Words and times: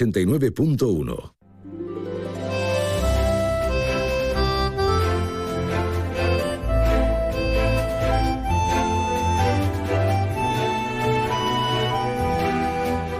89.1. 0.00 1.34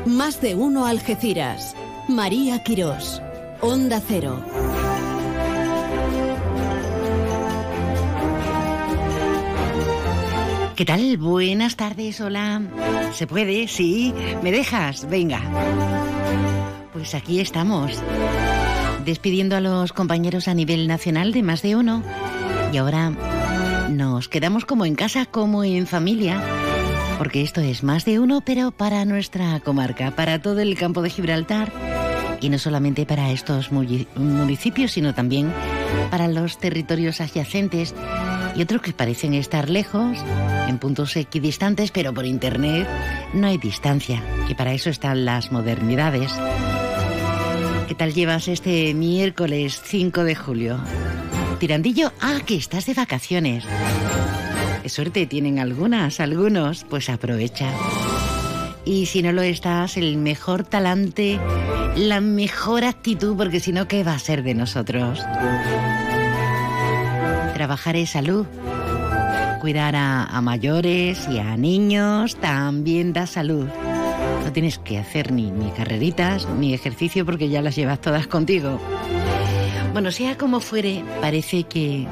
Más 0.06 0.40
de 0.40 0.54
uno 0.54 0.86
Algeciras. 0.86 1.76
María 2.08 2.62
Quirós. 2.62 3.20
Onda 3.60 4.00
Cero. 4.00 4.42
¿Qué 10.76 10.86
tal? 10.86 11.18
Buenas 11.18 11.76
tardes, 11.76 12.22
hola. 12.22 12.62
¿Se 13.12 13.26
puede? 13.26 13.68
Sí. 13.68 14.14
¿Me 14.42 14.50
dejas? 14.50 15.06
Venga. 15.10 15.42
Pues 17.00 17.14
aquí 17.14 17.40
estamos. 17.40 17.92
Despidiendo 19.06 19.56
a 19.56 19.62
los 19.62 19.94
compañeros 19.94 20.48
a 20.48 20.54
nivel 20.54 20.86
nacional 20.86 21.32
de 21.32 21.42
más 21.42 21.62
de 21.62 21.74
uno. 21.74 22.02
Y 22.74 22.76
ahora 22.76 23.08
nos 23.88 24.28
quedamos 24.28 24.66
como 24.66 24.84
en 24.84 24.96
casa, 24.96 25.24
como 25.24 25.64
en 25.64 25.86
familia. 25.86 26.42
Porque 27.16 27.40
esto 27.40 27.62
es 27.62 27.82
más 27.82 28.04
de 28.04 28.18
uno, 28.18 28.42
pero 28.42 28.70
para 28.70 29.06
nuestra 29.06 29.60
comarca, 29.60 30.10
para 30.10 30.42
todo 30.42 30.60
el 30.60 30.76
campo 30.76 31.00
de 31.00 31.08
Gibraltar. 31.08 31.72
Y 32.42 32.50
no 32.50 32.58
solamente 32.58 33.06
para 33.06 33.30
estos 33.30 33.72
municipios, 33.72 34.92
sino 34.92 35.14
también 35.14 35.50
para 36.10 36.28
los 36.28 36.58
territorios 36.58 37.22
adyacentes 37.22 37.94
y 38.54 38.62
otros 38.62 38.82
que 38.82 38.92
parecen 38.92 39.32
estar 39.34 39.70
lejos, 39.70 40.18
en 40.68 40.78
puntos 40.78 41.16
equidistantes, 41.16 41.90
pero 41.92 42.12
por 42.12 42.26
internet 42.26 42.86
no 43.32 43.46
hay 43.46 43.58
distancia, 43.58 44.22
y 44.48 44.54
para 44.54 44.72
eso 44.72 44.90
están 44.90 45.24
las 45.24 45.52
modernidades. 45.52 46.32
¿Qué 47.90 47.96
tal 47.96 48.14
llevas 48.14 48.46
este 48.46 48.94
miércoles 48.94 49.82
5 49.84 50.22
de 50.22 50.36
julio? 50.36 50.78
Tirandillo, 51.58 52.12
ah, 52.20 52.38
que 52.46 52.54
estás 52.54 52.86
de 52.86 52.94
vacaciones. 52.94 53.64
Qué 54.80 54.88
suerte 54.88 55.26
tienen 55.26 55.58
algunas, 55.58 56.20
algunos, 56.20 56.84
pues 56.84 57.08
aprovecha. 57.10 57.68
Y 58.84 59.06
si 59.06 59.22
no 59.24 59.32
lo 59.32 59.42
estás, 59.42 59.96
el 59.96 60.18
mejor 60.18 60.62
talante, 60.62 61.40
la 61.96 62.20
mejor 62.20 62.84
actitud, 62.84 63.36
porque 63.36 63.58
si 63.58 63.72
no, 63.72 63.88
¿qué 63.88 64.04
va 64.04 64.14
a 64.14 64.20
ser 64.20 64.44
de 64.44 64.54
nosotros? 64.54 65.18
trabajar 67.54 67.96
es 67.96 68.10
salud. 68.10 68.46
Cuidar 69.60 69.96
a, 69.96 70.40
mayores 70.40 71.26
y 71.28 71.40
a 71.40 71.56
niños 71.56 72.36
también 72.36 73.12
da 73.12 73.26
salud. 73.26 73.66
No 74.50 74.54
tienes 74.54 74.80
que 74.80 74.98
hacer 74.98 75.30
ni, 75.30 75.48
ni 75.48 75.70
carreritas 75.70 76.48
ni 76.58 76.74
ejercicio 76.74 77.24
porque 77.24 77.48
ya 77.48 77.62
las 77.62 77.76
llevas 77.76 78.00
todas 78.00 78.26
contigo. 78.26 78.80
Bueno, 79.92 80.10
sea 80.10 80.36
como 80.36 80.58
fuere, 80.58 81.04
parece 81.20 81.62
que 81.62 82.08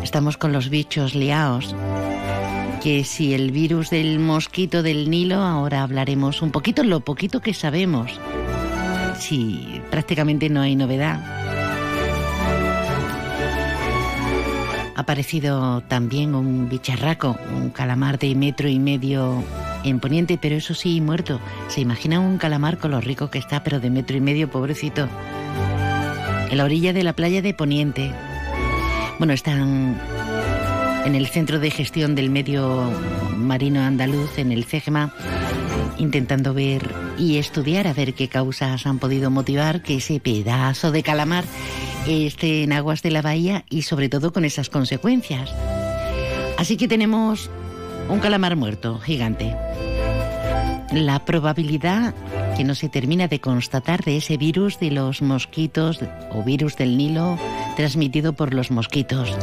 estamos 0.00 0.36
con 0.36 0.52
los 0.52 0.70
bichos 0.70 1.16
liados. 1.16 1.74
Que 2.80 3.02
si 3.02 3.34
el 3.34 3.50
virus 3.50 3.90
del 3.90 4.20
mosquito 4.20 4.84
del 4.84 5.10
Nilo, 5.10 5.38
ahora 5.42 5.82
hablaremos 5.82 6.40
un 6.40 6.52
poquito, 6.52 6.84
lo 6.84 7.00
poquito 7.00 7.40
que 7.40 7.52
sabemos. 7.52 8.20
Si 9.18 9.82
prácticamente 9.90 10.48
no 10.50 10.60
hay 10.60 10.76
novedad. 10.76 11.18
Ha 14.94 15.00
aparecido 15.00 15.80
también 15.88 16.36
un 16.36 16.68
bicharraco, 16.68 17.36
un 17.52 17.70
calamar 17.70 18.20
de 18.20 18.36
metro 18.36 18.68
y 18.68 18.78
medio 18.78 19.42
en 19.84 20.00
Poniente, 20.00 20.38
pero 20.40 20.56
eso 20.56 20.74
sí, 20.74 21.00
muerto. 21.00 21.40
¿Se 21.68 21.80
imagina 21.80 22.20
un 22.20 22.38
calamar 22.38 22.78
con 22.78 22.90
lo 22.90 23.00
rico 23.00 23.30
que 23.30 23.38
está, 23.38 23.62
pero 23.62 23.80
de 23.80 23.90
metro 23.90 24.16
y 24.16 24.20
medio, 24.20 24.50
pobrecito? 24.50 25.08
En 26.50 26.56
la 26.56 26.64
orilla 26.64 26.92
de 26.92 27.02
la 27.02 27.12
playa 27.12 27.42
de 27.42 27.54
Poniente. 27.54 28.12
Bueno, 29.18 29.32
están 29.32 30.00
en 31.04 31.14
el 31.14 31.26
Centro 31.26 31.58
de 31.60 31.70
Gestión 31.70 32.14
del 32.14 32.30
Medio 32.30 32.90
Marino 33.36 33.80
Andaluz, 33.80 34.38
en 34.38 34.52
el 34.52 34.64
CEGMA, 34.64 35.14
intentando 35.98 36.54
ver 36.54 36.88
y 37.18 37.38
estudiar 37.38 37.86
a 37.86 37.92
ver 37.92 38.14
qué 38.14 38.28
causas 38.28 38.86
han 38.86 38.98
podido 38.98 39.30
motivar 39.30 39.82
que 39.82 39.96
ese 39.96 40.20
pedazo 40.20 40.90
de 40.90 41.02
calamar 41.02 41.44
esté 42.06 42.62
en 42.62 42.72
aguas 42.72 43.02
de 43.02 43.10
la 43.10 43.22
bahía 43.22 43.64
y 43.68 43.82
sobre 43.82 44.08
todo 44.08 44.32
con 44.32 44.44
esas 44.44 44.70
consecuencias. 44.70 45.50
Así 46.58 46.76
que 46.76 46.88
tenemos 46.88 47.50
un 48.10 48.18
calamar 48.20 48.56
muerto, 48.56 48.98
gigante. 48.98 49.54
La 50.92 51.24
probabilidad 51.24 52.14
que 52.56 52.64
no 52.64 52.74
se 52.74 52.88
termina 52.88 53.28
de 53.28 53.40
constatar 53.40 54.04
de 54.04 54.16
ese 54.16 54.36
virus 54.36 54.80
de 54.80 54.90
los 54.90 55.22
mosquitos 55.22 56.00
o 56.32 56.42
virus 56.42 56.76
del 56.76 56.98
Nilo 56.98 57.38
transmitido 57.76 58.32
por 58.32 58.52
los 58.52 58.70
mosquitos. 58.70 59.36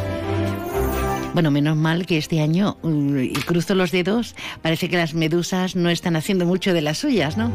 Bueno, 1.33 1.51
menos 1.51 1.77
mal 1.77 2.05
que 2.05 2.17
este 2.17 2.41
año, 2.41 2.77
mm, 2.83 3.19
y 3.19 3.33
cruzo 3.33 3.75
los 3.75 3.91
dedos, 3.91 4.35
parece 4.61 4.89
que 4.89 4.97
las 4.97 5.13
medusas 5.13 5.75
no 5.75 5.89
están 5.89 6.15
haciendo 6.15 6.45
mucho 6.45 6.73
de 6.73 6.81
las 6.81 6.97
suyas, 6.97 7.37
¿no? 7.37 7.51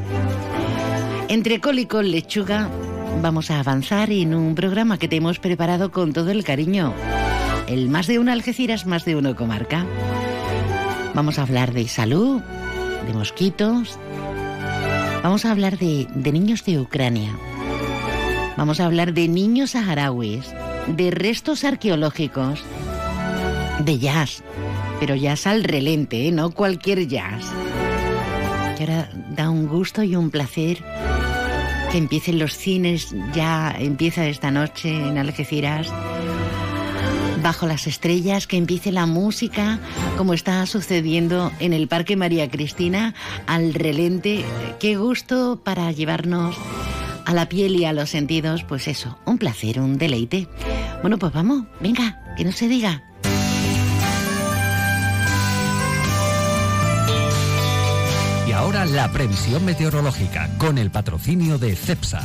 Entre 1.29 1.61
col 1.61 1.79
y 1.79 1.87
lechuga, 2.05 2.71
vamos 3.21 3.51
a 3.51 3.59
avanzar 3.59 4.11
en 4.11 4.35
un 4.35 4.55
programa 4.55 4.99
que 4.99 5.09
te 5.09 5.17
hemos 5.17 5.39
preparado 5.39 5.91
con 5.91 6.13
todo 6.13 6.31
el 6.31 6.45
cariño. 6.45 6.95
El 7.67 7.89
más 7.89 8.07
de 8.07 8.19
uno 8.19 8.33
Algeciras, 8.33 8.87
más 8.87 9.05
de 9.05 9.17
uno 9.17 9.37
comarca. 9.37 9.87
Vamos 11.15 11.39
a 11.39 11.43
hablar 11.43 11.73
de 11.75 11.87
salud, 11.89 12.41
de 13.07 13.13
mosquitos. 13.13 13.99
Vamos 15.23 15.45
a 15.45 15.51
hablar 15.51 15.79
de, 15.79 16.07
niños 16.33 16.65
de 16.65 16.81
Ucrania. 16.81 17.37
Vamos 18.57 18.81
a 18.81 18.87
hablar 18.87 19.13
de 19.13 19.29
niños 19.29 19.71
saharauis, 19.71 20.55
de 20.87 21.11
restos 21.11 21.65
arqueológicos, 21.65 22.65
de 23.85 23.99
jazz, 23.99 24.43
pero 25.01 25.15
jazz 25.15 25.47
al 25.47 25.65
relente, 25.65 26.29
¿eh? 26.29 26.33
no 26.33 26.51
cualquier 26.51 27.07
jazz. 27.07 27.45
Que 28.77 28.85
ahora 28.85 29.11
da 29.37 29.51
un 29.51 29.69
gusto 29.69 30.03
y 30.03 30.17
un 30.17 30.31
placer 30.31 30.83
que 31.91 31.99
empiecen 31.99 32.39
los 32.39 32.57
cines, 32.57 33.15
ya 33.35 33.75
empieza 33.79 34.27
esta 34.27 34.51
noche 34.51 34.89
en 34.89 35.19
Algeciras. 35.19 35.93
Bajo 37.43 37.67
las 37.67 37.87
estrellas, 37.87 38.47
que 38.47 38.57
empiece 38.57 38.93
la 38.93 39.07
música, 39.07 39.81
como 40.17 40.35
está 40.35 40.65
sucediendo 40.67 41.53
en 41.59 41.73
el 41.73 41.89
Parque 41.89 42.17
María 42.17 42.51
Cristina, 42.51 43.15
al 43.47 43.75
relente. 43.75 44.45
Qué 44.79 44.97
gusto 44.97 45.61
para 45.63 45.91
llevarnos 45.93 46.57
a 47.25 47.35
la 47.35 47.49
piel 47.49 47.77
y 47.77 47.85
a 47.85 47.93
los 47.93 48.11
sentidos, 48.11 48.65
pues 48.65 48.89
eso, 48.89 49.19
un 49.25 49.39
placer, 49.39 49.81
un 49.81 49.99
deleite. 49.99 50.49
Bueno, 51.03 51.19
pues 51.19 51.33
vamos, 51.33 51.65
venga, 51.81 52.35
que 52.37 52.45
no 52.45 52.53
se 52.53 52.69
diga. 52.69 53.03
ahora 58.63 58.85
la 58.87 59.11
previsión 59.11 59.65
meteorológica 59.65 60.49
con 60.57 60.79
el 60.79 60.91
patrocinio 60.91 61.59
de 61.59 61.75
CEPSA. 61.75 62.23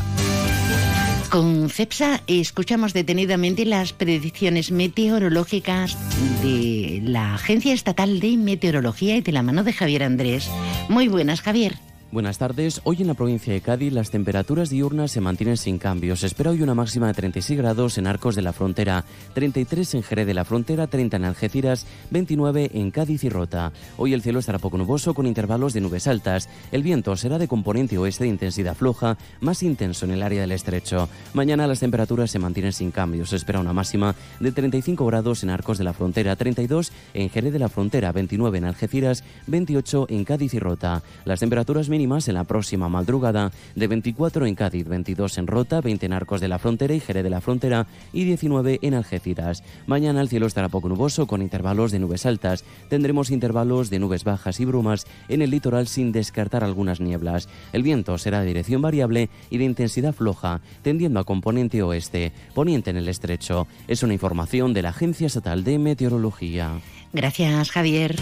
Con 1.30 1.70
CEPSA 1.70 2.22
escuchamos 2.28 2.94
detenidamente 2.94 3.66
las 3.66 3.92
predicciones 3.92 4.72
meteorológicas 4.72 5.98
de 6.42 7.02
la 7.04 7.36
Agencia 7.36 7.74
Estatal 7.74 8.22
de 8.22 8.38
Meteorología 8.38 9.18
y 9.18 9.22
de 9.22 9.34
la 9.34 9.44
mano 9.44 9.64
de 9.66 9.74
Javier 9.74 10.04
Andrés. 10.04 10.50
Muy 10.88 11.10
buenas, 11.10 11.42
Javier. 11.42 11.87
Buenas 12.10 12.38
tardes. 12.38 12.80
Hoy 12.86 13.02
en 13.02 13.08
la 13.08 13.16
provincia 13.16 13.52
de 13.52 13.60
Cádiz 13.60 13.92
las 13.92 14.12
temperaturas 14.12 14.70
diurnas 14.70 15.12
se 15.12 15.20
mantienen 15.20 15.58
sin 15.58 15.78
cambios. 15.78 16.24
Espera 16.24 16.52
hoy 16.52 16.62
una 16.62 16.74
máxima 16.74 17.08
de 17.08 17.14
36 17.14 17.60
grados 17.60 17.98
en 17.98 18.08
Arcos 18.08 18.34
de 18.34 18.42
la 18.42 18.54
Frontera, 18.54 19.04
33 19.34 19.96
en 19.96 20.04
Jerez 20.04 20.26
de 20.26 20.34
la 20.34 20.46
Frontera, 20.46 20.88
30 20.88 21.18
en 21.18 21.26
Algeciras, 21.26 21.86
29 22.12 22.72
en 22.76 22.92
Cádiz 22.92 23.26
y 23.26 23.30
Rota. 23.30 23.74
Hoy 23.98 24.14
el 24.14 24.22
cielo 24.22 24.40
estará 24.40 24.58
poco 24.58 24.78
nuboso 24.78 25.14
con 25.14 25.28
intervalos 25.28 25.74
de 25.74 25.82
nubes 25.82 26.08
altas. 26.08 26.48
El 26.72 26.82
viento 26.82 27.14
será 27.18 27.38
de 27.40 27.50
componente 27.50 27.98
oeste 27.98 28.24
de 28.24 28.30
intensidad 28.30 28.78
floja, 28.78 29.18
más 29.42 29.62
intenso 29.62 30.06
en 30.06 30.12
el 30.12 30.24
área 30.24 30.40
del 30.40 30.54
estrecho. 30.54 31.10
Mañana 31.34 31.68
las 31.68 31.82
temperaturas 31.82 32.32
se 32.32 32.40
mantienen 32.40 32.72
sin 32.72 32.92
cambios. 32.92 33.34
Espera 33.34 33.60
una 33.60 33.74
máxima 33.74 34.16
de 34.40 34.54
35 34.54 35.06
grados 35.06 35.44
en 35.44 35.50
Arcos 35.50 35.78
de 35.78 35.84
la 35.84 35.92
Frontera, 35.92 36.38
32 36.38 36.94
en 37.14 37.30
Jerez 37.30 37.52
de 37.52 37.60
la 37.60 37.68
Frontera, 37.68 38.14
29 38.14 38.60
en 38.60 38.64
Algeciras, 38.64 39.26
28 39.48 40.08
en 40.10 40.24
Cádiz 40.24 40.54
y 40.54 40.60
Rota. 40.60 41.04
Las 41.26 41.42
temperaturas 41.42 41.90
mínimas 41.98 42.28
en 42.28 42.36
la 42.36 42.44
próxima 42.44 42.90
madrugada 42.90 43.52
de 43.74 43.88
24 43.88 44.46
en 44.46 44.54
Cádiz, 44.54 44.88
22 44.88 45.40
en 45.40 45.48
Rota, 45.48 45.82
20 45.82 46.06
en 46.06 46.14
Arcos 46.14 46.40
de 46.40 46.48
la 46.48 46.60
Frontera 46.60 46.94
y 46.94 47.00
Jerez 47.00 47.24
de 47.24 47.32
la 47.32 47.42
Frontera 47.42 47.88
y 48.14 48.24
19 48.24 48.78
en 48.84 48.94
Algeciras. 48.94 49.64
Mañana 49.88 50.22
el 50.22 50.30
cielo 50.30 50.46
estará 50.46 50.70
poco 50.70 50.90
nuboso 50.90 51.26
con 51.26 51.42
intervalos 51.42 51.92
de 51.92 51.98
nubes 51.98 52.28
altas. 52.28 52.64
Tendremos 52.88 53.32
intervalos 53.32 53.90
de 53.90 53.98
nubes 53.98 54.26
bajas 54.26 54.60
y 54.60 54.66
brumas 54.66 55.08
en 55.28 55.42
el 55.42 55.50
litoral 55.50 55.88
sin 55.88 56.12
descartar 56.12 56.64
algunas 56.64 57.00
nieblas. 57.00 57.50
El 57.74 57.82
viento 57.82 58.20
será 58.20 58.42
de 58.42 58.46
dirección 58.46 58.84
variable 58.84 59.32
y 59.50 59.58
de 59.58 59.66
intensidad 59.66 60.14
floja, 60.14 60.62
tendiendo 60.84 61.20
a 61.20 61.24
componente 61.24 61.82
oeste, 61.82 62.32
poniente 62.54 62.92
en 62.92 62.98
el 62.98 63.10
estrecho. 63.10 63.66
Es 63.88 64.04
una 64.04 64.14
información 64.14 64.72
de 64.76 64.84
la 64.84 64.90
Agencia 64.90 65.26
Estatal 65.26 65.64
de 65.64 65.80
Meteorología. 65.80 66.80
Gracias, 67.12 67.72
Javier. 67.72 68.16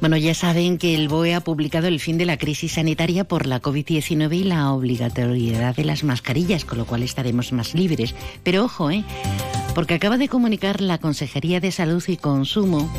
Bueno, 0.00 0.16
ya 0.18 0.34
saben 0.34 0.76
que 0.78 0.94
el 0.94 1.08
BOE 1.08 1.34
ha 1.34 1.40
publicado 1.40 1.88
el 1.88 2.00
fin 2.00 2.18
de 2.18 2.26
la 2.26 2.36
crisis 2.36 2.72
sanitaria 2.72 3.24
por 3.24 3.46
la 3.46 3.62
COVID-19 3.62 4.36
y 4.36 4.44
la 4.44 4.72
obligatoriedad 4.72 5.74
de 5.74 5.84
las 5.84 6.04
mascarillas, 6.04 6.64
con 6.64 6.78
lo 6.78 6.84
cual 6.84 7.02
estaremos 7.02 7.52
más 7.52 7.74
libres. 7.74 8.14
Pero 8.42 8.64
ojo, 8.64 8.90
¿eh? 8.90 9.04
Porque 9.74 9.94
acaba 9.94 10.18
de 10.18 10.28
comunicar 10.28 10.80
la 10.80 10.98
Consejería 10.98 11.60
de 11.60 11.72
Salud 11.72 12.04
y 12.08 12.16
Consumo 12.18 12.90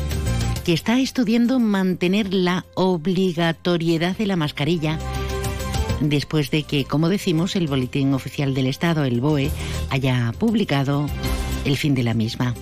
que 0.64 0.74
está 0.74 0.98
estudiando 1.00 1.60
mantener 1.60 2.34
la 2.34 2.66
obligatoriedad 2.74 4.16
de 4.16 4.26
la 4.26 4.36
mascarilla 4.36 4.98
después 6.00 6.50
de 6.50 6.64
que, 6.64 6.84
como 6.84 7.08
decimos, 7.08 7.56
el 7.56 7.68
Boletín 7.68 8.12
Oficial 8.12 8.54
del 8.54 8.66
Estado, 8.66 9.04
el 9.04 9.20
BOE, 9.20 9.50
haya 9.90 10.32
publicado 10.38 11.06
el 11.64 11.76
fin 11.76 11.94
de 11.94 12.02
la 12.02 12.14
misma. 12.14 12.54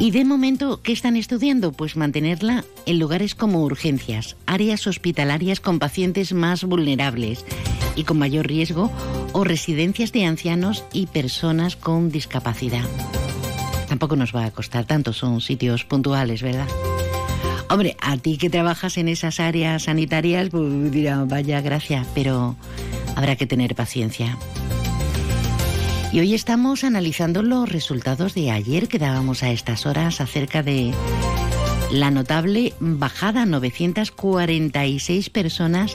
Y 0.00 0.12
de 0.12 0.24
momento, 0.24 0.80
¿qué 0.82 0.92
están 0.92 1.14
estudiando? 1.14 1.72
Pues 1.72 1.94
mantenerla 1.94 2.64
en 2.86 2.98
lugares 2.98 3.34
como 3.34 3.62
urgencias, 3.62 4.34
áreas 4.46 4.86
hospitalarias 4.86 5.60
con 5.60 5.78
pacientes 5.78 6.32
más 6.32 6.64
vulnerables 6.64 7.44
y 7.96 8.04
con 8.04 8.18
mayor 8.18 8.46
riesgo 8.46 8.90
o 9.34 9.44
residencias 9.44 10.10
de 10.12 10.24
ancianos 10.24 10.84
y 10.94 11.06
personas 11.06 11.76
con 11.76 12.10
discapacidad. 12.10 12.84
Tampoco 13.90 14.16
nos 14.16 14.34
va 14.34 14.46
a 14.46 14.50
costar 14.50 14.86
tanto, 14.86 15.12
son 15.12 15.42
sitios 15.42 15.84
puntuales, 15.84 16.40
¿verdad? 16.40 16.66
Hombre, 17.68 17.94
a 18.00 18.16
ti 18.16 18.38
que 18.38 18.48
trabajas 18.48 18.96
en 18.96 19.06
esas 19.06 19.38
áreas 19.38 19.82
sanitarias, 19.82 20.48
pues 20.48 20.90
dirá, 20.90 21.24
vaya 21.24 21.60
gracia, 21.60 22.06
pero 22.14 22.56
habrá 23.16 23.36
que 23.36 23.46
tener 23.46 23.74
paciencia. 23.74 24.38
Y 26.12 26.18
hoy 26.18 26.34
estamos 26.34 26.82
analizando 26.82 27.42
los 27.42 27.68
resultados 27.68 28.34
de 28.34 28.50
ayer 28.50 28.88
que 28.88 28.98
dábamos 28.98 29.44
a 29.44 29.50
estas 29.52 29.86
horas 29.86 30.20
acerca 30.20 30.62
de 30.64 30.92
la 31.92 32.10
notable 32.10 32.72
bajada, 32.80 33.46
946 33.46 35.30
personas 35.30 35.94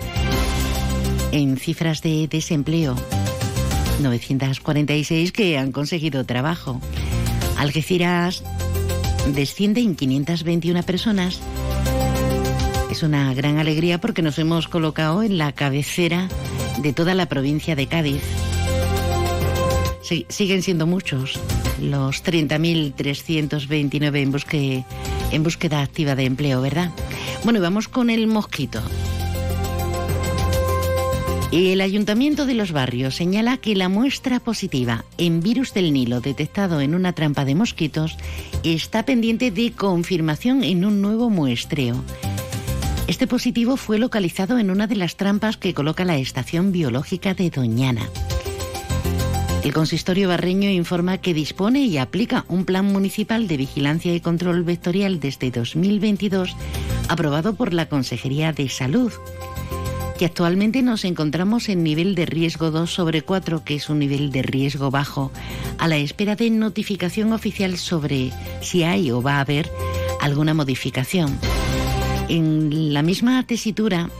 en 1.34 1.58
cifras 1.58 2.02
de 2.02 2.30
desempleo. 2.30 2.96
946 4.02 5.34
que 5.34 5.58
han 5.58 5.74
conseguido 5.74 6.26
trabajo. 6.26 6.80
Algeciras 7.58 8.42
desciende 9.34 9.82
en 9.82 9.96
521 9.96 10.84
personas. 10.84 11.42
Es 12.90 13.04
una 13.04 13.34
gran 13.34 13.58
alegría 13.58 14.00
porque 14.00 14.22
nos 14.22 14.40
hemos 14.40 14.70
colocado 14.70 15.24
en 15.24 15.38
la 15.38 15.52
cabecera 15.52 16.30
de 16.78 16.94
toda 16.94 17.14
la 17.16 17.26
provincia 17.26 17.76
de 17.76 17.88
Cádiz. 17.88 18.22
Siguen 20.30 20.62
siendo 20.62 20.86
muchos 20.86 21.40
los 21.82 22.24
30.329 22.24 24.22
en, 24.54 24.86
en 25.32 25.44
búsqueda 25.44 25.82
activa 25.82 26.16
de 26.16 26.26
empleo, 26.26 26.62
¿verdad? 26.62 26.92
Bueno, 27.44 27.60
vamos 27.60 27.88
con 27.88 28.12
el 28.12 28.28
mosquito. 28.28 28.82
El 31.52 31.82
Ayuntamiento 31.82 32.46
de 32.46 32.54
los 32.54 32.72
Barrios 32.72 33.16
señala 33.16 33.58
que 33.58 33.76
la 33.76 33.90
muestra 33.90 34.40
positiva 34.40 35.06
en 35.18 35.40
virus 35.40 35.74
del 35.74 35.94
Nilo 35.94 36.20
detectado 36.20 36.82
en 36.82 36.94
una 36.94 37.14
trampa 37.14 37.46
de 37.46 37.56
mosquitos 37.56 38.18
está 38.64 39.06
pendiente 39.06 39.52
de 39.52 39.72
confirmación 39.72 40.64
en 40.64 40.86
un 40.86 41.02
nuevo 41.02 41.30
muestreo. 41.30 42.04
Este 43.08 43.26
positivo 43.26 43.78
fue 43.78 44.00
localizado 44.00 44.60
en 44.60 44.70
una 44.70 44.86
de 44.86 44.96
las 44.96 45.16
trampas 45.16 45.58
que 45.58 45.74
coloca 45.74 46.06
la 46.06 46.18
Estación 46.18 46.72
Biológica 46.72 47.34
de 47.34 47.50
Doñana. 47.50 48.10
El 49.66 49.74
consistorio 49.74 50.28
barreño 50.30 50.70
informa 50.70 51.18
que 51.18 51.34
dispone 51.34 51.86
y 51.86 51.98
aplica 51.98 52.46
un 52.50 52.66
plan 52.66 52.86
municipal 52.86 53.48
de 53.48 53.58
vigilancia 53.58 54.14
y 54.14 54.20
control 54.20 54.64
vectorial 54.64 55.20
desde 55.20 55.50
2022 55.50 56.56
aprobado 57.10 57.56
por 57.56 57.74
la 57.74 57.90
Consejería 57.90 58.54
de 58.54 58.70
Salud 58.70 59.12
que 60.20 60.26
actualmente 60.26 60.84
nos 60.84 61.04
encontramos 61.04 61.68
en 61.68 61.82
nivel 61.82 62.14
de 62.14 62.28
riesgo 62.28 62.70
2 62.70 62.94
sobre 62.94 63.24
4, 63.24 63.64
que 63.64 63.74
es 63.74 63.90
un 63.90 63.98
nivel 63.98 64.32
de 64.32 64.44
riesgo 64.44 64.92
bajo, 64.92 65.32
a 65.80 65.88
la 65.88 65.98
espera 65.98 66.36
de 66.36 66.52
notificación 66.52 67.34
oficial 67.34 67.78
sobre 67.78 68.32
si 68.62 68.84
hay 68.84 69.10
o 69.10 69.24
va 69.24 69.38
a 69.38 69.42
haber 69.42 69.70
alguna 70.22 70.54
modificación. 70.54 71.38
En 72.30 72.94
la 72.94 73.02
misma 73.02 73.42
tesitura 73.48 74.12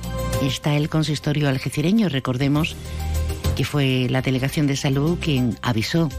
está 0.42 0.76
el 0.76 0.90
consistorio 0.90 1.48
algecireño, 1.48 2.10
recordemos 2.10 2.76
que 3.56 3.66
fue 3.66 4.08
la 4.10 4.22
Delegación 4.22 4.68
de 4.68 4.76
Salud 4.76 5.18
quien 5.20 5.58
avisó 5.62 6.10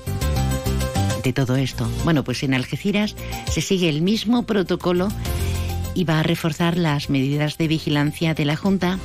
de 1.22 1.32
todo 1.32 1.56
esto. 1.56 1.88
Bueno, 2.04 2.24
pues 2.24 2.42
en 2.42 2.54
Algeciras 2.54 3.14
se 3.50 3.60
sigue 3.60 3.88
el 3.88 4.00
mismo 4.00 4.44
protocolo 4.44 5.08
y 5.94 6.04
va 6.04 6.20
a 6.20 6.22
reforzar 6.22 6.76
las 6.76 7.10
medidas 7.10 7.58
de 7.58 7.68
vigilancia 7.68 8.34
de 8.34 8.44
la 8.44 8.56
Junta. 8.56 8.98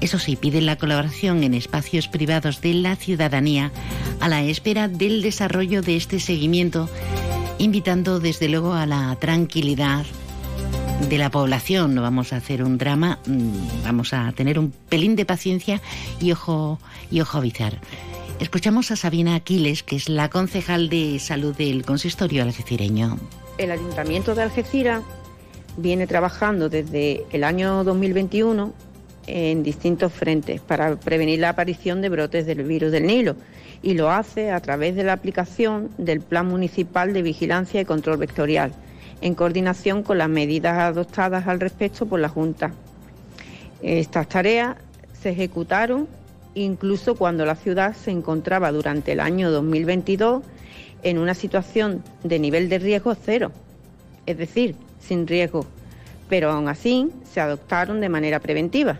Eso 0.00 0.18
sí, 0.18 0.36
pide 0.36 0.60
la 0.60 0.76
colaboración 0.76 1.44
en 1.44 1.54
espacios 1.54 2.08
privados 2.08 2.60
de 2.60 2.74
la 2.74 2.96
ciudadanía 2.96 3.70
a 4.20 4.28
la 4.28 4.42
espera 4.42 4.88
del 4.88 5.22
desarrollo 5.22 5.82
de 5.82 5.96
este 5.96 6.18
seguimiento, 6.18 6.88
invitando 7.58 8.18
desde 8.18 8.48
luego 8.48 8.74
a 8.74 8.86
la 8.86 9.16
tranquilidad 9.20 10.04
de 11.08 11.18
la 11.18 11.30
población. 11.30 11.94
No 11.94 12.02
vamos 12.02 12.32
a 12.32 12.36
hacer 12.36 12.62
un 12.62 12.78
drama, 12.78 13.18
mm, 13.26 13.84
vamos 13.84 14.12
a 14.12 14.32
tener 14.32 14.58
un 14.58 14.70
pelín 14.70 15.16
de 15.16 15.24
paciencia 15.24 15.80
y 16.20 16.32
ojo, 16.32 16.78
y 17.10 17.20
ojo 17.20 17.38
a. 17.38 17.78
Escuchamos 18.40 18.90
a 18.90 18.96
Sabina 18.96 19.34
Aquiles, 19.34 19.82
que 19.82 19.96
es 19.96 20.08
la 20.08 20.28
concejal 20.28 20.88
de 20.88 21.18
salud 21.18 21.54
del 21.54 21.84
consistorio 21.84 22.42
algecireño. 22.42 23.18
El 23.58 23.70
Ayuntamiento 23.70 24.34
de 24.34 24.42
Algeciras 24.42 25.02
viene 25.76 26.06
trabajando 26.06 26.68
desde 26.68 27.24
el 27.30 27.44
año 27.44 27.84
2021 27.84 28.72
en 29.26 29.62
distintos 29.62 30.12
frentes 30.12 30.60
para 30.60 30.96
prevenir 30.96 31.38
la 31.38 31.50
aparición 31.50 32.02
de 32.02 32.08
brotes 32.08 32.46
del 32.46 32.64
virus 32.64 32.90
del 32.90 33.06
Nilo 33.06 33.36
y 33.82 33.94
lo 33.94 34.10
hace 34.10 34.50
a 34.50 34.60
través 34.60 34.94
de 34.94 35.04
la 35.04 35.12
aplicación 35.12 35.90
del 35.98 36.20
Plan 36.20 36.46
Municipal 36.46 37.12
de 37.12 37.22
Vigilancia 37.22 37.80
y 37.80 37.84
Control 37.84 38.16
Vectorial 38.16 38.72
en 39.22 39.34
coordinación 39.34 40.02
con 40.02 40.18
las 40.18 40.28
medidas 40.28 40.78
adoptadas 40.78 41.46
al 41.46 41.60
respecto 41.60 42.06
por 42.06 42.20
la 42.20 42.28
Junta. 42.28 42.72
Estas 43.80 44.28
tareas 44.28 44.76
se 45.20 45.30
ejecutaron 45.30 46.08
incluso 46.54 47.14
cuando 47.14 47.46
la 47.46 47.54
ciudad 47.54 47.94
se 47.96 48.10
encontraba 48.10 48.70
durante 48.72 49.12
el 49.12 49.20
año 49.20 49.50
2022 49.50 50.42
en 51.02 51.18
una 51.18 51.34
situación 51.34 52.04
de 52.22 52.38
nivel 52.38 52.68
de 52.68 52.78
riesgo 52.78 53.14
cero, 53.14 53.52
es 54.26 54.36
decir, 54.36 54.74
sin 55.00 55.26
riesgo, 55.26 55.66
pero 56.28 56.50
aún 56.50 56.68
así 56.68 57.10
se 57.32 57.40
adoptaron 57.40 58.00
de 58.00 58.08
manera 58.08 58.40
preventiva. 58.40 58.98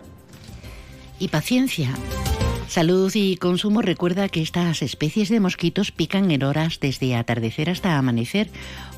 Y 1.19 1.27
paciencia, 1.27 1.89
Salud 2.73 3.11
y 3.13 3.37
Consumo 3.37 3.83
recuerda 3.83 4.29
que 4.29 4.41
estas 4.41 4.81
especies 4.81 5.29
de 5.29 5.39
mosquitos 5.39 5.91
pican 5.91 6.31
en 6.31 6.41
horas 6.41 6.79
desde 6.79 7.15
atardecer 7.15 7.69
hasta 7.69 7.99
amanecer, 7.99 8.49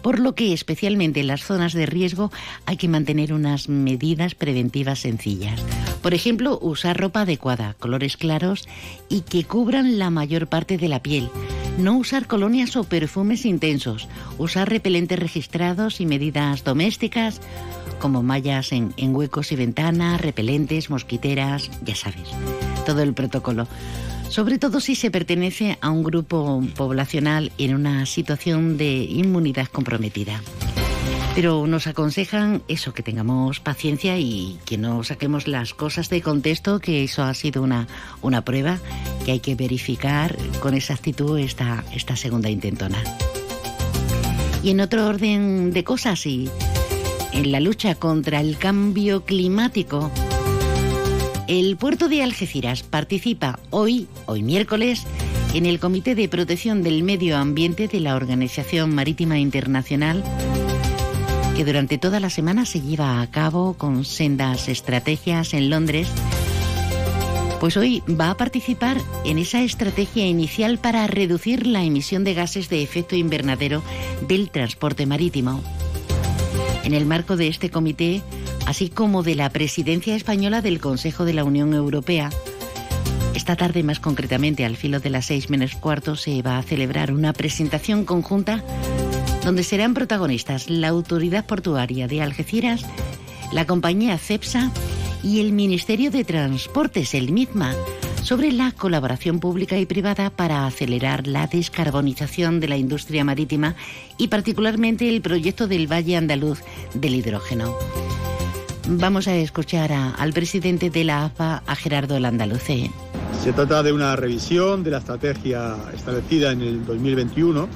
por 0.02 0.20
lo 0.20 0.34
que 0.34 0.54
especialmente 0.54 1.20
en 1.20 1.28
las 1.28 1.44
zonas 1.44 1.74
de 1.74 1.86
riesgo 1.86 2.32
hay 2.66 2.78
que 2.78 2.88
mantener 2.88 3.34
unas 3.34 3.68
medidas 3.68 4.34
preventivas 4.34 5.00
sencillas. 5.00 5.62
Por 6.02 6.14
ejemplo, 6.14 6.58
usar 6.62 6.98
ropa 6.98 7.24
adecuada, 7.24 7.76
colores 7.78 8.16
claros 8.16 8.66
y 9.10 9.24
que 9.24 9.44
cubran 9.44 10.00
la 10.00 10.10
mayor 10.10 10.48
parte 10.48 10.78
de 10.78 10.88
la 10.88 11.04
piel. 11.04 11.30
No 11.78 11.98
usar 11.98 12.28
colonias 12.28 12.78
o 12.78 12.86
perfumes 12.86 13.46
intensos, 13.46 14.08
usar 14.38 14.70
repelentes 14.70 15.20
registrados 15.20 16.00
y 16.00 16.06
medidas 16.06 16.64
domésticas 16.64 17.42
como 18.00 18.24
mallas 18.24 18.72
en, 18.72 18.94
huecos 19.16 19.52
y 19.52 19.56
ventanas, 19.56 20.22
repelentes, 20.22 20.90
mosquiteras, 20.90 21.70
ya 21.84 21.96
sabes, 21.96 22.30
todo 22.86 23.02
el 23.02 23.14
protocolo. 23.14 23.68
Sobre 24.30 24.58
todo 24.58 24.80
si 24.80 24.96
se 24.96 25.12
pertenece 25.12 25.78
a 25.82 25.90
un 25.92 26.04
grupo 26.04 26.64
poblacional 26.76 27.52
en 27.58 27.76
una 27.76 28.06
situación 28.06 28.78
de 28.78 29.04
inmunidad 29.04 29.68
comprometida. 29.68 30.42
Pero 31.36 31.68
nos 31.68 31.86
aconsejan 31.86 32.64
eso, 32.70 32.94
que 32.94 33.04
tengamos 33.04 33.60
paciencia 33.60 34.18
y 34.18 34.58
que 34.66 34.78
no 34.78 35.04
saquemos 35.04 35.48
las 35.48 35.74
cosas 35.74 36.10
de 36.10 36.22
contexto, 36.22 36.80
que 36.80 37.04
eso 37.04 37.24
ha 37.24 37.34
sido 37.34 37.62
una, 37.62 37.88
una 38.22 38.44
prueba 38.44 38.80
que 39.26 39.34
hay 39.34 39.40
que 39.42 39.56
verificar 39.56 40.38
con 40.62 40.74
exactitud 40.74 41.38
esta, 41.38 41.84
esta 41.94 42.16
segunda 42.16 42.50
intentona. 42.50 43.04
Y 44.64 44.72
en 44.72 44.80
otro 44.80 45.06
orden 45.06 45.74
de 45.74 45.84
cosas, 45.84 46.26
y 46.26 46.50
en 47.36 47.52
la 47.52 47.60
lucha 47.60 47.96
contra 47.96 48.40
el 48.40 48.58
cambio 48.58 49.26
climático. 49.26 50.10
El 51.48 51.78
puerto 51.78 52.08
de 52.08 52.24
Algeciras 52.24 52.82
participa 52.82 53.60
hoy, 53.70 54.08
hoy 54.26 54.42
miércoles, 54.42 55.04
en 55.54 55.66
el 55.66 55.80
Comité 55.80 56.16
de 56.16 56.28
Protección 56.30 56.82
del 56.82 57.04
Medio 57.04 57.38
Ambiente 57.38 57.88
de 57.88 58.00
la 58.00 58.16
Organización 58.16 58.96
Marítima 58.96 59.38
Internacional, 59.38 60.24
que 61.56 61.66
durante 61.66 61.98
toda 61.98 62.20
la 62.20 62.30
semana 62.30 62.66
se 62.66 62.82
lleva 62.82 63.22
a 63.22 63.30
cabo 63.30 63.76
con 63.76 64.06
sendas 64.06 64.68
estrategias 64.70 65.54
en 65.54 65.70
Londres. 65.70 66.08
Pues 67.60 67.78
hoy 67.78 68.02
va 68.10 68.32
a 68.32 68.38
participar 68.38 68.98
en 69.24 69.40
esa 69.40 69.62
estrategia 69.62 70.26
inicial 70.26 70.78
para 70.78 71.06
reducir 71.08 71.68
la 71.68 71.84
emisión 71.84 72.24
de 72.24 72.34
gases 72.34 72.70
de 72.70 72.82
efecto 72.82 73.16
invernadero 73.16 73.84
del 74.28 74.50
transporte 74.50 75.06
marítimo. 75.06 75.62
En 76.86 76.94
el 76.94 77.06
marco 77.06 77.36
de 77.36 77.48
este 77.48 77.70
comité 77.70 78.22
así 78.66 78.90
como 78.90 79.24
de 79.24 79.36
la 79.36 79.50
presidencia 79.50 80.16
española 80.16 80.62
del 80.62 80.80
Consejo 80.80 81.26
de 81.26 81.34
la 81.34 81.44
Unión 81.44 81.74
Europea. 81.74 82.30
Esta 83.36 83.56
tarde, 83.56 83.84
más 83.84 84.00
concretamente 84.00 84.66
al 84.66 84.76
filo 84.76 85.00
de 85.00 85.10
las 85.10 85.26
seis 85.26 85.50
menos 85.50 85.76
cuarto, 85.76 86.16
se 86.16 86.42
va 86.42 86.58
a 86.58 86.64
celebrar 86.64 87.12
una 87.12 87.34
presentación 87.34 88.06
conjunta 88.06 88.64
donde 89.44 89.64
serán 89.64 89.94
protagonistas 89.94 90.70
la 90.70 90.88
Autoridad 90.88 91.46
Portuaria 91.46 92.08
de 92.08 92.22
Algeciras, 92.22 92.86
la 93.52 93.68
compañía 93.68 94.18
CEPSA 94.18 94.72
y 95.24 95.42
el 95.42 95.52
Ministerio 95.52 96.10
de 96.10 96.24
Transportes, 96.24 97.14
el 97.14 97.32
MITMA, 97.32 97.76
sobre 98.26 98.52
la 98.52 98.72
colaboración 98.72 99.40
pública 99.40 99.78
y 99.78 99.86
privada 99.86 100.32
para 100.32 100.66
acelerar 100.66 101.28
la 101.28 101.46
descarbonización 101.46 102.60
de 102.60 102.68
la 102.68 102.76
industria 102.76 103.24
marítima 103.24 103.76
y 104.18 104.30
particularmente 104.30 105.08
el 105.08 105.22
proyecto 105.22 105.68
del 105.68 105.86
Valle 105.86 106.18
Andaluz 106.18 106.62
del 106.96 107.14
hidrógeno. 107.14 107.76
Vamos 108.88 109.28
a 109.28 109.36
escuchar 109.36 109.92
al 109.92 110.34
presidente 110.34 110.90
de 110.90 111.04
la 111.04 111.26
AFA, 111.26 111.62
a 111.68 111.76
Gerardo 111.76 112.20
Landaluce. 112.20 112.90
Se 113.44 113.54
trata 113.54 113.84
de 113.84 113.94
una 113.94 114.16
revisión 114.16 114.84
de 114.84 114.90
la 114.90 114.98
estrategia 114.98 115.76
establecida 115.94 116.52
en 116.52 116.62
el 116.62 116.84
2021 116.84 117.68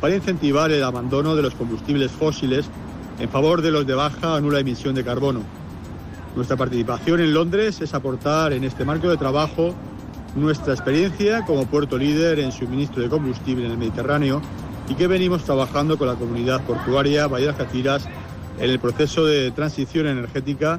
para 0.00 0.16
incentivar 0.16 0.70
el 0.70 0.82
abandono 0.82 1.36
de 1.36 1.42
los 1.42 1.54
combustibles 1.54 2.10
fósiles 2.10 2.64
en 3.18 3.28
favor 3.28 3.60
de 3.60 3.70
los 3.70 3.86
de 3.86 3.94
baja 3.94 4.32
o 4.32 4.40
nula 4.40 4.60
emisión 4.60 4.94
de 4.94 5.04
carbono. 5.04 5.59
Nuestra 6.36 6.56
participación 6.56 7.20
en 7.20 7.34
Londres 7.34 7.80
es 7.80 7.92
aportar 7.92 8.52
en 8.52 8.64
este 8.64 8.84
marco 8.84 9.08
de 9.08 9.16
trabajo 9.16 9.74
nuestra 10.36 10.74
experiencia 10.74 11.44
como 11.44 11.66
puerto 11.66 11.98
líder 11.98 12.38
en 12.38 12.52
suministro 12.52 13.02
de 13.02 13.08
combustible 13.08 13.66
en 13.66 13.72
el 13.72 13.78
Mediterráneo 13.78 14.40
y 14.88 14.94
que 14.94 15.08
venimos 15.08 15.44
trabajando 15.44 15.98
con 15.98 16.06
la 16.06 16.14
comunidad 16.14 16.62
portuaria 16.64 17.26
Bahía 17.26 17.52
de 17.52 17.62
Algeciras 17.62 18.06
en 18.58 18.70
el 18.70 18.78
proceso 18.78 19.24
de 19.24 19.50
transición 19.50 20.06
energética, 20.06 20.78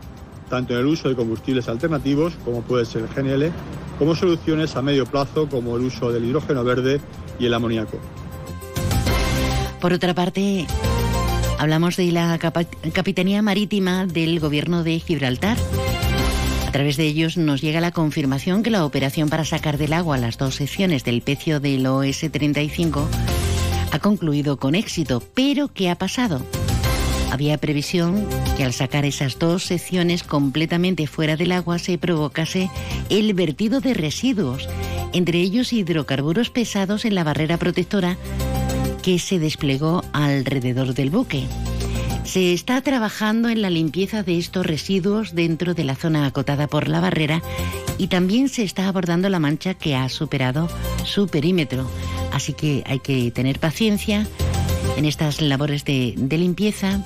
tanto 0.49 0.73
en 0.73 0.79
el 0.79 0.85
uso 0.85 1.09
de 1.09 1.15
combustibles 1.15 1.67
alternativos, 1.67 2.33
como 2.45 2.61
puede 2.61 2.85
ser 2.85 3.03
el 3.03 3.07
GNL, 3.07 3.51
como 3.99 4.15
soluciones 4.15 4.75
a 4.75 4.81
medio 4.81 5.05
plazo, 5.05 5.49
como 5.49 5.75
el 5.75 5.83
uso 5.83 6.11
del 6.11 6.25
hidrógeno 6.25 6.63
verde 6.63 7.01
y 7.39 7.45
el 7.45 7.53
amoníaco. 7.53 7.97
Por 9.79 9.93
otra 9.93 10.13
parte, 10.13 10.67
hablamos 11.61 11.95
de 11.95 12.11
la 12.11 12.39
Capitanía 12.91 13.43
Marítima 13.43 14.07
del 14.07 14.39
Gobierno 14.39 14.83
de 14.83 14.99
Gibraltar. 14.99 15.57
A 16.67 16.71
través 16.71 16.97
de 16.97 17.05
ellos 17.05 17.37
nos 17.37 17.61
llega 17.61 17.79
la 17.79 17.91
confirmación 17.91 18.63
que 18.63 18.71
la 18.71 18.83
operación 18.83 19.29
para 19.29 19.45
sacar 19.45 19.77
del 19.77 19.93
agua 19.93 20.17
las 20.17 20.39
dos 20.39 20.55
secciones 20.55 21.03
del 21.03 21.21
pecio 21.21 21.59
del 21.59 21.85
OS-35 21.85 23.05
ha 23.91 23.99
concluido 23.99 24.57
con 24.57 24.73
éxito. 24.73 25.21
Pero, 25.35 25.67
¿qué 25.67 25.91
ha 25.91 25.95
pasado? 25.95 26.43
Había 27.29 27.59
previsión 27.59 28.25
que 28.57 28.63
al 28.63 28.73
sacar 28.73 29.05
esas 29.05 29.37
dos 29.37 29.63
secciones 29.63 30.23
completamente 30.23 31.05
fuera 31.05 31.35
del 31.35 31.51
agua 31.51 31.77
se 31.77 31.99
provocase 31.99 32.71
el 33.11 33.35
vertido 33.35 33.81
de 33.81 33.93
residuos, 33.93 34.67
entre 35.13 35.37
ellos 35.37 35.73
hidrocarburos 35.73 36.49
pesados 36.49 37.05
en 37.05 37.13
la 37.13 37.23
barrera 37.23 37.57
protectora 37.57 38.17
que 39.01 39.19
se 39.19 39.39
desplegó 39.39 40.03
alrededor 40.13 40.93
del 40.93 41.09
buque. 41.09 41.45
Se 42.23 42.53
está 42.53 42.81
trabajando 42.81 43.49
en 43.49 43.61
la 43.61 43.69
limpieza 43.69 44.23
de 44.23 44.37
estos 44.37 44.65
residuos 44.65 45.33
dentro 45.33 45.73
de 45.73 45.83
la 45.83 45.95
zona 45.95 46.25
acotada 46.25 46.67
por 46.67 46.87
la 46.87 46.99
barrera 46.99 47.41
y 47.97 48.07
también 48.07 48.47
se 48.47 48.63
está 48.63 48.87
abordando 48.87 49.27
la 49.29 49.39
mancha 49.39 49.73
que 49.73 49.95
ha 49.95 50.07
superado 50.07 50.69
su 51.03 51.27
perímetro. 51.27 51.89
Así 52.31 52.53
que 52.53 52.83
hay 52.85 52.99
que 52.99 53.31
tener 53.31 53.59
paciencia 53.59 54.27
en 54.97 55.05
estas 55.05 55.41
labores 55.41 55.83
de, 55.83 56.15
limpieza 56.29 57.03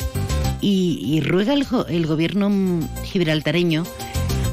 y, 0.62 1.22
ruega 1.22 1.54
el, 1.54 2.06
gobierno 2.06 2.88
gibraltareño 3.04 3.84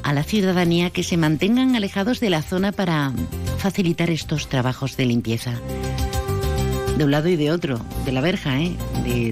a 0.02 0.12
la 0.12 0.22
ciudadanía 0.22 0.90
que 0.90 1.02
se 1.02 1.16
mantengan 1.16 1.76
alejados 1.76 2.20
de 2.20 2.30
la 2.30 2.42
zona 2.42 2.72
para 2.72 3.12
facilitar 3.58 4.10
estos 4.10 4.48
trabajos 4.48 4.96
de 4.96 5.06
limpieza. 5.06 5.60
De 7.02 7.06
un 7.06 7.10
lado 7.10 7.28
y 7.28 7.34
de 7.34 7.50
otro, 7.50 7.80
de 8.04 8.12
la 8.12 8.20
verja, 8.20 8.60
¿eh? 8.60 8.76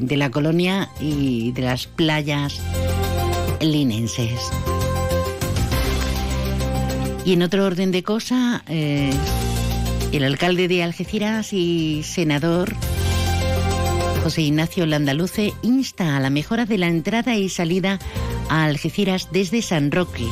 de, 0.03 0.17
la 0.17 0.33
colonia 0.33 0.91
y 1.01 1.53
de 1.53 1.63
las 1.63 1.87
playas 1.87 2.61
linenses. 3.61 4.51
Y 7.25 7.35
en 7.35 7.43
otro 7.43 7.65
orden 7.65 7.93
de 7.93 8.03
cosas, 8.03 8.63
eh, 8.67 9.13
el 10.11 10.25
alcalde 10.25 10.67
de 10.67 10.83
Algeciras 10.83 11.53
y 11.53 12.03
senador 12.03 12.75
José 14.25 14.43
Ignacio 14.43 14.85
Landaluce 14.85 15.55
insta 15.63 16.17
a 16.17 16.21
la 16.21 16.31
mejora 16.31 16.67
de 16.67 16.77
la 16.77 16.89
entrada 16.89 17.37
y 17.37 17.49
salida 17.51 18.01
a 18.49 18.65
Algeciras 18.65 19.29
desde 19.31 19.63
San 19.63 19.93
Roque. 19.93 20.27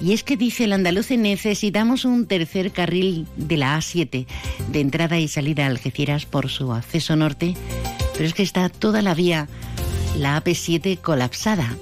Y 0.00 0.12
es 0.12 0.22
que 0.22 0.36
dice 0.36 0.64
el 0.64 0.72
andaluce, 0.72 1.16
necesitamos 1.16 2.04
un 2.04 2.26
tercer 2.26 2.70
carril 2.70 3.26
de 3.36 3.56
la 3.56 3.76
A7 3.76 4.26
de 4.70 4.80
entrada 4.80 5.18
y 5.18 5.26
salida 5.26 5.64
a 5.64 5.68
Algeciras 5.68 6.24
por 6.24 6.48
su 6.48 6.72
acceso 6.72 7.16
norte, 7.16 7.54
pero 8.12 8.24
es 8.24 8.34
que 8.34 8.44
está 8.44 8.68
toda 8.68 9.02
la 9.02 9.14
vía, 9.14 9.48
la 10.16 10.42
AP7 10.42 10.98
colapsada. 11.00 11.76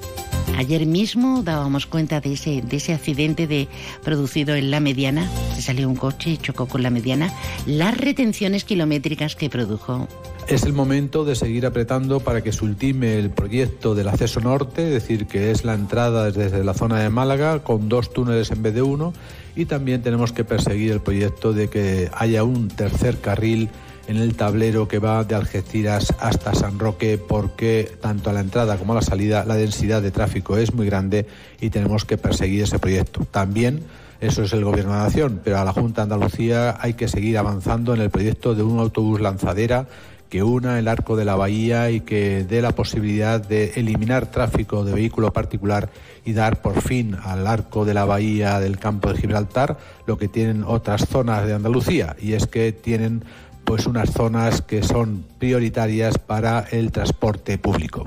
Ayer 0.56 0.86
mismo 0.86 1.42
dábamos 1.42 1.84
cuenta 1.84 2.20
de 2.20 2.32
ese, 2.32 2.62
de 2.62 2.78
ese 2.78 2.94
accidente 2.94 3.46
de, 3.46 3.68
producido 4.02 4.54
en 4.54 4.70
la 4.70 4.80
mediana. 4.80 5.30
Se 5.54 5.60
salió 5.60 5.86
un 5.86 5.96
coche 5.96 6.30
y 6.30 6.38
chocó 6.38 6.66
con 6.66 6.82
la 6.82 6.88
mediana. 6.88 7.30
Las 7.66 7.94
retenciones 7.98 8.64
kilométricas 8.64 9.36
que 9.36 9.50
produjo 9.50 10.08
es 10.48 10.62
el 10.62 10.72
momento 10.72 11.24
de 11.24 11.34
seguir 11.34 11.66
apretando 11.66 12.20
para 12.20 12.42
que 12.42 12.52
se 12.52 12.64
ultime 12.64 13.18
el 13.18 13.30
proyecto 13.30 13.94
del 13.96 14.08
acceso 14.08 14.40
norte, 14.40 14.86
es 14.86 14.92
decir, 14.92 15.26
que 15.26 15.50
es 15.50 15.64
la 15.64 15.74
entrada 15.74 16.30
desde 16.30 16.62
la 16.62 16.72
zona 16.72 17.00
de 17.00 17.10
Málaga 17.10 17.64
con 17.64 17.88
dos 17.88 18.12
túneles 18.12 18.50
en 18.52 18.62
vez 18.62 18.74
de 18.74 18.82
uno 18.82 19.12
y 19.56 19.64
también 19.64 20.02
tenemos 20.02 20.32
que 20.32 20.44
perseguir 20.44 20.92
el 20.92 21.00
proyecto 21.00 21.52
de 21.52 21.68
que 21.68 22.10
haya 22.14 22.44
un 22.44 22.68
tercer 22.68 23.18
carril 23.18 23.70
en 24.06 24.18
el 24.18 24.36
tablero 24.36 24.86
que 24.86 25.00
va 25.00 25.24
de 25.24 25.34
Algeciras 25.34 26.14
hasta 26.20 26.54
San 26.54 26.78
Roque 26.78 27.18
porque 27.18 27.90
tanto 28.00 28.30
a 28.30 28.32
la 28.32 28.40
entrada 28.40 28.76
como 28.76 28.92
a 28.92 28.96
la 28.96 29.02
salida 29.02 29.44
la 29.44 29.56
densidad 29.56 30.00
de 30.00 30.12
tráfico 30.12 30.56
es 30.58 30.72
muy 30.72 30.86
grande 30.86 31.26
y 31.60 31.70
tenemos 31.70 32.04
que 32.04 32.18
perseguir 32.18 32.62
ese 32.62 32.78
proyecto. 32.78 33.26
También 33.28 33.82
eso 34.20 34.44
es 34.44 34.52
el 34.52 34.64
Gobierno 34.64 34.92
de 34.92 34.98
la 34.98 35.04
Nación, 35.04 35.40
pero 35.42 35.58
a 35.58 35.64
la 35.64 35.72
Junta 35.72 36.06
de 36.06 36.14
Andalucía 36.14 36.76
hay 36.80 36.94
que 36.94 37.08
seguir 37.08 37.36
avanzando 37.36 37.94
en 37.94 38.00
el 38.00 38.10
proyecto 38.10 38.54
de 38.54 38.62
un 38.62 38.78
autobús 38.78 39.20
lanzadera 39.20 39.88
que 40.28 40.42
una 40.42 40.78
el 40.78 40.88
arco 40.88 41.16
de 41.16 41.24
la 41.24 41.36
bahía 41.36 41.90
y 41.90 42.00
que 42.00 42.44
dé 42.44 42.60
la 42.62 42.72
posibilidad 42.72 43.40
de 43.40 43.72
eliminar 43.76 44.30
tráfico 44.30 44.84
de 44.84 44.92
vehículo 44.92 45.32
particular 45.32 45.90
y 46.24 46.32
dar 46.32 46.60
por 46.60 46.82
fin 46.82 47.16
al 47.22 47.46
arco 47.46 47.84
de 47.84 47.94
la 47.94 48.04
bahía 48.04 48.60
del 48.60 48.78
campo 48.78 49.12
de 49.12 49.18
Gibraltar 49.18 49.78
lo 50.06 50.18
que 50.18 50.28
tienen 50.28 50.64
otras 50.64 51.06
zonas 51.08 51.46
de 51.46 51.54
Andalucía 51.54 52.16
y 52.20 52.32
es 52.32 52.46
que 52.46 52.72
tienen 52.72 53.24
pues 53.64 53.86
unas 53.86 54.12
zonas 54.12 54.62
que 54.62 54.82
son 54.82 55.24
prioritarias 55.38 56.18
para 56.18 56.60
el 56.70 56.92
transporte 56.92 57.58
público. 57.58 58.06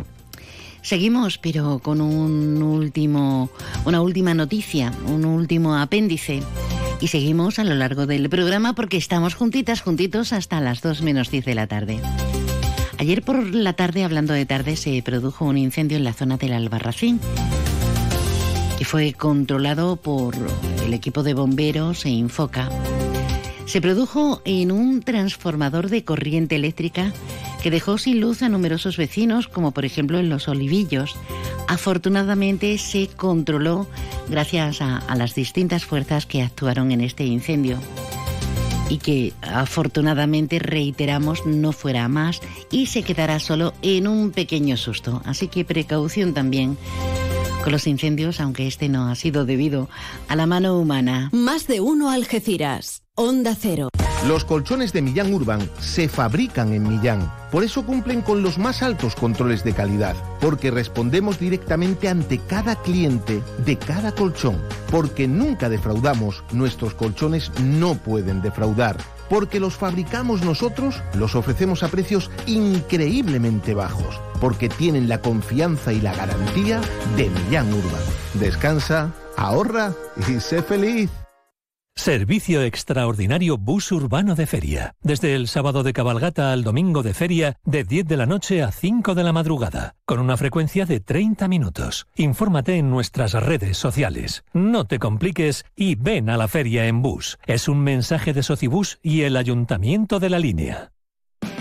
Seguimos, 0.82 1.38
pero 1.38 1.80
con 1.80 2.02
un 2.02 2.62
último, 2.62 3.50
una 3.86 4.02
última 4.02 4.34
noticia, 4.34 4.92
un 5.08 5.26
último 5.26 5.76
apéndice. 5.76 6.42
Y 7.02 7.08
seguimos 7.08 7.60
a 7.60 7.64
lo 7.64 7.76
largo 7.76 8.06
del 8.06 8.30
programa 8.30 8.74
porque 8.74 8.98
estamos 8.98 9.36
juntitas, 9.36 9.82
juntitos 9.82 10.34
hasta 10.34 10.60
las 10.62 10.82
2 10.82 11.02
menos 11.02 11.32
10 11.32 11.46
de 11.46 11.56
la 11.56 11.68
tarde. 11.68 12.00
Ayer 12.98 13.24
por 13.24 13.56
la 13.56 13.74
tarde, 13.74 14.04
hablando 14.04 14.34
de 14.34 14.46
tarde, 14.46 14.76
se 14.76 15.02
produjo 15.02 15.46
un 15.46 15.58
incendio 15.58 15.98
en 15.98 16.04
la 16.04 16.14
zona 16.14 16.36
del 16.38 16.54
Albarracín 16.54 17.22
y 18.80 18.84
fue 18.84 19.14
controlado 19.14 19.96
por 19.96 20.36
el 20.86 20.94
equipo 20.94 21.24
de 21.24 21.34
bomberos 21.34 22.06
e 22.06 22.10
Infoca. 22.10 22.70
Se 23.70 23.82
produjo 23.82 24.42
en 24.46 24.72
un 24.72 25.04
transformador 25.04 25.90
de 25.90 26.04
corriente 26.04 26.56
eléctrica 26.56 27.14
que 27.62 27.70
dejó 27.70 28.00
sin 28.00 28.20
luz 28.20 28.42
a 28.42 28.50
numerosos 28.50 28.98
vecinos, 28.98 29.48
como 29.48 29.74
por 29.74 29.86
ejemplo 29.86 30.18
en 30.18 30.28
Los 30.28 30.48
Olivillos. 30.48 31.16
Afortunadamente 31.68 32.80
se 32.80 33.06
controló 33.10 33.86
gracias 34.28 34.82
a, 34.82 35.16
las 35.16 35.36
distintas 35.36 35.86
fuerzas 35.86 36.26
que 36.26 36.42
actuaron 36.42 36.92
en 36.92 37.02
este 37.02 37.26
incendio 37.26 37.78
y 38.90 38.98
que 38.98 39.34
afortunadamente 39.44 40.58
reiteramos 40.58 41.46
no 41.46 41.72
fuera 41.72 42.08
más 42.08 42.42
y 42.72 42.88
se 42.88 43.04
quedará 43.04 43.40
solo 43.40 43.76
en 43.84 44.08
un 44.08 44.32
pequeño 44.32 44.78
susto. 44.78 45.22
Así 45.26 45.48
que 45.48 45.64
precaución 45.64 46.34
también 46.34 46.76
con 47.70 47.74
los 47.74 47.86
incendios, 47.86 48.42
aunque 48.42 48.66
este 48.66 48.90
no 48.90 49.10
ha 49.10 49.16
sido 49.16 49.46
debido 49.46 49.90
a 50.28 50.36
la 50.36 50.48
mano 50.48 50.80
humana. 50.80 51.30
Más 51.32 51.68
de 51.68 51.82
uno 51.82 52.10
Algeciras. 52.10 53.04
Onda 53.14 53.54
Cero. 53.54 53.90
Los 54.28 54.44
colchones 54.44 54.92
de 54.92 55.04
Millán 55.04 55.32
Urban 55.32 55.62
se 55.80 56.10
fabrican 56.10 56.74
en 56.74 56.90
Millán. 56.90 57.32
Por 57.52 57.64
eso 57.64 57.86
cumplen 57.86 58.22
con 58.22 58.42
los 58.42 58.58
más 58.58 58.82
altos 58.82 59.14
controles 59.14 59.64
de 59.64 59.74
calidad. 59.74 60.16
Porque 60.42 60.72
respondemos 60.72 61.38
directamente 61.38 62.10
ante 62.10 62.40
cada 62.40 62.76
cliente 62.82 63.44
de 63.64 63.78
cada 63.78 64.14
colchón. 64.14 64.60
Porque 64.90 65.28
nunca 65.28 65.70
defraudamos. 65.70 66.44
Nuestros 66.52 66.96
colchones 66.96 67.52
no 67.62 67.94
pueden 67.94 68.42
defraudar 68.42 68.98
porque 69.30 69.60
los 69.60 69.76
fabricamos 69.76 70.42
nosotros, 70.44 71.02
los 71.14 71.36
ofrecemos 71.36 71.84
a 71.84 71.88
precios 71.90 72.32
increíblemente 72.48 73.74
bajos, 73.74 74.20
porque 74.42 74.70
tienen 74.70 75.08
la 75.08 75.22
confianza 75.22 75.94
y 75.94 76.02
la 76.02 76.16
garantía 76.16 76.82
de 77.16 77.30
Millán 77.30 77.72
Urban. 77.72 78.02
Descansa, 78.34 79.12
ahorra 79.38 79.94
y 80.28 80.40
sé 80.40 80.62
feliz. 80.62 81.10
Servicio 82.00 82.62
extraordinario 82.64 83.58
bus 83.58 83.92
urbano 83.92 84.34
de 84.34 84.48
feria. 84.48 84.96
Desde 85.02 85.36
el 85.36 85.50
sábado 85.50 85.84
de 85.84 85.92
cabalgata 85.92 86.54
al 86.54 86.64
domingo 86.64 87.04
de 87.04 87.14
feria, 87.14 87.58
de 87.66 87.84
10 87.84 88.08
de 88.08 88.16
la 88.16 88.26
noche 88.26 88.64
a 88.64 88.72
5 88.72 89.16
de 89.16 89.24
la 89.26 89.34
madrugada, 89.34 89.96
con 90.06 90.20
una 90.20 90.38
frecuencia 90.38 90.86
de 90.86 91.02
30 91.02 91.50
minutos. 91.50 92.08
Infórmate 92.16 92.78
en 92.78 92.90
nuestras 92.90 93.34
redes 93.34 93.78
sociales. 93.78 94.46
No 94.54 94.86
te 94.86 94.98
compliques 94.98 95.66
y 95.76 95.96
ven 95.96 96.30
a 96.30 96.38
la 96.38 96.48
feria 96.48 96.88
en 96.88 97.02
bus. 97.02 97.38
Es 97.46 97.68
un 97.68 97.80
mensaje 97.80 98.32
de 98.32 98.44
Socibus 98.44 98.98
y 99.04 99.24
el 99.24 99.36
Ayuntamiento 99.36 100.22
de 100.22 100.30
la 100.30 100.40
Línea. 100.40 100.94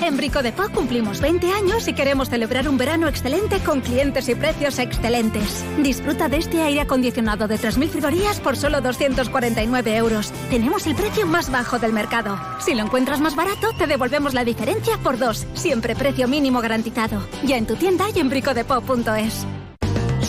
En 0.00 0.16
Brico 0.16 0.42
de 0.42 0.52
Paz 0.52 0.70
cumplimos 0.70 1.20
20 1.20 1.52
años 1.52 1.88
y 1.88 1.92
queremos 1.92 2.30
celebrar 2.30 2.68
un 2.68 2.78
verano 2.78 3.08
excelente 3.08 3.58
con 3.58 3.80
clientes 3.80 4.28
y 4.28 4.34
precios 4.34 4.78
excelentes. 4.78 5.64
Disfruta 5.82 6.28
de 6.28 6.38
este 6.38 6.62
aire 6.62 6.82
acondicionado 6.82 7.48
de 7.48 7.56
3.000 7.56 7.88
frigorías 7.88 8.40
por 8.40 8.56
solo 8.56 8.80
249 8.80 9.96
euros. 9.96 10.32
Tenemos 10.50 10.86
el 10.86 10.94
precio 10.94 11.26
más 11.26 11.50
bajo 11.50 11.78
del 11.78 11.92
mercado. 11.92 12.38
Si 12.60 12.74
lo 12.74 12.84
encuentras 12.84 13.20
más 13.20 13.34
barato, 13.34 13.72
te 13.76 13.86
devolvemos 13.86 14.34
la 14.34 14.44
diferencia 14.44 14.96
por 14.98 15.18
dos. 15.18 15.46
Siempre 15.54 15.96
precio 15.96 16.28
mínimo 16.28 16.60
garantizado. 16.60 17.20
Ya 17.44 17.56
en 17.56 17.66
tu 17.66 17.74
tienda 17.74 18.06
y 18.14 18.20
en 18.20 18.28
bricodepop.es. 18.28 19.46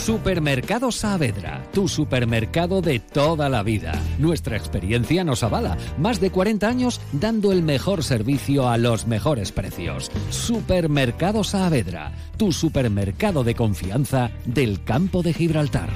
Supermercado 0.00 0.90
Saavedra, 0.92 1.62
tu 1.74 1.86
supermercado 1.86 2.80
de 2.80 3.00
toda 3.00 3.50
la 3.50 3.62
vida. 3.62 3.92
Nuestra 4.18 4.56
experiencia 4.56 5.24
nos 5.24 5.42
avala. 5.42 5.76
Más 5.98 6.20
de 6.20 6.30
40 6.30 6.66
años 6.66 7.02
dando 7.12 7.52
el 7.52 7.62
mejor 7.62 8.02
servicio 8.02 8.70
a 8.70 8.78
los 8.78 9.06
mejores 9.06 9.52
precios. 9.52 10.10
Supermercado 10.30 11.44
Saavedra, 11.44 12.12
tu 12.38 12.50
supermercado 12.50 13.44
de 13.44 13.54
confianza 13.54 14.30
del 14.46 14.82
campo 14.84 15.22
de 15.22 15.34
Gibraltar. 15.34 15.90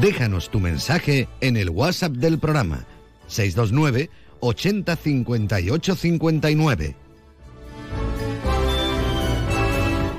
Déjanos 0.00 0.50
tu 0.50 0.58
mensaje 0.58 1.28
en 1.40 1.56
el 1.56 1.70
WhatsApp 1.70 2.12
del 2.12 2.40
programa 2.40 2.86
629 3.28 4.10
80 4.40 4.96
58 4.96 5.94
59. 5.96 6.96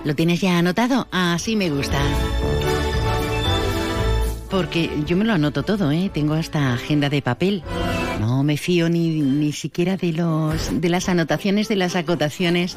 ¿Lo 0.03 0.15
tienes 0.15 0.41
ya 0.41 0.57
anotado? 0.57 1.07
Así 1.11 1.55
me 1.55 1.69
gusta. 1.69 1.99
Porque 4.49 4.89
yo 5.05 5.15
me 5.15 5.25
lo 5.25 5.33
anoto 5.33 5.63
todo, 5.63 5.91
¿eh? 5.91 6.09
Tengo 6.11 6.33
hasta 6.33 6.73
agenda 6.73 7.09
de 7.09 7.21
papel. 7.21 7.63
No 8.19 8.43
me 8.43 8.57
fío 8.57 8.89
ni, 8.89 9.21
ni 9.21 9.51
siquiera 9.51 9.97
de, 9.97 10.13
los, 10.13 10.81
de 10.81 10.89
las 10.89 11.07
anotaciones, 11.09 11.67
de 11.67 11.75
las 11.75 11.95
acotaciones 11.95 12.75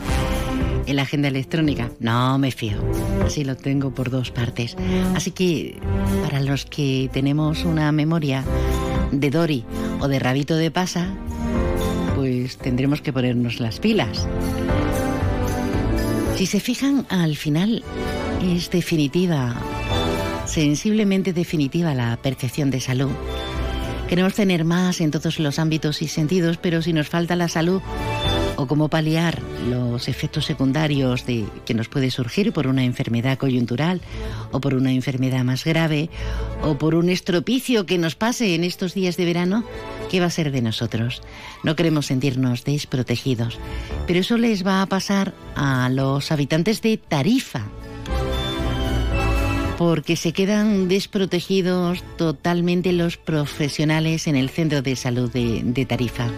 en 0.87 0.97
la 0.97 1.03
agenda 1.03 1.29
electrónica. 1.29 1.91
No 2.01 2.39
me 2.39 2.51
fío. 2.51 2.77
Así 3.25 3.45
lo 3.45 3.57
tengo 3.57 3.93
por 3.93 4.11
dos 4.11 4.31
partes. 4.31 4.77
Así 5.15 5.31
que 5.31 5.79
para 6.23 6.41
los 6.41 6.67
que 6.67 7.09
tenemos 7.13 7.65
una 7.65 7.93
memoria 7.93 8.45
de 9.13 9.31
Dory 9.31 9.65
o 10.01 10.09
de 10.09 10.19
Rabito 10.19 10.57
de 10.57 10.71
Pasa, 10.73 11.07
pues 12.17 12.57
tendremos 12.57 13.01
que 13.01 13.13
ponernos 13.13 13.61
las 13.61 13.79
pilas. 13.79 14.27
Si 16.37 16.47
se 16.47 16.59
fijan, 16.59 17.07
al 17.09 17.37
final 17.37 17.85
es 18.43 18.71
definitiva, 18.71 19.55
sensiblemente 20.47 21.33
definitiva 21.33 21.95
la 21.95 22.17
percepción 22.17 22.71
de 22.71 22.81
salud. 22.81 23.11
Queremos 24.09 24.35
tener 24.35 24.65
más 24.65 25.01
en 25.01 25.11
todos 25.11 25.39
los 25.39 25.59
ámbitos 25.59 26.03
y 26.03 26.09
sentidos, 26.09 26.59
pero 26.59 26.83
si 26.83 26.93
nos 26.93 27.09
falta 27.09 27.37
la 27.37 27.49
salud, 27.49 27.81
o 28.57 28.67
cómo 28.67 28.89
paliar 28.89 29.41
los 29.69 30.09
efectos 30.09 30.45
secundarios 30.45 31.27
de, 31.27 31.45
que 31.65 31.75
nos 31.75 31.89
puede 31.89 32.11
surgir 32.11 32.53
por 32.53 32.67
una 32.67 32.85
enfermedad 32.85 33.39
coyuntural 33.39 34.01
o 34.51 34.61
por 34.61 34.75
una 34.75 34.93
enfermedad 34.93 35.45
más 35.45 35.65
grave 35.65 36.11
o 36.63 36.79
por 36.79 36.95
un 36.95 37.09
estropicio 37.09 37.87
que 37.87 37.99
nos 37.99 38.15
pase 38.15 38.55
en 38.55 38.65
estos 38.65 38.95
días 38.95 39.17
de 39.17 39.25
verano, 39.25 39.65
¿qué 40.11 40.21
va 40.21 40.27
a 40.27 40.31
ser 40.31 40.53
de 40.53 40.63
nosotros? 40.63 41.23
No 41.63 41.77
queremos 41.77 42.07
sentirnos 42.07 42.65
desprotegidos, 42.65 43.59
pero 44.07 44.21
eso 44.21 44.37
les 44.39 44.67
va 44.67 44.83
a 44.83 44.87
pasar 44.87 45.35
a 45.55 45.89
los 45.89 46.33
habitantes 46.33 46.83
de 46.83 46.97
Tarifa, 46.97 47.67
porque 49.79 50.17
se 50.17 50.33
quedan 50.33 50.89
desprotegidos 50.89 52.05
totalmente 52.17 52.93
los 52.93 53.17
profesionales 53.17 54.27
en 54.27 54.37
el 54.37 54.49
centro 54.49 54.83
de 54.83 54.97
salud 54.97 55.31
de, 55.33 55.63
de 55.65 55.87
Tarifa. 55.87 56.29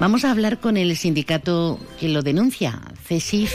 Vamos 0.00 0.24
a 0.24 0.30
hablar 0.30 0.60
con 0.60 0.76
el 0.76 0.94
sindicato 0.94 1.76
que 1.98 2.08
lo 2.08 2.22
denuncia, 2.22 2.80
CESIF. 3.02 3.52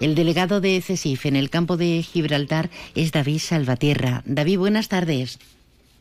El 0.00 0.14
delegado 0.14 0.60
de 0.60 0.80
CESIF 0.80 1.26
en 1.26 1.34
el 1.34 1.50
campo 1.50 1.76
de 1.76 2.02
Gibraltar 2.02 2.68
es 2.94 3.10
David 3.10 3.40
Salvatierra. 3.40 4.22
David, 4.26 4.60
buenas 4.60 4.88
tardes. 4.88 5.40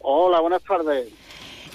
Hola, 0.02 0.40
buenas 0.40 0.64
tardes. 0.64 1.12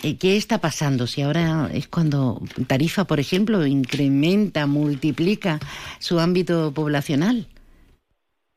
Eh, 0.05 0.16
¿Qué 0.18 0.37
está 0.37 0.59
pasando? 0.59 1.09
Si 1.09 1.22
ahora 1.22 1.68
es 1.74 1.88
cuando 1.88 2.40
Tarifa, 2.68 3.07
por 3.07 3.18
ejemplo, 3.18 3.66
incrementa, 3.66 4.68
multiplica 4.68 5.59
su 5.98 6.20
ámbito 6.20 6.72
poblacional. 6.72 7.48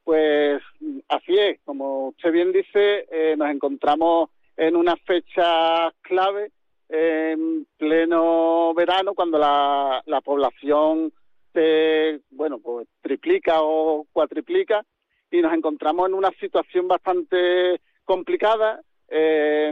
Pues 0.04 0.62
así 1.10 1.40
es, 1.40 1.60
como 1.66 2.10
usted 2.10 2.32
bien 2.32 2.52
dice, 2.52 3.08
eh, 3.12 3.34
nos 3.36 3.50
encontramos 3.50 4.30
en 4.58 4.76
una 4.76 4.96
fecha 4.96 5.92
clave 6.04 6.52
en 6.90 7.66
pleno 7.78 8.74
verano, 8.74 9.14
cuando 9.14 9.38
la, 9.38 10.02
la 10.06 10.22
población 10.22 11.12
se, 11.54 12.22
bueno, 12.32 12.60
pues 12.60 12.88
triplica 13.02 13.62
o 13.62 14.06
cuatriplica 14.12 14.84
y 15.32 15.42
nos 15.42 15.54
encontramos 15.54 16.08
en 16.08 16.14
una 16.16 16.32
situación 16.40 16.88
bastante 16.88 17.82
complicada. 18.04 18.82
Eh, 19.08 19.72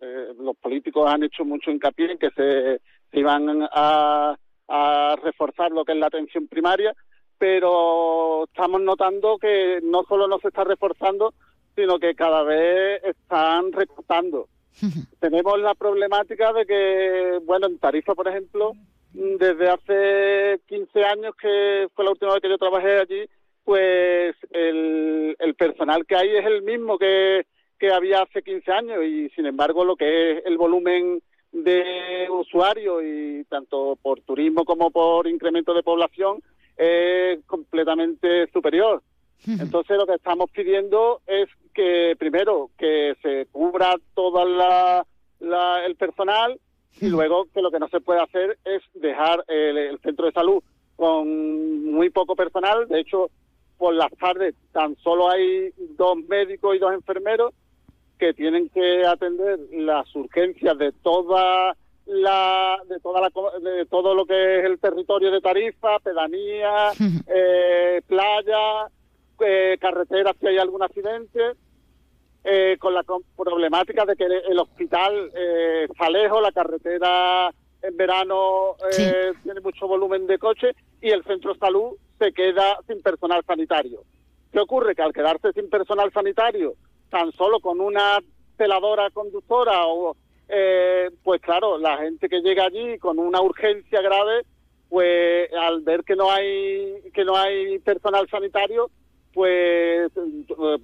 los 0.00 0.56
políticos 0.56 1.10
han 1.10 1.24
hecho 1.24 1.44
mucho 1.44 1.70
hincapié 1.70 2.12
en 2.12 2.18
que 2.18 2.30
se, 2.30 2.80
se 3.10 3.18
iban 3.18 3.68
a, 3.72 4.36
a 4.68 5.16
reforzar 5.22 5.72
lo 5.72 5.84
que 5.84 5.92
es 5.92 5.98
la 5.98 6.06
atención 6.06 6.46
primaria, 6.46 6.94
pero 7.36 8.44
estamos 8.44 8.80
notando 8.80 9.38
que 9.38 9.80
no 9.82 10.04
solo 10.04 10.28
no 10.28 10.38
se 10.38 10.48
está 10.48 10.64
reforzando, 10.64 11.34
sino 11.74 11.98
que 11.98 12.14
cada 12.14 12.42
vez 12.42 13.02
están 13.04 13.72
recortando. 13.72 14.48
Tenemos 15.20 15.58
la 15.60 15.74
problemática 15.74 16.52
de 16.52 16.66
que, 16.66 17.40
bueno, 17.44 17.66
en 17.66 17.78
Tarifa, 17.78 18.14
por 18.14 18.28
ejemplo, 18.28 18.72
desde 19.12 19.68
hace 19.68 20.60
15 20.66 21.04
años, 21.04 21.34
que 21.40 21.88
fue 21.94 22.04
la 22.04 22.12
última 22.12 22.32
vez 22.32 22.42
que 22.42 22.48
yo 22.48 22.58
trabajé 22.58 23.00
allí, 23.00 23.28
pues 23.64 24.34
el, 24.50 25.36
el 25.38 25.54
personal 25.54 26.06
que 26.06 26.16
hay 26.16 26.36
es 26.36 26.46
el 26.46 26.62
mismo 26.62 26.98
que, 26.98 27.46
que 27.78 27.90
había 27.90 28.22
hace 28.22 28.42
15 28.42 28.72
años 28.72 29.04
y, 29.04 29.28
sin 29.30 29.46
embargo, 29.46 29.84
lo 29.84 29.96
que 29.96 30.32
es 30.32 30.46
el 30.46 30.56
volumen 30.56 31.22
de 31.52 32.28
usuarios 32.30 33.02
y 33.04 33.44
tanto 33.44 33.96
por 34.00 34.20
turismo 34.20 34.64
como 34.64 34.90
por 34.90 35.26
incremento 35.26 35.72
de 35.74 35.82
población 35.82 36.42
es 36.76 37.44
completamente 37.46 38.46
superior. 38.52 39.02
Entonces 39.46 39.96
lo 39.96 40.06
que 40.06 40.14
estamos 40.14 40.50
pidiendo 40.50 41.20
es 41.26 41.48
que 41.72 42.16
primero 42.18 42.70
que 42.76 43.16
se 43.22 43.46
cubra 43.52 43.94
todo 44.14 44.44
la, 44.44 45.06
el 45.86 45.94
personal 45.96 46.58
y 47.00 47.08
luego 47.08 47.46
que 47.54 47.62
lo 47.62 47.70
que 47.70 47.78
no 47.78 47.88
se 47.88 48.00
puede 48.00 48.20
hacer 48.20 48.58
es 48.64 48.82
dejar 48.94 49.44
el, 49.46 49.98
centro 50.00 50.26
de 50.26 50.32
salud 50.32 50.62
con 50.96 51.92
muy 51.92 52.10
poco 52.10 52.34
personal. 52.34 52.88
De 52.88 53.00
hecho, 53.00 53.30
por 53.76 53.94
las 53.94 54.10
tardes 54.18 54.56
tan 54.72 54.96
solo 54.96 55.30
hay 55.30 55.70
dos 55.96 56.16
médicos 56.28 56.74
y 56.74 56.80
dos 56.80 56.92
enfermeros 56.92 57.54
que 58.18 58.34
tienen 58.34 58.68
que 58.70 59.06
atender 59.06 59.60
las 59.70 60.12
urgencias 60.16 60.76
de 60.76 60.90
toda 60.90 61.76
la 62.06 62.78
de 62.88 62.98
toda 62.98 63.20
la 63.20 63.30
de 63.60 63.86
todo 63.86 64.14
lo 64.14 64.26
que 64.26 64.58
es 64.58 64.64
el 64.64 64.80
territorio 64.80 65.30
de 65.30 65.40
Tarifa, 65.40 66.00
pedanía, 66.00 66.90
eh, 67.28 68.02
playa, 68.08 68.88
eh, 69.40 69.78
carreteras 69.80 70.36
si 70.40 70.46
hay 70.46 70.58
algún 70.58 70.82
accidente, 70.82 71.54
eh, 72.44 72.78
con 72.78 72.94
la 72.94 73.04
problemática 73.36 74.06
de 74.06 74.16
que 74.16 74.24
el 74.24 74.58
hospital 74.58 75.30
eh, 75.34 75.86
está 75.90 76.08
lejos, 76.08 76.40
la 76.40 76.52
carretera 76.52 77.52
en 77.82 77.96
verano 77.96 78.76
eh, 78.96 79.32
tiene 79.42 79.60
mucho 79.60 79.86
volumen 79.86 80.26
de 80.26 80.38
coche 80.38 80.68
y 81.02 81.10
el 81.10 81.24
centro 81.24 81.52
de 81.52 81.58
salud 81.58 81.96
se 82.18 82.32
queda 82.32 82.78
sin 82.86 83.02
personal 83.02 83.42
sanitario. 83.44 84.02
¿Qué 84.50 84.60
ocurre? 84.60 84.94
Que 84.94 85.02
al 85.02 85.12
quedarse 85.12 85.52
sin 85.52 85.68
personal 85.68 86.10
sanitario, 86.12 86.74
tan 87.10 87.32
solo 87.32 87.60
con 87.60 87.80
una 87.80 88.18
peladora 88.56 89.10
conductora 89.10 89.86
o 89.86 90.16
pues 91.22 91.42
claro, 91.42 91.76
la 91.76 91.98
gente 91.98 92.30
que 92.30 92.40
llega 92.40 92.64
allí 92.64 92.96
con 92.98 93.18
una 93.18 93.42
urgencia 93.42 94.00
grave, 94.00 94.46
pues 94.88 95.52
al 95.52 95.82
ver 95.82 96.02
que 96.02 96.16
no 96.16 96.30
hay 96.30 97.02
que 97.12 97.26
no 97.26 97.36
hay 97.36 97.78
personal 97.80 98.26
sanitario, 98.30 98.90
pues 99.32 100.10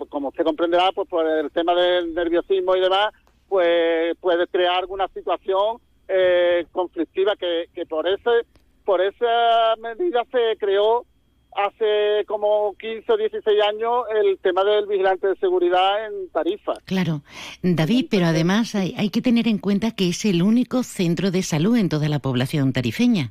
como 0.09 0.29
usted 0.29 0.45
comprenderá, 0.45 0.91
pues 0.95 1.09
por 1.09 1.27
el 1.27 1.51
tema 1.51 1.75
del 1.75 2.15
nerviosismo 2.15 2.77
y 2.77 2.81
demás, 2.81 3.13
pues 3.49 4.17
puede 4.21 4.47
crear 4.47 4.77
alguna 4.77 5.09
situación 5.09 5.79
eh, 6.09 6.67
conflictiva 6.73 7.35
que, 7.37 7.69
que 7.75 7.87
por 7.87 8.07
ese 8.09 8.47
por 8.85 9.01
esa 9.01 9.77
medida 9.81 10.25
se 10.31 10.59
creó 10.59 11.07
hace 11.55 12.25
como 12.27 12.75
15 12.79 13.13
o 13.13 13.17
16 13.17 13.63
años 13.63 14.05
el 14.15 14.39
tema 14.39 14.65
del 14.65 14.87
vigilante 14.87 15.29
de 15.29 15.37
seguridad 15.37 16.07
en 16.07 16.29
Tarifa. 16.31 16.75
Claro, 16.85 17.23
David, 17.63 18.07
pero 18.11 18.27
además 18.27 18.75
hay, 18.75 18.95
hay, 18.99 19.11
que 19.11 19.23
tener 19.23 19.47
en 19.47 19.59
cuenta 19.59 19.93
que 19.93 20.09
es 20.09 20.25
el 20.25 20.43
único 20.43 20.83
centro 20.83 21.31
de 21.31 21.43
salud 21.43 21.77
en 21.77 21.89
toda 21.89 22.09
la 22.09 22.19
población 22.19 22.73
tarifeña. 22.73 23.31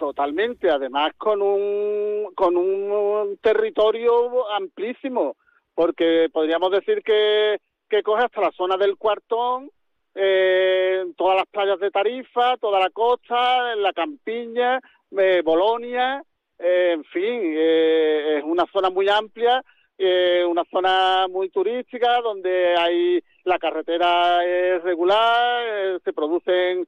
Totalmente, 0.00 0.70
además 0.70 1.12
con 1.18 1.42
un, 1.42 2.32
con 2.34 2.56
un 2.56 3.36
territorio 3.42 4.50
amplísimo, 4.50 5.36
porque 5.74 6.30
podríamos 6.32 6.70
decir 6.70 7.02
que, 7.02 7.58
que 7.86 8.02
coge 8.02 8.24
hasta 8.24 8.40
la 8.40 8.50
zona 8.52 8.78
del 8.78 8.96
cuartón, 8.96 9.70
eh, 10.14 11.04
todas 11.18 11.36
las 11.36 11.46
playas 11.48 11.78
de 11.80 11.90
Tarifa, 11.90 12.56
toda 12.56 12.80
la 12.80 12.88
costa, 12.88 13.76
la 13.76 13.92
campiña, 13.92 14.80
eh, 15.18 15.42
Bolonia, 15.44 16.24
eh, 16.58 16.92
en 16.94 17.04
fin, 17.04 17.52
eh, 17.58 18.38
es 18.38 18.44
una 18.44 18.64
zona 18.72 18.88
muy 18.88 19.06
amplia, 19.10 19.62
eh, 20.02 20.44
una 20.48 20.64
zona 20.70 21.28
muy 21.28 21.50
turística 21.50 22.20
donde 22.22 22.74
hay 22.76 23.22
la 23.44 23.58
carretera 23.58 24.44
es 24.44 24.82
regular, 24.82 26.00
se 26.02 26.12
producen 26.12 26.86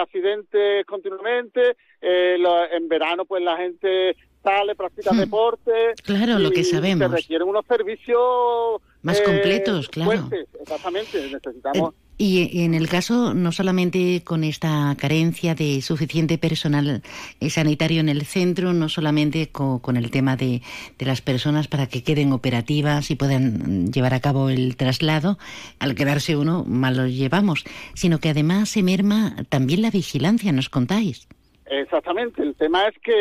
accidentes 0.00 0.84
continuamente, 0.86 1.76
en 2.00 2.88
verano 2.88 3.24
pues 3.24 3.42
la 3.42 3.56
gente 3.56 4.16
sale, 4.42 4.74
practica 4.74 5.12
hmm. 5.12 5.18
deporte. 5.18 5.94
Claro, 6.04 6.38
lo 6.38 6.50
que 6.50 6.62
sabemos. 6.62 7.10
Se 7.10 7.16
requieren 7.16 7.48
unos 7.48 7.64
servicios 7.66 8.82
más 9.02 9.20
completos, 9.22 9.88
claro. 9.88 10.28
exactamente, 10.60 11.30
necesitamos 11.30 11.94
y 12.16 12.62
en 12.62 12.74
el 12.74 12.88
caso, 12.88 13.34
no 13.34 13.50
solamente 13.50 14.22
con 14.22 14.44
esta 14.44 14.94
carencia 14.96 15.56
de 15.56 15.82
suficiente 15.82 16.38
personal 16.38 17.02
eh, 17.40 17.50
sanitario 17.50 18.00
en 18.00 18.08
el 18.08 18.22
centro, 18.22 18.72
no 18.72 18.88
solamente 18.88 19.50
con, 19.50 19.96
el 19.96 20.10
tema 20.12 20.36
de, 20.36 20.62
las 21.00 21.20
personas 21.20 21.66
para 21.66 21.88
que 21.88 22.04
queden 22.04 22.32
operativas 22.32 23.10
y 23.10 23.16
puedan 23.16 23.90
llevar 23.90 24.14
a 24.14 24.20
cabo 24.20 24.48
el 24.48 24.76
traslado, 24.76 25.38
al 25.80 25.96
quedarse 25.96 26.36
uno, 26.36 26.64
mal 26.64 26.96
lo 26.96 27.08
llevamos, 27.08 27.64
sino 27.94 28.20
que 28.20 28.28
además 28.28 28.68
se 28.68 28.84
merma 28.84 29.34
también 29.48 29.82
la 29.82 29.90
vigilancia, 29.90 30.52
¿nos 30.52 30.68
contáis? 30.68 31.28
Exactamente, 31.66 32.42
el 32.42 32.54
tema 32.54 32.86
es 32.86 32.94
que 33.02 33.12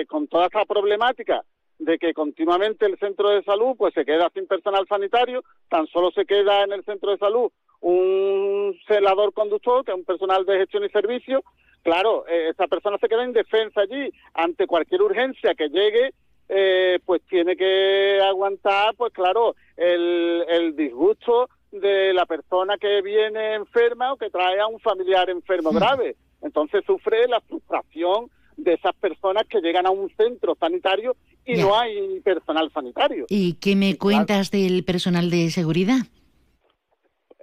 eh, 0.00 0.06
con 0.06 0.28
toda 0.28 0.46
esta 0.46 0.64
problemática 0.64 1.42
de 1.80 1.98
que 1.98 2.14
continuamente 2.14 2.86
el 2.86 2.96
centro 2.98 3.30
de 3.30 3.42
salud 3.42 3.74
pues 3.76 3.92
se 3.94 4.04
queda 4.04 4.30
sin 4.32 4.46
personal 4.46 4.86
sanitario, 4.88 5.42
tan 5.68 5.88
solo 5.88 6.12
se 6.12 6.24
queda 6.24 6.62
en 6.62 6.72
el 6.72 6.84
centro 6.84 7.10
de 7.10 7.18
salud 7.18 7.50
un 7.82 8.76
celador 8.86 9.32
conductor, 9.32 9.84
que 9.84 9.90
es 9.90 9.98
un 9.98 10.04
personal 10.04 10.46
de 10.46 10.58
gestión 10.58 10.84
y 10.84 10.88
servicio, 10.88 11.42
claro, 11.82 12.24
eh, 12.28 12.48
esa 12.50 12.66
persona 12.68 12.96
se 12.98 13.08
queda 13.08 13.24
indefensa 13.24 13.82
allí 13.82 14.10
ante 14.34 14.66
cualquier 14.66 15.02
urgencia 15.02 15.54
que 15.54 15.68
llegue, 15.68 16.12
eh, 16.48 16.98
pues 17.04 17.22
tiene 17.28 17.56
que 17.56 18.20
aguantar, 18.22 18.94
pues 18.96 19.12
claro, 19.12 19.56
el, 19.76 20.44
el 20.48 20.76
disgusto 20.76 21.48
de 21.72 22.12
la 22.12 22.26
persona 22.26 22.76
que 22.78 23.02
viene 23.02 23.54
enferma 23.54 24.12
o 24.12 24.16
que 24.16 24.30
trae 24.30 24.60
a 24.60 24.66
un 24.66 24.78
familiar 24.78 25.28
enfermo 25.30 25.70
grave. 25.70 26.16
Entonces 26.42 26.84
sufre 26.86 27.26
la 27.28 27.40
frustración 27.40 28.30
de 28.56 28.74
esas 28.74 28.94
personas 28.96 29.44
que 29.48 29.60
llegan 29.60 29.86
a 29.86 29.90
un 29.90 30.10
centro 30.16 30.54
sanitario 30.58 31.16
y 31.44 31.54
no 31.54 31.76
hay 31.76 32.20
personal 32.20 32.70
sanitario. 32.72 33.26
¿Y 33.28 33.54
qué 33.54 33.74
me 33.74 33.96
cuentas 33.96 34.50
del 34.50 34.84
personal 34.84 35.30
de 35.30 35.50
seguridad? 35.50 36.06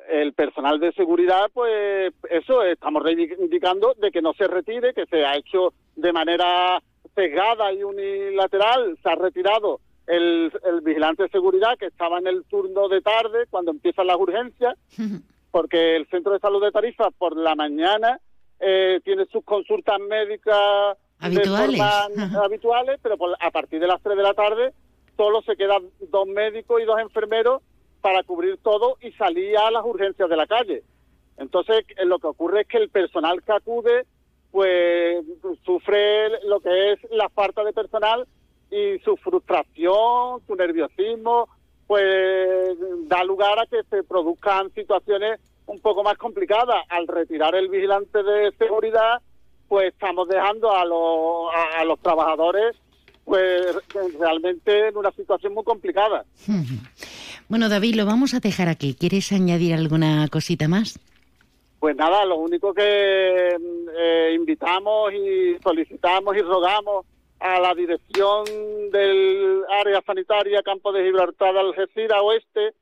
El 0.10 0.34
personal 0.34 0.80
de 0.80 0.92
seguridad, 0.94 1.50
pues 1.54 2.14
eso, 2.30 2.64
estamos 2.64 3.04
reivindicando 3.04 3.94
de 3.96 4.12
que 4.12 4.22
no 4.22 4.34
se 4.34 4.48
retire, 4.48 4.94
que 4.94 5.06
se 5.06 5.26
ha 5.26 5.38
hecho 5.38 5.74
de 5.96 6.12
manera 6.12 6.82
cegada 7.16 7.72
y 7.74 7.84
unilateral, 7.84 8.98
se 9.02 9.10
ha 9.10 9.16
retirado 9.16 9.80
el, 10.08 10.52
vigilante 10.82 11.24
de 11.24 11.30
seguridad 11.30 11.78
que 11.78 11.86
estaba 11.86 12.18
en 12.18 12.28
el 12.28 12.44
turno 12.46 12.90
de 12.90 13.02
tarde 13.02 13.46
cuando 13.50 13.72
empiezan 13.72 14.08
las 14.08 14.18
urgencias, 14.18 14.76
porque 15.52 15.96
el 15.96 16.08
centro 16.08 16.34
de 16.34 16.40
salud 16.40 16.64
de 16.64 16.72
Tarifa 16.72 17.12
por 17.12 17.38
la 17.38 17.56
mañana 17.56 18.20
eh, 18.60 19.00
tiene 19.04 19.26
sus 19.28 19.44
consultas 19.44 20.00
médicas 20.00 20.98
habituales, 21.20 21.80
habituales 22.44 23.00
pero 23.02 23.16
a 23.40 23.52
partir 23.52 23.80
de 23.80 23.88
las 23.88 24.02
3 24.02 24.18
de 24.18 24.24
la 24.24 24.34
tarde 24.34 24.74
solo 25.16 25.42
se 25.44 25.56
quedan 25.56 25.84
dos 26.10 26.28
médicos 26.28 26.82
y 26.82 26.86
dos 26.86 27.00
enfermeros 27.00 27.62
para 28.02 28.24
cubrir 28.24 28.58
todo 28.58 28.98
y 29.02 29.12
salir 29.14 29.58
a 29.58 29.72
las 29.72 29.84
urgencias 29.86 30.30
de 30.30 30.38
la 30.38 30.48
calle. 30.48 30.84
Entonces, 31.38 31.86
eh, 31.98 32.06
lo 32.06 32.20
que 32.20 32.28
ocurre 32.28 32.62
es 32.62 32.68
que 32.68 32.78
el 32.78 32.90
personal 32.90 33.42
que 33.44 33.52
acude, 33.54 34.06
pues, 34.52 35.26
sufre 35.64 36.30
lo 36.46 36.60
que 36.60 36.94
es 36.94 37.00
la 37.12 37.30
falta 37.30 37.64
de 37.64 37.74
personal 37.74 38.28
y 38.70 39.00
su 39.00 39.16
frustración, 39.18 40.42
su 40.46 40.56
nerviosismo, 40.56 41.48
pues, 41.88 42.78
da 43.08 43.24
lugar 43.24 43.60
a 43.60 43.66
que 43.66 43.84
se 43.90 44.04
produzcan 44.04 44.72
situaciones 44.74 45.40
un 45.66 45.80
poco 45.80 46.04
más 46.04 46.18
complicadas. 46.18 46.84
Al 46.90 47.08
retirar 47.08 47.56
el 47.56 47.70
vigilante 47.70 48.22
de 48.22 48.52
seguridad, 48.58 49.22
pues, 49.68 49.94
estamos 49.94 50.28
dejando 50.28 50.72
a 50.76 50.86
los, 50.86 51.52
a 51.78 51.84
los 51.86 52.00
trabajadores, 52.00 52.76
pues, 53.24 53.78
realmente 54.20 54.90
en 54.90 54.98
una 54.98 55.12
situación 55.12 55.54
muy 55.54 55.64
complicada. 55.64 56.26
Bueno, 57.50 57.68
David, 57.68 57.96
lo 57.96 58.06
vamos 58.06 58.36
a 58.36 58.40
dejar 58.40 58.70
aquí. 58.70 58.94
¿Quieres 58.94 59.32
añadir 59.32 59.74
alguna 59.74 60.28
cosita 60.30 60.68
más? 60.68 61.00
Pues 61.80 61.96
nada, 61.96 62.24
lo 62.24 62.38
único 62.38 62.74
que 62.74 63.58
eh, 63.98 64.34
invitamos 64.36 65.12
y 65.14 65.58
solicitamos 65.64 66.38
y 66.38 66.42
rogamos 66.42 67.08
a 67.40 67.60
la 67.60 67.74
dirección 67.74 68.46
del 68.92 69.64
área 69.68 70.02
sanitaria 70.06 70.62
Campo 70.62 70.92
de 70.92 71.06
Gibraltar 71.06 71.58
Algeciras 71.58 72.22
Oeste 72.22 72.74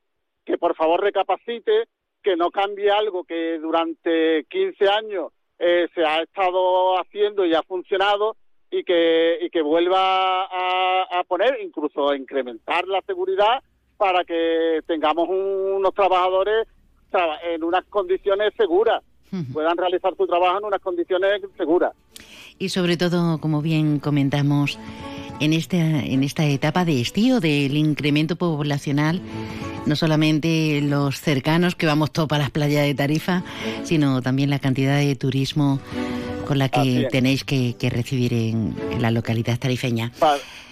que 0.44 0.56
por 0.56 0.74
favor 0.74 1.02
recapacite, 1.02 1.84
que 2.22 2.34
no 2.34 2.50
cambie 2.50 2.90
algo 2.90 3.24
que 3.24 3.58
durante 3.58 4.44
15 4.50 4.88
años 4.88 5.32
eh, 5.58 5.88
se 5.94 6.04
ha 6.04 6.22
estado 6.22 6.98
haciendo 6.98 7.44
y 7.44 7.54
ha 7.54 7.62
funcionado 7.62 8.36
y 8.70 8.82
que, 8.82 9.38
y 9.42 9.50
que 9.50 9.60
vuelva 9.60 10.44
a, 10.44 11.20
a 11.20 11.24
poner, 11.24 11.58
incluso 11.62 12.08
a 12.08 12.16
incrementar 12.16 12.86
la 12.88 13.02
seguridad 13.02 13.62
para 13.98 14.24
que 14.24 14.80
tengamos 14.86 15.28
unos 15.28 15.92
trabajadores 15.92 16.66
en 17.52 17.64
unas 17.64 17.84
condiciones 17.86 18.52
seguras, 18.56 19.02
puedan 19.52 19.76
realizar 19.76 20.14
su 20.16 20.26
trabajo 20.26 20.58
en 20.58 20.64
unas 20.64 20.80
condiciones 20.80 21.42
seguras. 21.56 21.92
Y 22.58 22.70
sobre 22.70 22.96
todo, 22.96 23.38
como 23.40 23.60
bien 23.60 23.98
comentamos, 23.98 24.78
en 25.40 25.52
esta, 25.52 25.76
en 25.76 26.24
esta 26.24 26.44
etapa 26.44 26.84
de 26.84 27.00
estío 27.00 27.40
del 27.40 27.76
incremento 27.76 28.36
poblacional, 28.36 29.20
no 29.86 29.96
solamente 29.96 30.80
los 30.82 31.20
cercanos 31.20 31.74
que 31.74 31.86
vamos 31.86 32.12
todos 32.12 32.28
para 32.28 32.44
las 32.44 32.50
playas 32.50 32.84
de 32.84 32.94
Tarifa, 32.94 33.42
sino 33.84 34.22
también 34.22 34.50
la 34.50 34.58
cantidad 34.58 34.98
de 34.98 35.14
turismo 35.16 35.80
con 36.46 36.58
la 36.58 36.68
que 36.68 37.08
tenéis 37.10 37.44
que, 37.44 37.74
recibir 37.90 38.32
en, 38.32 38.74
la 39.00 39.10
localidad 39.10 39.58
tarifeña 39.58 40.12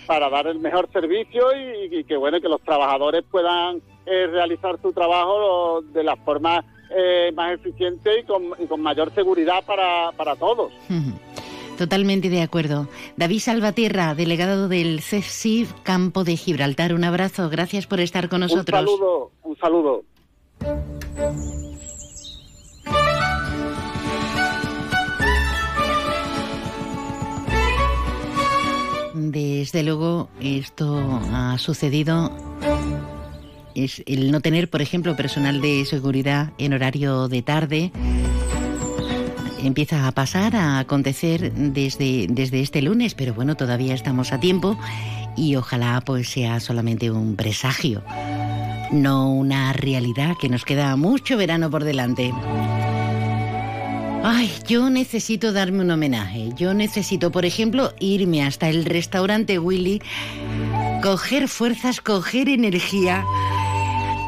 para 0.07 0.31
dar 0.31 0.47
el 0.47 0.59
mejor 0.59 0.89
servicio 0.93 1.47
y, 1.91 2.05
que 2.05 2.17
bueno 2.17 2.41
que 2.41 2.49
los 2.49 2.61
trabajadores 2.63 3.25
puedan 3.31 3.83
eh, 4.07 4.27
realizar 4.27 4.81
su 4.81 4.93
trabajo 4.93 5.83
de 5.83 6.05
la 6.05 6.17
forma 6.17 6.65
eh, 6.97 7.33
más 7.35 7.53
eficiente 7.53 8.21
y 8.21 8.23
con, 8.25 8.81
mayor 8.81 9.13
seguridad 9.15 9.65
para, 9.65 10.13
para 10.13 10.37
todos. 10.37 10.73
Totalmente 11.77 12.31
de 12.31 12.41
acuerdo. 12.41 12.89
David 13.17 13.41
Salvatierra, 13.41 14.15
delegado 14.15 14.69
del 14.69 15.01
CEFSIF 15.03 15.73
Campo 15.83 16.25
de 16.25 16.37
Gibraltar, 16.37 16.95
un 16.95 17.05
abrazo, 17.05 17.51
gracias 17.51 17.87
por 17.87 18.01
estar 18.01 18.29
con 18.29 18.41
nosotros. 18.41 18.81
Un 18.81 18.87
saludo, 18.87 19.31
un 19.43 19.57
saludo. 19.59 20.05
Desde 29.31 29.83
luego, 29.83 30.29
esto 30.41 31.21
ha 31.33 31.59
sucedido. 31.59 32.31
Es 33.75 34.03
el 34.07 34.31
no 34.31 34.41
tener, 34.41 34.71
por 34.71 34.83
ejemplo, 34.83 35.17
personal 35.17 35.61
de 35.61 35.85
seguridad 35.85 36.53
en 36.59 36.73
horario 36.73 37.29
de 37.29 37.43
tarde 37.43 37.93
empieza 39.67 40.07
a 40.07 40.13
pasar, 40.13 40.55
a 40.55 40.79
acontecer 40.79 41.53
desde, 41.53 42.27
desde 42.29 42.61
este 42.61 42.83
lunes, 42.83 43.15
pero 43.15 43.35
bueno, 43.35 43.57
todavía 43.57 43.95
estamos 43.95 44.33
a 44.33 44.41
tiempo 44.41 44.79
y 45.37 45.57
ojalá 45.57 46.01
pues 46.05 46.29
sea 46.29 46.61
solamente 46.61 47.11
un 47.11 47.37
presagio, 47.37 48.03
no 48.93 49.33
una 49.33 49.73
realidad 49.73 50.37
que 50.41 50.49
nos 50.49 50.65
queda 50.65 50.95
mucho 50.97 51.37
verano 51.37 51.71
por 51.71 51.85
delante. 51.85 52.33
Ay, 54.29 54.53
yo 54.67 54.91
necesito 54.91 55.53
darme 55.53 55.83
un 55.83 55.91
homenaje. 55.93 56.51
Yo 56.57 56.75
necesito, 56.75 57.31
por 57.31 57.45
ejemplo, 57.45 57.95
irme 58.01 58.43
hasta 58.43 58.69
el 58.69 58.85
restaurante 58.85 59.61
Willy 59.61 60.03
coger 61.01 61.47
fuerzas, 61.47 62.01
coger 62.01 62.49
energía 62.49 63.25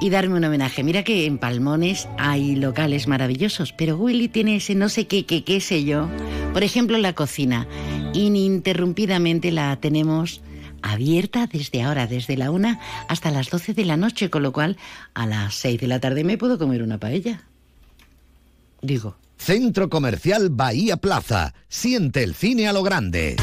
y 0.00 0.08
darme 0.10 0.36
un 0.36 0.44
homenaje. 0.44 0.84
Mira 0.84 1.02
que 1.02 1.26
en 1.26 1.36
Palmones 1.36 2.08
hay 2.16 2.54
locales 2.54 3.08
maravillosos, 3.08 3.72
pero 3.72 3.96
Willy 3.96 4.28
tiene 4.28 4.54
ese 4.54 4.76
no 4.76 4.88
sé 4.88 5.08
qué, 5.08 5.26
qué, 5.26 5.42
qué 5.42 5.60
sé 5.60 5.82
yo. 5.82 6.08
Por 6.52 6.62
ejemplo, 6.62 6.96
la 6.98 7.14
cocina. 7.14 7.66
Ininterrumpidamente 8.14 9.50
la 9.50 9.74
tenemos 9.80 10.42
abierta 10.80 11.48
desde 11.48 11.82
ahora, 11.82 12.06
desde 12.06 12.36
la 12.36 12.52
una 12.52 12.78
hasta 13.08 13.32
las 13.32 13.50
12 13.50 13.74
de 13.74 13.84
la 13.84 13.96
noche, 13.96 14.30
con 14.30 14.44
lo 14.44 14.52
cual 14.52 14.76
a 15.14 15.26
las 15.26 15.56
6 15.56 15.80
de 15.80 15.88
la 15.88 15.98
tarde 15.98 16.22
me 16.22 16.38
puedo 16.38 16.56
comer 16.56 16.84
una 16.84 16.98
paella. 16.98 17.42
Digo. 18.80 19.16
Centro 19.38 19.88
Comercial 19.88 20.50
Bahía 20.50 20.96
Plaza. 20.96 21.54
Siente 21.68 22.22
el 22.22 22.34
cine 22.34 22.68
a 22.68 22.72
lo 22.72 22.82
grande. 22.82 23.36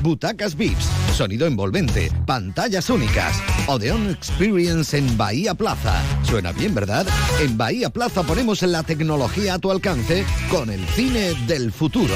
Butacas 0.00 0.56
VIPs, 0.56 0.84
sonido 1.16 1.46
envolvente, 1.46 2.12
pantallas 2.24 2.88
únicas. 2.88 3.42
Odeon 3.66 4.10
Experience 4.10 4.96
en 4.96 5.16
Bahía 5.16 5.54
Plaza. 5.54 6.00
Suena 6.22 6.52
bien, 6.52 6.74
¿verdad? 6.74 7.06
En 7.40 7.58
Bahía 7.58 7.90
Plaza 7.90 8.22
ponemos 8.22 8.62
la 8.62 8.84
tecnología 8.84 9.54
a 9.54 9.58
tu 9.58 9.72
alcance 9.72 10.24
con 10.50 10.70
el 10.70 10.86
cine 10.88 11.34
del 11.46 11.72
futuro. 11.72 12.14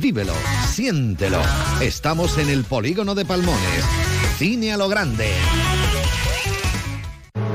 Vívelo, 0.00 0.34
siéntelo. 0.68 1.40
Estamos 1.80 2.36
en 2.38 2.50
el 2.50 2.64
polígono 2.64 3.14
de 3.14 3.24
Palmones. 3.24 3.84
Cine 4.38 4.72
a 4.72 4.76
lo 4.76 4.88
grande. 4.88 5.30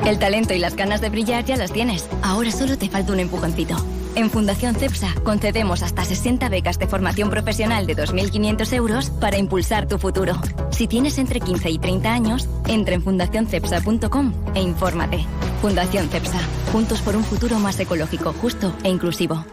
El 0.05 0.17
talento 0.17 0.53
y 0.53 0.59
las 0.59 0.75
ganas 0.75 1.01
de 1.01 1.09
brillar 1.09 1.43
ya 1.43 1.57
las 1.57 1.73
tienes. 1.73 2.07
Ahora 2.23 2.51
solo 2.51 2.77
te 2.77 2.89
falta 2.89 3.11
un 3.11 3.19
empujoncito. 3.19 3.75
En 4.15 4.29
Fundación 4.29 4.75
CEPSA 4.75 5.13
concedemos 5.23 5.83
hasta 5.83 6.03
60 6.03 6.49
becas 6.49 6.79
de 6.79 6.87
formación 6.87 7.29
profesional 7.29 7.85
de 7.85 7.95
2.500 7.95 8.73
euros 8.73 9.09
para 9.09 9.37
impulsar 9.37 9.87
tu 9.87 9.97
futuro. 9.97 10.33
Si 10.71 10.87
tienes 10.87 11.17
entre 11.17 11.39
15 11.39 11.69
y 11.69 11.79
30 11.79 12.13
años, 12.13 12.49
entra 12.67 12.95
en 12.95 13.03
fundacioncepsa.com 13.03 14.33
e 14.55 14.61
infórmate. 14.61 15.25
Fundación 15.61 16.09
CEPSA, 16.09 16.39
juntos 16.71 17.01
por 17.01 17.15
un 17.15 17.23
futuro 17.23 17.59
más 17.59 17.79
ecológico, 17.79 18.33
justo 18.33 18.73
e 18.83 18.89
inclusivo. 18.89 19.45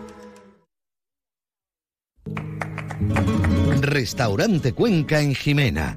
Restaurante 3.80 4.72
Cuenca 4.72 5.20
en 5.20 5.34
Jimena. 5.34 5.96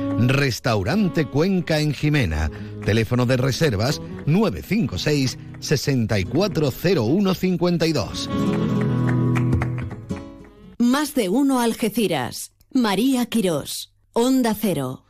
Restaurante 0.19 1.25
Cuenca 1.25 1.79
en 1.79 1.93
Jimena. 1.93 2.51
Teléfono 2.85 3.25
de 3.25 3.37
reservas 3.37 3.99
956 4.25 5.37
640152. 5.59 8.29
Más 10.77 11.15
de 11.15 11.29
uno 11.29 11.59
Algeciras. 11.59 12.51
María 12.73 13.25
Quirós. 13.25 13.93
Onda 14.13 14.55
Cero. 14.59 15.00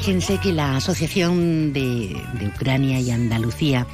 Fíjense 0.00 0.38
que 0.38 0.54
la 0.54 0.76
Asociación 0.76 1.74
de, 1.74 2.16
Ucrania 2.56 3.00
y 3.00 3.10
Andalucía, 3.10 3.86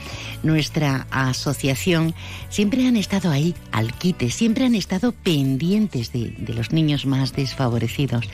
nuestra 0.45 1.09
asociación, 1.11 2.15
siempre 2.49 2.87
han 2.87 2.95
estado 2.97 3.33
ahí 3.33 3.57
al 3.73 3.93
quite, 3.93 4.31
siempre 4.31 4.67
han 4.67 4.77
estado 4.77 5.11
pendientes 5.11 6.13
de, 6.13 6.31
de 6.39 6.55
los 6.55 6.71
niños 6.71 7.07
más 7.07 7.33
desfavorecidos 7.33 8.25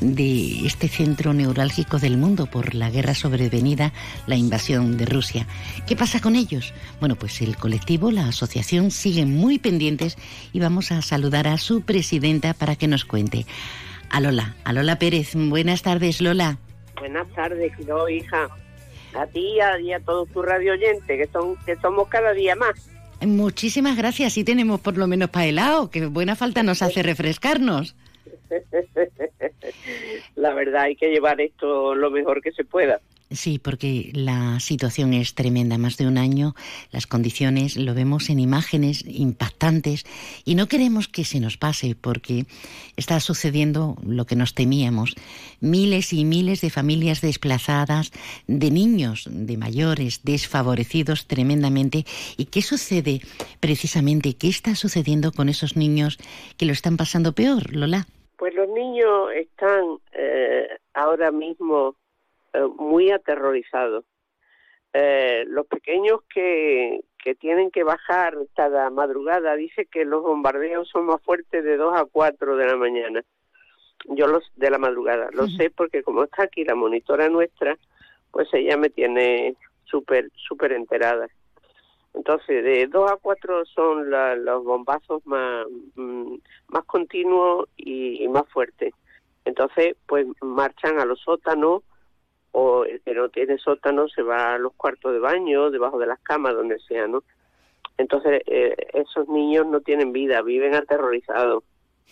de 0.00 0.64
este 0.64 0.86
centro 0.86 1.34
neurálgico 1.34 1.98
del 1.98 2.18
mundo 2.18 2.46
por 2.46 2.76
la 2.76 2.88
guerra 2.88 3.16
sobrevenida, 3.16 3.92
la 4.28 4.36
invasión 4.36 4.96
de 4.96 5.06
Rusia. 5.06 5.48
¿Qué 5.88 5.96
pasa 5.96 6.20
con 6.20 6.36
ellos? 6.36 6.72
Bueno, 7.00 7.16
pues 7.16 7.42
el 7.42 7.56
colectivo, 7.56 8.12
la 8.12 8.28
asociación, 8.28 8.92
siguen 8.92 9.34
muy 9.34 9.58
pendientes 9.58 10.16
y 10.52 10.60
vamos 10.60 10.92
a 10.92 11.02
saludar 11.02 11.48
a 11.48 11.58
su 11.58 11.80
presidenta 11.80 12.54
para 12.54 12.76
que 12.76 12.86
nos 12.86 13.04
cuente. 13.04 13.44
A 14.08 14.20
Lola, 14.20 14.54
a 14.62 14.72
Lola 14.72 15.00
Pérez. 15.00 15.32
Buenas 15.34 15.82
tardes, 15.82 16.20
Lola. 16.20 16.58
Buenas 16.98 17.28
tardes, 17.34 17.72
hija. 18.10 18.48
A 19.14 19.26
ti 19.26 19.56
y 19.82 19.92
a, 19.92 20.00
todos 20.00 20.28
tus 20.30 20.44
radio 20.44 20.72
oyentes, 20.72 21.06
que, 21.06 21.26
son, 21.32 21.56
que 21.64 21.76
somos 21.76 22.08
cada 22.08 22.32
día 22.32 22.54
más. 22.54 22.90
Muchísimas 23.20 23.96
gracias. 23.96 24.34
Sí 24.34 24.44
tenemos 24.44 24.80
por 24.80 24.96
lo 24.96 25.06
menos 25.06 25.30
para 25.30 25.46
helado, 25.46 25.90
que 25.90 26.06
buena 26.06 26.36
falta 26.36 26.62
nos 26.62 26.82
hace 26.82 27.02
refrescarnos. 27.02 27.96
La 30.36 30.54
verdad, 30.54 30.82
hay 30.82 30.96
que 30.96 31.10
llevar 31.10 31.40
esto 31.40 31.94
lo 31.94 32.10
mejor 32.10 32.42
que 32.42 32.52
se 32.52 32.64
pueda. 32.64 33.00
Sí, 33.30 33.58
porque 33.58 34.10
la 34.14 34.58
situación 34.58 35.12
es 35.12 35.34
tremenda. 35.34 35.76
Más 35.76 35.98
de 35.98 36.06
un 36.06 36.16
año, 36.16 36.54
las 36.90 37.06
condiciones 37.06 37.76
lo 37.76 37.92
vemos 37.92 38.30
en 38.30 38.38
imágenes 38.38 39.04
impactantes 39.06 40.06
y 40.46 40.54
no 40.54 40.66
queremos 40.66 41.08
que 41.08 41.24
se 41.24 41.38
nos 41.38 41.58
pase 41.58 41.94
porque 41.94 42.46
está 42.96 43.20
sucediendo 43.20 43.96
lo 44.02 44.24
que 44.24 44.34
nos 44.34 44.54
temíamos. 44.54 45.14
Miles 45.60 46.14
y 46.14 46.24
miles 46.24 46.62
de 46.62 46.70
familias 46.70 47.20
desplazadas, 47.20 48.12
de 48.46 48.70
niños, 48.70 49.28
de 49.30 49.58
mayores, 49.58 50.24
desfavorecidos 50.24 51.26
tremendamente. 51.26 52.06
¿Y 52.38 52.46
qué 52.46 52.62
sucede 52.62 53.20
precisamente? 53.60 54.36
¿Qué 54.36 54.48
está 54.48 54.74
sucediendo 54.74 55.32
con 55.32 55.50
esos 55.50 55.76
niños 55.76 56.16
que 56.56 56.64
lo 56.64 56.72
están 56.72 56.96
pasando 56.96 57.34
peor, 57.34 57.74
Lola? 57.76 58.06
Pues 58.38 58.54
los 58.54 58.68
niños 58.70 59.32
están 59.36 59.98
eh, 60.12 60.68
ahora 60.94 61.30
mismo 61.30 61.94
eh, 62.52 62.66
muy 62.78 63.10
aterrorizados. 63.10 64.04
Eh, 64.92 65.44
los 65.48 65.66
pequeños 65.66 66.20
que, 66.32 67.00
que 67.22 67.34
tienen 67.34 67.70
que 67.70 67.84
bajar 67.84 68.36
cada 68.56 68.90
madrugada, 68.90 69.54
dice 69.54 69.86
que 69.86 70.04
los 70.04 70.22
bombardeos 70.22 70.88
son 70.88 71.06
más 71.06 71.20
fuertes 71.22 71.62
de 71.62 71.76
2 71.76 71.94
a 71.94 72.04
4 72.06 72.56
de 72.56 72.66
la 72.66 72.76
mañana. 72.76 73.22
Yo 74.06 74.26
los 74.26 74.44
de 74.56 74.70
la 74.70 74.78
madrugada, 74.78 75.28
lo 75.32 75.48
sé 75.48 75.70
porque 75.70 76.02
como 76.02 76.24
está 76.24 76.44
aquí 76.44 76.64
la 76.64 76.74
monitora 76.74 77.28
nuestra, 77.28 77.76
pues 78.30 78.48
ella 78.54 78.76
me 78.76 78.90
tiene 78.90 79.56
súper, 79.84 80.30
súper 80.36 80.72
enterada. 80.72 81.28
Entonces, 82.14 82.64
de 82.64 82.86
2 82.86 83.10
a 83.10 83.16
4 83.16 83.66
son 83.66 84.10
los 84.10 84.64
bombazos 84.64 85.24
más, 85.26 85.66
mm, 85.96 86.36
más 86.68 86.84
continuos 86.84 87.68
y, 87.76 88.22
y, 88.22 88.28
más 88.28 88.48
fuertes. 88.48 88.94
Entonces, 89.44 89.96
pues 90.06 90.26
marchan 90.40 90.98
a 90.98 91.04
los 91.04 91.20
sótanos 91.20 91.82
o 92.60 92.84
el 92.84 93.00
que 93.02 93.14
no 93.14 93.28
tiene 93.28 93.56
sótano 93.58 94.08
se 94.08 94.22
va 94.22 94.54
a 94.54 94.58
los 94.58 94.74
cuartos 94.74 95.12
de 95.12 95.20
baño, 95.20 95.70
debajo 95.70 95.96
de 95.96 96.08
las 96.08 96.18
camas, 96.18 96.54
donde 96.54 96.80
sea, 96.80 97.06
¿no? 97.06 97.22
Entonces, 97.96 98.42
eh, 98.46 98.74
esos 98.94 99.28
niños 99.28 99.64
no 99.66 99.80
tienen 99.80 100.12
vida, 100.12 100.42
viven 100.42 100.74
aterrorizados. 100.74 101.62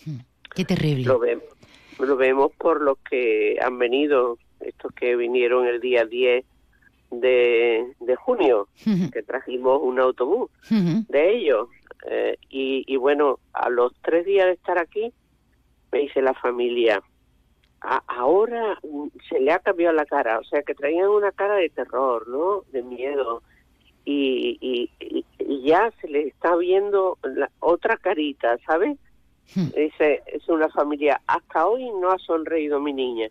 Hmm, 0.05 0.19
qué 0.55 0.65
terrible. 0.65 1.05
Lo, 1.05 2.07
lo 2.07 2.17
vemos 2.17 2.53
por 2.53 2.81
los 2.81 2.99
que 2.99 3.59
han 3.61 3.77
venido, 3.79 4.39
estos 4.61 4.93
que 4.93 5.17
vinieron 5.17 5.67
el 5.67 5.81
día 5.81 6.05
10 6.05 6.45
de, 7.11 7.85
de 7.99 8.17
junio, 8.17 8.69
que 9.13 9.23
trajimos 9.25 9.81
un 9.83 9.99
autobús 9.99 10.51
de 10.71 11.37
ellos. 11.37 11.69
Eh, 12.09 12.37
y, 12.51 12.85
y 12.87 12.97
bueno, 12.97 13.41
a 13.53 13.69
los 13.69 13.93
tres 14.01 14.25
días 14.27 14.47
de 14.47 14.53
estar 14.53 14.79
aquí, 14.79 15.13
me 15.91 16.01
dice 16.01 16.23
la 16.23 16.35
familia, 16.35 17.03
ahora 18.07 18.79
se 19.29 19.40
le 19.40 19.53
ha 19.53 19.59
cambiado 19.61 19.94
la 19.94 20.07
cara, 20.07 20.38
o 20.38 20.44
sea 20.44 20.62
que 20.62 20.75
traían 20.75 21.09
una 21.09 21.33
cara 21.33 21.57
de 21.57 21.68
terror, 21.70 22.27
¿no? 22.29 22.62
De 22.72 22.83
miedo. 22.83 23.42
Y, 24.05 24.59
y, 24.61 24.90
ya 25.64 25.92
se 26.01 26.09
le 26.09 26.29
está 26.29 26.55
viendo 26.57 27.18
la 27.22 27.51
otra 27.61 27.96
carita, 27.96 28.57
¿sabes? 28.64 28.96
Hmm. 29.55 29.68
Dice, 29.77 30.22
es 30.27 30.49
una 30.49 30.68
familia, 30.68 31.20
hasta 31.27 31.66
hoy 31.66 31.90
no 32.01 32.11
ha 32.11 32.18
sonreído 32.18 32.81
mi 32.81 32.92
niña. 32.92 33.29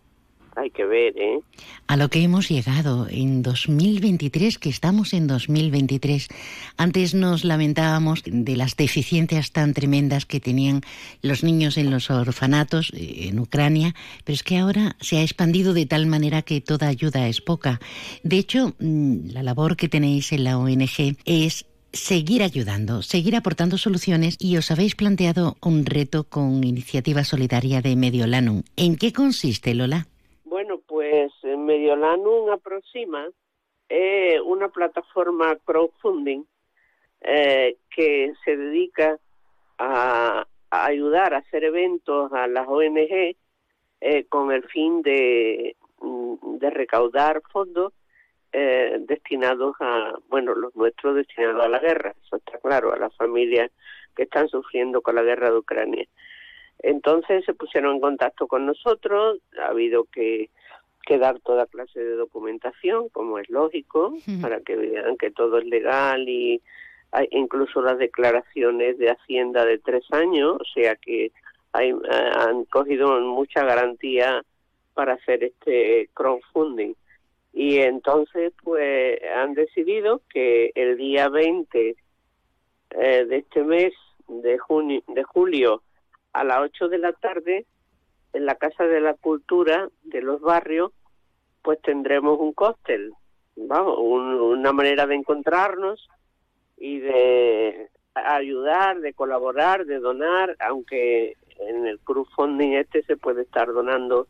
Hay 0.56 0.70
que 0.70 0.84
ver, 0.84 1.16
¿eh? 1.16 1.38
A 1.86 1.96
lo 1.96 2.08
que 2.08 2.22
hemos 2.22 2.48
llegado 2.48 3.06
en 3.08 3.42
2023, 3.42 4.58
que 4.58 4.68
estamos 4.68 5.12
en 5.12 5.26
2023. 5.26 6.28
Antes 6.76 7.14
nos 7.14 7.44
lamentábamos 7.44 8.22
de 8.24 8.56
las 8.56 8.76
deficiencias 8.76 9.52
tan 9.52 9.74
tremendas 9.74 10.26
que 10.26 10.40
tenían 10.40 10.80
los 11.22 11.44
niños 11.44 11.76
en 11.76 11.90
los 11.90 12.10
orfanatos 12.10 12.90
eh, 12.94 13.28
en 13.28 13.38
Ucrania, 13.38 13.94
pero 14.24 14.34
es 14.34 14.42
que 14.42 14.56
ahora 14.58 14.96
se 15.00 15.18
ha 15.18 15.22
expandido 15.22 15.74
de 15.74 15.86
tal 15.86 16.06
manera 16.06 16.42
que 16.42 16.60
toda 16.60 16.88
ayuda 16.88 17.28
es 17.28 17.40
poca. 17.40 17.80
De 18.22 18.38
hecho, 18.38 18.74
mm, 18.78 19.30
la 19.30 19.42
labor 19.42 19.76
que 19.76 19.88
tenéis 19.88 20.32
en 20.32 20.44
la 20.44 20.58
ONG 20.58 21.16
es 21.24 21.66
seguir 21.92 22.42
ayudando, 22.42 23.02
seguir 23.02 23.36
aportando 23.36 23.78
soluciones 23.78 24.36
y 24.38 24.56
os 24.56 24.70
habéis 24.70 24.94
planteado 24.94 25.56
un 25.62 25.86
reto 25.86 26.24
con 26.24 26.64
iniciativa 26.64 27.24
solidaria 27.24 27.80
de 27.82 27.96
Mediolanum. 27.96 28.62
¿En 28.76 28.96
qué 28.96 29.12
consiste, 29.12 29.74
Lola? 29.74 30.06
Mediolanum 31.66 32.50
aproxima 32.50 33.28
es 33.88 34.40
una 34.40 34.68
plataforma 34.68 35.56
crowdfunding 35.64 36.44
eh, 37.20 37.76
que 37.90 38.32
se 38.44 38.56
dedica 38.56 39.18
a, 39.78 40.46
ayudar 40.70 41.34
a 41.34 41.38
hacer 41.38 41.64
eventos 41.64 42.32
a 42.32 42.46
las 42.46 42.66
ONG 42.68 43.36
eh, 44.00 44.24
con 44.28 44.52
el 44.52 44.64
fin 44.64 45.02
de, 45.02 45.76
mm, 46.00 46.58
de 46.58 46.70
recaudar 46.70 47.42
fondos 47.52 47.92
eh, 48.52 48.96
destinados 49.00 49.76
a, 49.80 50.14
bueno, 50.28 50.54
los 50.54 50.74
nuestros 50.76 51.16
destinados 51.16 51.64
a 51.64 51.68
la 51.68 51.78
guerra, 51.78 52.14
eso 52.24 52.36
está 52.36 52.58
claro, 52.58 52.92
a 52.92 52.98
las 52.98 53.14
familias 53.16 53.70
que 54.14 54.22
están 54.22 54.48
sufriendo 54.48 55.02
con 55.02 55.14
la 55.14 55.22
guerra 55.22 55.50
de 55.50 55.58
Ucrania. 55.58 56.06
Entonces 56.78 57.44
se 57.44 57.54
pusieron 57.54 57.96
en 57.96 58.00
contacto 58.00 58.46
con 58.46 58.66
nosotros, 58.66 59.38
ha 59.60 59.68
habido 59.68 60.04
que, 60.04 60.50
que 61.06 61.18
dar 61.18 61.38
toda 61.40 61.66
clase 61.66 62.00
de 62.00 62.16
documentación, 62.16 63.08
como 63.10 63.38
es 63.38 63.48
lógico, 63.48 64.12
para 64.42 64.60
que 64.60 64.76
vean 64.76 65.16
que 65.16 65.30
todo 65.30 65.58
es 65.58 65.64
legal 65.64 66.28
y 66.28 66.60
hay 67.12 67.28
incluso 67.30 67.80
las 67.80 67.96
declaraciones 67.96 68.98
de 68.98 69.10
Hacienda 69.10 69.64
de 69.64 69.78
tres 69.78 70.04
años, 70.10 70.58
o 70.60 70.64
sea 70.74 70.96
que 70.96 71.30
hay, 71.72 71.90
eh, 71.90 72.30
han 72.36 72.64
cogido 72.64 73.18
mucha 73.20 73.64
garantía 73.64 74.44
para 74.94 75.14
hacer 75.14 75.44
este 75.44 76.10
crowdfunding. 76.12 76.94
Y 77.52 77.78
entonces, 77.78 78.52
pues, 78.62 79.18
han 79.34 79.54
decidido 79.54 80.20
que 80.28 80.72
el 80.74 80.96
día 80.96 81.28
20 81.28 81.96
eh, 82.90 83.24
de 83.24 83.36
este 83.36 83.62
mes 83.62 83.92
de, 84.28 84.58
junio, 84.58 85.02
de 85.06 85.22
julio 85.22 85.82
a 86.32 86.44
las 86.44 86.58
8 86.58 86.88
de 86.88 86.98
la 86.98 87.12
tarde 87.12 87.64
en 88.32 88.44
la 88.44 88.56
Casa 88.56 88.84
de 88.84 89.00
la 89.00 89.14
Cultura 89.14 89.88
de 90.02 90.20
los 90.20 90.40
barrios, 90.40 90.92
pues 91.66 91.82
tendremos 91.82 92.38
un 92.38 92.52
cóctel, 92.52 93.12
vamos, 93.56 93.98
una 93.98 94.72
manera 94.72 95.04
de 95.04 95.16
encontrarnos 95.16 96.08
y 96.76 97.00
de 97.00 97.88
ayudar, 98.14 99.00
de 99.00 99.12
colaborar, 99.12 99.84
de 99.84 99.98
donar, 99.98 100.54
aunque 100.60 101.36
en 101.58 101.88
el 101.88 101.98
crowdfunding 101.98 102.74
este 102.74 103.02
se 103.02 103.16
puede 103.16 103.42
estar 103.42 103.66
donando 103.72 104.28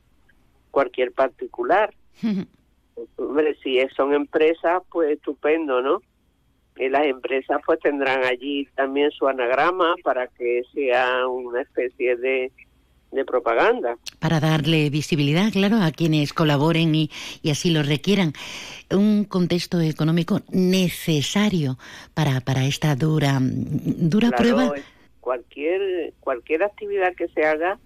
cualquier 0.71 1.13
particular. 1.13 1.93
Hombre, 3.17 3.55
si 3.63 3.87
son 3.95 4.15
empresas, 4.15 4.83
pues 4.91 5.11
estupendo, 5.11 5.83
¿no? 5.83 6.01
Y 6.79 6.89
las 6.89 7.05
empresas 7.05 7.61
pues 7.67 7.81
tendrán 7.81 8.25
allí 8.25 8.67
también 8.77 9.11
su 9.11 9.29
anagrama 9.29 9.95
para 10.03 10.27
que 10.29 10.63
sea 10.73 11.29
una 11.29 11.61
especie 11.61 12.17
de, 12.17 12.51
de 13.17 13.25
propaganda. 13.25 13.99
Para 14.21 14.39
darle 14.39 14.89
visibilidad, 14.91 15.51
claro, 15.53 15.79
a 15.83 15.91
quienes 15.91 16.33
colaboren 16.33 16.95
y, 16.95 17.11
y 17.43 17.51
así 17.51 17.71
lo 17.71 17.83
requieran. 17.83 18.35
Un 18.91 19.25
contexto 19.25 19.81
económico 19.81 20.41
necesario 20.51 21.79
para, 22.15 22.41
para 22.41 22.65
esta 22.67 22.95
dura, 22.95 23.39
dura 23.41 24.31
prueba. 24.31 24.73
Cualquier, 25.21 26.13
cualquier 26.21 26.63
actividad 26.63 27.15
que 27.17 27.27
se 27.29 27.45
haga 27.45 27.79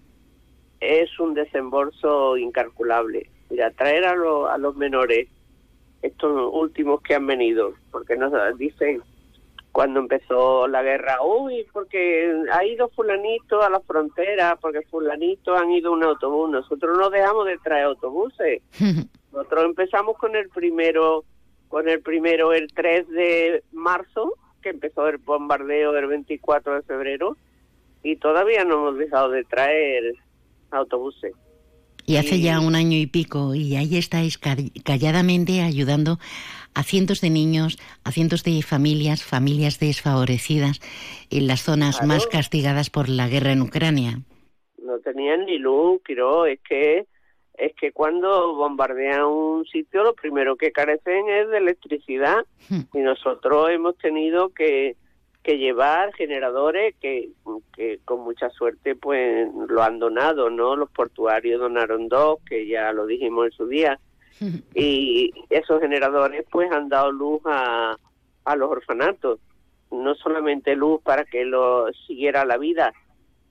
es 0.79 1.19
un 1.19 1.33
desembolso 1.33 2.37
incalculable. 2.37 3.29
Mira, 3.49 3.71
traer 3.71 4.05
a, 4.05 4.13
a 4.53 4.57
los 4.59 4.75
menores 4.75 5.27
estos 6.01 6.49
últimos 6.53 7.01
que 7.01 7.15
han 7.15 7.25
venido, 7.25 7.73
porque 7.91 8.15
nos 8.15 8.31
dicen 8.57 9.01
cuando 9.71 10.01
empezó 10.01 10.67
la 10.67 10.83
guerra, 10.83 11.17
uy, 11.23 11.65
porque 11.71 12.43
ha 12.51 12.65
ido 12.65 12.89
fulanito 12.89 13.61
a 13.61 13.69
la 13.69 13.79
frontera, 13.79 14.57
porque 14.59 14.81
fulanito 14.81 15.55
han 15.55 15.71
ido 15.71 15.93
un 15.93 16.03
autobús. 16.03 16.49
Nosotros 16.49 16.97
no 16.97 17.09
dejamos 17.09 17.45
de 17.45 17.57
traer 17.57 17.85
autobuses. 17.85 18.61
Nosotros 19.31 19.65
empezamos 19.65 20.17
con 20.17 20.35
el 20.35 20.49
primero, 20.49 21.23
con 21.69 21.87
el 21.87 22.01
primero 22.01 22.51
el 22.53 22.67
3 22.73 23.07
de 23.09 23.63
marzo, 23.71 24.33
que 24.61 24.69
empezó 24.69 25.07
el 25.07 25.17
bombardeo 25.17 25.93
del 25.93 26.07
24 26.07 26.75
de 26.75 26.81
febrero, 26.81 27.37
y 28.03 28.17
todavía 28.17 28.65
no 28.65 28.73
hemos 28.75 28.97
dejado 28.97 29.29
de 29.29 29.45
traer 29.45 30.15
autobuses. 30.71 31.33
Y 32.05 32.17
hace 32.17 32.41
ya 32.41 32.59
un 32.59 32.75
año 32.75 32.97
y 32.97 33.05
pico, 33.05 33.55
y 33.55 33.75
ahí 33.77 33.95
estáis 33.95 34.37
calladamente 34.83 35.61
ayudando 35.61 36.19
a 36.73 36.83
cientos 36.83 37.21
de 37.21 37.29
niños, 37.29 37.77
a 38.03 38.11
cientos 38.11 38.43
de 38.43 38.61
familias, 38.61 39.23
familias 39.23 39.79
desfavorecidas 39.79 40.79
en 41.29 41.47
las 41.47 41.61
zonas 41.61 42.03
más 42.03 42.27
castigadas 42.27 42.89
por 42.89 43.09
la 43.09 43.27
guerra 43.27 43.51
en 43.51 43.61
Ucrania. 43.61 44.19
No 44.83 44.99
tenían 44.99 45.45
ni 45.45 45.57
luz, 45.57 46.01
quiero, 46.03 46.45
es 46.45 46.59
que 46.61 47.05
es 47.55 47.73
que 47.75 47.91
cuando 47.91 48.55
bombardean 48.55 49.23
un 49.25 49.65
sitio 49.65 50.03
lo 50.03 50.15
primero 50.15 50.55
que 50.55 50.71
carecen 50.71 51.29
es 51.29 51.49
de 51.49 51.57
electricidad 51.57 52.37
hmm. 52.69 52.97
y 52.97 52.99
nosotros 52.99 53.69
hemos 53.69 53.97
tenido 53.97 54.49
que 54.49 54.95
que 55.43 55.57
llevar 55.57 56.13
generadores 56.13 56.95
que, 57.01 57.31
que 57.75 57.99
con 58.05 58.21
mucha 58.21 58.49
suerte 58.51 58.95
pues 58.95 59.47
lo 59.67 59.81
han 59.81 59.99
donado, 59.99 60.49
¿no? 60.49 60.75
Los 60.75 60.91
portuarios 60.91 61.59
donaron 61.59 62.09
dos, 62.09 62.39
que 62.47 62.67
ya 62.67 62.91
lo 62.91 63.07
dijimos 63.07 63.45
en 63.45 63.51
su 63.51 63.67
día, 63.67 63.99
y 64.75 65.31
esos 65.49 65.81
generadores 65.81 66.45
pues 66.51 66.71
han 66.71 66.89
dado 66.89 67.11
luz 67.11 67.41
a, 67.45 67.95
a 68.45 68.55
los 68.55 68.69
orfanatos, 68.69 69.39
no 69.91 70.15
solamente 70.15 70.75
luz 70.75 71.01
para 71.01 71.25
que 71.25 71.45
lo 71.45 71.91
siguiera 72.07 72.45
la 72.45 72.57
vida, 72.57 72.93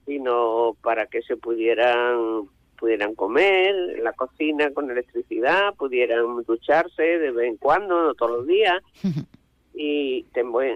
sino 0.05 0.75
para 0.81 1.05
que 1.07 1.21
se 1.21 1.37
pudieran 1.37 2.49
pudieran 2.77 3.13
comer 3.13 3.75
en 3.95 4.03
la 4.03 4.13
cocina 4.13 4.71
con 4.71 4.89
electricidad, 4.89 5.75
pudieran 5.75 6.43
ducharse 6.47 7.03
de 7.03 7.29
vez 7.29 7.49
en 7.49 7.57
cuando, 7.57 8.01
no 8.01 8.13
todos 8.15 8.39
los 8.39 8.47
días. 8.47 8.81
y 9.75 10.25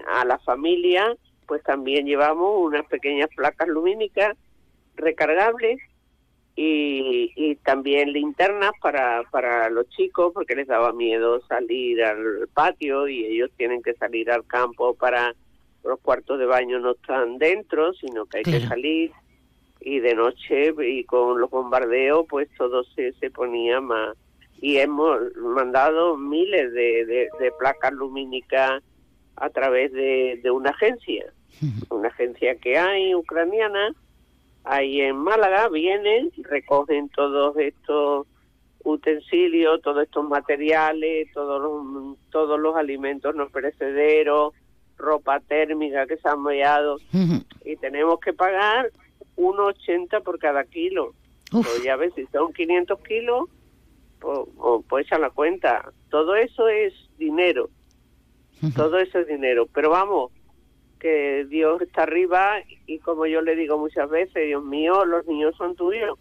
a 0.08 0.24
la 0.24 0.38
familia 0.38 1.16
pues 1.46 1.62
también 1.62 2.06
llevamos 2.06 2.60
unas 2.60 2.86
pequeñas 2.86 3.28
placas 3.34 3.68
lumínicas 3.68 4.36
recargables 4.94 5.80
y, 6.58 7.32
y 7.36 7.56
también 7.56 8.12
linternas 8.12 8.72
para, 8.80 9.22
para 9.30 9.68
los 9.68 9.86
chicos 9.90 10.32
porque 10.32 10.56
les 10.56 10.66
daba 10.66 10.90
miedo 10.92 11.40
salir 11.46 12.02
al 12.02 12.48
patio 12.54 13.06
y 13.06 13.26
ellos 13.26 13.50
tienen 13.58 13.82
que 13.82 13.92
salir 13.94 14.30
al 14.30 14.46
campo 14.46 14.94
para 14.94 15.34
los 15.84 16.00
cuartos 16.00 16.38
de 16.38 16.46
baño 16.46 16.78
no 16.78 16.92
están 16.92 17.36
dentro 17.36 17.92
sino 17.92 18.24
que 18.24 18.38
hay 18.38 18.44
que 18.44 18.60
salir. 18.60 19.12
Y 19.80 20.00
de 20.00 20.14
noche 20.14 20.74
y 20.84 21.04
con 21.04 21.40
los 21.40 21.50
bombardeos 21.50 22.26
pues 22.28 22.48
todo 22.56 22.82
se, 22.82 23.12
se 23.12 23.30
ponía 23.30 23.80
más. 23.80 24.16
Y 24.60 24.78
hemos 24.78 25.18
mandado 25.36 26.16
miles 26.16 26.72
de, 26.72 27.04
de, 27.04 27.52
placas 27.58 27.92
lumínicas 27.92 28.82
a 29.36 29.50
través 29.50 29.92
de, 29.92 30.40
de, 30.42 30.50
una 30.50 30.70
agencia, 30.70 31.26
una 31.90 32.08
agencia 32.08 32.56
que 32.56 32.78
hay 32.78 33.14
ucraniana, 33.14 33.94
ahí 34.66 35.00
en 35.00 35.16
Málaga, 35.16 35.68
vienen, 35.68 36.30
recogen 36.38 37.08
todos 37.10 37.56
estos 37.56 38.26
utensilios, 38.84 39.80
todos 39.82 40.04
estos 40.04 40.28
materiales, 40.28 41.28
todos 41.32 41.60
los, 41.60 42.18
todos 42.30 42.58
los 42.58 42.76
alimentos 42.76 43.34
no 43.34 43.48
perecederos, 43.48 44.54
ropa 44.96 45.40
térmica 45.40 46.06
que 46.06 46.16
se 46.16 46.28
han 46.28 46.40
mollado, 46.40 46.98
y 47.64 47.76
tenemos 47.76 48.20
que 48.20 48.32
pagar 48.32 48.90
1,80 49.36 50.22
por 50.22 50.38
cada 50.38 50.64
kilo. 50.64 51.14
Pues 51.50 51.82
ya 51.84 51.96
ves, 51.96 52.12
si 52.14 52.26
son 52.26 52.52
500 52.52 53.00
kilos, 53.00 53.48
o, 54.22 54.82
pues 54.88 55.06
echar 55.06 55.20
la 55.20 55.30
cuenta. 55.30 55.90
Todo 56.10 56.34
eso 56.34 56.68
es 56.68 56.92
dinero. 57.18 57.70
Todo 58.74 58.98
eso 58.98 59.18
es 59.20 59.28
dinero. 59.28 59.68
Pero 59.72 59.90
vamos, 59.90 60.32
que 60.98 61.44
Dios 61.48 61.80
está 61.82 62.02
arriba 62.02 62.58
y 62.86 62.98
como 62.98 63.26
yo 63.26 63.40
le 63.42 63.56
digo 63.56 63.78
muchas 63.78 64.08
veces, 64.08 64.46
Dios 64.46 64.64
mío, 64.64 65.04
los 65.04 65.26
niños 65.26 65.54
son 65.56 65.76
tuyos. 65.76 66.18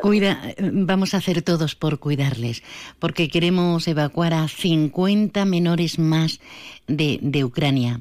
Cuida, 0.00 0.54
vamos 0.58 1.14
a 1.14 1.18
hacer 1.18 1.42
todos 1.42 1.74
por 1.74 1.98
cuidarles, 1.98 2.62
porque 2.98 3.28
queremos 3.28 3.86
evacuar 3.86 4.34
a 4.34 4.48
50 4.48 5.44
menores 5.44 5.98
más 5.98 6.40
de, 6.86 7.18
de, 7.22 7.44
Ucrania. 7.44 8.00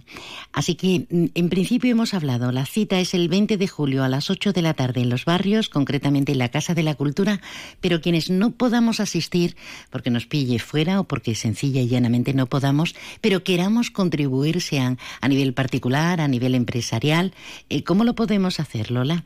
Así 0.52 0.76
que, 0.76 1.06
mm, 1.10 1.26
en 1.36 1.50
principio 1.50 1.92
hemos 1.92 2.14
hablado, 2.14 2.52
la 2.52 2.66
cita 2.66 3.00
es 3.00 3.14
el 3.14 3.30
20 3.30 3.58
de 3.58 3.68
julio 3.68 4.04
a 4.04 4.10
las 4.10 4.30
8 4.30 4.54
de 4.54 4.62
la 4.62 4.74
tarde 4.74 5.02
en 5.02 5.10
los 5.10 5.26
barrios, 5.26 5.70
concretamente 5.70 6.32
en 6.32 6.39
la 6.39 6.50
Casa 6.50 6.74
de 6.74 6.84
la 6.84 6.96
Cultura, 6.96 7.42
pero 7.80 8.02
quienes 8.02 8.30
no 8.30 8.52
podamos 8.52 9.00
asistir, 9.00 9.56
porque 9.89 10.10
nos 10.10 10.26
pille 10.26 10.60
fuera 10.60 11.00
o 11.00 11.04
porque 11.04 11.36
sencilla 11.36 11.82
y 11.82 11.88
llanamente 11.88 12.34
no 12.34 12.48
podamos, 12.48 12.96
pero 13.22 13.44
queramos 13.44 13.92
contribuir, 13.92 14.62
sean 14.62 14.98
a 15.22 15.28
nivel 15.28 15.54
particular, 15.54 16.22
a 16.22 16.28
nivel 16.28 16.56
empresarial, 16.56 17.34
eh, 17.70 17.84
¿cómo 17.84 18.04
lo 18.04 18.16
podemos 18.16 18.60
hacer, 18.60 18.92
Lola? 18.92 19.26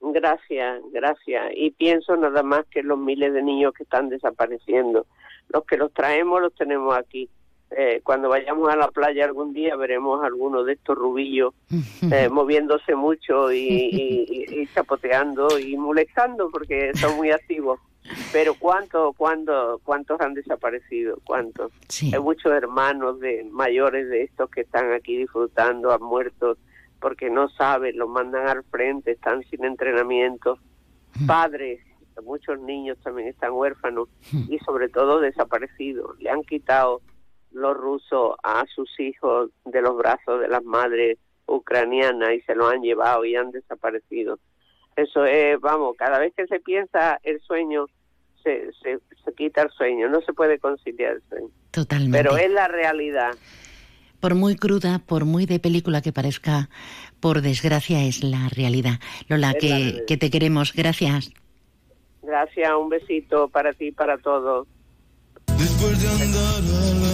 Gracias, 0.00 0.82
gracias. 0.92 1.52
Y 1.56 1.70
pienso 1.70 2.16
nada 2.16 2.42
más 2.42 2.66
que 2.70 2.82
los 2.82 2.98
miles 2.98 3.32
de 3.32 3.42
niños 3.42 3.72
que 3.72 3.84
están 3.84 4.08
desapareciendo. 4.10 5.06
Los 5.48 5.64
que 5.64 5.76
los 5.76 5.92
traemos 5.92 6.42
los 6.42 6.54
tenemos 6.54 6.94
aquí 6.96 7.28
eh, 7.76 8.00
cuando 8.02 8.28
vayamos 8.28 8.68
a 8.70 8.76
la 8.76 8.88
playa 8.88 9.24
algún 9.24 9.52
día 9.52 9.76
veremos 9.76 10.24
algunos 10.24 10.66
de 10.66 10.74
estos 10.74 10.96
rubillos 10.96 11.54
eh, 12.12 12.28
moviéndose 12.28 12.94
mucho 12.94 13.52
y, 13.52 14.68
chapoteando 14.74 15.58
y 15.58 15.76
molestando 15.76 16.50
porque 16.50 16.92
son 16.94 17.16
muy 17.16 17.30
activos. 17.30 17.80
Pero 18.32 18.54
¿cuántos, 18.54 19.14
cuánto, 19.16 19.80
cuántos 19.84 20.20
han 20.20 20.34
desaparecido? 20.34 21.18
¿Cuántos? 21.24 21.70
Hay 22.12 22.18
muchos 22.18 22.52
hermanos 22.52 23.20
de 23.20 23.44
mayores 23.50 24.08
de 24.08 24.22
estos 24.24 24.50
que 24.50 24.62
están 24.62 24.92
aquí 24.92 25.16
disfrutando, 25.16 25.92
han 25.92 26.02
muerto 26.02 26.56
porque 27.00 27.30
no 27.30 27.48
saben, 27.48 27.98
los 27.98 28.08
mandan 28.08 28.48
al 28.48 28.64
frente, 28.64 29.12
están 29.12 29.42
sin 29.50 29.64
entrenamiento. 29.64 30.58
Padres, 31.26 31.80
muchos 32.24 32.60
niños 32.60 32.98
también 33.02 33.28
están 33.28 33.52
huérfanos 33.52 34.08
y 34.48 34.58
sobre 34.58 34.88
todo 34.88 35.20
desaparecidos. 35.20 36.18
Le 36.20 36.30
han 36.30 36.42
quitado 36.42 37.00
los 37.54 37.76
rusos 37.76 38.36
a 38.42 38.64
sus 38.74 38.98
hijos 39.00 39.50
de 39.64 39.82
los 39.82 39.96
brazos 39.96 40.40
de 40.40 40.48
las 40.48 40.64
madres 40.64 41.18
ucranianas 41.46 42.32
y 42.34 42.40
se 42.42 42.54
los 42.54 42.72
han 42.72 42.82
llevado 42.82 43.24
y 43.24 43.36
han 43.36 43.50
desaparecido. 43.50 44.38
Eso 44.96 45.24
es, 45.24 45.58
vamos, 45.60 45.96
cada 45.96 46.18
vez 46.18 46.34
que 46.36 46.46
se 46.46 46.60
piensa 46.60 47.18
el 47.22 47.40
sueño, 47.40 47.86
se, 48.42 48.70
se, 48.82 49.00
quita 49.34 49.62
el 49.62 49.70
sueño, 49.70 50.08
no 50.08 50.20
se 50.20 50.32
puede 50.32 50.58
conciliar 50.58 51.14
el 51.14 51.22
sueño. 51.28 51.48
Totalmente. 51.70 52.18
Pero 52.18 52.36
es 52.36 52.50
la 52.50 52.68
realidad. 52.68 53.32
Por 54.20 54.34
muy 54.34 54.56
cruda, 54.56 55.00
por 55.04 55.24
muy 55.24 55.46
de 55.46 55.58
película 55.58 56.00
que 56.00 56.12
parezca, 56.12 56.68
por 57.20 57.40
desgracia 57.40 58.04
es 58.04 58.22
la 58.22 58.48
realidad. 58.54 59.00
Lola, 59.28 59.54
que, 59.54 60.04
que 60.06 60.16
te 60.16 60.30
queremos. 60.30 60.72
Gracias. 60.74 61.32
Gracias, 62.22 62.70
un 62.78 62.88
besito 62.88 63.48
para 63.48 63.72
ti 63.72 63.86
y 63.86 63.92
para 63.92 64.16
todos. 64.18 64.68
Después 65.58 66.00
de 66.00 66.08
andar 66.08 66.62
a 66.62 67.06
la 67.06 67.11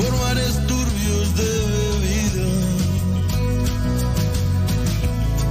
por 0.00 0.12
mares 0.18 0.54
turbios 0.66 1.36
de 1.36 1.52
bebida, 1.72 2.48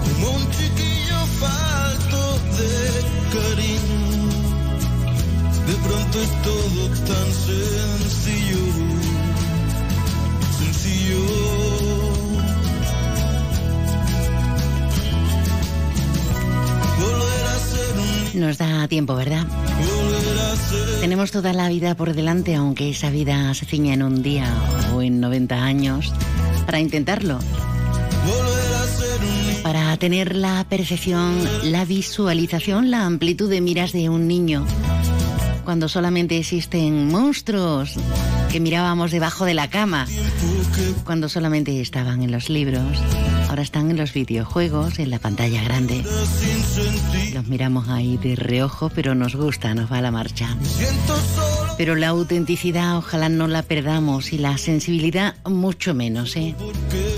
como 0.03 0.29
un 0.37 0.49
chiquillo 0.51 1.19
falto 1.39 2.21
de 2.57 2.73
cariño, 3.35 4.03
de 5.67 5.75
pronto 5.85 6.15
es 6.25 6.31
todo 6.41 6.81
tan 7.09 7.29
sencillo, 7.47 8.63
sencillo. 10.57 11.58
Nos 18.33 18.57
da 18.57 18.87
tiempo, 18.87 19.15
¿verdad? 19.15 19.45
Tenemos 21.01 21.31
toda 21.31 21.53
la 21.53 21.69
vida 21.69 21.95
por 21.95 22.13
delante, 22.13 22.55
aunque 22.55 22.89
esa 22.89 23.09
vida 23.09 23.53
se 23.53 23.65
ciña 23.65 23.93
en 23.93 24.03
un 24.03 24.21
día 24.21 24.53
o 24.93 25.01
en 25.01 25.19
90 25.19 25.63
años, 25.63 26.13
para 26.65 26.79
intentarlo. 26.79 27.39
Para 29.63 29.97
tener 29.97 30.35
la 30.35 30.65
percepción, 30.69 31.37
la 31.63 31.85
visualización, 31.85 32.91
la 32.91 33.05
amplitud 33.05 33.49
de 33.49 33.61
miras 33.61 33.91
de 33.91 34.09
un 34.09 34.27
niño. 34.27 34.65
Cuando 35.65 35.89
solamente 35.89 36.37
existen 36.37 37.07
monstruos 37.07 37.95
que 38.51 38.59
mirábamos 38.59 39.11
debajo 39.11 39.45
de 39.45 39.53
la 39.53 39.69
cama. 39.69 40.07
Cuando 41.05 41.29
solamente 41.29 41.79
estaban 41.81 42.21
en 42.21 42.31
los 42.31 42.49
libros 42.49 42.97
Ahora 43.49 43.63
están 43.63 43.89
en 43.89 43.97
los 43.97 44.13
videojuegos, 44.13 44.99
en 44.99 45.09
la 45.09 45.17
pantalla 45.17 45.63
grande. 45.63 46.03
Los 47.33 47.47
miramos 47.47 47.89
ahí 47.89 48.15
de 48.17 48.35
reojo, 48.35 48.91
pero 48.93 49.15
nos 49.15 49.35
gusta, 49.35 49.73
nos 49.73 49.91
va 49.91 50.01
la 50.01 50.11
marcha. 50.11 50.55
Pero 51.75 51.95
la 51.95 52.09
autenticidad 52.09 52.95
ojalá 52.95 53.27
no 53.27 53.47
la 53.47 53.63
perdamos 53.63 54.33
y 54.33 54.37
la 54.37 54.55
sensibilidad 54.59 55.33
mucho 55.45 55.95
menos, 55.95 56.35
¿eh? 56.35 56.53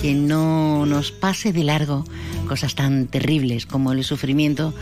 Que 0.02 0.14
no 0.14 0.86
nos 0.86 1.12
pase 1.12 1.52
de 1.52 1.66
largo 1.66 2.06
cosas 2.48 2.76
tan 2.76 3.08
terribles 3.08 3.66
como 3.66 3.92
el 3.92 4.06
sufrimiento 4.06 4.74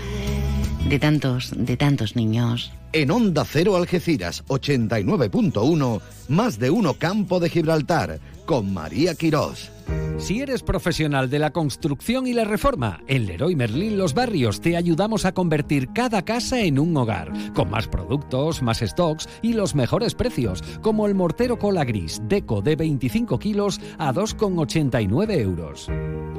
de 0.87 0.99
tantos, 0.99 1.51
de 1.55 1.77
tantos 1.77 2.15
niños. 2.15 2.71
En 2.91 3.11
Onda 3.11 3.45
Cero 3.45 3.75
Algeciras 3.75 4.43
89.1, 4.47 6.01
más 6.27 6.57
de 6.57 6.71
uno 6.71 6.95
Campo 6.95 7.39
de 7.39 7.47
Gibraltar, 7.49 8.19
con 8.47 8.73
María 8.73 9.13
Quirós. 9.13 9.71
Si 10.17 10.41
eres 10.41 10.63
profesional 10.63 11.29
de 11.29 11.39
la 11.39 11.51
construcción 11.51 12.27
y 12.27 12.33
la 12.33 12.43
reforma, 12.43 13.01
en 13.07 13.25
Leroy 13.25 13.55
Merlin 13.55 13.97
Los 13.97 14.13
Barrios 14.13 14.59
te 14.59 14.75
ayudamos 14.75 15.23
a 15.23 15.33
convertir 15.33 15.93
cada 15.93 16.23
casa 16.23 16.59
en 16.59 16.77
un 16.77 16.95
hogar, 16.97 17.31
con 17.53 17.69
más 17.69 17.87
productos, 17.87 18.61
más 18.61 18.79
stocks 18.79 19.29
y 19.41 19.53
los 19.53 19.75
mejores 19.75 20.15
precios, 20.15 20.61
como 20.81 21.07
el 21.07 21.15
mortero 21.15 21.57
cola 21.57 21.85
gris 21.85 22.21
Deco 22.25 22.61
de 22.61 22.75
25 22.75 23.39
kilos 23.39 23.79
a 23.97 24.11
2,89 24.11 25.39
euros. 25.39 25.87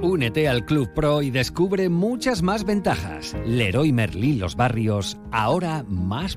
Únete 0.03 0.47
al 0.47 0.67
Club 0.67 0.93
Pro 0.95 1.23
y 1.23 1.31
descubre 1.31 1.89
muchas 1.89 2.43
más 2.43 2.65
ventajas. 2.65 3.35
Leroy 3.47 3.93
Merlin 3.93 4.41
Los 4.41 4.57
Barrios, 4.57 5.17
ahora 5.31 5.85
más 5.89 6.37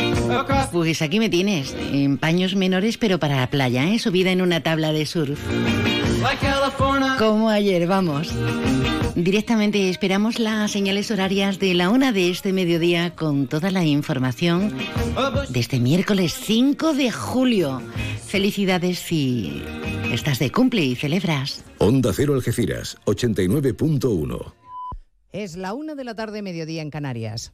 pues 0.71 1.01
aquí 1.01 1.19
me 1.19 1.29
tienes, 1.29 1.75
en 1.91 2.17
paños 2.17 2.55
menores 2.55 2.97
pero 2.97 3.19
para 3.19 3.37
la 3.37 3.49
playa, 3.49 3.89
¿eh? 3.89 3.99
subida 3.99 4.31
en 4.31 4.41
una 4.41 4.61
tabla 4.61 4.91
de 4.91 5.05
surf. 5.05 5.39
Como 7.17 7.49
ayer, 7.49 7.87
vamos. 7.87 8.31
Directamente 9.15 9.89
esperamos 9.89 10.39
las 10.39 10.71
señales 10.71 11.11
horarias 11.11 11.59
de 11.59 11.73
la 11.73 11.89
una 11.89 12.11
de 12.11 12.29
este 12.29 12.53
mediodía 12.53 13.15
con 13.15 13.47
toda 13.47 13.71
la 13.71 13.83
información 13.83 14.73
de 15.49 15.59
este 15.59 15.79
miércoles 15.79 16.33
5 16.33 16.93
de 16.93 17.11
julio. 17.11 17.81
Felicidades 18.25 18.99
si 18.99 19.63
estás 20.11 20.39
de 20.39 20.51
cumple 20.51 20.83
y 20.83 20.95
celebras. 20.95 21.63
Onda 21.79 22.11
Cero 22.13 22.33
Algeciras, 22.35 22.97
89.1. 23.05 24.53
Es 25.31 25.55
la 25.55 25.73
una 25.73 25.95
de 25.95 26.03
la 26.03 26.15
tarde, 26.15 26.41
mediodía 26.41 26.81
en 26.81 26.89
Canarias. 26.89 27.53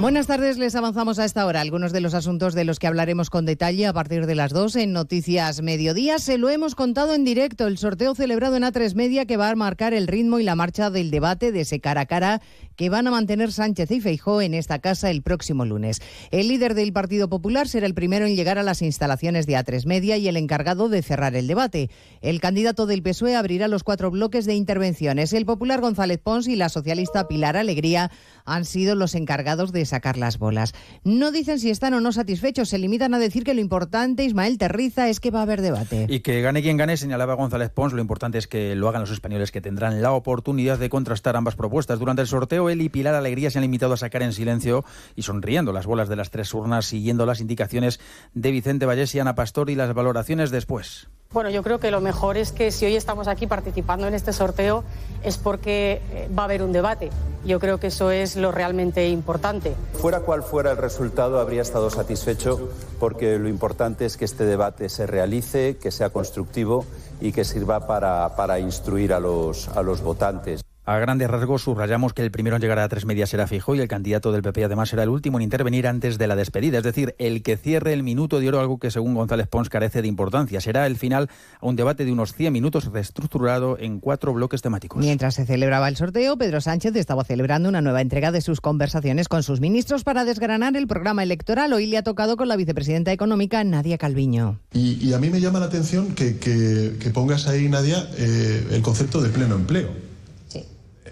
Buenas 0.00 0.28
tardes, 0.28 0.58
les 0.58 0.76
avanzamos 0.76 1.18
a 1.18 1.24
esta 1.24 1.44
hora 1.44 1.60
algunos 1.60 1.90
de 1.90 2.00
los 2.00 2.14
asuntos 2.14 2.54
de 2.54 2.62
los 2.62 2.78
que 2.78 2.86
hablaremos 2.86 3.30
con 3.30 3.44
detalle 3.46 3.84
a 3.84 3.92
partir 3.92 4.26
de 4.26 4.36
las 4.36 4.52
2 4.52 4.76
en 4.76 4.92
Noticias 4.92 5.60
Mediodía. 5.60 6.20
Se 6.20 6.38
lo 6.38 6.50
hemos 6.50 6.76
contado 6.76 7.16
en 7.16 7.24
directo, 7.24 7.66
el 7.66 7.78
sorteo 7.78 8.14
celebrado 8.14 8.54
en 8.54 8.62
A3 8.62 8.94
Media 8.94 9.26
que 9.26 9.36
va 9.36 9.50
a 9.50 9.56
marcar 9.56 9.94
el 9.94 10.06
ritmo 10.06 10.38
y 10.38 10.44
la 10.44 10.54
marcha 10.54 10.90
del 10.90 11.10
debate 11.10 11.50
de 11.50 11.62
ese 11.62 11.80
cara 11.80 12.02
a 12.02 12.06
cara 12.06 12.40
que 12.76 12.90
van 12.90 13.08
a 13.08 13.10
mantener 13.10 13.50
Sánchez 13.50 13.90
y 13.90 14.00
Feijó 14.00 14.40
en 14.40 14.54
esta 14.54 14.78
casa 14.78 15.10
el 15.10 15.20
próximo 15.20 15.64
lunes. 15.64 16.00
El 16.30 16.46
líder 16.46 16.74
del 16.74 16.92
Partido 16.92 17.28
Popular 17.28 17.66
será 17.66 17.84
el 17.84 17.94
primero 17.94 18.24
en 18.24 18.36
llegar 18.36 18.56
a 18.56 18.62
las 18.62 18.82
instalaciones 18.82 19.46
de 19.46 19.54
A3 19.54 19.84
Media 19.84 20.16
y 20.16 20.28
el 20.28 20.36
encargado 20.36 20.88
de 20.88 21.02
cerrar 21.02 21.34
el 21.34 21.48
debate. 21.48 21.90
El 22.20 22.40
candidato 22.40 22.86
del 22.86 23.02
PSOE 23.02 23.34
abrirá 23.34 23.66
los 23.66 23.82
cuatro 23.82 24.12
bloques 24.12 24.46
de 24.46 24.54
intervenciones. 24.54 25.32
El 25.32 25.44
popular 25.44 25.80
González 25.80 26.20
Pons 26.22 26.46
y 26.46 26.54
la 26.54 26.68
socialista 26.68 27.26
Pilar 27.26 27.56
Alegría 27.56 28.12
han 28.44 28.64
sido 28.64 28.94
los 28.94 29.16
encargados 29.16 29.72
de 29.72 29.87
sacar 29.88 30.16
las 30.16 30.38
bolas. 30.38 30.74
No 31.04 31.32
dicen 31.32 31.58
si 31.58 31.70
están 31.70 31.94
o 31.94 32.00
no 32.00 32.12
satisfechos, 32.12 32.68
se 32.68 32.78
limitan 32.78 33.14
a 33.14 33.18
decir 33.18 33.44
que 33.44 33.54
lo 33.54 33.60
importante, 33.60 34.24
Ismael 34.24 34.58
Terriza, 34.58 35.08
es 35.08 35.20
que 35.20 35.30
va 35.30 35.40
a 35.40 35.42
haber 35.42 35.62
debate. 35.62 36.06
Y 36.08 36.20
que 36.20 36.40
gane 36.40 36.62
quien 36.62 36.76
gane, 36.76 36.96
señalaba 36.96 37.34
González 37.34 37.70
Pons, 37.70 37.92
lo 37.92 38.00
importante 38.00 38.38
es 38.38 38.46
que 38.46 38.74
lo 38.74 38.88
hagan 38.88 39.00
los 39.00 39.10
españoles 39.10 39.50
que 39.50 39.60
tendrán 39.60 40.00
la 40.00 40.12
oportunidad 40.12 40.78
de 40.78 40.88
contrastar 40.88 41.36
ambas 41.36 41.56
propuestas. 41.56 41.98
Durante 41.98 42.22
el 42.22 42.28
sorteo, 42.28 42.70
él 42.70 42.80
y 42.82 42.88
Pilar 42.88 43.14
Alegría 43.14 43.50
se 43.50 43.58
han 43.58 43.62
limitado 43.62 43.94
a 43.94 43.96
sacar 43.96 44.22
en 44.22 44.32
silencio 44.32 44.84
y 45.16 45.22
sonriendo 45.22 45.72
las 45.72 45.86
bolas 45.86 46.08
de 46.08 46.16
las 46.16 46.30
tres 46.30 46.52
urnas, 46.54 46.86
siguiendo 46.86 47.26
las 47.26 47.40
indicaciones 47.40 48.00
de 48.34 48.50
Vicente 48.50 48.86
Vallés 48.86 49.14
y 49.14 49.20
Ana 49.20 49.34
Pastor 49.34 49.70
y 49.70 49.74
las 49.74 49.92
valoraciones 49.94 50.50
después. 50.50 51.08
Bueno, 51.30 51.50
yo 51.50 51.62
creo 51.62 51.78
que 51.78 51.90
lo 51.90 52.00
mejor 52.00 52.38
es 52.38 52.52
que 52.52 52.70
si 52.70 52.86
hoy 52.86 52.96
estamos 52.96 53.28
aquí 53.28 53.46
participando 53.46 54.06
en 54.06 54.14
este 54.14 54.32
sorteo 54.32 54.82
es 55.22 55.36
porque 55.36 56.00
eh, 56.10 56.28
va 56.36 56.42
a 56.42 56.44
haber 56.46 56.62
un 56.62 56.72
debate. 56.72 57.10
Yo 57.44 57.60
creo 57.60 57.78
que 57.78 57.88
eso 57.88 58.10
es 58.10 58.34
lo 58.36 58.50
realmente 58.50 59.08
importante. 59.08 59.74
Fuera 59.94 60.20
cual 60.20 60.42
fuera 60.42 60.70
el 60.70 60.76
resultado, 60.76 61.40
habría 61.40 61.62
estado 61.62 61.90
satisfecho 61.90 62.68
porque 63.00 63.38
lo 63.38 63.48
importante 63.48 64.06
es 64.06 64.16
que 64.16 64.24
este 64.24 64.44
debate 64.44 64.88
se 64.88 65.06
realice, 65.06 65.76
que 65.76 65.90
sea 65.90 66.10
constructivo 66.10 66.84
y 67.20 67.32
que 67.32 67.44
sirva 67.44 67.86
para, 67.86 68.36
para 68.36 68.60
instruir 68.60 69.12
a 69.12 69.18
los, 69.18 69.68
a 69.68 69.82
los 69.82 70.00
votantes. 70.02 70.62
A 70.88 70.98
grandes 71.00 71.28
rasgos 71.28 71.64
subrayamos 71.64 72.14
que 72.14 72.22
el 72.22 72.30
primero 72.30 72.56
en 72.56 72.62
llegar 72.62 72.78
a 72.78 72.88
tres 72.88 73.04
medias 73.04 73.28
será 73.28 73.46
Fijo 73.46 73.74
y 73.74 73.80
el 73.80 73.88
candidato 73.88 74.32
del 74.32 74.40
PP 74.40 74.64
además 74.64 74.88
será 74.88 75.02
el 75.02 75.10
último 75.10 75.36
en 75.36 75.42
intervenir 75.42 75.86
antes 75.86 76.16
de 76.16 76.26
la 76.26 76.34
despedida, 76.34 76.78
es 76.78 76.82
decir, 76.82 77.14
el 77.18 77.42
que 77.42 77.58
cierre 77.58 77.92
el 77.92 78.02
minuto 78.02 78.40
de 78.40 78.48
oro, 78.48 78.58
algo 78.58 78.78
que 78.78 78.90
según 78.90 79.12
González 79.12 79.48
Pons 79.48 79.68
carece 79.68 80.00
de 80.00 80.08
importancia. 80.08 80.62
Será 80.62 80.86
el 80.86 80.96
final 80.96 81.28
a 81.60 81.66
un 81.66 81.76
debate 81.76 82.06
de 82.06 82.12
unos 82.12 82.32
100 82.32 82.54
minutos 82.54 82.86
reestructurado 82.86 83.76
en 83.78 84.00
cuatro 84.00 84.32
bloques 84.32 84.62
temáticos. 84.62 85.04
Mientras 85.04 85.34
se 85.34 85.44
celebraba 85.44 85.90
el 85.90 85.96
sorteo, 85.96 86.38
Pedro 86.38 86.62
Sánchez 86.62 86.96
estaba 86.96 87.22
celebrando 87.22 87.68
una 87.68 87.82
nueva 87.82 88.00
entrega 88.00 88.32
de 88.32 88.40
sus 88.40 88.62
conversaciones 88.62 89.28
con 89.28 89.42
sus 89.42 89.60
ministros 89.60 90.04
para 90.04 90.24
desgranar 90.24 90.74
el 90.74 90.86
programa 90.86 91.22
electoral. 91.22 91.70
Hoy 91.74 91.84
le 91.84 91.98
ha 91.98 92.02
tocado 92.02 92.38
con 92.38 92.48
la 92.48 92.56
vicepresidenta 92.56 93.12
económica 93.12 93.62
Nadia 93.62 93.98
Calviño. 93.98 94.58
Y, 94.72 95.06
y 95.06 95.12
a 95.12 95.18
mí 95.18 95.28
me 95.28 95.42
llama 95.42 95.60
la 95.60 95.66
atención 95.66 96.14
que, 96.14 96.38
que, 96.38 96.96
que 96.98 97.10
pongas 97.10 97.46
ahí, 97.46 97.68
Nadia, 97.68 98.08
eh, 98.16 98.68
el 98.70 98.80
concepto 98.80 99.20
de 99.20 99.28
pleno 99.28 99.54
empleo. 99.54 100.08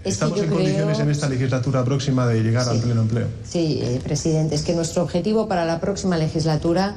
¿Estamos 0.06 0.40
en 0.40 0.48
condiciones 0.50 0.98
en 1.00 1.10
esta 1.10 1.28
legislatura 1.28 1.84
próxima 1.84 2.26
de 2.26 2.42
llegar 2.42 2.64
Sí. 2.64 2.70
al 2.70 2.78
pleno 2.80 3.02
empleo? 3.02 3.26
Sí, 3.48 3.80
eh, 3.82 4.00
presidente, 4.02 4.54
es 4.54 4.62
que 4.62 4.72
nuestro 4.74 5.02
objetivo 5.02 5.48
para 5.48 5.64
la 5.64 5.80
próxima 5.80 6.16
legislatura 6.16 6.94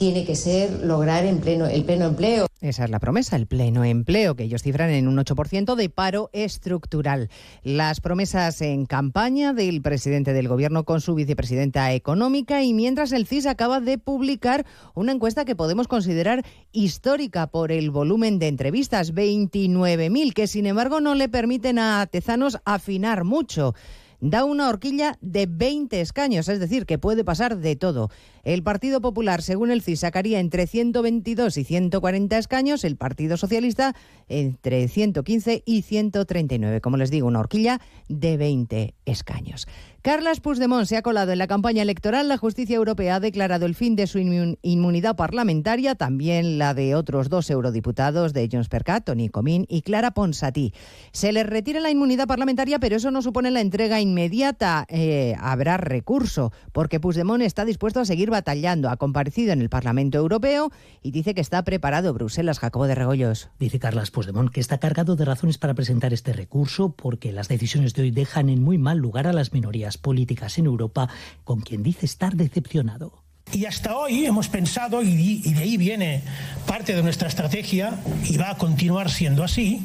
tiene 0.00 0.24
que 0.24 0.34
ser 0.34 0.82
lograr 0.82 1.26
en 1.26 1.40
pleno, 1.40 1.66
el 1.66 1.84
pleno 1.84 2.06
empleo. 2.06 2.46
Esa 2.62 2.84
es 2.84 2.90
la 2.90 3.00
promesa, 3.00 3.36
el 3.36 3.46
pleno 3.46 3.84
empleo, 3.84 4.34
que 4.34 4.44
ellos 4.44 4.62
cifran 4.62 4.88
en 4.88 5.06
un 5.06 5.18
8% 5.18 5.74
de 5.74 5.90
paro 5.90 6.30
estructural. 6.32 7.28
Las 7.64 8.00
promesas 8.00 8.62
en 8.62 8.86
campaña 8.86 9.52
del 9.52 9.82
presidente 9.82 10.32
del 10.32 10.48
Gobierno 10.48 10.84
con 10.84 11.02
su 11.02 11.14
vicepresidenta 11.14 11.92
económica 11.92 12.62
y 12.62 12.72
mientras 12.72 13.12
el 13.12 13.26
CIS 13.26 13.44
acaba 13.44 13.80
de 13.80 13.98
publicar 13.98 14.64
una 14.94 15.12
encuesta 15.12 15.44
que 15.44 15.54
podemos 15.54 15.86
considerar 15.86 16.46
histórica 16.72 17.48
por 17.48 17.70
el 17.70 17.90
volumen 17.90 18.38
de 18.38 18.48
entrevistas, 18.48 19.12
29.000, 19.12 20.32
que 20.32 20.46
sin 20.46 20.64
embargo 20.64 21.02
no 21.02 21.14
le 21.14 21.28
permiten 21.28 21.78
a 21.78 22.06
Tezanos 22.06 22.58
afinar 22.64 23.24
mucho 23.24 23.74
da 24.20 24.44
una 24.44 24.68
horquilla 24.68 25.16
de 25.20 25.46
20 25.46 26.00
escaños, 26.00 26.48
es 26.48 26.60
decir, 26.60 26.86
que 26.86 26.98
puede 26.98 27.24
pasar 27.24 27.56
de 27.58 27.76
todo. 27.76 28.10
El 28.42 28.62
Partido 28.62 29.00
Popular, 29.00 29.42
según 29.42 29.70
el 29.70 29.82
CIS, 29.82 30.00
sacaría 30.00 30.40
entre 30.40 30.66
122 30.66 31.56
y 31.56 31.64
140 31.64 32.38
escaños, 32.38 32.84
el 32.84 32.96
Partido 32.96 33.36
Socialista 33.36 33.94
entre 34.28 34.88
115 34.88 35.62
y 35.66 35.82
139. 35.82 36.80
Como 36.80 36.96
les 36.96 37.10
digo, 37.10 37.26
una 37.26 37.40
horquilla 37.40 37.80
de 38.08 38.36
20 38.36 38.94
escaños. 39.04 39.66
Carles 40.02 40.40
Puigdemont 40.40 40.86
se 40.86 40.96
ha 40.96 41.02
colado 41.02 41.32
en 41.32 41.38
la 41.38 41.46
campaña 41.46 41.82
electoral. 41.82 42.26
La 42.26 42.38
justicia 42.38 42.76
europea 42.76 43.16
ha 43.16 43.20
declarado 43.20 43.66
el 43.66 43.74
fin 43.74 43.96
de 43.96 44.06
su 44.06 44.18
inmun- 44.18 44.58
inmunidad 44.62 45.14
parlamentaria, 45.14 45.94
también 45.94 46.56
la 46.56 46.72
de 46.72 46.94
otros 46.94 47.28
dos 47.28 47.50
eurodiputados 47.50 48.32
de 48.32 48.48
Junts 48.50 48.70
per 48.70 48.82
Cat, 48.82 49.04
Toni 49.04 49.28
Comín 49.28 49.66
y 49.68 49.82
Clara 49.82 50.12
Ponsatí. 50.12 50.72
Se 51.12 51.32
les 51.32 51.46
retira 51.46 51.80
la 51.80 51.90
inmunidad 51.90 52.26
parlamentaria, 52.26 52.78
pero 52.78 52.96
eso 52.96 53.10
no 53.10 53.20
supone 53.20 53.50
la 53.50 53.60
entrega 53.60 54.00
inmediata. 54.00 54.86
Eh, 54.88 55.34
habrá 55.38 55.76
recurso, 55.76 56.50
porque 56.72 56.98
Puigdemont 56.98 57.42
está 57.42 57.66
dispuesto 57.66 58.00
a 58.00 58.06
seguir 58.06 58.30
batallando. 58.30 58.88
Ha 58.88 58.96
comparecido 58.96 59.52
en 59.52 59.60
el 59.60 59.68
Parlamento 59.68 60.16
Europeo 60.16 60.70
y 61.02 61.10
dice 61.10 61.34
que 61.34 61.42
está 61.42 61.62
preparado 61.62 62.14
Bruselas. 62.14 62.58
Jacobo 62.58 62.86
de 62.86 62.94
Regoyos. 62.94 63.50
Dice 63.58 63.78
Carlas 63.78 64.10
Puigdemont 64.10 64.50
que 64.50 64.60
está 64.60 64.78
cargado 64.78 65.14
de 65.14 65.26
razones 65.26 65.58
para 65.58 65.74
presentar 65.74 66.14
este 66.14 66.32
recurso 66.32 66.88
porque 66.96 67.32
las 67.32 67.48
decisiones 67.48 67.92
de 67.92 68.00
hoy 68.02 68.10
dejan 68.12 68.48
en 68.48 68.62
muy 68.62 68.78
mal 68.78 68.96
lugar 68.96 69.26
a 69.26 69.34
las 69.34 69.52
minorías 69.52 69.89
políticas 69.98 70.58
en 70.58 70.66
Europa, 70.66 71.08
con 71.44 71.60
quien 71.60 71.82
dice 71.82 72.06
estar 72.06 72.34
decepcionado. 72.34 73.22
Y 73.52 73.64
hasta 73.64 73.96
hoy 73.96 74.26
hemos 74.26 74.48
pensado, 74.48 75.02
y, 75.02 75.40
de 75.42 75.62
ahí 75.62 75.76
viene 75.76 76.22
parte 76.66 76.94
de 76.94 77.02
nuestra 77.02 77.28
estrategia, 77.28 77.98
y 78.24 78.36
va 78.36 78.50
a 78.50 78.56
continuar 78.58 79.10
siendo 79.10 79.42
así, 79.42 79.82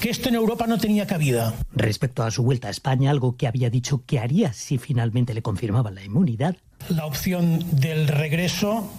que 0.00 0.10
esto 0.10 0.28
en 0.28 0.34
Europa 0.34 0.66
no 0.66 0.78
tenía 0.78 1.06
cabida. 1.06 1.54
Respecto 1.72 2.22
a 2.22 2.30
su 2.30 2.42
vuelta 2.42 2.68
a 2.68 2.70
España, 2.70 3.10
algo 3.10 3.36
que 3.36 3.46
había 3.46 3.70
dicho 3.70 4.02
que 4.06 4.18
haría 4.18 4.52
si 4.52 4.78
finalmente 4.78 5.32
le 5.32 5.42
confirmaban 5.42 5.94
la 5.94 6.04
inmunidad, 6.04 6.56
La 6.90 7.06
opción 7.06 7.64
del 7.72 8.08
regreso 8.08 8.90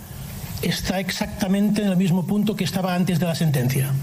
está 0.66 1.00
exactamente 1.00 1.82
en 1.82 1.90
el 1.90 1.98
mismo 1.98 2.26
punto 2.26 2.56
que 2.56 2.64
estaba 2.64 2.96
antes 2.96 3.20
de 3.20 3.28
la 3.28 3.36
sentencia. 3.36 3.94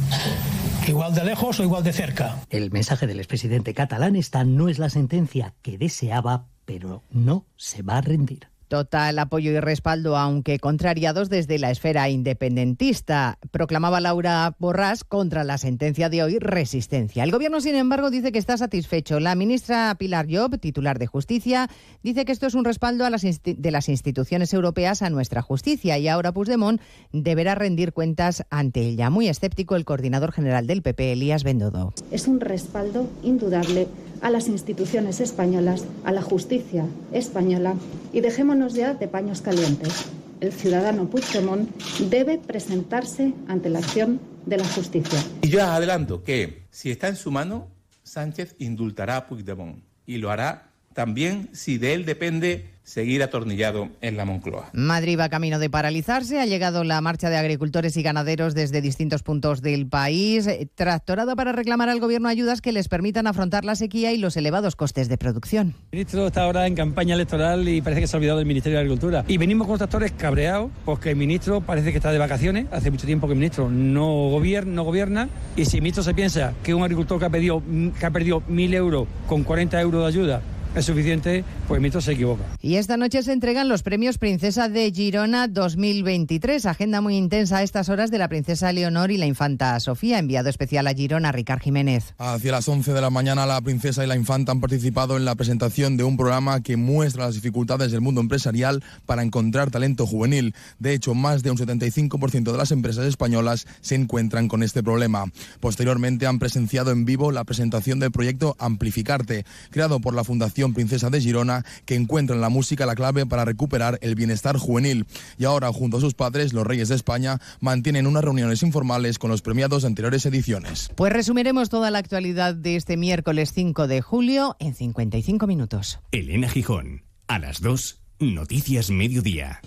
Igual 0.86 1.14
de 1.14 1.24
lejos 1.24 1.60
o 1.60 1.64
igual 1.64 1.82
de 1.82 1.92
cerca. 1.92 2.40
el 2.50 2.70
mensaje 2.70 3.06
del 3.06 3.18
expresidente 3.18 3.74
catalán 3.74 4.16
esta 4.16 4.44
no 4.44 4.68
es 4.68 4.78
la 4.78 4.90
sentencia 4.90 5.54
que 5.62 5.78
deseaba, 5.78 6.46
pero 6.64 7.02
no 7.10 7.46
se 7.56 7.82
va 7.82 7.98
a 7.98 8.00
rendir. 8.00 8.51
Total 8.72 9.18
apoyo 9.18 9.50
y 9.50 9.60
respaldo, 9.60 10.16
aunque 10.16 10.58
contrariados 10.58 11.28
desde 11.28 11.58
la 11.58 11.70
esfera 11.70 12.08
independentista. 12.08 13.38
Proclamaba 13.50 14.00
Laura 14.00 14.56
Borràs 14.58 15.04
contra 15.06 15.44
la 15.44 15.58
sentencia 15.58 16.08
de 16.08 16.22
hoy 16.22 16.38
resistencia. 16.38 17.22
El 17.22 17.32
gobierno, 17.32 17.60
sin 17.60 17.74
embargo, 17.74 18.08
dice 18.08 18.32
que 18.32 18.38
está 18.38 18.56
satisfecho. 18.56 19.20
La 19.20 19.34
ministra 19.34 19.94
Pilar 19.98 20.26
Job, 20.26 20.58
titular 20.58 20.98
de 20.98 21.06
Justicia, 21.06 21.68
dice 22.02 22.24
que 22.24 22.32
esto 22.32 22.46
es 22.46 22.54
un 22.54 22.64
respaldo 22.64 23.04
a 23.04 23.10
las 23.10 23.20
de 23.20 23.70
las 23.70 23.90
instituciones 23.90 24.54
europeas 24.54 25.02
a 25.02 25.10
nuestra 25.10 25.42
justicia 25.42 25.98
y 25.98 26.08
ahora 26.08 26.32
Puigdemont 26.32 26.80
deberá 27.12 27.54
rendir 27.54 27.92
cuentas 27.92 28.46
ante 28.48 28.80
ella. 28.80 29.10
Muy 29.10 29.28
escéptico 29.28 29.76
el 29.76 29.84
coordinador 29.84 30.32
general 30.32 30.66
del 30.66 30.80
PP, 30.80 31.12
Elías 31.12 31.44
Bendodo. 31.44 31.92
es 32.10 32.26
un 32.26 32.40
respaldo 32.40 33.06
indudable 33.22 33.86
a 34.22 34.30
las 34.30 34.48
instituciones 34.48 35.20
españolas, 35.20 35.84
a 36.04 36.12
la 36.12 36.22
justicia 36.22 36.86
española 37.12 37.74
y 38.12 38.20
dejémonos 38.20 38.74
ya 38.74 38.94
de 38.94 39.08
paños 39.08 39.42
calientes. 39.42 40.06
El 40.40 40.52
ciudadano 40.52 41.08
Puigdemont 41.08 41.68
debe 42.10 42.38
presentarse 42.38 43.34
ante 43.48 43.68
la 43.68 43.80
acción 43.80 44.20
de 44.46 44.56
la 44.56 44.64
justicia. 44.66 45.22
Y 45.42 45.48
yo 45.48 45.62
adelanto 45.62 46.22
que 46.22 46.62
si 46.70 46.90
está 46.90 47.08
en 47.08 47.16
su 47.16 47.30
mano, 47.30 47.68
Sánchez 48.02 48.56
indultará 48.58 49.16
a 49.16 49.26
Puigdemont 49.26 49.82
y 50.06 50.16
lo 50.16 50.30
hará 50.30 50.71
también 50.94 51.48
si 51.52 51.78
de 51.78 51.94
él 51.94 52.04
depende 52.04 52.72
seguir 52.84 53.22
atornillado 53.22 53.88
en 54.00 54.16
la 54.16 54.24
Moncloa. 54.24 54.70
Madrid 54.72 55.18
va 55.18 55.28
camino 55.28 55.58
de 55.58 55.70
paralizarse. 55.70 56.40
Ha 56.40 56.46
llegado 56.46 56.84
la 56.84 57.00
marcha 57.00 57.30
de 57.30 57.36
agricultores 57.36 57.96
y 57.96 58.02
ganaderos 58.02 58.54
desde 58.54 58.80
distintos 58.80 59.22
puntos 59.22 59.62
del 59.62 59.86
país, 59.86 60.46
eh, 60.46 60.68
tractorada 60.74 61.36
para 61.36 61.52
reclamar 61.52 61.88
al 61.88 62.00
Gobierno 62.00 62.28
ayudas 62.28 62.60
que 62.60 62.72
les 62.72 62.88
permitan 62.88 63.26
afrontar 63.26 63.64
la 63.64 63.76
sequía 63.76 64.12
y 64.12 64.18
los 64.18 64.36
elevados 64.36 64.76
costes 64.76 65.08
de 65.08 65.16
producción. 65.16 65.74
El 65.92 65.98
ministro 65.98 66.26
está 66.26 66.42
ahora 66.42 66.66
en 66.66 66.74
campaña 66.74 67.14
electoral 67.14 67.68
y 67.68 67.80
parece 67.80 68.02
que 68.02 68.06
se 68.06 68.16
ha 68.16 68.18
olvidado 68.18 68.38
del 68.38 68.46
Ministerio 68.46 68.78
de 68.78 68.84
Agricultura. 68.84 69.24
Y 69.28 69.38
venimos 69.38 69.66
con 69.66 69.74
los 69.74 69.78
tractores 69.78 70.12
cabreados 70.12 70.70
porque 70.84 71.10
el 71.10 71.16
ministro 71.16 71.60
parece 71.60 71.92
que 71.92 71.98
está 71.98 72.10
de 72.10 72.18
vacaciones. 72.18 72.66
Hace 72.72 72.90
mucho 72.90 73.06
tiempo 73.06 73.26
que 73.26 73.34
el 73.34 73.38
ministro 73.38 73.70
no 73.70 74.28
gobierna, 74.30 74.72
no 74.72 74.84
gobierna 74.84 75.28
y 75.56 75.64
si 75.64 75.76
el 75.76 75.82
ministro 75.82 76.02
se 76.02 76.14
piensa 76.14 76.52
que 76.62 76.74
un 76.74 76.82
agricultor 76.82 77.18
que 77.18 77.26
ha, 77.26 77.30
pedido, 77.30 77.62
que 77.98 78.06
ha 78.06 78.10
perdido 78.10 78.42
mil 78.48 78.74
euros 78.74 79.06
con 79.26 79.44
40 79.44 79.80
euros 79.80 80.02
de 80.02 80.08
ayuda 80.08 80.42
es 80.74 80.86
suficiente, 80.86 81.44
pues 81.68 81.80
Mito 81.80 82.00
se 82.00 82.12
equivoca. 82.12 82.44
Y 82.60 82.76
esta 82.76 82.96
noche 82.96 83.22
se 83.22 83.32
entregan 83.32 83.68
los 83.68 83.82
premios 83.82 84.18
Princesa 84.18 84.68
de 84.68 84.90
Girona 84.90 85.48
2023. 85.48 86.64
Agenda 86.66 87.00
muy 87.00 87.16
intensa 87.16 87.58
a 87.58 87.62
estas 87.62 87.88
horas 87.88 88.10
de 88.10 88.18
la 88.18 88.28
princesa 88.28 88.72
Leonor 88.72 89.10
y 89.10 89.18
la 89.18 89.26
infanta 89.26 89.78
Sofía. 89.80 90.18
Enviado 90.18 90.48
especial 90.48 90.86
a 90.86 90.94
Girona, 90.94 91.32
Ricard 91.32 91.60
Jiménez. 91.60 92.14
Hacia 92.18 92.52
las 92.52 92.68
11 92.68 92.92
de 92.92 93.00
la 93.00 93.10
mañana, 93.10 93.44
la 93.46 93.60
princesa 93.60 94.04
y 94.04 94.06
la 94.06 94.16
infanta 94.16 94.52
han 94.52 94.60
participado 94.60 95.16
en 95.16 95.24
la 95.24 95.34
presentación 95.34 95.96
de 95.96 96.04
un 96.04 96.16
programa 96.16 96.62
que 96.62 96.76
muestra 96.76 97.26
las 97.26 97.34
dificultades 97.34 97.92
del 97.92 98.00
mundo 98.00 98.20
empresarial 98.20 98.82
para 99.04 99.22
encontrar 99.22 99.70
talento 99.70 100.06
juvenil. 100.06 100.54
De 100.78 100.94
hecho, 100.94 101.14
más 101.14 101.42
de 101.42 101.50
un 101.50 101.58
75% 101.58 102.50
de 102.50 102.58
las 102.58 102.70
empresas 102.70 103.04
españolas 103.06 103.66
se 103.80 103.94
encuentran 103.94 104.48
con 104.48 104.62
este 104.62 104.82
problema. 104.82 105.24
Posteriormente 105.60 106.26
han 106.26 106.38
presenciado 106.38 106.90
en 106.92 107.04
vivo 107.04 107.30
la 107.30 107.44
presentación 107.44 107.98
del 107.98 108.12
proyecto 108.12 108.56
Amplificarte, 108.58 109.44
creado 109.70 110.00
por 110.00 110.14
la 110.14 110.24
Fundación 110.24 110.61
Princesa 110.70 111.10
de 111.10 111.20
Girona, 111.20 111.64
que 111.84 111.94
encuentra 111.94 112.36
en 112.36 112.40
la 112.40 112.48
música 112.48 112.86
la 112.86 112.94
clave 112.94 113.26
para 113.26 113.44
recuperar 113.44 113.98
el 114.02 114.14
bienestar 114.14 114.56
juvenil. 114.56 115.06
Y 115.38 115.44
ahora, 115.44 115.72
junto 115.72 115.96
a 115.96 116.00
sus 116.00 116.14
padres, 116.14 116.52
los 116.52 116.66
Reyes 116.66 116.88
de 116.88 116.94
España, 116.94 117.38
mantienen 117.60 118.06
unas 118.06 118.24
reuniones 118.24 118.62
informales 118.62 119.18
con 119.18 119.30
los 119.30 119.42
premiados 119.42 119.82
de 119.82 119.88
anteriores 119.88 120.24
ediciones. 120.26 120.90
Pues 120.94 121.12
resumiremos 121.12 121.68
toda 121.68 121.90
la 121.90 121.98
actualidad 121.98 122.54
de 122.54 122.76
este 122.76 122.96
miércoles 122.96 123.52
5 123.52 123.88
de 123.88 124.00
julio 124.00 124.56
en 124.60 124.74
55 124.74 125.46
minutos. 125.46 126.00
Elena 126.12 126.48
Gijón, 126.48 127.02
a 127.26 127.38
las 127.38 127.60
2, 127.60 128.00
Noticias 128.20 128.90
Mediodía. 128.90 129.60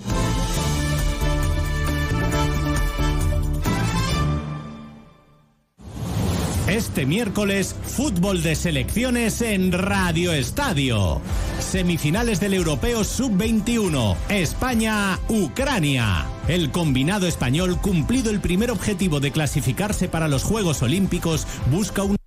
Este 6.76 7.06
miércoles, 7.06 7.74
fútbol 7.74 8.44
de 8.44 8.54
selecciones 8.54 9.42
en 9.42 9.72
Radio 9.72 10.34
Estadio. 10.34 11.22
Semifinales 11.58 12.42
del 12.42 12.54
Europeo 12.54 13.06
Sub-21. 13.06 14.18
España-Ucrania. 14.28 16.26
El 16.50 16.72
combinado 16.72 17.28
español, 17.28 17.80
cumplido 17.80 18.30
el 18.30 18.42
primer 18.42 18.72
objetivo 18.72 19.22
de 19.22 19.32
clasificarse 19.32 20.10
para 20.10 20.28
los 20.28 20.44
Juegos 20.44 20.82
Olímpicos, 20.82 21.48
busca 21.72 22.04
un... 22.04 22.18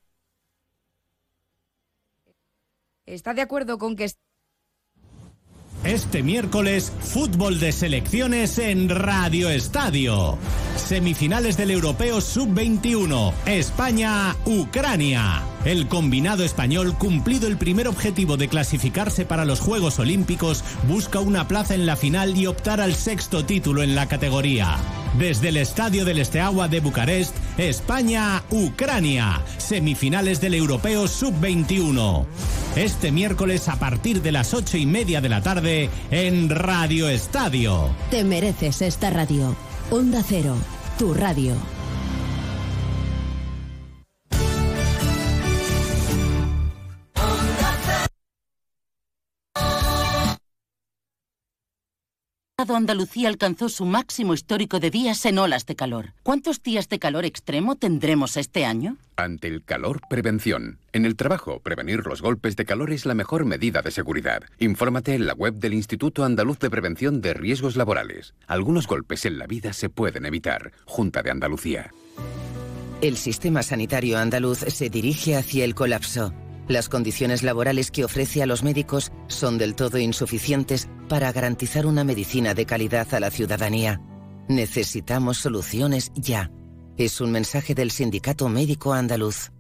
¿Está 3.05 3.35
de 3.35 3.43
acuerdo 3.43 3.77
con 3.77 3.97
que... 3.97 4.11
Este 5.85 6.23
miércoles, 6.23 6.93
fútbol 7.01 7.61
de 7.61 7.71
selecciones 7.73 8.59
en 8.59 8.89
Radio 8.89 9.49
Estadio. 9.49 10.37
Semifinales 10.77 11.57
del 11.57 11.71
Europeo 11.71 12.21
Sub-21. 12.21 13.33
España-Ucrania. 13.47 15.43
El 15.65 15.89
combinado 15.89 16.45
español, 16.45 16.95
cumplido 16.97 17.49
el 17.49 17.59
primer 17.59 17.89
objetivo 17.89 18.37
de 18.37 18.49
clasificarse 18.49 19.25
para 19.25 19.45
los 19.45 19.61
Juegos 19.61 19.99
Olímpicos, 19.99 20.63
busca 20.87 21.19
una 21.21 21.49
plaza 21.49 21.75
en 21.75 21.85
la 21.85 21.97
final 21.97 22.37
y 22.37 22.47
optar 22.47 22.81
al 22.81 22.95
sexto 22.95 23.45
título 23.45 23.83
en 23.83 23.95
la 23.95 24.07
categoría. 24.07 24.77
Desde 25.19 25.49
el 25.49 25.57
Estadio 25.57 26.05
del 26.05 26.19
Esteagua 26.19 26.69
de 26.69 26.81
Bucarest, 26.81 27.35
España-Ucrania. 27.59 29.43
Semifinales 29.59 30.41
del 30.41 30.55
Europeo 30.55 31.09
Sub-21. 31.09 32.25
Este 32.77 33.11
miércoles 33.11 33.69
a 33.69 33.79
partir 33.79 34.23
de 34.23 34.33
las 34.33 34.55
ocho 34.55 34.77
y 34.77 34.87
media 34.87 35.21
de 35.21 35.29
la 35.29 35.43
tarde 35.43 35.91
en 36.11 36.49
Radio 36.51 37.09
Estadio. 37.09 37.91
Te 38.11 38.23
mereces 38.23 38.81
esta 38.83 39.11
radio. 39.11 39.57
Onda 39.91 40.23
Cero, 40.27 40.55
tu 40.99 41.15
radio. 41.15 41.55
Andalucía 52.61 53.29
alcanzó 53.29 53.69
su 53.69 53.85
máximo 53.85 54.35
histórico 54.35 54.81
de 54.81 54.91
días 54.91 55.25
en 55.27 55.39
olas 55.39 55.65
de 55.65 55.77
calor. 55.77 56.15
¿Cuántos 56.25 56.61
días 56.61 56.89
de 56.89 56.99
calor 56.99 57.25
extremo 57.25 57.77
tendremos 57.77 58.37
este 58.37 58.65
año? 58.65 58.97
Ante 59.15 59.47
el 59.47 59.63
calor, 59.63 60.01
prevención. 60.11 60.79
En 60.93 61.05
el 61.07 61.15
trabajo, 61.15 61.61
prevenir 61.61 62.05
los 62.05 62.21
golpes 62.21 62.57
de 62.57 62.65
calor 62.65 62.93
es 62.93 63.07
la 63.07 63.15
mejor 63.15 63.45
medida 63.45 63.81
de 63.81 63.93
seguridad. 63.93 64.43
Infórmate 64.59 65.15
en 65.15 65.27
la 65.27 65.35
web 65.35 65.55
del 65.55 65.73
Instituto 65.73 66.25
Andaluz 66.25 66.59
de 66.59 66.69
Prevención 66.69 67.21
de 67.21 67.33
Riesgos 67.33 67.77
Laborales. 67.77 68.35
Algunos 68.49 68.89
golpes 68.89 69.25
en 69.25 69.39
la 69.39 69.47
vida 69.47 69.73
se 69.73 69.89
pueden 69.89 70.27
evitar. 70.27 70.73
Junta 70.85 71.23
de 71.23 71.31
Andalucía. 71.31 71.93
El 73.01 73.17
sistema 73.19 73.63
sanitario 73.63 74.19
andaluz 74.19 74.59
se 74.59 74.91
dirige 74.91 75.37
hacia 75.37 75.65
el 75.65 75.77
colapso. 75.77 76.35
Las 76.69 76.91
condiciones 76.91 77.43
laborales 77.43 77.91
que 77.91 78.05
ofrece 78.05 78.43
a 78.43 78.47
los 78.47 78.63
médicos 78.63 79.11
son 79.27 79.57
del 79.57 79.75
todo 79.75 79.97
insuficientes 79.97 80.89
para 81.09 81.33
garantizar 81.33 81.87
una 81.87 82.05
medicina 82.05 82.53
de 82.53 82.67
calidad 82.67 83.13
a 83.15 83.21
la 83.21 83.31
ciudadanía. 83.31 84.03
Necesitamos 84.49 85.39
soluciones 85.39 86.13
ya. 86.15 86.51
Es 86.99 87.23
un 87.23 87.33
mensaje 87.33 87.75
del 87.75 87.91
Sindicato 87.91 88.51
Médico 88.51 88.93
Andaluz. 88.93 89.51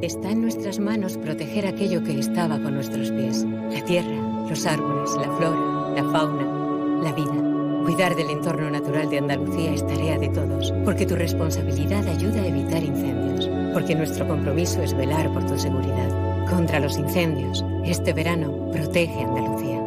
Está 0.00 0.30
en 0.30 0.40
nuestras 0.40 0.78
manos 0.78 1.18
proteger 1.18 1.66
aquello 1.66 2.02
que 2.02 2.18
estaba 2.18 2.58
con 2.58 2.74
nuestros 2.74 3.10
pies. 3.10 3.44
La 3.70 3.84
tierra, 3.84 4.46
los 4.48 4.64
árboles, 4.64 5.10
la 5.16 5.36
flora, 5.36 5.90
la 5.94 6.10
fauna, 6.10 7.02
la 7.02 7.12
vida. 7.12 7.59
Cuidar 7.84 8.14
del 8.14 8.30
entorno 8.30 8.70
natural 8.70 9.08
de 9.10 9.18
Andalucía 9.18 9.72
es 9.72 9.86
tarea 9.86 10.18
de 10.18 10.28
todos, 10.28 10.72
porque 10.84 11.06
tu 11.06 11.16
responsabilidad 11.16 12.06
ayuda 12.06 12.42
a 12.42 12.46
evitar 12.46 12.82
incendios, 12.82 13.48
porque 13.72 13.94
nuestro 13.94 14.28
compromiso 14.28 14.82
es 14.82 14.96
velar 14.96 15.32
por 15.32 15.46
tu 15.46 15.58
seguridad. 15.58 16.46
Contra 16.48 16.80
los 16.80 16.96
incendios, 16.98 17.64
este 17.84 18.12
verano 18.12 18.70
protege 18.70 19.22
Andalucía. 19.22 19.80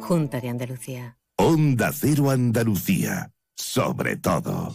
Junta 0.00 0.40
de 0.40 0.48
Andalucía. 0.48 1.16
Onda 1.36 1.90
Cero 1.92 2.30
Andalucía. 2.30 3.30
Sobre 3.56 4.16
todo. 4.16 4.74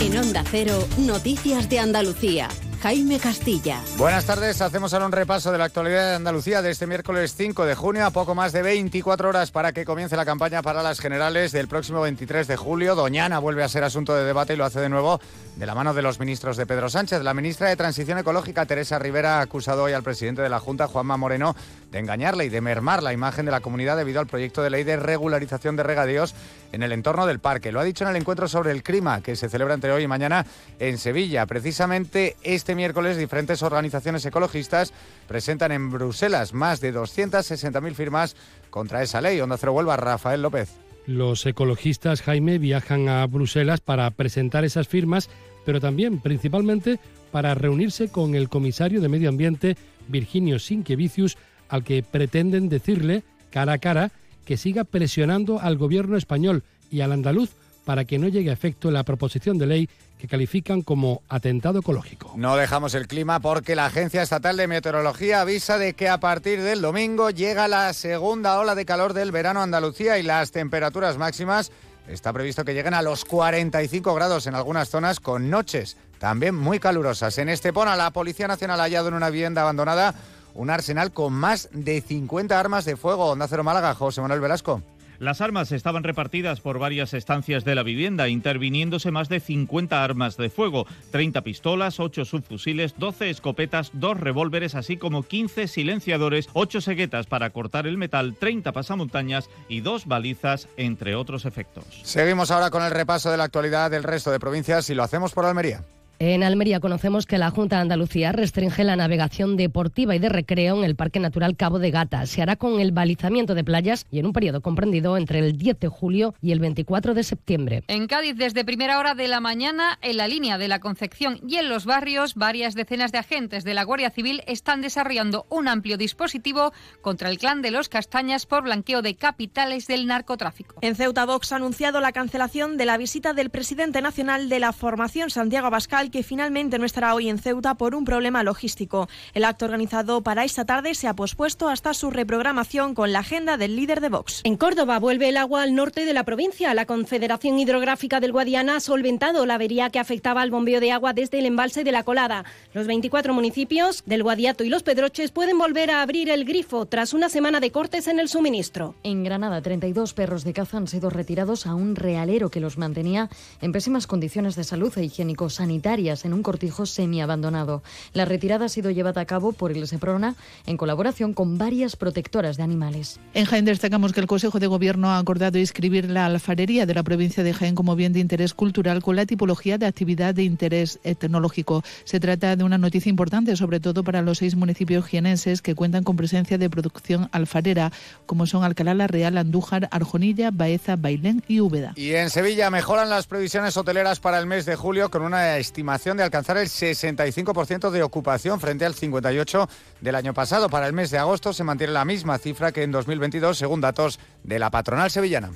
En 0.00 0.18
Onda 0.18 0.42
Cero, 0.50 0.86
Noticias 0.98 1.68
de 1.68 1.78
Andalucía. 1.78 2.48
Jaime 2.82 3.20
Castilla. 3.20 3.80
Buenas 3.96 4.24
tardes, 4.24 4.60
hacemos 4.60 4.92
ahora 4.92 5.06
un 5.06 5.12
repaso 5.12 5.52
de 5.52 5.58
la 5.58 5.66
actualidad 5.66 6.08
de 6.08 6.14
Andalucía 6.16 6.62
de 6.62 6.72
este 6.72 6.88
miércoles 6.88 7.32
5 7.36 7.64
de 7.64 7.76
junio, 7.76 8.04
a 8.04 8.10
poco 8.10 8.34
más 8.34 8.52
de 8.52 8.60
24 8.60 9.28
horas 9.28 9.52
para 9.52 9.72
que 9.72 9.84
comience 9.84 10.16
la 10.16 10.24
campaña 10.24 10.62
para 10.62 10.82
las 10.82 10.98
generales 10.98 11.52
del 11.52 11.68
próximo 11.68 12.00
23 12.00 12.48
de 12.48 12.56
julio. 12.56 12.96
Doñana 12.96 13.38
vuelve 13.38 13.62
a 13.62 13.68
ser 13.68 13.84
asunto 13.84 14.16
de 14.16 14.24
debate 14.24 14.54
y 14.54 14.56
lo 14.56 14.64
hace 14.64 14.80
de 14.80 14.88
nuevo 14.88 15.20
de 15.54 15.64
la 15.64 15.76
mano 15.76 15.94
de 15.94 16.02
los 16.02 16.18
ministros 16.18 16.56
de 16.56 16.66
Pedro 16.66 16.90
Sánchez. 16.90 17.22
La 17.22 17.34
ministra 17.34 17.68
de 17.68 17.76
Transición 17.76 18.18
Ecológica, 18.18 18.66
Teresa 18.66 18.98
Rivera, 18.98 19.38
ha 19.38 19.42
acusado 19.42 19.84
hoy 19.84 19.92
al 19.92 20.02
presidente 20.02 20.42
de 20.42 20.48
la 20.48 20.58
Junta, 20.58 20.88
Juanma 20.88 21.16
Moreno, 21.16 21.54
de 21.92 22.00
engañarle 22.00 22.46
y 22.46 22.48
de 22.48 22.60
mermar 22.60 23.00
la 23.00 23.12
imagen 23.12 23.44
de 23.44 23.52
la 23.52 23.60
comunidad 23.60 23.96
debido 23.96 24.18
al 24.18 24.26
proyecto 24.26 24.60
de 24.60 24.70
ley 24.70 24.82
de 24.82 24.96
regularización 24.96 25.76
de 25.76 25.84
regadíos 25.84 26.34
en 26.72 26.82
el 26.82 26.90
entorno 26.90 27.26
del 27.26 27.38
parque. 27.38 27.70
Lo 27.70 27.78
ha 27.78 27.84
dicho 27.84 28.02
en 28.02 28.10
el 28.10 28.16
encuentro 28.16 28.48
sobre 28.48 28.72
el 28.72 28.82
clima 28.82 29.20
que 29.20 29.36
se 29.36 29.48
celebra 29.48 29.74
entre 29.74 29.92
hoy 29.92 30.02
y 30.02 30.08
mañana 30.08 30.46
en 30.80 30.98
Sevilla. 30.98 31.46
Precisamente 31.46 32.36
este 32.42 32.71
miércoles 32.74 33.16
diferentes 33.16 33.62
organizaciones 33.62 34.24
ecologistas 34.24 34.92
presentan 35.28 35.72
en 35.72 35.90
Bruselas 35.90 36.52
más 36.52 36.80
de 36.80 36.94
260.000 36.94 37.94
firmas 37.94 38.36
contra 38.70 39.02
esa 39.02 39.20
ley. 39.20 39.40
Onda 39.40 39.56
Cero 39.56 39.72
Huelva, 39.72 39.96
Rafael 39.96 40.42
López. 40.42 40.70
Los 41.06 41.46
ecologistas, 41.46 42.22
Jaime, 42.22 42.58
viajan 42.58 43.08
a 43.08 43.26
Bruselas 43.26 43.80
para 43.80 44.10
presentar 44.10 44.64
esas 44.64 44.86
firmas, 44.86 45.30
pero 45.64 45.80
también, 45.80 46.20
principalmente, 46.20 47.00
para 47.32 47.54
reunirse 47.54 48.08
con 48.08 48.34
el 48.34 48.48
comisario 48.48 49.00
de 49.00 49.08
Medio 49.08 49.28
Ambiente, 49.28 49.76
Virginio 50.08 50.58
Sinquevicius, 50.58 51.38
al 51.68 51.82
que 51.82 52.02
pretenden 52.02 52.68
decirle, 52.68 53.24
cara 53.50 53.74
a 53.74 53.78
cara, 53.78 54.12
que 54.44 54.56
siga 54.56 54.84
presionando 54.84 55.60
al 55.60 55.76
gobierno 55.76 56.16
español 56.16 56.62
y 56.90 57.00
al 57.00 57.12
andaluz 57.12 57.54
para 57.84 58.04
que 58.04 58.18
no 58.18 58.28
llegue 58.28 58.50
a 58.50 58.52
efecto 58.52 58.90
la 58.90 59.02
proposición 59.02 59.58
de 59.58 59.66
ley 59.66 59.88
que 60.18 60.28
califican 60.28 60.82
como 60.82 61.22
atentado 61.28 61.80
ecológico. 61.80 62.32
No 62.36 62.56
dejamos 62.56 62.94
el 62.94 63.08
clima 63.08 63.40
porque 63.40 63.74
la 63.74 63.86
Agencia 63.86 64.22
Estatal 64.22 64.56
de 64.56 64.68
Meteorología 64.68 65.40
avisa 65.40 65.78
de 65.78 65.94
que 65.94 66.08
a 66.08 66.20
partir 66.20 66.62
del 66.62 66.80
domingo 66.80 67.30
llega 67.30 67.66
la 67.66 67.92
segunda 67.92 68.58
ola 68.58 68.74
de 68.74 68.84
calor 68.84 69.14
del 69.14 69.32
verano 69.32 69.60
a 69.60 69.64
Andalucía 69.64 70.18
y 70.18 70.22
las 70.22 70.52
temperaturas 70.52 71.18
máximas 71.18 71.72
está 72.06 72.32
previsto 72.32 72.64
que 72.64 72.74
lleguen 72.74 72.94
a 72.94 73.02
los 73.02 73.24
45 73.24 74.14
grados 74.14 74.46
en 74.46 74.54
algunas 74.54 74.88
zonas 74.88 75.18
con 75.18 75.50
noches 75.50 75.96
también 76.22 76.54
muy 76.54 76.78
calurosas. 76.78 77.36
En 77.38 77.48
Estepona, 77.48 77.96
la 77.96 78.12
Policía 78.12 78.46
Nacional 78.46 78.78
ha 78.78 78.84
hallado 78.84 79.08
en 79.08 79.14
una 79.14 79.28
vivienda 79.28 79.62
abandonada 79.62 80.14
un 80.54 80.70
arsenal 80.70 81.12
con 81.12 81.32
más 81.32 81.68
de 81.72 82.00
50 82.00 82.60
armas 82.60 82.84
de 82.84 82.96
fuego. 82.96 83.30
Onda 83.30 83.48
Cero 83.48 83.64
Málaga, 83.64 83.92
José 83.96 84.20
Manuel 84.20 84.40
Velasco. 84.40 84.82
Las 85.22 85.40
armas 85.40 85.70
estaban 85.70 86.02
repartidas 86.02 86.60
por 86.60 86.80
varias 86.80 87.14
estancias 87.14 87.64
de 87.64 87.76
la 87.76 87.84
vivienda, 87.84 88.26
interviniéndose 88.26 89.12
más 89.12 89.28
de 89.28 89.38
50 89.38 90.02
armas 90.02 90.36
de 90.36 90.50
fuego, 90.50 90.84
30 91.12 91.42
pistolas, 91.42 92.00
8 92.00 92.24
subfusiles, 92.24 92.96
12 92.98 93.30
escopetas, 93.30 93.92
2 93.92 94.18
revólveres, 94.18 94.74
así 94.74 94.96
como 94.96 95.22
15 95.22 95.68
silenciadores, 95.68 96.48
8 96.54 96.80
seguetas 96.80 97.28
para 97.28 97.50
cortar 97.50 97.86
el 97.86 97.98
metal, 97.98 98.34
30 98.36 98.72
pasamontañas 98.72 99.48
y 99.68 99.80
2 99.80 100.06
balizas, 100.06 100.66
entre 100.76 101.14
otros 101.14 101.44
efectos. 101.44 101.84
Seguimos 102.02 102.50
ahora 102.50 102.70
con 102.70 102.82
el 102.82 102.90
repaso 102.90 103.30
de 103.30 103.36
la 103.36 103.44
actualidad 103.44 103.92
del 103.92 104.02
resto 104.02 104.32
de 104.32 104.40
provincias 104.40 104.90
y 104.90 104.96
lo 104.96 105.04
hacemos 105.04 105.30
por 105.30 105.44
Almería. 105.44 105.84
En 106.24 106.44
Almería 106.44 106.78
conocemos 106.78 107.26
que 107.26 107.36
la 107.36 107.50
Junta 107.50 107.74
de 107.74 107.82
Andalucía 107.82 108.30
restringe 108.30 108.84
la 108.84 108.94
navegación 108.94 109.56
deportiva 109.56 110.14
y 110.14 110.20
de 110.20 110.28
recreo 110.28 110.78
en 110.78 110.84
el 110.84 110.94
Parque 110.94 111.18
Natural 111.18 111.56
Cabo 111.56 111.80
de 111.80 111.90
Gata. 111.90 112.24
Se 112.26 112.40
hará 112.40 112.54
con 112.54 112.78
el 112.78 112.92
balizamiento 112.92 113.56
de 113.56 113.64
playas 113.64 114.06
y 114.08 114.20
en 114.20 114.26
un 114.26 114.32
periodo 114.32 114.60
comprendido 114.60 115.16
entre 115.16 115.40
el 115.40 115.58
10 115.58 115.80
de 115.80 115.88
julio 115.88 116.36
y 116.40 116.52
el 116.52 116.60
24 116.60 117.14
de 117.14 117.24
septiembre. 117.24 117.82
En 117.88 118.06
Cádiz, 118.06 118.36
desde 118.36 118.64
primera 118.64 119.00
hora 119.00 119.16
de 119.16 119.26
la 119.26 119.40
mañana, 119.40 119.98
en 120.00 120.16
la 120.16 120.28
línea 120.28 120.58
de 120.58 120.68
la 120.68 120.78
Concepción 120.78 121.40
y 121.44 121.56
en 121.56 121.68
los 121.68 121.86
barrios, 121.86 122.36
varias 122.36 122.76
decenas 122.76 123.10
de 123.10 123.18
agentes 123.18 123.64
de 123.64 123.74
la 123.74 123.82
Guardia 123.82 124.10
Civil 124.10 124.44
están 124.46 124.80
desarrollando 124.80 125.46
un 125.50 125.66
amplio 125.66 125.96
dispositivo 125.96 126.72
contra 127.00 127.30
el 127.30 127.38
clan 127.38 127.62
de 127.62 127.72
los 127.72 127.88
Castañas 127.88 128.46
por 128.46 128.62
blanqueo 128.62 129.02
de 129.02 129.16
capitales 129.16 129.88
del 129.88 130.06
narcotráfico. 130.06 130.76
En 130.82 130.94
Ceuta, 130.94 131.26
Vox 131.26 131.50
ha 131.50 131.56
anunciado 131.56 132.00
la 132.00 132.12
cancelación 132.12 132.76
de 132.76 132.86
la 132.86 132.96
visita 132.96 133.32
del 133.32 133.50
presidente 133.50 134.00
nacional 134.00 134.48
de 134.48 134.60
la 134.60 134.72
formación, 134.72 135.28
Santiago 135.28 135.66
Abascal, 135.66 136.11
que 136.12 136.22
finalmente 136.22 136.78
no 136.78 136.84
estará 136.84 137.14
hoy 137.14 137.28
en 137.28 137.38
Ceuta 137.38 137.74
por 137.74 137.96
un 137.96 138.04
problema 138.04 138.44
logístico. 138.44 139.08
El 139.34 139.44
acto 139.44 139.64
organizado 139.64 140.20
para 140.20 140.44
esta 140.44 140.64
tarde 140.64 140.94
se 140.94 141.08
ha 141.08 141.14
pospuesto 141.14 141.68
hasta 141.68 141.94
su 141.94 142.10
reprogramación 142.10 142.94
con 142.94 143.12
la 143.12 143.20
agenda 143.20 143.56
del 143.56 143.74
líder 143.74 144.00
de 144.00 144.10
Vox. 144.10 144.42
En 144.44 144.56
Córdoba 144.56 145.00
vuelve 145.00 145.30
el 145.30 145.36
agua 145.36 145.62
al 145.62 145.74
norte 145.74 146.04
de 146.04 146.12
la 146.12 146.22
provincia. 146.22 146.74
La 146.74 146.86
Confederación 146.86 147.58
Hidrográfica 147.58 148.20
del 148.20 148.30
Guadiana 148.30 148.76
ha 148.76 148.80
solventado 148.80 149.44
la 149.46 149.54
avería 149.54 149.90
que 149.90 149.98
afectaba 149.98 150.42
al 150.42 150.50
bombeo 150.50 150.80
de 150.80 150.92
agua 150.92 151.14
desde 151.14 151.38
el 151.38 151.46
embalse 151.46 151.82
de 151.82 151.92
la 151.92 152.04
Colada. 152.04 152.44
Los 152.74 152.86
24 152.86 153.32
municipios 153.34 154.04
del 154.06 154.22
Guadiato 154.22 154.62
y 154.62 154.68
los 154.68 154.82
Pedroches 154.82 155.32
pueden 155.32 155.58
volver 155.58 155.90
a 155.90 156.02
abrir 156.02 156.28
el 156.28 156.44
grifo 156.44 156.86
tras 156.86 157.14
una 157.14 157.30
semana 157.30 157.58
de 157.58 157.72
cortes 157.72 158.06
en 158.06 158.20
el 158.20 158.28
suministro. 158.28 158.94
En 159.02 159.24
Granada, 159.24 159.62
32 159.62 160.12
perros 160.12 160.44
de 160.44 160.52
caza 160.52 160.76
han 160.76 160.88
sido 160.88 161.08
retirados 161.08 161.66
a 161.66 161.74
un 161.74 161.96
realero 161.96 162.50
que 162.50 162.60
los 162.60 162.76
mantenía 162.76 163.30
en 163.62 163.72
pésimas 163.72 164.06
condiciones 164.06 164.56
de 164.56 164.64
salud 164.64 164.92
e 164.98 165.04
higiénico-sanitaria 165.04 165.91
en 165.92 166.32
un 166.32 166.42
cortijo 166.42 166.86
semiabandonado. 166.86 167.82
La 168.14 168.24
retirada 168.24 168.64
ha 168.64 168.68
sido 168.70 168.90
llevada 168.90 169.20
a 169.20 169.26
cabo 169.26 169.52
por 169.52 169.72
el 169.72 169.86
SEPRONA 169.86 170.36
en 170.64 170.78
colaboración 170.78 171.34
con 171.34 171.58
varias 171.58 171.96
protectoras 171.96 172.56
de 172.56 172.62
animales. 172.62 173.20
En 173.34 173.44
Jaén 173.44 173.66
destacamos 173.66 174.14
que 174.14 174.20
el 174.20 174.26
Consejo 174.26 174.58
de 174.58 174.68
Gobierno 174.68 175.10
ha 175.10 175.18
acordado 175.18 175.58
inscribir 175.58 176.08
la 176.08 176.24
alfarería 176.24 176.86
de 176.86 176.94
la 176.94 177.02
provincia 177.02 177.44
de 177.44 177.52
Jaén 177.52 177.74
como 177.74 177.94
bien 177.94 178.14
de 178.14 178.20
interés 178.20 178.54
cultural 178.54 179.02
con 179.02 179.16
la 179.16 179.26
tipología 179.26 179.76
de 179.76 179.84
actividad 179.84 180.34
de 180.34 180.44
interés 180.44 180.98
tecnológico. 181.02 181.84
Se 182.04 182.18
trata 182.20 182.56
de 182.56 182.64
una 182.64 182.78
noticia 182.78 183.10
importante, 183.10 183.54
sobre 183.56 183.78
todo 183.78 184.02
para 184.02 184.22
los 184.22 184.38
seis 184.38 184.56
municipios 184.56 185.04
jienenses 185.04 185.60
que 185.60 185.74
cuentan 185.74 186.04
con 186.04 186.16
presencia 186.16 186.56
de 186.56 186.70
producción 186.70 187.28
alfarera, 187.32 187.92
como 188.24 188.46
son 188.46 188.64
Alcalá 188.64 188.94
la 188.94 189.08
Real, 189.08 189.36
Andújar, 189.36 189.88
Arjonilla, 189.90 190.50
Baeza, 190.50 190.96
Bailén 190.96 191.42
y 191.48 191.60
Úbeda. 191.60 191.92
Y 191.96 192.12
en 192.12 192.30
Sevilla 192.30 192.70
mejoran 192.70 193.10
las 193.10 193.26
previsiones 193.26 193.76
hoteleras 193.76 194.20
para 194.20 194.38
el 194.38 194.46
mes 194.46 194.64
de 194.64 194.74
julio 194.74 195.10
con 195.10 195.20
una 195.20 195.58
estimación 195.58 195.81
de 195.82 196.22
alcanzar 196.22 196.56
el 196.56 196.68
65% 196.68 197.90
de 197.90 198.02
ocupación 198.02 198.60
frente 198.60 198.84
al 198.84 198.94
58% 198.94 199.68
del 200.00 200.14
año 200.14 200.34
pasado. 200.34 200.68
Para 200.68 200.86
el 200.86 200.92
mes 200.92 201.10
de 201.10 201.18
agosto 201.18 201.52
se 201.52 201.64
mantiene 201.64 201.92
la 201.92 202.04
misma 202.04 202.38
cifra 202.38 202.72
que 202.72 202.82
en 202.82 202.92
2022, 202.92 203.58
según 203.58 203.80
datos 203.80 204.18
de 204.42 204.58
la 204.58 204.70
patronal 204.70 205.10
sevillana. 205.10 205.50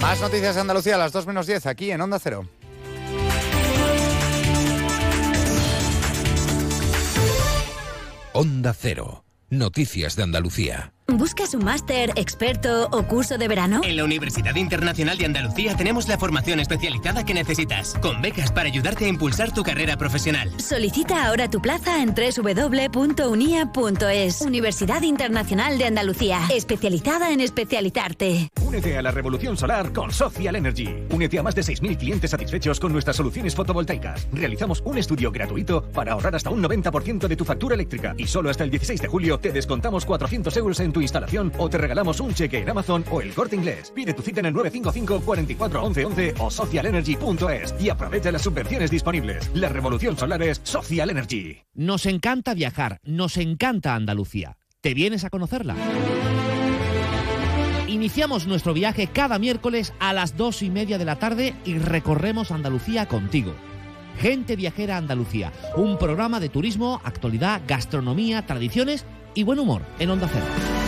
Más 0.00 0.20
noticias 0.20 0.54
de 0.54 0.60
Andalucía 0.60 0.94
a 0.94 0.98
las 0.98 1.12
2 1.12 1.26
menos 1.26 1.46
10 1.46 1.66
aquí 1.66 1.90
en 1.90 2.00
Onda 2.00 2.18
Cero. 2.18 2.48
Onda 8.32 8.72
Cero. 8.72 9.24
Noticias 9.50 10.14
de 10.14 10.22
Andalucía. 10.22 10.92
¿Buscas 11.10 11.54
un 11.54 11.64
máster, 11.64 12.12
experto 12.16 12.86
o 12.92 13.02
curso 13.04 13.38
de 13.38 13.48
verano? 13.48 13.80
En 13.82 13.96
la 13.96 14.04
Universidad 14.04 14.54
Internacional 14.56 15.16
de 15.16 15.24
Andalucía 15.24 15.74
tenemos 15.74 16.06
la 16.06 16.18
formación 16.18 16.60
especializada 16.60 17.24
que 17.24 17.32
necesitas, 17.32 17.94
con 18.02 18.20
becas 18.20 18.52
para 18.52 18.68
ayudarte 18.68 19.06
a 19.06 19.08
impulsar 19.08 19.54
tu 19.54 19.62
carrera 19.62 19.96
profesional. 19.96 20.52
Solicita 20.60 21.26
ahora 21.26 21.48
tu 21.48 21.62
plaza 21.62 22.02
en 22.02 22.14
www.unia.es. 22.14 23.22
Universidad 24.42 25.00
Internacional 25.00 25.78
de 25.78 25.86
Andalucía, 25.86 26.42
especializada 26.54 27.32
en 27.32 27.40
especializarte. 27.40 28.50
Únete 28.62 28.98
a 28.98 29.02
la 29.02 29.10
revolución 29.10 29.56
solar 29.56 29.94
con 29.94 30.12
Social 30.12 30.56
Energy. 30.56 30.94
Únete 31.08 31.38
a 31.38 31.42
más 31.42 31.54
de 31.54 31.62
6.000 31.62 31.96
clientes 31.96 32.32
satisfechos 32.32 32.78
con 32.78 32.92
nuestras 32.92 33.16
soluciones 33.16 33.54
fotovoltaicas. 33.54 34.28
Realizamos 34.30 34.82
un 34.84 34.98
estudio 34.98 35.32
gratuito 35.32 35.84
para 35.90 36.12
ahorrar 36.12 36.36
hasta 36.36 36.50
un 36.50 36.62
90% 36.62 37.28
de 37.28 37.36
tu 37.36 37.46
factura 37.46 37.76
eléctrica 37.76 38.14
y 38.18 38.26
solo 38.26 38.50
hasta 38.50 38.64
el 38.64 38.70
16 38.70 39.00
de 39.00 39.08
julio 39.08 39.38
te 39.38 39.52
descontamos 39.52 40.04
400 40.04 40.54
euros 40.58 40.80
en 40.80 40.92
tu 40.92 40.97
instalación 41.00 41.52
o 41.58 41.68
te 41.68 41.78
regalamos 41.78 42.20
un 42.20 42.34
cheque 42.34 42.58
en 42.58 42.70
Amazon 42.70 43.04
o 43.10 43.20
el 43.20 43.34
corte 43.34 43.56
inglés. 43.56 43.92
Pide 43.94 44.14
tu 44.14 44.22
cita 44.22 44.40
en 44.40 44.46
el 44.46 44.54
955 44.54 45.24
44 45.24 45.82
11 45.84 46.04
11 46.04 46.34
o 46.38 46.50
socialenergy.es 46.50 47.74
y 47.80 47.90
aprovecha 47.90 48.32
las 48.32 48.42
subvenciones 48.42 48.90
disponibles. 48.90 49.50
La 49.54 49.68
revolución 49.68 50.16
solar 50.16 50.42
es 50.42 50.60
Social 50.64 51.10
Energy. 51.10 51.62
Nos 51.74 52.06
encanta 52.06 52.54
viajar, 52.54 53.00
nos 53.04 53.36
encanta 53.36 53.94
Andalucía. 53.94 54.56
¿Te 54.80 54.94
vienes 54.94 55.24
a 55.24 55.30
conocerla? 55.30 55.74
Iniciamos 57.88 58.46
nuestro 58.46 58.74
viaje 58.74 59.08
cada 59.08 59.38
miércoles 59.38 59.92
a 59.98 60.12
las 60.12 60.36
dos 60.36 60.62
y 60.62 60.70
media 60.70 60.98
de 60.98 61.04
la 61.04 61.18
tarde 61.18 61.54
y 61.64 61.78
recorremos 61.78 62.52
Andalucía 62.52 63.08
contigo. 63.08 63.54
Gente 64.18 64.56
Viajera 64.56 64.96
Andalucía, 64.96 65.52
un 65.76 65.98
programa 65.98 66.38
de 66.38 66.48
turismo, 66.48 67.00
actualidad, 67.04 67.62
gastronomía, 67.66 68.46
tradiciones 68.46 69.04
y 69.34 69.44
buen 69.44 69.58
humor 69.58 69.82
en 69.98 70.10
Onda 70.10 70.28
Cero 70.30 70.87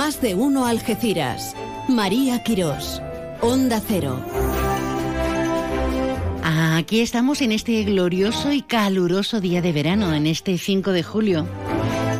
Más 0.00 0.22
de 0.22 0.34
uno 0.34 0.64
Algeciras. 0.64 1.54
María 1.86 2.42
Quirós. 2.42 3.02
Onda 3.42 3.82
Cero. 3.86 4.18
Aquí 6.42 7.02
estamos 7.02 7.42
en 7.42 7.52
este 7.52 7.84
glorioso 7.84 8.50
y 8.50 8.62
caluroso 8.62 9.42
día 9.42 9.60
de 9.60 9.72
verano, 9.72 10.14
en 10.14 10.26
este 10.26 10.56
5 10.56 10.92
de 10.92 11.02
julio. 11.02 11.46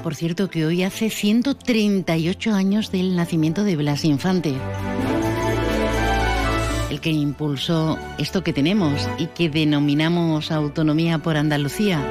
Por 0.03 0.14
cierto 0.14 0.51
que 0.51 0.66
hoy 0.66 0.83
hace 0.83 1.09
138 1.09 2.53
años 2.53 2.93
del 2.93 3.16
nacimiento 3.16 3.64
de 3.64 3.76
Blas 3.76 4.05
Infante. 4.05 4.53
El 6.91 7.01
que 7.01 7.12
impulsó 7.12 7.99
esto 8.18 8.45
que 8.45 8.53
tenemos 8.53 9.09
y 9.16 9.28
que 9.28 9.49
denominamos 9.49 10.53
autonomía 10.53 11.16
por 11.16 11.39
Andalucía. 11.39 12.07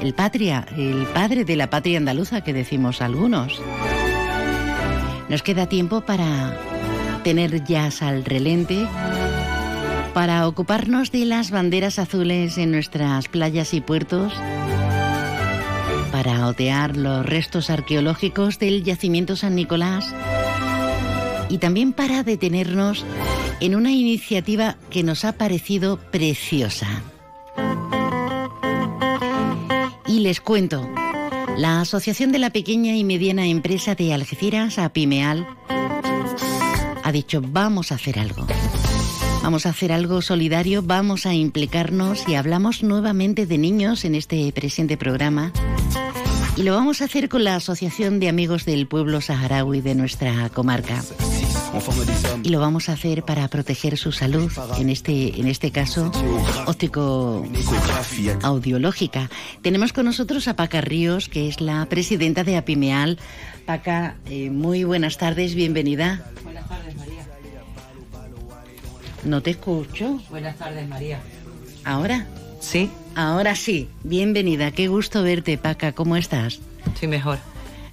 El 0.00 0.14
patria, 0.14 0.68
el 0.76 1.04
padre 1.06 1.44
de 1.44 1.56
la 1.56 1.68
patria 1.68 1.98
andaluza 1.98 2.42
que 2.42 2.52
decimos 2.52 3.02
algunos. 3.02 3.60
Nos 5.32 5.42
queda 5.42 5.66
tiempo 5.66 6.02
para 6.02 6.58
tener 7.24 7.64
jazz 7.64 8.02
al 8.02 8.22
relente, 8.22 8.86
para 10.12 10.46
ocuparnos 10.46 11.10
de 11.10 11.24
las 11.24 11.50
banderas 11.50 11.98
azules 11.98 12.58
en 12.58 12.70
nuestras 12.70 13.28
playas 13.28 13.72
y 13.72 13.80
puertos, 13.80 14.34
para 16.12 16.46
otear 16.48 16.98
los 16.98 17.24
restos 17.24 17.70
arqueológicos 17.70 18.58
del 18.58 18.84
yacimiento 18.84 19.34
San 19.34 19.54
Nicolás 19.54 20.14
y 21.48 21.56
también 21.56 21.94
para 21.94 22.22
detenernos 22.24 23.02
en 23.60 23.74
una 23.74 23.90
iniciativa 23.90 24.76
que 24.90 25.02
nos 25.02 25.24
ha 25.24 25.32
parecido 25.32 25.96
preciosa. 25.96 26.88
Y 30.06 30.20
les 30.20 30.42
cuento, 30.42 30.86
la 31.56 31.80
Asociación 31.80 32.32
de 32.32 32.38
la 32.38 32.50
Pequeña 32.50 32.96
y 32.96 33.04
Mediana 33.04 33.46
Empresa 33.46 33.94
de 33.94 34.12
Algeciras, 34.12 34.78
APIMEAL, 34.78 35.46
ha 37.02 37.12
dicho 37.12 37.40
vamos 37.44 37.92
a 37.92 37.96
hacer 37.96 38.18
algo. 38.18 38.46
Vamos 39.42 39.66
a 39.66 39.70
hacer 39.70 39.92
algo 39.92 40.22
solidario, 40.22 40.82
vamos 40.82 41.26
a 41.26 41.34
implicarnos 41.34 42.28
y 42.28 42.36
hablamos 42.36 42.82
nuevamente 42.82 43.44
de 43.46 43.58
niños 43.58 44.04
en 44.04 44.14
este 44.14 44.50
presente 44.52 44.96
programa. 44.96 45.52
Y 46.56 46.62
lo 46.62 46.74
vamos 46.74 47.02
a 47.02 47.06
hacer 47.06 47.28
con 47.28 47.44
la 47.44 47.56
Asociación 47.56 48.20
de 48.20 48.28
Amigos 48.28 48.64
del 48.64 48.86
Pueblo 48.86 49.20
Saharaui 49.20 49.80
de 49.80 49.94
nuestra 49.94 50.48
comarca. 50.50 51.02
Y 52.42 52.48
lo 52.50 52.60
vamos 52.60 52.88
a 52.88 52.92
hacer 52.92 53.24
para 53.24 53.48
proteger 53.48 53.96
su 53.96 54.12
salud, 54.12 54.50
en 54.78 54.90
este, 54.90 55.40
en 55.40 55.48
este 55.48 55.70
caso, 55.70 56.10
óptico 56.66 57.46
audiológica. 58.42 59.30
Tenemos 59.62 59.92
con 59.92 60.04
nosotros 60.04 60.48
a 60.48 60.56
Paca 60.56 60.80
Ríos, 60.80 61.28
que 61.28 61.48
es 61.48 61.60
la 61.60 61.84
presidenta 61.86 62.44
de 62.44 62.56
Apimeal. 62.56 63.18
Paca, 63.66 64.16
eh, 64.26 64.50
muy 64.50 64.84
buenas 64.84 65.18
tardes, 65.18 65.54
bienvenida. 65.54 66.24
Buenas 66.42 66.68
tardes, 66.68 66.96
María. 66.96 67.26
No 69.24 69.40
te 69.40 69.50
escucho. 69.50 70.20
Buenas 70.30 70.56
tardes, 70.56 70.88
María. 70.88 71.20
¿Ahora? 71.84 72.26
Sí. 72.60 72.90
Ahora 73.14 73.54
sí. 73.56 73.88
Bienvenida. 74.02 74.70
Qué 74.72 74.88
gusto 74.88 75.22
verte, 75.22 75.58
Paca. 75.58 75.92
¿Cómo 75.92 76.16
estás? 76.16 76.60
Estoy 76.86 77.08
mejor. 77.08 77.38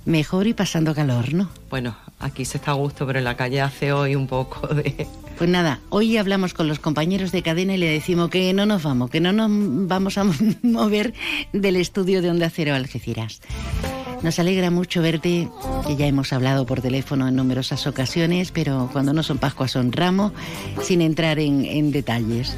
Mejor 0.10 0.48
y 0.48 0.56
pasando 0.56 0.96
calor, 0.96 1.36
¿no? 1.36 1.52
Bueno, 1.70 1.96
aquí 2.20 2.44
se 2.44 2.58
está 2.58 2.72
a 2.72 2.74
gusto, 2.74 3.06
pero 3.06 3.20
en 3.20 3.26
la 3.26 3.38
calle 3.38 3.62
hace 3.62 3.94
hoy 3.94 4.16
un 4.16 4.26
poco 4.26 4.66
de... 4.74 5.06
Pues 5.38 5.48
nada, 5.48 5.82
hoy 5.90 6.18
hablamos 6.18 6.56
con 6.56 6.68
los 6.68 6.80
compañeros 6.80 7.32
de 7.32 7.44
cadena 7.44 7.76
y 7.76 7.78
le 7.78 7.92
decimos 7.92 8.32
que 8.32 8.52
no 8.52 8.66
nos 8.66 8.82
vamos, 8.82 9.12
que 9.12 9.22
no 9.22 9.32
nos 9.34 9.52
vamos 9.88 10.18
a 10.18 10.26
mover 10.64 11.14
del 11.54 11.76
estudio 11.76 12.24
de 12.24 12.32
Onda 12.32 12.50
Cero 12.50 12.74
Algeciras. 12.74 13.40
Nos 14.24 14.40
alegra 14.40 14.72
mucho 14.72 15.04
verte, 15.04 15.48
que 15.86 15.96
ya 15.96 16.08
hemos 16.08 16.34
hablado 16.34 16.66
por 16.66 16.82
teléfono 16.82 17.28
en 17.28 17.36
numerosas 17.36 17.86
ocasiones, 17.86 18.50
pero 18.50 18.90
cuando 18.92 19.14
no 19.14 19.22
son 19.22 19.38
Pascuas 19.38 19.70
son 19.70 19.92
Ramos, 19.92 20.34
sin 20.82 21.02
entrar 21.02 21.38
en, 21.38 21.66
en 21.66 21.92
detalles. 21.92 22.58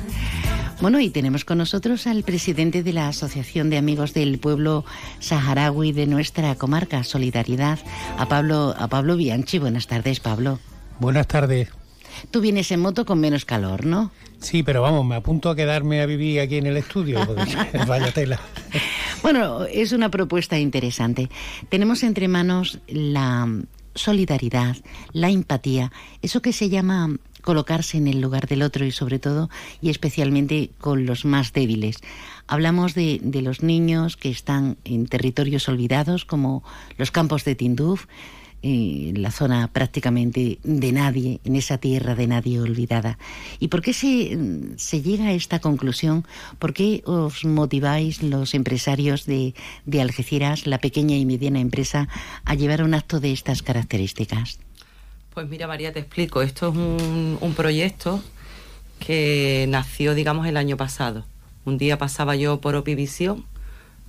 Bueno, 0.82 1.00
y 1.00 1.12
tenemos 1.12 1.46
con 1.46 1.60
nosotros 1.60 2.08
al 2.08 2.24
presidente 2.24 2.82
de 2.82 2.92
la 2.92 3.08
Asociación 3.08 3.70
de 3.70 3.78
Amigos 3.78 4.16
del 4.16 4.40
Pueblo 4.40 4.84
Saharaui 5.20 5.92
de 5.92 6.08
nuestra 6.08 6.56
comarca, 6.56 7.04
Solidaridad, 7.04 7.78
a 8.18 8.28
Pablo, 8.28 8.74
a 8.76 8.88
Pablo 8.88 9.16
Bianchi. 9.16 9.60
Buenas 9.60 9.86
tardes, 9.86 10.20
Pablo. 10.20 10.60
Buenas 11.00 11.28
tardes. 11.28 11.70
Tú 12.32 12.42
vienes 12.42 12.72
en 12.72 12.80
moto 12.80 13.06
con 13.06 13.20
menos 13.20 13.46
calor, 13.46 13.86
¿no? 13.86 14.12
Sí, 14.40 14.64
pero 14.64 14.82
vamos, 14.82 15.06
me 15.06 15.14
apunto 15.14 15.52
a 15.52 15.56
quedarme 15.56 16.02
a 16.02 16.08
vivir 16.08 16.40
aquí 16.40 16.58
en 16.58 16.66
el 16.66 16.78
estudio, 16.78 17.28
porque 17.28 17.56
vaya 17.88 18.12
tela. 18.12 18.40
Bueno, 19.22 19.66
es 19.66 19.92
una 19.92 20.10
propuesta 20.10 20.58
interesante. 20.58 21.30
Tenemos 21.70 22.02
entre 22.02 22.28
manos 22.28 22.80
la 22.88 23.48
solidaridad, 23.94 24.78
la 25.14 25.30
empatía, 25.30 25.92
eso 26.24 26.42
que 26.42 26.54
se 26.54 26.70
llama 26.70 27.18
colocarse 27.42 27.98
en 27.98 28.08
el 28.08 28.22
lugar 28.22 28.48
del 28.48 28.62
otro 28.62 28.86
y 28.86 28.92
sobre 28.92 29.20
todo 29.20 29.50
y 29.82 29.90
especialmente 29.90 30.72
con 30.80 31.06
los 31.06 31.26
más 31.26 31.54
débiles. 31.54 31.98
Hablamos 32.48 32.94
de, 32.96 33.22
los 33.42 33.64
niños 33.64 34.18
que 34.18 34.30
están 34.30 34.78
en 34.84 35.08
territorios 35.08 35.68
olvidados 35.70 36.26
como 36.26 36.64
los 36.98 37.12
campos 37.12 37.46
de 37.46 37.56
Tinduf, 37.56 38.06
en 38.64 39.22
la 39.22 39.32
zona 39.32 39.70
prácticamente 39.70 40.60
de 40.64 40.92
nadie, 40.92 41.40
en 41.44 41.56
esa 41.56 41.80
tierra 41.80 42.14
de 42.14 42.28
nadie 42.28 42.60
olvidada. 42.60 43.18
¿Y 43.60 43.70
por 43.70 43.82
qué 43.82 43.94
se, 43.94 44.38
se 44.76 45.02
llega 45.02 45.28
a 45.28 45.34
esta 45.34 45.60
conclusión? 45.60 46.26
¿Por 46.60 46.74
qué 46.74 47.02
os 47.06 47.44
motiváis 47.44 48.22
los 48.22 48.54
empresarios 48.54 49.26
de 49.26 49.54
Algeciras, 50.00 50.68
la 50.68 50.78
pequeña 50.78 51.16
y 51.16 51.26
mediana 51.26 51.60
empresa, 51.60 52.08
a 52.46 52.54
llevar 52.54 52.84
un 52.84 52.94
acto 52.94 53.20
de 53.20 53.32
estas 53.32 53.64
características? 53.64 54.60
Pues 55.34 55.48
mira, 55.48 55.68
María, 55.68 55.94
te 55.94 56.00
explico. 56.00 56.42
Esto 56.42 56.70
es 56.70 56.76
un, 56.76 57.38
un 57.40 57.54
proyecto 57.54 58.22
que 59.00 59.66
nació, 59.70 60.14
digamos, 60.14 60.46
el 60.48 60.58
año 60.58 60.78
pasado. 60.78 61.26
Un 61.66 61.78
día 61.78 61.98
pasaba 61.98 62.36
yo 62.36 62.60
por 62.60 62.76
Opivisión 62.76 63.46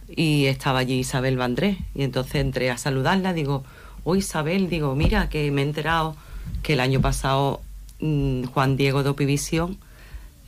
y 0.08 0.46
estaba 0.46 0.80
allí 0.80 0.98
Isabel 0.98 1.36
Vandrés. 1.36 1.78
Y 1.94 2.02
entonces 2.02 2.36
entré 2.36 2.70
a 2.70 2.78
saludarla, 2.78 3.32
digo, 3.32 3.64
oh 4.04 4.16
Isabel, 4.16 4.68
digo, 4.68 4.94
mira 4.94 5.28
que 5.28 5.50
me 5.50 5.62
he 5.62 5.64
enterado 5.64 6.16
que 6.62 6.74
el 6.74 6.80
año 6.80 7.00
pasado 7.00 7.60
mmm, 8.00 8.44
Juan 8.44 8.76
Diego 8.76 9.02
de 9.02 9.10
Opivisión 9.10 9.78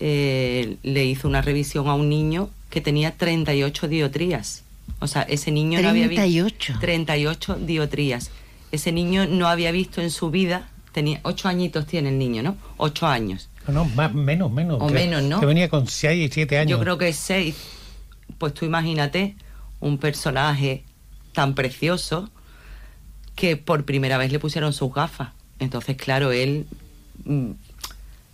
eh, 0.01 0.77
le 0.83 1.05
hizo 1.05 1.29
una 1.29 1.41
revisión 1.41 1.89
a 1.89 1.95
un 1.95 2.09
niño 2.09 2.51
que 2.71 2.81
tenía 2.81 3.13
38 3.13 3.89
diotrías. 3.89 4.65
O 5.01 5.07
sea, 5.07 5.23
ese 5.23 5.51
niño 5.51 5.79
38. 5.79 5.83
no 5.83 5.89
había 5.91 6.45
visto 6.45 6.79
38 6.81 7.57
diotrías. 7.61 8.31
Ese 8.75 8.91
niño 8.91 9.27
no 9.27 9.47
había 9.47 9.71
visto 9.71 10.01
en 10.01 10.11
su 10.11 10.31
vida, 10.31 10.69
tenía 10.93 11.21
8 11.23 11.49
añitos 11.49 11.87
tiene 11.87 12.09
el 12.09 12.19
niño, 12.19 12.43
¿no? 12.43 12.57
8 12.79 13.07
años. 13.07 13.49
No, 13.69 13.75
no, 13.75 13.85
más, 13.85 14.13
menos, 14.13 14.51
menos. 14.51 14.79
O 14.81 14.89
que, 14.89 14.95
menos, 14.95 15.23
¿no? 15.23 15.39
Que 15.39 15.47
venía 15.47 15.69
con 15.69 15.87
6 15.87 16.31
y 16.31 16.33
7 16.33 16.59
años. 16.59 16.71
Yo 16.71 16.81
creo 16.81 16.99
que 16.99 17.13
6. 17.13 17.55
Pues 18.37 18.53
tú 18.53 18.65
imagínate 18.65 19.37
un 19.79 19.99
personaje 19.99 20.83
tan 21.33 21.55
precioso 21.55 22.31
que 23.37 23.57
por 23.57 23.85
primera 23.85 24.19
vez 24.19 24.33
le 24.33 24.41
pusieron 24.41 24.73
sus 24.73 24.93
gafas. 24.93 25.29
Entonces, 25.61 25.97
claro, 25.97 26.33
él 26.33 26.67
mm, 27.25 27.53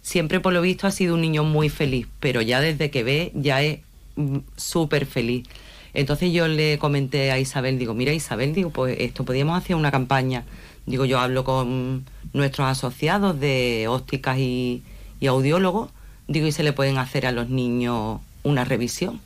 siempre 0.01 0.41
por 0.41 0.55
lo 0.55 0.63
visto 0.63 0.87
ha 0.87 0.91
sido 0.91 1.15
un 1.15 1.21
niño 1.21 1.45
muy 1.45 1.69
feliz, 1.69 2.07
pero 2.19 2.41
ya 2.41 2.61
desde 2.61 2.91
que 2.91 3.03
ve 3.03 3.33
ya 3.35 3.61
es 3.63 3.81
mm, 4.17 4.39
súper 4.57 5.05
feliz. 5.05 5.47
Entonces 5.95 6.33
yo 6.33 6.49
le 6.49 6.79
comenté 6.79 7.31
a 7.31 7.39
Isabel, 7.39 7.79
digo, 7.79 7.95
mira 7.95 8.13
Isabel, 8.13 8.55
digo, 8.55 8.71
pues 8.71 8.97
esto 9.01 9.25
podríamos 9.25 9.59
hacer 9.59 9.77
una 9.77 9.91
campaña. 9.91 10.45
Digo, 10.87 11.05
yo 11.05 11.19
hablo 11.19 11.45
con 11.45 12.05
nuestros 12.33 12.69
asociados 12.69 13.39
de 13.41 13.87
ópticas 13.89 14.39
y, 14.39 14.83
y 15.21 15.27
audiólogos, 15.27 15.91
digo, 16.29 16.47
y 16.47 16.53
se 16.53 16.63
le 16.63 16.73
pueden 16.73 16.99
hacer 16.99 17.27
a 17.27 17.33
los 17.33 17.49
niños 17.49 18.21
una 18.43 18.65
revisión. 18.65 19.21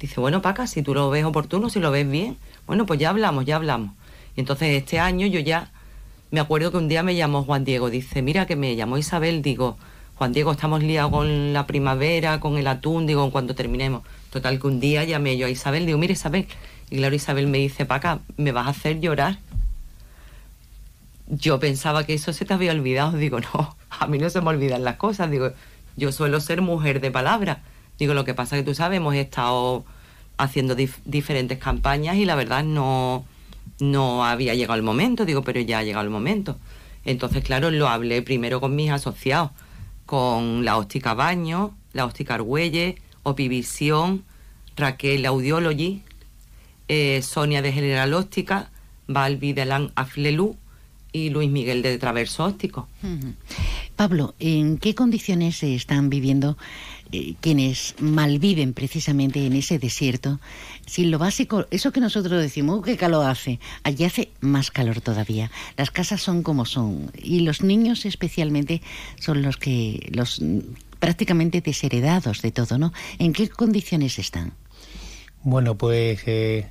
Dice, 0.00 0.20
bueno, 0.20 0.42
Paca, 0.42 0.66
si 0.66 0.82
tú 0.82 0.94
lo 0.94 1.10
ves 1.10 1.24
oportuno, 1.24 1.70
si 1.70 1.80
lo 1.80 1.90
ves 1.90 2.10
bien, 2.10 2.36
bueno, 2.66 2.86
pues 2.86 2.98
ya 2.98 3.10
hablamos, 3.10 3.44
ya 3.44 3.56
hablamos. 3.56 3.94
Y 4.36 4.40
entonces 4.40 4.70
este 4.70 4.98
año 4.98 5.26
yo 5.26 5.40
ya 5.40 5.70
me 6.30 6.40
acuerdo 6.40 6.70
que 6.70 6.78
un 6.78 6.88
día 6.88 7.02
me 7.02 7.14
llamó 7.14 7.44
Juan 7.44 7.64
Diego, 7.64 7.90
dice, 7.90 8.22
mira 8.22 8.46
que 8.46 8.56
me 8.56 8.74
llamó 8.74 8.98
Isabel, 8.98 9.42
digo, 9.42 9.76
Juan 10.16 10.32
Diego, 10.32 10.52
estamos 10.52 10.82
liados 10.82 11.10
con 11.10 11.52
la 11.52 11.66
primavera, 11.66 12.38
con 12.40 12.58
el 12.58 12.66
atún, 12.66 13.06
digo, 13.06 13.30
en 13.34 13.46
terminemos. 13.54 14.02
Total 14.30 14.60
que 14.60 14.66
un 14.66 14.80
día 14.80 15.04
llamé 15.04 15.36
yo 15.36 15.46
a 15.46 15.50
Isabel, 15.50 15.86
digo, 15.86 15.98
mira 15.98 16.12
Isabel, 16.12 16.46
y 16.90 16.96
claro, 16.98 17.14
Isabel 17.14 17.46
me 17.46 17.58
dice, 17.58 17.86
Paca, 17.86 18.20
me 18.36 18.52
vas 18.52 18.66
a 18.66 18.70
hacer 18.70 19.00
llorar. 19.00 19.38
Yo 21.26 21.58
pensaba 21.58 22.04
que 22.04 22.14
eso 22.14 22.32
se 22.32 22.44
te 22.44 22.52
había 22.52 22.72
olvidado, 22.72 23.16
digo, 23.16 23.40
no, 23.40 23.76
a 23.90 24.06
mí 24.06 24.18
no 24.18 24.28
se 24.30 24.40
me 24.40 24.48
olvidan 24.50 24.84
las 24.84 24.96
cosas, 24.96 25.30
digo, 25.30 25.52
yo 25.96 26.12
suelo 26.12 26.40
ser 26.40 26.60
mujer 26.62 27.00
de 27.00 27.10
palabra. 27.10 27.62
Digo, 27.98 28.14
lo 28.14 28.24
que 28.24 28.34
pasa 28.34 28.56
que 28.56 28.62
tú 28.62 28.74
sabes, 28.74 28.98
hemos 28.98 29.14
estado 29.14 29.84
haciendo 30.38 30.74
dif 30.74 30.98
diferentes 31.04 31.58
campañas 31.58 32.16
y 32.16 32.24
la 32.24 32.34
verdad 32.34 32.64
no, 32.64 33.24
no 33.78 34.24
había 34.24 34.54
llegado 34.54 34.76
el 34.76 34.82
momento, 34.82 35.24
digo, 35.24 35.42
pero 35.42 35.60
ya 35.60 35.78
ha 35.78 35.82
llegado 35.82 36.04
el 36.04 36.10
momento. 36.10 36.58
Entonces, 37.04 37.42
claro, 37.44 37.70
lo 37.70 37.88
hablé 37.88 38.22
primero 38.22 38.60
con 38.60 38.74
mis 38.76 38.90
asociados, 38.90 39.50
con 40.12 40.62
la 40.62 40.76
óptica 40.76 41.14
Baño, 41.14 41.74
la 41.94 42.04
óptica 42.04 42.34
Argüelle, 42.34 42.96
Opivisión, 43.22 44.24
Raquel 44.76 45.24
Audiology, 45.24 46.02
eh, 46.88 47.22
Sonia 47.22 47.62
de 47.62 47.72
General 47.72 48.12
Óptica, 48.12 48.70
Balbi 49.08 49.54
de 49.54 49.64
Lan 49.64 49.90
Aflelú 49.94 50.58
y 51.12 51.30
Luis 51.30 51.48
Miguel 51.50 51.80
de 51.80 51.96
Traverso 51.96 52.44
Óptico. 52.44 52.88
Pablo, 53.96 54.34
¿en 54.38 54.76
qué 54.76 54.94
condiciones 54.94 55.56
se 55.56 55.74
están 55.74 56.10
viviendo 56.10 56.58
eh, 57.12 57.34
quienes 57.40 57.94
malviven 58.00 58.72
precisamente 58.72 59.46
en 59.46 59.52
ese 59.52 59.78
desierto? 59.78 60.40
Si 60.86 61.04
lo 61.04 61.18
básico, 61.18 61.66
eso 61.70 61.92
que 61.92 62.00
nosotros 62.00 62.40
decimos, 62.40 62.78
oh, 62.78 62.82
qué 62.82 62.96
calor 62.96 63.26
hace, 63.26 63.60
allí 63.84 64.04
hace 64.04 64.30
más 64.40 64.70
calor 64.70 65.00
todavía. 65.00 65.50
Las 65.76 65.90
casas 65.90 66.20
son 66.22 66.42
como 66.42 66.64
son 66.64 67.10
y 67.16 67.40
los 67.40 67.62
niños 67.62 68.04
especialmente 68.04 68.82
son 69.20 69.42
los 69.42 69.56
que 69.56 70.10
los 70.12 70.40
prácticamente 70.98 71.60
desheredados 71.60 72.42
de 72.42 72.52
todo, 72.52 72.78
¿no? 72.78 72.92
¿En 73.18 73.32
qué 73.32 73.48
condiciones 73.48 74.18
están? 74.18 74.52
Bueno, 75.42 75.76
pues 75.76 76.22
eh, 76.26 76.68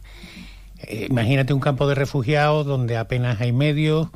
eh, 0.83 1.07
imagínate 1.09 1.53
un 1.53 1.59
campo 1.59 1.87
de 1.87 1.95
refugiados 1.95 2.65
donde 2.65 2.97
apenas 2.97 3.41
hay 3.41 3.51
medios. 3.51 4.07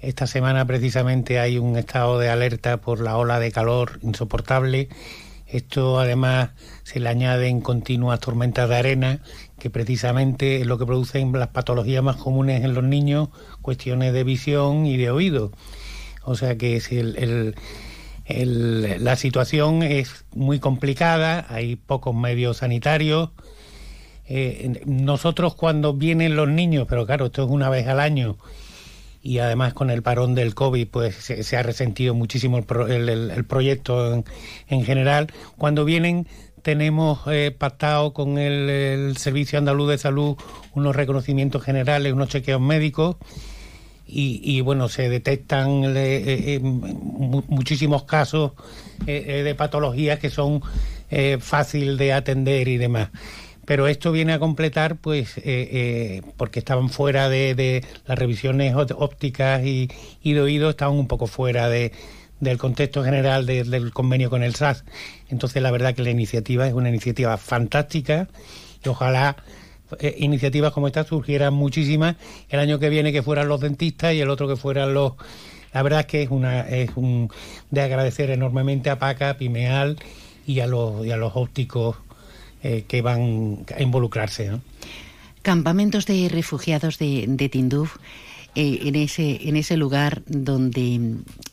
Esta 0.00 0.26
semana 0.26 0.66
precisamente 0.66 1.38
hay 1.38 1.58
un 1.58 1.76
estado 1.76 2.18
de 2.18 2.28
alerta 2.28 2.80
por 2.80 3.00
la 3.00 3.16
ola 3.16 3.38
de 3.38 3.52
calor 3.52 4.00
insoportable. 4.02 4.88
Esto 5.52 6.00
además 6.00 6.50
se 6.82 6.98
le 6.98 7.10
añaden 7.10 7.60
continuas 7.60 8.20
tormentas 8.20 8.70
de 8.70 8.76
arena 8.76 9.20
que 9.58 9.68
precisamente 9.68 10.62
es 10.62 10.66
lo 10.66 10.78
que 10.78 10.86
producen 10.86 11.30
las 11.32 11.48
patologías 11.48 12.02
más 12.02 12.16
comunes 12.16 12.64
en 12.64 12.72
los 12.72 12.82
niños, 12.82 13.28
cuestiones 13.60 14.14
de 14.14 14.24
visión 14.24 14.86
y 14.86 14.96
de 14.96 15.10
oído. 15.10 15.52
O 16.24 16.36
sea 16.36 16.56
que 16.56 16.76
es 16.76 16.90
el, 16.90 17.54
la 18.26 19.16
situación 19.16 19.82
es 19.82 20.24
muy 20.34 20.58
complicada, 20.58 21.44
hay 21.50 21.76
pocos 21.76 22.14
medios 22.14 22.58
sanitarios. 22.58 23.30
Eh, 24.24 24.80
nosotros 24.86 25.54
cuando 25.54 25.92
vienen 25.92 26.34
los 26.34 26.48
niños, 26.48 26.86
pero 26.88 27.04
claro, 27.04 27.26
esto 27.26 27.44
es 27.44 27.50
una 27.50 27.68
vez 27.68 27.86
al 27.88 28.00
año, 28.00 28.38
y 29.22 29.38
además 29.38 29.72
con 29.72 29.90
el 29.90 30.02
parón 30.02 30.34
del 30.34 30.54
COVID 30.54 30.88
pues 30.88 31.14
se, 31.14 31.56
ha 31.56 31.62
resentido 31.62 32.12
muchísimo 32.12 32.58
el, 32.58 33.44
proyecto 33.46 34.24
en, 34.68 34.84
general. 34.84 35.28
Cuando 35.56 35.84
vienen 35.84 36.26
tenemos 36.62 37.20
eh, 37.26 37.54
pactado 37.56 38.12
con 38.12 38.38
el, 38.38 39.16
Servicio 39.16 39.58
Andaluz 39.58 39.90
de 39.90 39.98
Salud 39.98 40.36
unos 40.74 40.96
reconocimientos 40.96 41.62
generales, 41.62 42.12
unos 42.12 42.28
chequeos 42.28 42.60
médicos 42.60 43.16
y, 44.14 44.60
bueno, 44.60 44.90
se 44.90 45.08
detectan 45.08 45.84
eh, 45.96 46.56
eh, 46.56 46.60
muchísimos 46.60 48.02
casos 48.04 48.52
de 49.06 49.54
patologías 49.56 50.18
que 50.18 50.28
son 50.28 50.60
fácil 51.40 51.96
de 51.96 52.12
atender 52.12 52.68
y 52.68 52.76
demás 52.76 53.08
pero 53.64 53.86
esto 53.86 54.10
viene 54.12 54.32
a 54.32 54.38
completar, 54.38 54.96
pues, 54.96 55.38
eh, 55.38 55.42
eh, 55.44 56.22
porque 56.36 56.58
estaban 56.58 56.88
fuera 56.88 57.28
de, 57.28 57.84
las 58.06 58.18
revisiones 58.18 58.74
ópticas 58.74 59.62
y, 59.64 59.88
de 60.22 60.40
oído, 60.40 60.70
estaban 60.70 60.96
un 60.96 61.06
poco 61.06 61.26
fuera 61.26 61.68
de, 61.68 61.92
del 62.40 62.58
contexto 62.58 63.04
general 63.04 63.46
del 63.46 63.92
convenio 63.92 64.30
con 64.30 64.42
el 64.42 64.54
SAS. 64.56 64.84
Entonces, 65.28 65.62
la 65.62 65.70
verdad 65.70 65.94
que 65.94 66.02
la 66.02 66.10
iniciativa 66.10 66.66
es 66.66 66.74
una 66.74 66.88
iniciativa 66.88 67.36
fantástica 67.36 68.28
y 68.84 68.88
ojalá 68.88 69.36
eh, 70.00 70.16
iniciativas 70.18 70.72
como 70.72 70.86
esta 70.86 71.04
surgieran 71.04 71.54
muchísimas 71.54 72.16
el 72.48 72.58
año 72.58 72.78
que 72.78 72.88
viene 72.88 73.12
que 73.12 73.22
fueran 73.22 73.48
los 73.48 73.60
dentistas 73.60 74.14
y 74.14 74.20
el 74.20 74.30
otro 74.30 74.48
que 74.48 74.56
fueran 74.56 74.94
los 74.94 75.12
la 75.74 75.82
verdad 75.82 76.00
es 76.00 76.06
que 76.06 76.22
es 76.22 76.30
una 76.30 76.62
es 76.62 76.90
un 76.96 77.30
de 77.70 77.82
agradecer 77.82 78.30
enormemente 78.30 78.88
a 78.88 78.98
Paca, 78.98 79.36
Pimeal 79.36 79.98
y 80.46 80.60
a 80.60 80.66
los 80.66 81.04
y 81.04 81.10
a 81.10 81.16
los 81.16 81.32
ópticos 81.34 81.96
eh, 82.62 82.84
que 82.86 83.02
van 83.02 83.64
a 83.74 83.82
involucrarse. 83.82 84.50
Campamentos 85.42 86.06
de 86.06 86.28
refugiados 86.28 86.98
de, 86.98 87.24
de 87.28 87.48
Tinduf. 87.48 87.96
Eh, 88.54 88.80
en, 88.82 88.96
ese, 88.96 89.48
en 89.48 89.56
ese 89.56 89.78
lugar 89.78 90.22
donde 90.26 91.00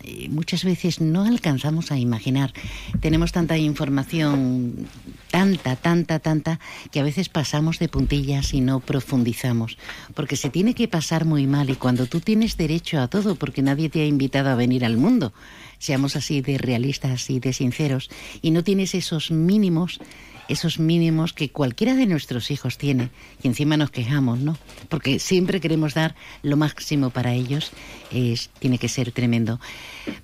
eh, 0.03 0.27
muchas 0.29 0.65
veces 0.65 0.99
no 0.99 1.23
alcanzamos 1.23 1.93
a 1.93 1.97
imaginar. 1.97 2.51
Tenemos 2.99 3.31
tanta 3.31 3.57
información, 3.57 4.85
tanta, 5.31 5.77
tanta, 5.77 6.19
tanta, 6.19 6.59
que 6.91 6.99
a 6.99 7.03
veces 7.03 7.29
pasamos 7.29 7.79
de 7.79 7.87
puntillas 7.87 8.53
y 8.53 8.59
no 8.59 8.81
profundizamos. 8.81 9.77
Porque 10.13 10.35
se 10.35 10.49
tiene 10.49 10.73
que 10.73 10.89
pasar 10.89 11.23
muy 11.23 11.47
mal 11.47 11.69
y 11.69 11.75
cuando 11.75 12.05
tú 12.05 12.19
tienes 12.19 12.57
derecho 12.57 12.99
a 12.99 13.07
todo, 13.07 13.35
porque 13.35 13.61
nadie 13.61 13.87
te 13.87 14.01
ha 14.01 14.05
invitado 14.05 14.49
a 14.49 14.55
venir 14.55 14.83
al 14.83 14.97
mundo, 14.97 15.31
seamos 15.77 16.17
así 16.17 16.41
de 16.41 16.57
realistas 16.57 17.29
y 17.29 17.39
de 17.39 17.53
sinceros, 17.53 18.09
y 18.41 18.51
no 18.51 18.65
tienes 18.65 18.93
esos 18.93 19.31
mínimos, 19.31 20.01
esos 20.49 20.79
mínimos 20.79 21.31
que 21.31 21.49
cualquiera 21.49 21.95
de 21.95 22.05
nuestros 22.05 22.51
hijos 22.51 22.77
tiene 22.77 23.09
y 23.41 23.47
encima 23.47 23.77
nos 23.77 23.91
quejamos, 23.91 24.39
¿no? 24.39 24.57
Porque 24.89 25.19
siempre 25.19 25.61
queremos 25.61 25.93
dar 25.93 26.15
lo 26.41 26.57
máximo 26.57 27.11
para 27.11 27.33
ellos, 27.33 27.71
es, 28.11 28.49
tiene 28.59 28.77
que 28.77 28.89
ser 28.89 29.11
tremendo. 29.11 29.59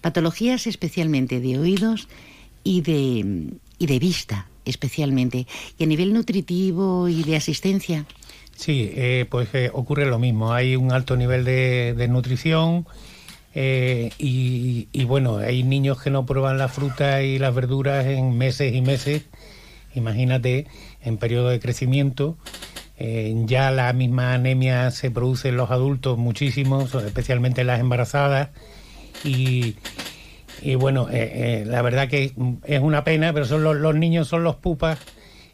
Patologías 0.02 0.68
especialmente 0.68 1.40
de 1.40 1.60
oídos 1.60 2.10
y 2.64 2.82
de, 2.82 3.54
y 3.78 3.86
de 3.86 4.00
vista 4.00 4.48
especialmente, 4.66 5.48
y 5.78 5.84
a 5.84 5.88
nivel 5.88 6.14
nutritivo 6.14 7.08
y 7.08 7.24
de 7.24 7.36
asistencia. 7.36 8.06
Sí, 8.56 8.92
eh, 8.96 9.26
pues 9.30 9.50
eh, 9.54 9.70
ocurre 9.74 10.06
lo 10.06 10.20
mismo. 10.20 10.54
Hay 10.54 10.76
un 10.76 10.92
alto 10.92 11.16
nivel 11.16 11.46
de, 11.46 12.08
nutrición 12.10 12.88
eh, 13.54 14.12
y, 14.18 14.88
y, 14.92 15.04
bueno, 15.04 15.38
hay 15.38 15.64
niños 15.64 16.02
que 16.02 16.10
no 16.10 16.26
prueban 16.26 16.58
la 16.58 16.68
fruta 16.68 17.22
y 17.22 17.38
las 17.38 17.54
verduras 17.54 18.06
en 18.06 18.38
meses 18.38 18.74
y 18.74 18.82
meses 18.82 19.24
Imagínate, 19.96 20.68
en 21.02 21.18
periodo 21.18 21.50
de 21.50 21.60
crecimiento, 21.60 22.38
eh, 22.98 23.34
ya 23.46 23.72
la 23.72 23.92
misma 23.94 24.34
anemia 24.34 24.92
se 24.92 25.12
produce 25.12 25.50
en 25.50 25.58
los 25.58 25.72
adultos 25.72 26.18
muchísimo, 26.18 26.82
especialmente 26.84 27.62
en 27.62 27.68
las 27.68 27.80
embarazadas. 27.80 28.50
Y, 29.24 29.76
bueno, 30.78 31.10
eh, 31.10 31.62
eh, 31.62 31.64
la 31.66 31.82
verdad 31.82 32.08
que 32.08 32.34
es 32.66 32.82
una 32.82 33.04
pena, 33.04 33.34
pero 33.34 33.46
son 33.46 33.64
los, 33.64 33.96
niños 33.96 34.28
son 34.28 34.44
los 34.44 34.56
pupas 34.56 35.00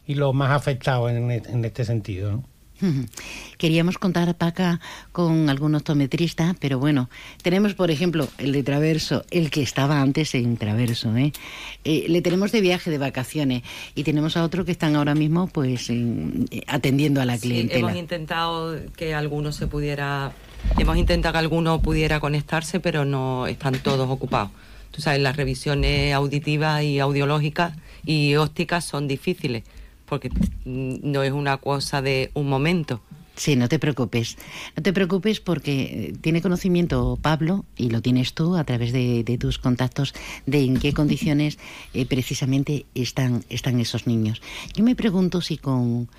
y 0.06 0.16
los 0.16 0.34
más 0.34 0.52
afectados 0.52 1.12
en, 1.12 1.32
en 1.32 1.66
este 1.66 1.86
sentido. 1.86 2.44
Queríamos 3.58 3.98
contar, 3.98 4.36
Paca, 4.36 4.80
con 5.12 5.50
algún 5.50 5.76
optometrista, 5.76 6.56
pero 6.60 6.80
bueno, 6.80 7.10
tenemos, 7.42 7.74
por 7.74 7.92
ejemplo, 7.92 8.28
el 8.38 8.52
de 8.52 8.64
Traverso, 8.64 9.24
el 9.32 9.50
que 9.50 9.62
estaba 9.62 10.02
antes 10.02 10.36
en 10.36 10.58
Traverso, 10.58 11.16
¿eh? 11.16 11.32
¿eh? 11.84 12.06
le 12.08 12.22
tenemos 12.22 12.52
de 12.52 12.62
viaje, 12.62 12.90
de 12.90 12.98
vacaciones, 12.98 13.64
y 13.96 14.04
tenemos 14.04 14.38
a 14.38 14.44
otro 14.44 14.66
que 14.66 14.72
están 14.72 14.96
ahora 14.96 15.16
mismo, 15.16 15.48
pues, 15.48 15.92
atendiendo 16.68 17.22
a 17.22 17.26
la 17.26 17.38
clientela. 17.38 17.80
hemos 17.80 17.96
intentado 17.96 18.78
que 18.96 19.14
alguno 19.14 19.52
se 19.52 19.68
pudiera, 19.68 20.32
hemos 20.78 20.98
intentado 20.98 21.34
que 21.34 21.40
alguno 21.40 21.82
pudiera 21.82 22.20
conectarse, 22.20 22.80
pero 22.80 23.06
no 23.06 23.48
están 23.48 23.76
todos 23.80 24.10
ocupados. 24.10 24.52
Tú 24.92 25.02
sabes, 25.02 25.22
las 25.22 25.38
revisiones 25.38 26.14
auditivas 26.14 26.84
y 26.84 27.00
audiológicas 27.00 27.78
y 28.06 28.36
ópticas 28.36 28.84
son 28.84 29.08
difíciles 29.08 29.64
porque 30.12 30.30
no 30.66 31.24
es 31.24 31.32
una 31.32 31.56
cosa 31.56 32.02
de 32.02 32.32
un 32.34 32.50
momento. 32.50 33.00
Sí, 33.38 33.56
no 33.56 33.70
te 33.70 33.80
preocupes. 33.80 34.38
No 34.76 34.84
te 34.84 34.92
preocupes 34.92 35.40
porque 35.40 35.84
eh, 35.84 36.14
tiene 36.20 36.42
conocimiento 36.42 37.18
Pablo, 37.22 37.64
y 37.78 37.92
lo 37.92 38.02
tienes 38.02 38.34
tú 38.34 38.58
a 38.58 38.66
través 38.66 38.92
de, 38.92 39.24
tus 39.40 39.58
contactos, 39.58 40.14
de 40.46 40.66
en 40.66 40.78
qué 40.78 40.92
condiciones 40.92 41.60
eh, 41.94 42.06
precisamente 42.06 42.86
están, 42.94 43.46
están 43.48 43.80
esos 43.80 44.06
niños. 44.06 44.42
Yo 44.76 44.84
me 44.84 44.98
pregunto 44.98 45.40
si 45.40 45.58
con 45.58 46.10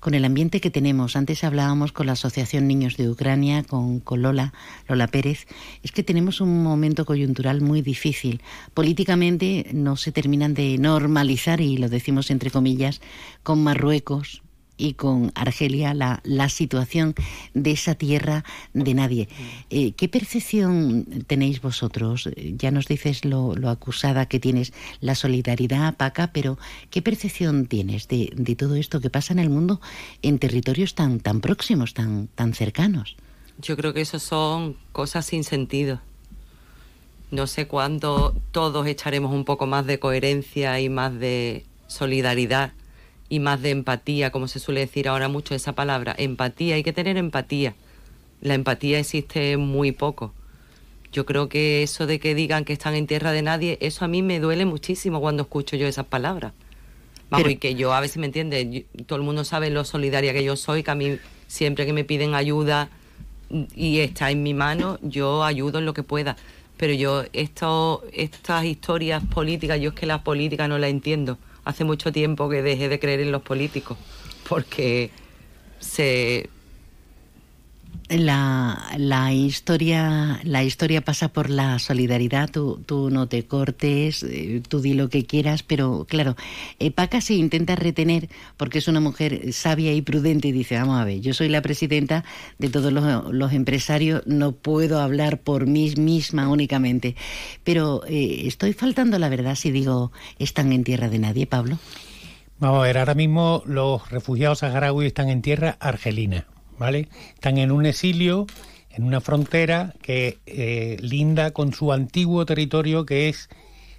con 0.00 0.14
el 0.14 0.24
ambiente 0.24 0.60
que 0.60 0.70
tenemos. 0.70 1.14
Antes 1.14 1.44
hablábamos 1.44 1.92
con 1.92 2.06
la 2.06 2.12
Asociación 2.12 2.66
Niños 2.66 2.96
de 2.96 3.08
Ucrania, 3.08 3.62
con, 3.62 4.02
Lola, 4.16 4.52
Lola 4.88 5.06
Pérez. 5.06 5.46
Es 5.82 5.92
que 5.92 6.02
tenemos 6.02 6.40
un 6.40 6.62
momento 6.62 7.04
coyuntural 7.04 7.60
muy 7.60 7.82
difícil. 7.82 8.42
Políticamente 8.74 9.66
no 9.72 9.96
se 9.96 10.10
terminan 10.10 10.54
de 10.54 10.78
normalizar, 10.78 11.60
y 11.60 11.76
lo 11.76 11.88
decimos 11.88 12.30
entre 12.30 12.50
comillas, 12.50 13.00
con 13.42 13.62
Marruecos, 13.62 14.42
y 14.80 14.94
con 14.94 15.30
Argelia 15.34 15.92
la, 15.94 16.20
la 16.24 16.48
situación 16.48 17.14
de 17.54 17.72
esa 17.72 17.94
tierra 17.94 18.44
de 18.72 18.94
nadie. 18.94 19.28
Eh, 19.68 19.92
¿Qué 19.92 20.08
percepción 20.08 21.24
tenéis 21.26 21.60
vosotros? 21.60 22.28
Ya 22.36 22.70
nos 22.70 22.86
dices 22.86 23.24
lo, 23.24 23.54
acusada 23.68 24.26
que 24.26 24.40
tienes 24.40 24.72
la 25.00 25.14
solidaridad, 25.14 25.96
Paca, 25.96 26.32
pero 26.32 26.58
¿qué 26.90 27.02
percepción 27.02 27.66
tienes 27.66 28.08
de, 28.08 28.32
de, 28.34 28.56
todo 28.56 28.74
esto 28.74 29.00
que 29.00 29.10
pasa 29.10 29.32
en 29.32 29.38
el 29.38 29.50
mundo 29.50 29.80
en 30.22 30.38
territorios 30.38 30.94
tan, 30.94 31.20
tan 31.20 31.40
próximos, 31.40 31.92
tan, 31.94 32.28
tan 32.28 32.54
cercanos? 32.54 33.16
Yo 33.58 33.76
creo 33.76 33.92
que 33.92 34.00
eso 34.00 34.18
son 34.18 34.76
cosas 34.92 35.26
sin 35.26 35.44
sentido. 35.44 36.00
No 37.30 37.46
sé 37.46 37.68
cuándo 37.68 38.34
todos 38.50 38.86
echaremos 38.86 39.32
un 39.32 39.44
poco 39.44 39.66
más 39.66 39.86
de 39.86 40.00
coherencia 40.00 40.80
y 40.80 40.88
más 40.88 41.16
de 41.18 41.64
solidaridad 41.86 42.72
y 43.30 43.38
más 43.38 43.62
de 43.62 43.70
empatía, 43.70 44.30
como 44.30 44.48
se 44.48 44.58
suele 44.58 44.80
decir 44.80 45.08
ahora 45.08 45.28
mucho 45.28 45.54
esa 45.54 45.72
palabra, 45.72 46.14
empatía, 46.18 46.74
hay 46.74 46.82
que 46.82 46.92
tener 46.92 47.16
empatía. 47.16 47.74
La 48.42 48.54
empatía 48.54 48.98
existe 48.98 49.56
muy 49.56 49.92
poco. 49.92 50.34
Yo 51.12 51.24
creo 51.24 51.48
que 51.48 51.84
eso 51.84 52.06
de 52.06 52.18
que 52.18 52.34
digan 52.34 52.64
que 52.64 52.72
están 52.72 52.94
en 52.96 53.06
tierra 53.06 53.30
de 53.30 53.42
nadie, 53.42 53.78
eso 53.80 54.04
a 54.04 54.08
mí 54.08 54.22
me 54.22 54.40
duele 54.40 54.64
muchísimo 54.64 55.20
cuando 55.20 55.44
escucho 55.44 55.76
yo 55.76 55.86
esas 55.86 56.06
palabras. 56.06 56.52
Vamos, 57.30 57.48
y 57.48 57.56
que 57.56 57.76
yo, 57.76 57.94
a 57.94 58.00
ver 58.00 58.08
si 58.08 58.18
me 58.18 58.26
entiende, 58.26 58.84
todo 59.06 59.16
el 59.16 59.24
mundo 59.24 59.44
sabe 59.44 59.70
lo 59.70 59.84
solidaria 59.84 60.32
que 60.32 60.42
yo 60.42 60.56
soy, 60.56 60.82
que 60.82 60.90
a 60.90 60.96
mí 60.96 61.18
siempre 61.46 61.86
que 61.86 61.92
me 61.92 62.02
piden 62.02 62.34
ayuda 62.34 62.90
y 63.76 64.00
está 64.00 64.32
en 64.32 64.42
mi 64.42 64.54
mano, 64.54 64.98
yo 65.02 65.44
ayudo 65.44 65.78
en 65.78 65.84
lo 65.84 65.94
que 65.94 66.02
pueda. 66.02 66.36
Pero 66.76 66.94
yo, 66.94 67.24
esto, 67.32 68.02
estas 68.12 68.64
historias 68.64 69.22
políticas, 69.24 69.80
yo 69.80 69.90
es 69.90 69.94
que 69.94 70.06
la 70.06 70.24
política 70.24 70.66
no 70.66 70.78
la 70.78 70.88
entiendo 70.88 71.38
hace 71.70 71.84
mucho 71.84 72.12
tiempo 72.12 72.48
que 72.48 72.62
dejé 72.62 72.88
de 72.88 72.98
creer 72.98 73.20
en 73.20 73.32
los 73.32 73.42
políticos, 73.42 73.96
porque 74.48 75.10
se 75.78 76.50
la, 78.18 78.88
la, 78.98 79.32
historia, 79.32 80.40
la 80.42 80.64
historia 80.64 81.00
pasa 81.00 81.28
por 81.28 81.48
la 81.48 81.78
solidaridad, 81.78 82.50
tú, 82.50 82.82
tú 82.84 83.10
no 83.10 83.28
te 83.28 83.46
cortes, 83.46 84.22
eh, 84.24 84.62
tú 84.68 84.80
di 84.80 84.94
lo 84.94 85.08
que 85.08 85.24
quieras, 85.24 85.62
pero 85.62 86.06
claro, 86.08 86.36
eh, 86.78 86.90
Paca 86.90 87.20
se 87.20 87.34
intenta 87.34 87.76
retener 87.76 88.28
porque 88.56 88.78
es 88.78 88.88
una 88.88 89.00
mujer 89.00 89.52
sabia 89.52 89.92
y 89.92 90.02
prudente 90.02 90.48
y 90.48 90.52
dice, 90.52 90.76
vamos 90.76 91.00
a 91.00 91.04
ver, 91.04 91.20
yo 91.20 91.34
soy 91.34 91.48
la 91.48 91.62
presidenta 91.62 92.24
de 92.58 92.68
todos 92.68 92.92
los, 92.92 93.52
empresarios, 93.52 94.22
no 94.26 94.52
puedo 94.52 95.00
hablar 95.00 95.40
por 95.40 95.66
mí 95.66 95.94
misma 95.96 96.48
únicamente, 96.48 97.16
pero 97.64 98.02
eh, 98.06 98.42
estoy 98.46 98.72
faltando 98.72 99.18
la 99.18 99.28
verdad 99.28 99.54
si 99.54 99.70
digo, 99.70 100.12
están 100.38 100.72
en 100.72 100.84
tierra 100.84 101.08
de 101.08 101.18
nadie, 101.18 101.46
Pablo. 101.46 101.78
Vamos 102.58 102.80
a 102.80 102.82
ver, 102.82 102.98
ahora 102.98 103.14
mismo 103.14 103.62
los 103.66 104.10
refugiados 104.10 104.58
saharauis 104.58 105.06
están 105.06 105.30
en 105.30 105.42
tierra 105.42 105.76
argelina. 105.80 106.46
¿Vale? 106.80 107.08
Están 107.34 107.58
en 107.58 107.70
un 107.70 107.84
exilio, 107.84 108.46
en 108.90 109.04
una 109.04 109.20
frontera 109.20 109.94
que 110.00 110.38
eh, 110.46 110.96
linda 111.00 111.52
con 111.52 111.74
su 111.74 111.92
antiguo 111.92 112.46
territorio 112.46 113.04
que 113.04 113.28
es 113.28 113.50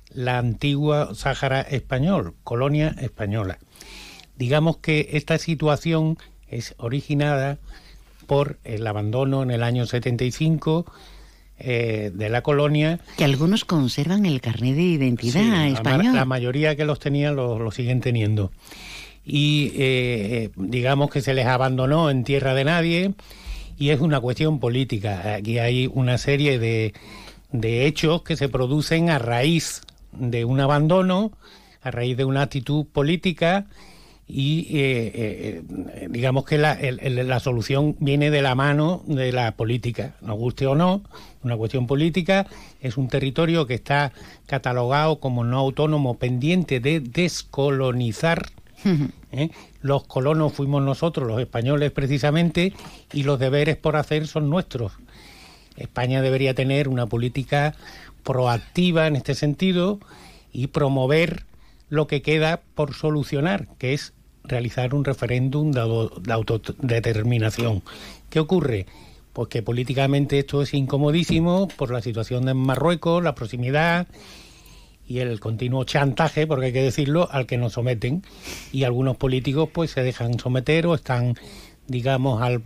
la 0.10 0.40
antigua 0.40 1.14
Sáhara 1.14 1.62
español, 1.62 2.34
colonia 2.44 2.96
española. 3.00 3.60
Digamos 4.36 4.78
que 4.78 5.10
esta 5.14 5.38
situación 5.38 6.18
es 6.50 6.74
originada 6.78 7.60
por 8.26 8.58
el 8.64 8.86
abandono 8.88 9.44
en 9.44 9.52
el 9.52 9.62
año 9.62 9.86
75 9.86 10.92
eh, 11.60 12.12
de 12.12 12.30
la 12.30 12.42
colonia. 12.42 13.00
Que 13.16 13.26
algunos 13.26 13.64
conservan 13.64 14.26
el 14.26 14.42
carnet 14.42 14.76
de 14.76 14.82
identidad 14.82 15.68
español. 15.68 16.16
La, 16.16 16.26
mayoría 16.26 16.76
que 16.76 16.86
los 16.86 17.00
tenían 17.00 17.36
lo, 17.36 17.70
siguen 17.70 18.02
teniendo. 18.02 18.52
Y 19.24 19.72
eh, 19.76 20.50
digamos 20.56 21.10
que 21.10 21.22
se 21.22 21.34
les 21.34 21.46
abandonó 21.46 22.10
en 22.10 22.24
tierra 22.24 22.54
de 22.54 22.64
nadie 22.64 23.14
y 23.78 23.90
es 23.90 24.00
una 24.00 24.20
cuestión 24.20 24.60
política. 24.60 25.36
Aquí 25.36 25.60
hay 25.60 25.90
una 25.94 26.18
serie 26.18 26.60
de, 26.60 26.94
de 27.52 27.86
hechos 27.86 28.24
que 28.24 28.36
se 28.36 28.50
producen 28.50 29.10
a 29.10 29.20
raíz 29.20 29.82
de 30.12 30.46
un 30.46 30.60
abandono, 30.60 31.32
a 31.82 31.92
raíz 31.92 32.18
de 32.18 32.26
una 32.26 32.44
actitud 32.44 32.86
política 32.86 33.68
y 34.34 34.68
eh, 34.70 35.12
eh, 35.14 36.08
digamos 36.10 36.46
que 36.46 36.58
la, 36.58 36.78
la, 36.80 37.40
solución 37.42 37.98
viene 38.00 38.32
de 38.32 38.42
la 38.42 38.56
mano 38.56 39.04
de 39.06 39.34
la 39.34 39.52
política, 39.58 40.16
nos 40.22 40.38
guste 40.38 40.68
o 40.68 40.76
no, 40.76 41.04
una 41.44 41.58
cuestión 41.58 41.86
política, 41.86 42.48
es 42.80 42.96
un 42.96 43.10
territorio 43.10 43.68
que 43.68 43.74
está 43.74 44.14
catalogado 44.48 45.20
como 45.20 45.44
no 45.44 45.58
autónomo 45.60 46.18
pendiente 46.18 46.80
de 46.80 47.02
descolonizar. 47.02 48.52
¿Eh? 49.32 49.50
Los 49.82 50.04
colonos 50.06 50.54
fuimos 50.54 50.82
nosotros, 50.84 51.28
los 51.28 51.40
españoles 51.40 51.92
precisamente, 51.92 52.74
y 53.14 53.24
los 53.24 53.40
deberes 53.40 53.78
por 53.78 53.96
hacer 53.96 54.28
son 54.28 54.50
nuestros. 54.50 54.94
España 55.78 56.22
debería 56.22 56.54
tener 56.54 56.88
una 56.88 57.08
política 57.08 57.76
proactiva 58.24 59.08
en 59.08 59.16
este 59.16 59.36
sentido 59.36 60.00
y 60.54 60.68
promover 60.68 61.46
lo 61.90 62.08
que 62.08 62.22
queda 62.22 62.62
por 62.76 62.94
solucionar, 62.94 63.68
que 63.78 63.94
es 63.94 64.14
realizar 64.44 64.94
un 64.94 65.06
referéndum 65.06 65.72
de, 65.72 65.82
autodeterminación. 66.32 67.84
¿Qué 68.30 68.40
ocurre? 68.40 68.86
Pues 69.34 69.48
que 69.48 69.62
políticamente 69.62 70.40
esto 70.40 70.62
es 70.62 70.74
incomodísimo 70.74 71.68
por 71.68 71.92
la 71.92 72.02
situación 72.02 72.46
de 72.46 72.54
Marruecos, 72.54 73.24
la 73.24 73.36
proximidad 73.36 74.08
y 75.12 75.20
el 75.20 75.42
continuo 75.42 75.84
chantaje, 75.84 76.48
porque 76.48 76.68
hay 76.68 76.74
que 76.74 76.84
decirlo, 76.84 77.28
al 77.32 77.46
que 77.46 77.58
nos 77.58 77.74
someten. 77.74 78.24
Y 78.72 78.86
algunos 78.86 79.18
políticos 79.18 79.70
pues 79.72 79.92
se 79.92 80.04
dejan 80.04 80.40
someter 80.40 80.88
o 80.88 80.96
están, 80.96 81.36
digamos, 81.88 82.42
al, 82.42 82.62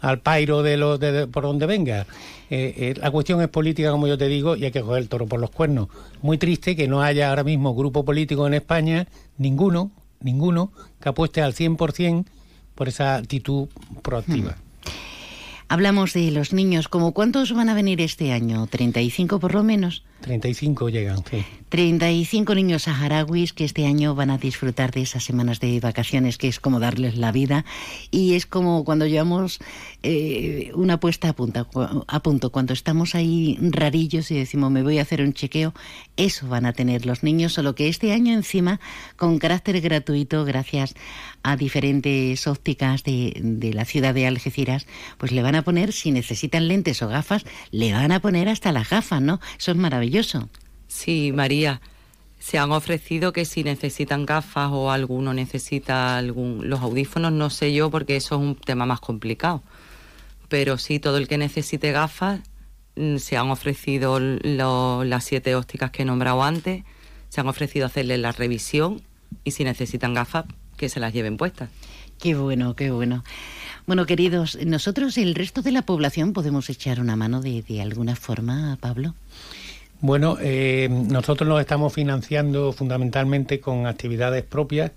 al, 0.00 0.20
pairo 0.20 0.62
de, 0.62 0.76
lo, 0.76 0.98
de, 0.98 1.26
por 1.26 1.44
donde 1.44 1.64
venga. 1.64 2.06
Eh, 2.50 2.74
eh, 2.76 2.94
la 3.00 3.10
cuestión 3.10 3.40
es 3.40 3.48
política, 3.48 3.90
como 3.90 4.06
yo 4.06 4.18
te 4.18 4.28
digo, 4.28 4.56
y 4.56 4.66
hay 4.66 4.70
que 4.72 4.82
coger 4.82 5.02
el 5.02 5.08
toro 5.08 5.26
por 5.26 5.40
los 5.40 5.50
cuernos. 5.50 5.88
Muy 6.20 6.36
triste 6.36 6.76
que 6.76 6.86
no 6.86 7.00
haya 7.00 7.30
ahora 7.30 7.44
mismo 7.44 7.74
grupo 7.74 8.04
político 8.04 8.46
en 8.46 8.52
España, 8.52 9.06
ninguno, 9.38 9.90
ninguno 10.20 10.70
que 11.00 11.08
apueste 11.08 11.40
al 11.40 11.54
100% 11.54 12.26
por 12.74 12.88
esa 12.88 13.16
actitud 13.16 13.68
proactiva. 14.02 14.52
Hmm. 14.52 14.66
Hablamos 15.68 16.12
de 16.12 16.30
los 16.30 16.52
niños, 16.52 16.88
¿como 16.88 17.12
cuántos 17.12 17.52
van 17.52 17.68
a 17.68 17.74
venir 17.74 18.00
este 18.00 18.32
año? 18.32 18.68
¿35 18.68 19.40
por 19.40 19.54
lo 19.54 19.64
menos? 19.64 20.04
35 20.26 20.88
llegan, 20.88 21.22
sí. 21.30 21.44
35 21.68 22.54
niños 22.54 22.84
saharauis 22.84 23.52
que 23.52 23.64
este 23.64 23.86
año 23.86 24.14
van 24.14 24.30
a 24.30 24.38
disfrutar 24.38 24.90
de 24.90 25.02
esas 25.02 25.22
semanas 25.22 25.60
de 25.60 25.78
vacaciones, 25.78 26.36
que 26.36 26.48
es 26.48 26.58
como 26.58 26.80
darles 26.80 27.16
la 27.16 27.30
vida. 27.30 27.64
Y 28.10 28.34
es 28.34 28.44
como 28.44 28.84
cuando 28.84 29.06
llevamos 29.06 29.60
eh, 30.02 30.72
una 30.74 30.98
puesta 30.98 31.28
a, 31.28 31.32
punta, 31.32 31.66
a 32.06 32.22
punto, 32.22 32.50
cuando 32.50 32.72
estamos 32.72 33.14
ahí 33.14 33.56
rarillos 33.60 34.30
y 34.32 34.34
decimos 34.36 34.70
me 34.72 34.82
voy 34.82 34.98
a 34.98 35.02
hacer 35.02 35.20
un 35.22 35.32
chequeo, 35.32 35.74
eso 36.16 36.48
van 36.48 36.66
a 36.66 36.72
tener 36.72 37.06
los 37.06 37.22
niños, 37.22 37.52
solo 37.52 37.74
que 37.74 37.88
este 37.88 38.12
año 38.12 38.32
encima, 38.32 38.80
con 39.16 39.38
carácter 39.38 39.80
gratuito, 39.80 40.44
gracias 40.44 40.94
a 41.44 41.56
diferentes 41.56 42.46
ópticas 42.48 43.04
de, 43.04 43.32
de 43.40 43.72
la 43.72 43.84
ciudad 43.84 44.14
de 44.14 44.26
Algeciras, 44.26 44.86
pues 45.18 45.30
le 45.30 45.42
van 45.42 45.54
a 45.54 45.62
poner, 45.62 45.92
si 45.92 46.10
necesitan 46.10 46.66
lentes 46.66 47.02
o 47.02 47.08
gafas, 47.08 47.44
le 47.70 47.92
van 47.92 48.10
a 48.10 48.20
poner 48.20 48.48
hasta 48.48 48.72
las 48.72 48.90
gafas, 48.90 49.22
¿no? 49.22 49.40
Eso 49.58 49.70
es 49.70 49.76
maravilloso 49.76 50.15
Sí, 50.88 51.32
María. 51.32 51.80
Se 52.38 52.58
han 52.58 52.70
ofrecido 52.70 53.32
que 53.32 53.44
si 53.44 53.64
necesitan 53.64 54.24
gafas 54.24 54.70
o 54.72 54.90
alguno 54.90 55.34
necesita 55.34 56.16
algún 56.16 56.70
los 56.70 56.80
audífonos, 56.80 57.32
no 57.32 57.50
sé 57.50 57.74
yo 57.74 57.90
porque 57.90 58.16
eso 58.16 58.36
es 58.36 58.40
un 58.40 58.54
tema 58.54 58.86
más 58.86 59.00
complicado. 59.00 59.62
Pero 60.48 60.78
sí, 60.78 61.00
todo 61.00 61.16
el 61.16 61.26
que 61.26 61.38
necesite 61.38 61.90
gafas, 61.92 62.40
mm, 62.94 63.16
se 63.16 63.36
han 63.36 63.50
ofrecido 63.50 64.20
las 64.20 65.24
siete 65.24 65.54
ópticas 65.56 65.90
que 65.90 66.02
he 66.02 66.04
nombrado 66.04 66.42
antes, 66.42 66.84
se 67.28 67.40
han 67.40 67.48
ofrecido 67.48 67.86
hacerles 67.86 68.20
la 68.20 68.32
revisión 68.32 69.02
y 69.44 69.50
si 69.50 69.64
necesitan 69.64 70.14
gafas, 70.14 70.44
que 70.76 70.88
se 70.88 71.00
las 71.00 71.12
lleven 71.12 71.36
puestas. 71.36 71.68
Qué 72.18 72.34
bueno, 72.34 72.74
qué 72.76 72.90
bueno. 72.90 73.24
Bueno, 73.86 74.06
queridos, 74.06 74.58
nosotros, 74.64 75.18
el 75.18 75.34
resto 75.34 75.62
de 75.62 75.72
la 75.72 75.82
población, 75.82 76.32
podemos 76.32 76.70
echar 76.70 77.00
una 77.00 77.16
mano 77.16 77.40
de, 77.40 77.62
de 77.62 77.82
alguna 77.82 78.16
forma, 78.16 78.76
Pablo. 78.80 79.14
Bueno, 80.00 80.36
eh, 80.40 80.88
nosotros 80.90 81.48
nos 81.48 81.60
estamos 81.60 81.92
financiando 81.92 82.72
fundamentalmente 82.72 83.60
con 83.60 83.86
actividades 83.86 84.44
propias. 84.44 84.92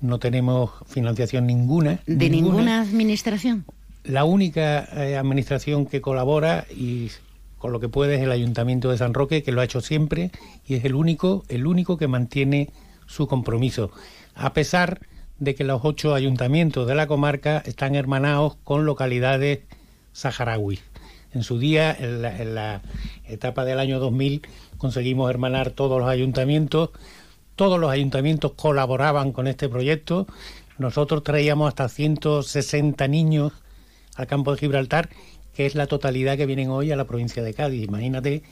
No 0.00 0.18
tenemos 0.18 0.70
financiación 0.86 1.46
ninguna. 1.46 2.00
¿De 2.06 2.28
ninguna, 2.28 2.82
administración? 2.82 3.64
La 4.04 4.24
única 4.24 4.88
eh, 4.96 5.16
administración 5.16 5.86
que 5.86 6.00
colabora 6.00 6.66
y 6.70 7.10
con 7.58 7.72
lo 7.72 7.80
que 7.80 7.88
puede 7.88 8.16
es 8.16 8.22
el 8.22 8.32
Ayuntamiento 8.32 8.90
de 8.90 8.98
San 8.98 9.14
Roque, 9.14 9.42
que 9.42 9.52
lo 9.52 9.60
ha 9.60 9.64
hecho 9.64 9.80
siempre 9.80 10.32
y 10.66 10.74
es 10.74 10.84
el 10.84 10.96
único, 10.96 11.44
el 11.48 11.66
único 11.66 11.96
que 11.96 12.08
mantiene 12.08 12.70
su 13.06 13.28
compromiso. 13.28 13.90
A 14.34 14.52
pesar 14.52 15.00
de 15.38 15.54
que 15.54 15.64
los 15.64 15.80
ocho 15.84 16.14
ayuntamientos 16.14 16.86
de 16.86 16.94
la 16.94 17.06
comarca 17.06 17.62
están 17.64 17.94
hermanados 17.94 18.56
con 18.64 18.84
localidades 18.84 19.60
saharauis. 20.12 20.82
En 21.34 21.42
su 21.42 21.58
día, 21.58 21.96
en 21.98 22.22
la, 22.54 22.82
etapa 23.26 23.64
del 23.64 23.78
año 23.78 23.98
2000, 23.98 24.42
conseguimos 24.76 25.30
hermanar 25.30 25.70
todos 25.70 25.98
los 25.98 26.08
ayuntamientos. 26.08 26.90
Todos 27.56 27.80
los 27.80 27.90
ayuntamientos 27.90 28.52
colaboraban 28.52 29.32
con 29.32 29.46
este 29.46 29.68
proyecto. 29.68 30.26
Nosotros 30.78 31.22
traíamos 31.22 31.68
hasta 31.68 31.88
160 31.88 33.08
niños 33.08 33.52
al 34.16 34.26
campo 34.26 34.52
de 34.52 34.58
Gibraltar, 34.58 35.08
que 35.54 35.64
es 35.64 35.74
la 35.74 35.86
totalidad 35.86 36.36
que 36.36 36.46
vienen 36.46 36.70
hoy 36.70 36.92
a 36.92 36.96
la 36.96 37.06
provincia 37.06 37.42
de 37.42 37.54
Cádiz. 37.54 37.82
Imagínate 37.84 38.42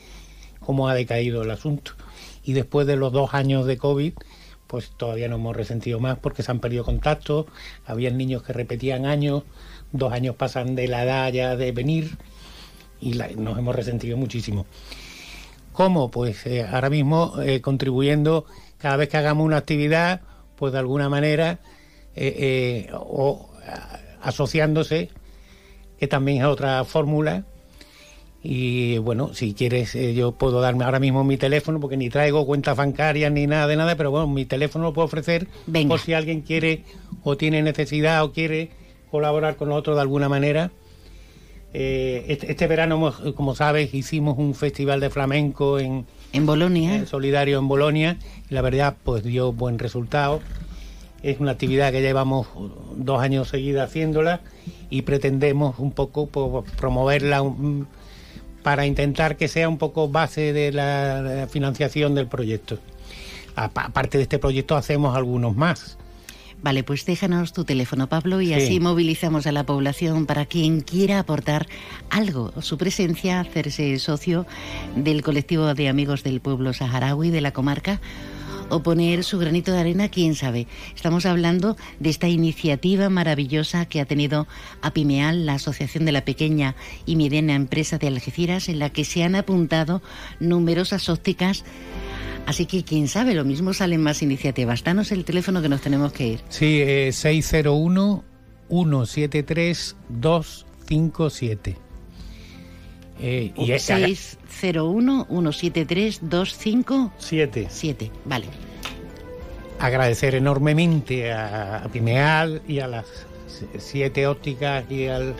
cómo 0.61 0.89
ha 0.89 0.95
decaído 0.95 1.43
el 1.43 1.51
asunto. 1.51 1.93
Y 2.45 2.55
después 2.55 2.87
de 2.87 2.97
los 2.97 3.12
dos 3.12 3.35
años 3.35 3.66
de 3.66 3.76
COVID, 3.76 4.14
pues 4.66 4.91
todavía 4.97 5.28
no 5.28 5.37
hemos 5.37 5.57
resentido 5.57 5.99
más 5.99 6.18
porque 6.18 6.43
se 6.43 6.51
han 6.51 6.61
perdido 6.61 6.85
contactos. 6.85 7.47
Habían 7.85 8.16
niños 8.16 8.43
que 8.43 8.53
repetían 8.55 9.05
años, 9.05 9.43
dos 9.93 10.12
años 10.12 10.37
pasan 10.37 10.76
de 10.76 10.89
la 10.89 11.03
edad 11.03 11.33
ya 11.33 11.57
de 11.57 11.72
venir 11.72 12.16
y 13.01 13.12
nos 13.36 13.59
hemos 13.59 13.74
resentido 13.74 14.16
muchísimo. 14.16 14.66
¿Cómo? 15.72 16.11
Pues 16.11 16.46
eh, 16.46 16.66
ahora 16.70 16.90
mismo 16.90 17.40
eh, 17.40 17.61
contribuyendo 17.61 18.44
cada 18.78 18.96
vez 18.96 19.09
que 19.09 19.16
hagamos 19.16 19.46
una 19.46 19.59
actividad, 19.59 20.20
pues 20.57 20.72
de 20.72 20.78
alguna 20.78 21.09
manera, 21.09 21.61
eh, 22.14 22.90
o 22.92 23.48
asociándose, 24.22 25.11
que 25.98 26.09
también 26.09 26.38
es 26.38 26.44
otra 26.44 26.84
fórmula. 26.84 27.44
Y 28.42 28.98
bueno, 28.98 29.34
si 29.34 29.53
quieres, 29.53 29.92
yo 29.92 30.32
puedo 30.32 30.62
darme 30.62 30.84
ahora 30.84 30.98
mismo 30.98 31.24
mi 31.24 31.36
teléfono, 31.36 31.78
porque 31.78 31.98
ni 31.98 32.09
traigo 32.09 32.46
cuentas 32.46 32.74
bancarias 32.76 33.30
ni 33.30 33.46
nada 33.46 33.66
de 33.66 33.76
nada, 33.76 33.96
pero 33.96 34.11
bueno, 34.11 34.26
mi 34.28 34.46
teléfono 34.46 34.84
lo 34.84 34.92
puedo 34.94 35.07
ofrecer 35.07 35.46
por 35.88 36.01
si 36.01 36.14
alguien 36.14 36.40
quiere 36.40 36.84
o 37.22 37.36
tiene 37.36 37.62
necesidad 37.62 38.24
o 38.24 38.32
quiere 38.32 38.70
colaborar 39.11 39.57
con 39.57 39.68
nosotros 39.68 39.96
de 39.96 40.03
alguna 40.03 40.30
manera 40.30 40.70
eh, 41.72 42.24
este, 42.28 42.50
este, 42.50 42.66
verano, 42.66 43.14
como 43.34 43.54
sabes, 43.54 43.94
hicimos 43.94 44.38
un 44.38 44.54
festival 44.54 45.00
de 45.00 45.10
flamenco 45.10 45.78
en, 45.78 46.06
en 46.32 46.46
Bolonia. 46.46 47.06
solidario 47.06 47.58
en 47.58 47.68
Bolonia. 47.68 48.16
Y 48.48 48.54
la 48.54 48.62
verdad, 48.62 48.96
pues 49.04 49.22
dio 49.22 49.52
buen 49.52 49.78
resultado. 49.78 50.40
Es 51.22 51.38
una 51.38 51.52
actividad 51.52 51.92
que 51.92 52.00
llevamos 52.00 52.48
dos 52.96 53.20
años 53.20 53.48
seguidos 53.48 53.84
haciéndola 53.84 54.40
y 54.88 55.02
pretendemos 55.02 55.78
un 55.78 55.92
poco 55.92 56.26
pues, 56.26 56.70
promoverla 56.76 57.42
para 58.62 58.86
intentar 58.86 59.36
que 59.36 59.47
sea 59.47 59.68
un 59.68 59.78
poco 59.78 60.09
base 60.09 60.52
de 60.52 60.72
la 60.72 61.47
financiación 61.51 62.14
del 62.14 62.26
proyecto. 62.26 62.78
Aparte 63.55 64.16
de 64.16 64.22
este 64.22 64.38
proyecto 64.38 64.76
hacemos 64.76 65.14
algunos 65.14 65.56
más. 65.56 65.98
Vale, 66.62 66.82
pues 66.82 67.07
déjanos 67.07 67.55
tu 67.55 67.65
teléfono, 67.65 68.09
Pablo, 68.09 68.43
y 68.43 68.53
así 68.53 68.81
movilizamos 68.81 69.47
a 69.47 69.53
la 69.53 69.65
población 69.65 70.27
para 70.27 70.45
quien 70.45 70.82
quiera 70.82 71.19
aportar 71.19 71.66
algo, 72.11 72.53
su 72.61 72.77
presencia, 72.77 73.41
hacerse 73.41 73.99
socio 73.99 74.47
del 74.95 75.23
colectivo 75.23 75.74
de 75.74 75.89
amigos 75.89 76.23
del 76.23 76.41
pueblo 76.41 76.74
saharaui 76.74 77.31
de 77.31 77.41
la 77.41 77.53
comarca 77.53 78.01
o 78.69 78.82
poner 78.82 79.24
su 79.24 79.39
granito 79.39 79.73
de 79.73 79.81
arena, 79.81 80.11
quién 80.11 80.35
sabe. 80.35 80.66
Estamos 80.95 81.27
hablando 81.27 81.77
de 81.99 82.11
esta 82.11 82.28
iniciativa 82.28 83.09
maravillosa 83.09 83.87
que 83.87 84.01
ha 84.01 84.05
tenido 84.05 84.47
Apimeal, 84.82 85.47
la 85.47 85.55
Asociación 85.55 86.05
de 86.05 86.12
la 86.12 86.24
Pequeña 86.24 86.77
y 87.07 87.16
Mediana 87.16 87.55
Empresa 87.55 87.99
de 87.99 88.07
Algeciras, 88.07 88.69
en 88.69 88.78
la 88.78 88.91
que 88.91 89.05
se 89.05 89.24
han 89.24 89.35
apuntado 89.35 90.03
numerosas 90.39 91.09
ópticas 91.09 91.65
Así 92.46 92.66
que 92.66 92.82
quién 92.82 93.08
sabe, 93.08 93.34
lo 93.34 93.44
mismo 93.44 93.72
salen 93.72 94.02
más 94.02 94.22
iniciativas. 94.22 94.82
Danos 94.82 95.12
el 95.12 95.24
teléfono 95.24 95.62
que 95.62 95.68
nos 95.68 95.80
tenemos 95.80 96.12
que 96.12 96.26
ir. 96.26 96.40
Sí, 96.48 96.82
601 97.12 98.24
173 98.68 99.96
257. 100.08 101.76
Eh, 103.22 103.52
y 103.54 103.66
601 103.66 105.26
173 105.28 106.20
257. 106.22 107.66
7, 107.70 108.10
vale. 108.24 108.46
Agradecer 109.78 110.34
enormemente 110.34 111.32
a, 111.32 111.86
Pimeal 111.92 112.62
y 112.66 112.80
a 112.80 112.86
las 112.86 113.06
siete 113.78 114.26
ópticas 114.26 114.90
y 114.90 115.06
al 115.06 115.34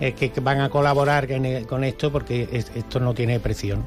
eh, 0.00 0.12
que 0.12 0.32
van 0.40 0.60
a 0.60 0.70
colaborar 0.70 1.28
con 1.66 1.84
esto 1.84 2.12
porque 2.12 2.48
esto 2.52 3.00
no 3.00 3.14
tiene 3.14 3.40
presión. 3.40 3.84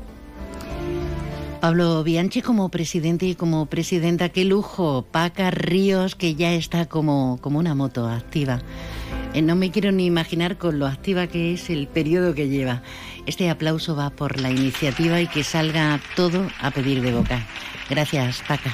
Pablo 1.64 2.04
Bianchi 2.04 2.42
como 2.42 2.68
presidente 2.68 3.26
y 3.26 3.36
como 3.36 3.68
presidenta, 3.68 4.28
qué 4.28 4.44
lujo. 4.44 5.06
Paca 5.10 5.50
Ríos, 5.50 6.14
que 6.14 6.36
ya 6.36 6.52
está 6.52 6.88
como, 6.88 7.40
como 7.40 7.58
una 7.58 7.74
moto 7.74 8.06
activa. 8.06 8.60
Eh, 9.34 9.42
no 9.42 9.56
me 9.56 9.72
quiero 9.72 9.94
ni 9.94 10.06
imaginar 10.06 10.58
con 10.58 10.78
lo 10.78 10.88
activa 10.88 11.28
que 11.28 11.54
es 11.54 11.70
el 11.70 11.88
periodo 11.88 12.36
que 12.36 12.50
lleva. 12.50 12.82
Este 13.28 13.50
aplauso 13.50 13.96
va 13.96 14.10
por 14.10 14.42
la 14.42 14.52
iniciativa 14.52 15.22
y 15.22 15.28
que 15.28 15.46
salga 15.46 16.02
todo 16.18 16.50
a 16.60 16.70
pedir 16.72 17.02
de 17.02 17.14
boca. 17.14 17.48
Gracias, 17.90 18.44
Paca. 18.46 18.74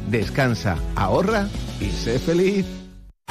Descansa, 0.11 0.75
ahorra 0.97 1.47
y 1.79 1.89
sé 1.89 2.19
feliz. 2.19 2.65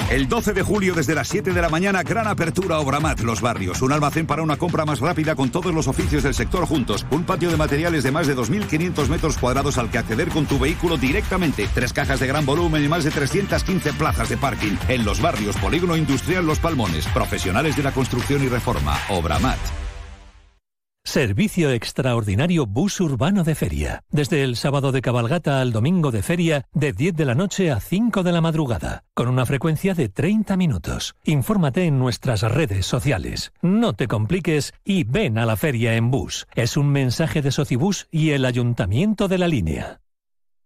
El 0.08 0.28
12 0.28 0.54
de 0.54 0.62
julio 0.62 0.94
desde 0.94 1.14
las 1.14 1.28
7 1.28 1.52
de 1.52 1.60
la 1.60 1.68
mañana, 1.68 2.02
gran 2.02 2.26
apertura 2.26 2.78
Obramat 2.78 3.20
Los 3.20 3.42
Barrios. 3.42 3.82
Un 3.82 3.92
almacén 3.92 4.26
para 4.26 4.42
una 4.42 4.56
compra 4.56 4.86
más 4.86 4.98
rápida 4.98 5.36
con 5.36 5.50
todos 5.50 5.74
los 5.74 5.88
oficios 5.88 6.22
del 6.22 6.32
sector 6.32 6.64
juntos. 6.64 7.06
Un 7.10 7.24
patio 7.24 7.50
de 7.50 7.58
materiales 7.58 8.02
de 8.02 8.10
más 8.10 8.26
de 8.26 8.34
2.500 8.34 9.08
metros 9.08 9.36
cuadrados 9.36 9.76
al 9.76 9.90
que 9.90 9.98
acceder 9.98 10.30
con 10.30 10.46
tu 10.46 10.58
vehículo 10.58 10.96
directamente. 10.96 11.68
Tres 11.74 11.92
cajas 11.92 12.18
de 12.18 12.26
gran 12.26 12.46
volumen 12.46 12.82
y 12.82 12.88
más 12.88 13.04
de 13.04 13.10
315 13.10 13.92
plazas 13.92 14.30
de 14.30 14.38
parking. 14.38 14.76
En 14.88 15.04
Los 15.04 15.20
Barrios, 15.20 15.56
Polígono 15.58 15.98
Industrial 15.98 16.44
Los 16.44 16.60
Palmones. 16.60 17.06
Profesionales 17.08 17.76
de 17.76 17.82
la 17.82 17.92
construcción 17.92 18.42
y 18.42 18.48
reforma. 18.48 18.96
Obramat. 19.10 19.79
Servicio 21.10 21.72
extraordinario 21.72 22.66
bus 22.66 23.00
urbano 23.00 23.42
de 23.42 23.56
feria. 23.56 24.04
Desde 24.12 24.44
el 24.44 24.54
sábado 24.54 24.92
de 24.92 25.02
cabalgata 25.02 25.60
al 25.60 25.72
domingo 25.72 26.12
de 26.12 26.22
feria, 26.22 26.68
de 26.72 26.92
10 26.92 27.16
de 27.16 27.24
la 27.24 27.34
noche 27.34 27.72
a 27.72 27.80
5 27.80 28.22
de 28.22 28.30
la 28.30 28.40
madrugada, 28.40 29.02
con 29.12 29.26
una 29.26 29.44
frecuencia 29.44 29.94
de 29.94 30.08
30 30.08 30.56
minutos. 30.56 31.16
Infórmate 31.24 31.84
en 31.84 31.98
nuestras 31.98 32.42
redes 32.42 32.86
sociales. 32.86 33.52
No 33.60 33.94
te 33.94 34.06
compliques 34.06 34.72
y 34.84 35.02
ven 35.02 35.36
a 35.38 35.46
la 35.46 35.56
feria 35.56 35.96
en 35.96 36.12
bus. 36.12 36.46
Es 36.54 36.76
un 36.76 36.90
mensaje 36.90 37.42
de 37.42 37.50
Socibus 37.50 38.06
y 38.12 38.30
el 38.30 38.44
Ayuntamiento 38.44 39.26
de 39.26 39.38
la 39.38 39.48
Línea. 39.48 39.98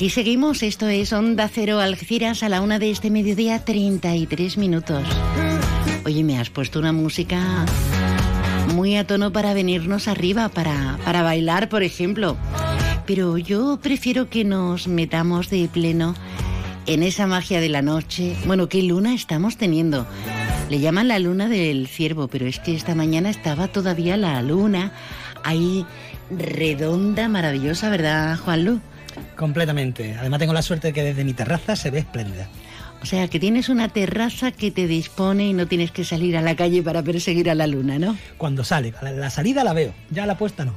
Aquí 0.00 0.08
seguimos, 0.08 0.62
esto 0.62 0.88
es 0.88 1.12
Onda 1.12 1.46
Cero 1.52 1.78
Algeciras 1.78 2.42
a 2.42 2.48
la 2.48 2.62
una 2.62 2.78
de 2.78 2.90
este 2.90 3.10
mediodía, 3.10 3.66
33 3.66 4.56
minutos. 4.56 5.06
Oye, 6.06 6.24
me 6.24 6.38
has 6.38 6.48
puesto 6.48 6.78
una 6.78 6.90
música 6.90 7.66
muy 8.74 8.96
a 8.96 9.06
tono 9.06 9.30
para 9.30 9.52
venirnos 9.52 10.08
arriba, 10.08 10.48
para, 10.48 10.98
para 11.04 11.22
bailar, 11.22 11.68
por 11.68 11.82
ejemplo 11.82 12.38
pero 13.06 13.36
yo 13.36 13.78
prefiero 13.82 14.30
que 14.30 14.44
nos 14.44 14.88
metamos 14.88 15.50
de 15.50 15.68
pleno 15.70 16.14
en 16.86 17.02
esa 17.02 17.26
magia 17.26 17.60
de 17.60 17.68
la 17.68 17.82
noche. 17.82 18.36
Bueno, 18.46 18.70
¿qué 18.70 18.82
luna 18.82 19.14
estamos 19.14 19.58
teniendo? 19.58 20.06
Le 20.70 20.78
llaman 20.78 21.08
la 21.08 21.18
luna 21.18 21.48
del 21.48 21.88
ciervo, 21.88 22.28
pero 22.28 22.46
es 22.46 22.58
que 22.58 22.74
esta 22.74 22.94
mañana 22.94 23.28
estaba 23.28 23.68
todavía 23.68 24.16
la 24.16 24.40
luna 24.40 24.92
ahí 25.42 25.84
redonda, 26.30 27.28
maravillosa, 27.28 27.90
¿verdad, 27.90 28.38
Juanlu? 28.38 28.80
Completamente. 29.36 30.16
Además 30.18 30.40
tengo 30.40 30.52
la 30.52 30.62
suerte 30.62 30.88
de 30.88 30.92
que 30.92 31.02
desde 31.02 31.24
mi 31.24 31.32
terraza 31.32 31.76
se 31.76 31.90
ve 31.90 32.00
espléndida. 32.00 32.48
O 33.02 33.06
sea, 33.06 33.28
que 33.28 33.40
tienes 33.40 33.68
una 33.68 33.88
terraza 33.88 34.52
que 34.52 34.70
te 34.70 34.86
dispone 34.86 35.48
y 35.48 35.52
no 35.54 35.66
tienes 35.66 35.90
que 35.90 36.04
salir 36.04 36.36
a 36.36 36.42
la 36.42 36.54
calle 36.54 36.82
para 36.82 37.02
perseguir 37.02 37.48
a 37.48 37.54
la 37.54 37.66
luna, 37.66 37.98
¿no? 37.98 38.16
Cuando 38.36 38.62
sale, 38.62 38.92
la 39.02 39.30
salida 39.30 39.64
la 39.64 39.72
veo, 39.72 39.94
ya 40.10 40.26
la 40.26 40.36
puesta 40.36 40.64
no. 40.64 40.74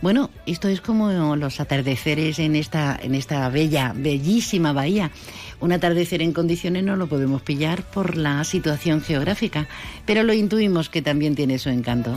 Bueno, 0.00 0.30
esto 0.46 0.68
es 0.68 0.80
como 0.80 1.34
los 1.34 1.58
atardeceres 1.58 2.38
en 2.38 2.54
esta, 2.54 2.96
en 3.02 3.16
esta 3.16 3.48
bella, 3.48 3.92
bellísima 3.96 4.72
bahía. 4.72 5.10
Un 5.58 5.72
atardecer 5.72 6.22
en 6.22 6.32
condiciones 6.32 6.84
no 6.84 6.94
lo 6.94 7.08
podemos 7.08 7.42
pillar 7.42 7.82
por 7.82 8.16
la 8.16 8.44
situación 8.44 9.00
geográfica, 9.00 9.66
pero 10.06 10.22
lo 10.22 10.32
intuimos 10.32 10.88
que 10.88 11.02
también 11.02 11.34
tiene 11.34 11.58
su 11.58 11.70
encanto. 11.70 12.16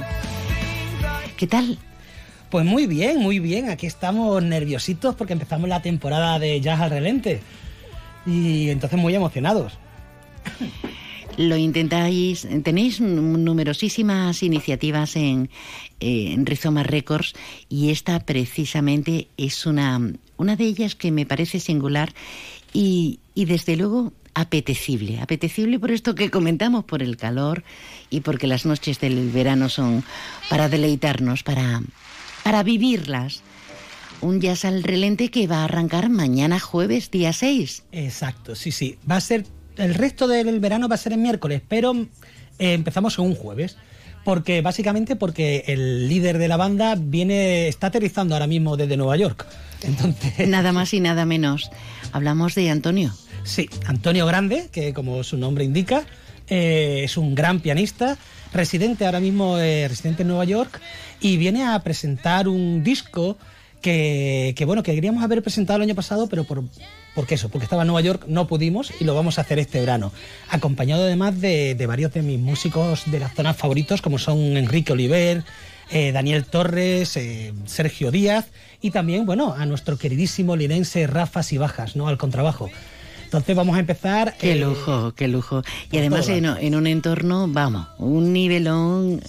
¿Qué 1.38 1.48
tal? 1.48 1.80
Pues 2.52 2.66
muy 2.66 2.86
bien, 2.86 3.20
muy 3.20 3.40
bien. 3.40 3.70
Aquí 3.70 3.88
estamos 3.88 4.44
nerviositos 4.44 5.16
porque 5.16 5.32
empezamos 5.32 5.70
la 5.70 5.82
temporada 5.82 6.38
de 6.38 6.60
Jazz 6.60 6.82
al 6.82 6.90
Relente. 6.90 7.40
Y 8.26 8.70
entonces 8.70 9.00
muy 9.00 9.16
emocionados. 9.16 9.80
Lo 11.38 11.56
intentáis, 11.56 12.46
tenéis 12.62 13.00
numerosísimas 13.00 14.44
iniciativas 14.44 15.16
en, 15.16 15.50
Rizoma 16.02 16.84
Records 16.84 17.34
y 17.70 17.92
esta 17.92 18.20
precisamente 18.20 19.30
es 19.38 19.66
una, 19.66 20.02
una 20.36 20.56
de 20.58 20.66
ellas 20.66 20.96
que 20.96 21.12
me 21.12 21.26
parece 21.26 21.60
singular 21.60 22.12
y, 22.74 23.20
y 23.34 23.46
desde 23.46 23.78
luego 23.78 24.12
apetecible. 24.34 25.22
Apetecible 25.22 25.80
por 25.80 25.92
esto 25.92 26.16
que 26.16 26.30
comentamos, 26.30 26.84
por 26.84 27.02
el 27.02 27.16
calor 27.18 27.64
y 28.10 28.22
porque 28.22 28.48
las 28.48 28.66
noches 28.66 29.00
del 29.00 29.30
verano 29.30 29.70
son 29.70 30.04
para 30.50 30.70
deleitarnos, 30.70 31.44
para, 31.44 31.82
para 32.44 32.64
vivirlas. 32.64 33.42
Un 34.22 34.40
jazz 34.40 34.66
al 34.66 34.84
relente 34.84 35.30
que 35.30 35.48
va 35.48 35.58
a 35.58 35.64
arrancar 35.66 36.10
mañana 36.10 36.60
jueves, 36.60 37.10
día 37.10 37.34
6. 37.34 37.84
Exacto, 37.92 38.56
sí, 38.56 38.72
sí. 38.72 38.98
Va 39.10 39.16
a 39.16 39.22
ser. 39.22 39.46
El 39.78 39.96
resto 39.96 40.28
del 40.28 40.60
verano 40.60 40.88
va 40.88 40.96
a 40.96 40.98
ser 40.98 41.14
el 41.14 41.20
miércoles, 41.20 41.62
pero 41.68 41.94
eh, 41.94 42.74
empezamos 42.74 43.18
en 43.18 43.26
un 43.26 43.36
jueves. 43.36 43.78
Porque, 44.24 44.62
básicamente, 44.62 45.16
porque 45.16 45.64
el 45.66 46.08
líder 46.08 46.38
de 46.38 46.48
la 46.48 46.58
banda 46.58 46.96
viene. 46.96 47.68
está 47.68 47.88
aterrizando 47.88 48.36
ahora 48.36 48.46
mismo 48.46 48.78
desde 48.78 48.96
Nueva 48.96 49.18
York. 49.18 49.48
Entonces. 49.82 50.48
Nada 50.48 50.72
más 50.72 50.94
y 50.94 51.00
nada 51.00 51.26
menos. 51.26 51.72
Hablamos 52.12 52.54
de 52.54 52.70
Antonio. 52.70 53.14
Sí, 53.44 53.68
Antonio 53.86 54.28
Grande, 54.28 54.70
que 54.72 54.94
como 54.94 55.24
su 55.24 55.38
nombre 55.38 55.64
indica, 55.64 56.06
eh, 56.48 57.02
es 57.04 57.18
un 57.18 57.34
gran 57.34 57.60
pianista, 57.60 58.18
residente 58.54 59.06
ahora 59.06 59.20
mismo, 59.20 59.58
eh, 59.58 59.88
residente 59.88 60.24
en 60.24 60.30
Nueva 60.30 60.46
York, 60.46 60.80
y 61.20 61.38
viene 61.38 61.66
a 61.66 61.80
presentar 61.80 62.48
un 62.48 62.84
disco 62.84 63.38
que, 63.82 64.64
bueno, 64.66 64.84
que 64.84 64.94
queríamos 64.94 65.24
haber 65.24 65.42
presentado 65.42 65.78
el 65.78 65.84
año 65.84 65.96
pasado, 65.96 66.28
pero 66.28 66.44
por, 66.44 66.64
porque 67.16 67.36
eso, 67.36 67.50
porque 67.50 67.66
estaba 67.66 67.82
en 67.82 67.88
Nueva 67.88 68.02
York, 68.02 68.26
no 68.28 68.48
pudimos 68.48 68.94
y 69.00 69.04
lo 69.04 69.16
vamos 69.16 69.38
a 69.38 69.42
hacer 69.42 69.60
este 69.60 69.80
verano. 69.80 70.12
Acompañado 70.50 71.04
además 71.04 71.40
de, 71.42 71.76
varios 71.88 72.14
de 72.14 72.22
mis 72.22 72.40
músicos 72.40 73.04
de 73.12 73.20
las 73.20 73.34
zonas 73.34 73.58
favoritos, 73.58 74.02
como 74.02 74.20
son 74.20 74.38
Enrique 74.58 74.94
Oliver, 74.94 75.44
eh, 75.90 76.12
Daniel 76.12 76.46
Torres, 76.46 77.18
eh, 77.18 77.54
Sergio 77.66 78.12
Díaz 78.12 78.48
y 78.82 78.92
también, 78.92 79.26
bueno, 79.26 79.54
a 79.58 79.66
nuestro 79.66 79.98
queridísimo 79.98 80.56
linense 80.56 81.08
Rafa 81.08 81.42
Bajas, 81.58 81.96
¿no? 81.96 82.08
Al 82.08 82.18
contrabajo. 82.18 82.70
Entonces 83.32 83.56
vamos 83.56 83.78
a 83.78 83.80
empezar. 83.80 84.36
Qué 84.38 84.52
eh, 84.52 84.56
lujo, 84.58 85.14
qué 85.16 85.30
lujo. 85.30 85.64
Y 85.90 86.00
además 86.00 86.28
en, 86.28 86.44
en, 86.44 86.76
un 86.76 86.86
entorno, 86.86 87.48
vamos, 87.48 87.88
un 87.98 88.34
nivelón, 88.34 89.22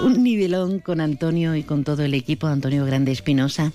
un 0.00 0.22
nivelón 0.22 0.78
con 0.78 1.00
Antonio 1.00 1.56
y 1.56 1.64
con 1.64 1.82
todo 1.82 2.04
el 2.04 2.14
equipo, 2.14 2.46
Antonio 2.46 2.86
Grande 2.86 3.10
Espinosa, 3.10 3.72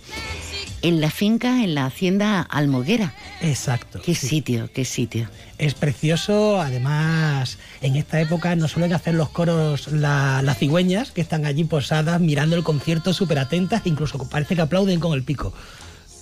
en 0.84 1.02
la 1.02 1.12
finca, 1.12 1.66
en 1.66 1.76
la 1.76 1.86
hacienda 1.86 2.40
Almoguera. 2.40 3.14
Exacto. 3.42 4.02
Qué 4.02 4.16
sí. 4.16 4.28
sitio, 4.28 4.70
qué 4.74 4.86
sitio. 4.86 5.28
Es 5.58 5.74
precioso, 5.74 6.62
además, 6.62 7.58
en 7.82 7.98
esta 7.98 8.22
época 8.22 8.56
nos 8.56 8.72
suelen 8.72 8.94
hacer 8.94 9.16
los 9.16 9.28
coros 9.32 9.92
la, 9.92 10.42
las 10.44 10.60
cigüeñas 10.60 11.12
que 11.12 11.20
están 11.20 11.46
allí 11.46 11.66
posadas 11.66 12.22
mirando 12.22 12.56
el 12.56 12.64
concierto 12.64 13.12
súper 13.12 13.38
atentas, 13.38 13.82
incluso 13.84 14.18
parece 14.30 14.56
que 14.56 14.62
aplauden 14.62 15.02
con 15.02 15.12
el 15.12 15.24
pico. 15.24 15.54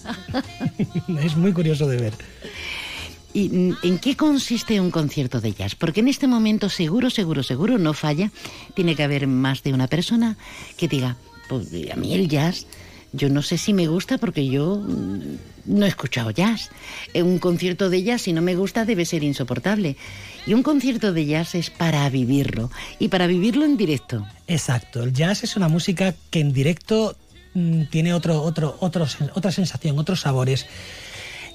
es 1.23 1.37
muy 1.37 1.53
curioso 1.53 1.87
de 1.87 1.97
ver. 1.97 2.13
¿Y 3.33 3.73
en 3.83 3.99
qué 3.99 4.15
consiste 4.15 4.79
un 4.79 4.91
concierto 4.91 5.39
de 5.39 5.53
jazz? 5.53 5.75
Porque 5.75 6.01
en 6.01 6.09
este 6.09 6.27
momento 6.27 6.69
seguro, 6.69 7.09
seguro, 7.09 7.43
seguro 7.43 7.77
no 7.77 7.93
falla. 7.93 8.31
Tiene 8.75 8.95
que 8.95 9.03
haber 9.03 9.27
más 9.27 9.63
de 9.63 9.73
una 9.73 9.87
persona 9.87 10.37
que 10.77 10.87
diga, 10.87 11.15
pues 11.47 11.67
a 11.91 11.95
mí 11.95 12.13
el 12.13 12.27
jazz, 12.27 12.65
yo 13.13 13.29
no 13.29 13.41
sé 13.41 13.57
si 13.57 13.73
me 13.73 13.87
gusta 13.87 14.17
porque 14.17 14.47
yo 14.47 14.81
no 15.65 15.85
he 15.85 15.89
escuchado 15.89 16.31
jazz. 16.31 16.69
Un 17.13 17.39
concierto 17.39 17.89
de 17.89 18.03
jazz, 18.03 18.23
si 18.23 18.33
no 18.33 18.41
me 18.41 18.55
gusta, 18.55 18.85
debe 18.85 19.05
ser 19.05 19.23
insoportable. 19.23 19.95
Y 20.45 20.53
un 20.53 20.63
concierto 20.63 21.13
de 21.13 21.25
jazz 21.25 21.55
es 21.55 21.69
para 21.69 22.09
vivirlo 22.09 22.71
y 22.99 23.09
para 23.09 23.27
vivirlo 23.27 23.65
en 23.65 23.77
directo. 23.77 24.25
Exacto, 24.47 25.03
el 25.03 25.13
jazz 25.13 25.43
es 25.43 25.55
una 25.55 25.67
música 25.67 26.15
que 26.29 26.39
en 26.39 26.51
directo 26.51 27.15
mmm, 27.53 27.83
tiene 27.89 28.13
otro, 28.13 28.41
otro, 28.41 28.75
otro, 28.79 29.05
otra 29.33 29.51
sensación, 29.51 29.99
otros 29.99 30.21
sabores. 30.21 30.65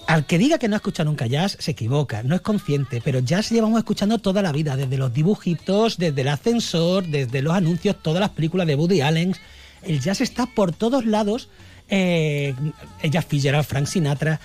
Al 0.07 0.25
que 0.25 0.39
diga 0.39 0.59
que 0.59 0.69
no 0.69 0.77
ha 0.77 0.79
escuchado 0.79 1.11
nunca 1.11 1.27
jazz, 1.27 1.57
se 1.59 1.73
equivoca, 1.73 2.23
no 2.23 2.37
es 2.37 2.41
consciente, 2.41 3.01
pero 3.05 3.19
jazz 3.19 3.51
llevamos 3.51 3.79
escuchando 3.79 4.19
toda 4.19 4.41
la 4.41 4.53
vida, 4.53 4.77
desde 4.77 4.97
los 4.97 5.13
dibujitos, 5.13 5.99
desde 5.99 6.21
el 6.21 6.29
ascensor, 6.29 7.07
desde 7.07 7.43
los 7.43 7.55
anuncios, 7.55 7.97
todas 8.03 8.21
las 8.21 8.31
películas 8.31 8.69
de 8.69 8.77
Woody 8.77 9.01
Allen. 9.01 9.35
El 9.83 10.01
jazz 10.01 10.21
está 10.21 10.47
por 10.47 10.73
todos 10.73 11.07
lados, 11.07 11.49
eh, 11.89 12.55
Ella 13.03 13.21
Fitzgerald, 13.21 13.67
Frank 13.67 13.87
Sinatra. 13.87 14.41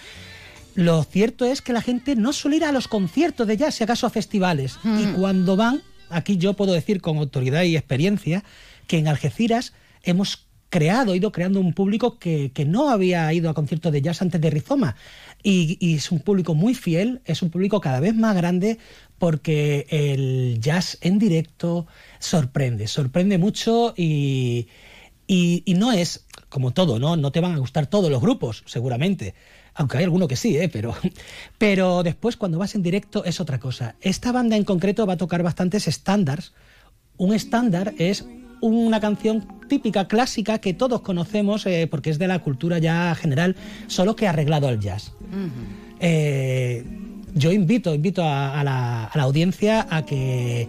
Lo 0.73 1.03
cierto 1.03 1.45
es 1.45 1.61
que 1.61 1.73
la 1.73 1.81
gente 1.81 2.15
no 2.15 2.33
suele 2.33 2.57
ir 2.57 2.65
a 2.65 2.71
los 2.71 2.87
conciertos 2.87 3.45
de 3.45 3.57
jazz, 3.57 3.75
si 3.75 3.83
acaso 3.83 4.07
a 4.07 4.09
festivales. 4.09 4.79
Mm. 4.81 4.99
Y 4.99 5.13
cuando 5.13 5.55
van, 5.55 5.83
aquí 6.09 6.37
yo 6.37 6.53
puedo 6.53 6.73
decir 6.73 7.01
con 7.01 7.17
autoridad 7.17 7.63
y 7.63 7.77
experiencia, 7.77 8.43
que 8.87 8.97
en 8.97 9.07
Algeciras 9.07 9.73
hemos 10.01 10.47
creado, 10.71 11.13
ido 11.13 11.31
creando 11.31 11.59
un 11.59 11.73
público 11.73 12.17
que, 12.17 12.51
que, 12.53 12.65
no 12.65 12.89
había 12.89 13.31
ido 13.33 13.49
a 13.49 13.53
conciertos 13.53 13.91
de 13.91 14.01
jazz 14.01 14.21
antes 14.21 14.39
de 14.39 14.49
Rizoma. 14.49 14.95
Y, 15.43 15.95
es 15.95 16.11
un 16.11 16.21
público 16.21 16.55
muy 16.55 16.73
fiel, 16.73 17.21
es 17.25 17.41
un 17.43 17.51
público 17.51 17.81
cada 17.81 17.99
vez 17.99 18.15
más 18.15 18.35
grande 18.35 18.79
porque 19.19 19.85
el 19.89 20.59
jazz 20.59 20.97
en 21.01 21.19
directo 21.19 21.87
sorprende, 22.19 22.87
sorprende 22.87 23.37
mucho 23.37 23.93
y, 23.97 24.69
y, 25.27 25.61
y 25.65 25.73
no 25.75 25.91
es 25.91 26.25
como 26.47 26.71
todo, 26.71 26.99
¿no? 26.99 27.17
No 27.17 27.31
te 27.31 27.41
van 27.41 27.53
a 27.53 27.57
gustar 27.57 27.87
todos 27.87 28.09
los 28.09 28.21
grupos, 28.21 28.63
seguramente. 28.65 29.35
Aunque 29.73 29.97
hay 29.97 30.05
alguno 30.05 30.27
que 30.27 30.37
sí, 30.37 30.57
¿eh? 30.57 30.69
pero, 30.69 30.95
pero 31.57 32.01
después 32.01 32.37
cuando 32.37 32.57
vas 32.57 32.75
en 32.75 32.81
directo 32.81 33.25
es 33.25 33.41
otra 33.41 33.59
cosa. 33.59 33.95
Esta 33.99 34.31
banda 34.31 34.55
en 34.55 34.63
concreto 34.63 35.05
va 35.05 35.13
a 35.13 35.17
tocar 35.17 35.43
bastantes 35.43 35.87
estándares. 35.89 36.53
Un 37.17 37.33
estándar 37.33 37.93
es 37.97 38.25
una 38.61 38.99
canción 38.99 39.45
típica, 39.67 40.07
clásica, 40.07 40.59
que 40.59 40.73
todos 40.73 41.01
conocemos 41.01 41.65
eh, 41.65 41.87
porque 41.89 42.09
es 42.09 42.19
de 42.19 42.27
la 42.27 42.39
cultura 42.39 42.79
ya 42.79 43.13
general, 43.15 43.55
solo 43.87 44.15
que 44.15 44.27
arreglado 44.27 44.67
al 44.67 44.79
jazz. 44.79 45.13
Uh 45.19 45.35
-huh. 45.35 45.49
eh, 45.99 46.85
yo 47.33 47.51
invito, 47.51 47.93
invito 47.93 48.23
a, 48.23 48.59
a, 48.59 48.63
la, 48.63 49.05
a, 49.05 49.17
la, 49.17 49.23
audiencia 49.23 49.87
a 49.89 50.05
que 50.05 50.67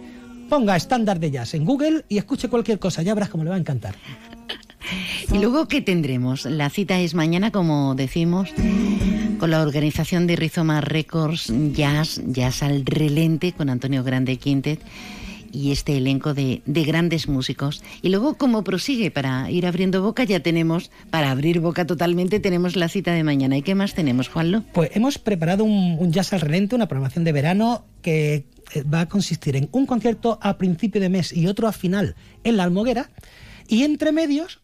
ponga 0.49 0.75
estándar 0.75 1.19
de 1.19 1.31
jazz 1.31 1.53
en 1.53 1.65
Google 1.65 2.05
y 2.07 2.17
escuche 2.17 2.47
cualquier 2.47 2.79
cosa, 2.79 3.01
ya 3.01 3.13
verás 3.13 3.29
cómo 3.29 3.43
le 3.43 3.49
va 3.49 3.57
a 3.57 3.59
encantar. 3.59 3.95
Y 5.33 5.39
luego, 5.39 5.67
¿qué 5.67 5.81
tendremos? 5.81 6.45
La 6.45 6.69
cita 6.69 6.99
es 6.99 7.13
mañana, 7.13 7.51
como 7.51 7.95
decimos, 7.95 8.49
con 9.39 9.49
la 9.51 9.61
organización 9.61 10.27
de 10.27 10.35
Rizoma 10.35 10.81
Records 10.81 11.51
Jazz, 11.73 12.21
Jazz 12.27 12.63
al 12.63 12.85
Relente, 12.85 13.53
con 13.53 13.69
Antonio 13.69 14.03
Grande 14.03 14.37
Quintet 14.37 14.79
y 15.53 15.71
este 15.71 15.95
elenco 15.95 16.33
de, 16.33 16.61
de, 16.65 16.83
grandes 16.83 17.29
músicos. 17.29 17.83
Y 18.01 18.09
luego, 18.09 18.35
como 18.35 18.63
prosigue 18.63 19.11
para 19.11 19.49
ir 19.51 19.65
abriendo 19.65 20.01
boca, 20.01 20.23
ya 20.23 20.41
tenemos, 20.41 20.91
para 21.11 21.31
abrir 21.31 21.59
boca 21.59 21.85
totalmente, 21.85 22.39
tenemos 22.39 22.75
la 22.75 22.89
cita 22.89 23.13
de 23.13 23.23
mañana. 23.23 23.55
¿Y 23.55 23.61
qué 23.61 23.75
más 23.75 23.93
tenemos, 23.93 24.27
Juanlo? 24.27 24.63
Pues 24.73 24.89
hemos 24.93 25.19
preparado 25.19 25.63
un, 25.63 26.11
jazz 26.11 26.33
al 26.33 26.41
relente, 26.41 26.75
una 26.75 26.87
programación 26.87 27.23
de 27.23 27.31
verano 27.31 27.85
que 28.01 28.47
eh, 28.73 28.83
va 28.83 29.01
a 29.01 29.09
consistir 29.09 29.55
en 29.55 29.69
un 29.71 29.85
concierto 29.85 30.39
a 30.41 30.57
principio 30.57 30.99
de 30.99 31.09
mes 31.09 31.31
y 31.31 31.47
otro 31.47 31.67
a 31.67 31.71
final 31.71 32.15
en 32.43 32.57
la 32.57 32.63
Almoguera. 32.63 33.11
Y 33.67 33.83
entre 33.83 34.11
medios, 34.11 34.62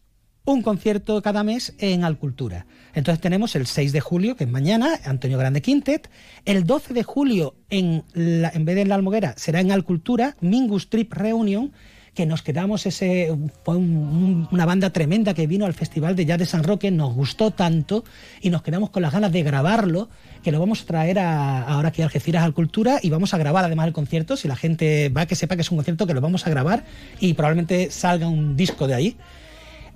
un 0.52 0.62
concierto 0.62 1.22
cada 1.22 1.42
mes 1.42 1.74
en 1.78 2.04
Alcultura. 2.04 2.66
Entonces 2.94 3.20
tenemos 3.20 3.54
el 3.56 3.66
6 3.66 3.92
de 3.92 4.00
julio, 4.00 4.36
que 4.36 4.44
es 4.44 4.50
mañana, 4.50 4.98
Antonio 5.04 5.38
Grande 5.38 5.62
Quintet. 5.62 6.10
El 6.44 6.64
12 6.64 6.94
de 6.94 7.02
julio, 7.02 7.54
en, 7.68 8.04
en 8.14 8.64
vez 8.64 8.74
de 8.74 8.82
en 8.82 8.88
la 8.88 8.94
Almoguera, 8.96 9.34
será 9.36 9.60
en 9.60 9.72
Alcultura, 9.72 10.36
Mingus 10.40 10.90
Trip 10.90 11.12
Reunion, 11.12 11.72
que 12.14 12.26
nos 12.26 12.42
quedamos 12.42 12.86
ese 12.86 13.34
fue 13.64 13.76
un, 13.76 14.48
una 14.50 14.66
banda 14.66 14.90
tremenda 14.90 15.34
que 15.34 15.46
vino 15.46 15.64
al 15.66 15.74
Festival 15.74 16.16
de 16.16 16.26
Jazz 16.26 16.38
de 16.38 16.46
San 16.46 16.64
Roque, 16.64 16.90
nos 16.90 17.14
gustó 17.14 17.50
tanto 17.50 18.04
y 18.40 18.50
nos 18.50 18.62
quedamos 18.62 18.90
con 18.90 19.02
las 19.02 19.12
ganas 19.12 19.32
de 19.32 19.42
grabarlo, 19.42 20.08
que 20.42 20.50
lo 20.50 20.58
vamos 20.58 20.82
a 20.82 20.86
traer 20.86 21.18
a, 21.18 21.62
ahora 21.62 21.88
aquí 21.88 22.02
a 22.02 22.06
Algeciras 22.06 22.42
al 22.42 22.54
Cultura 22.54 22.98
y 23.02 23.10
vamos 23.10 23.32
a 23.34 23.38
grabar 23.38 23.64
además 23.64 23.86
el 23.86 23.92
concierto, 23.92 24.36
si 24.36 24.48
la 24.48 24.56
gente 24.56 25.08
va 25.08 25.26
que 25.26 25.36
sepa 25.36 25.56
que 25.56 25.62
es 25.62 25.70
un 25.70 25.78
concierto 25.78 26.06
que 26.06 26.14
lo 26.14 26.20
vamos 26.20 26.46
a 26.46 26.50
grabar 26.50 26.84
y 27.20 27.34
probablemente 27.34 27.90
salga 27.90 28.28
un 28.28 28.56
disco 28.56 28.86
de 28.86 28.94
ahí. 28.94 29.16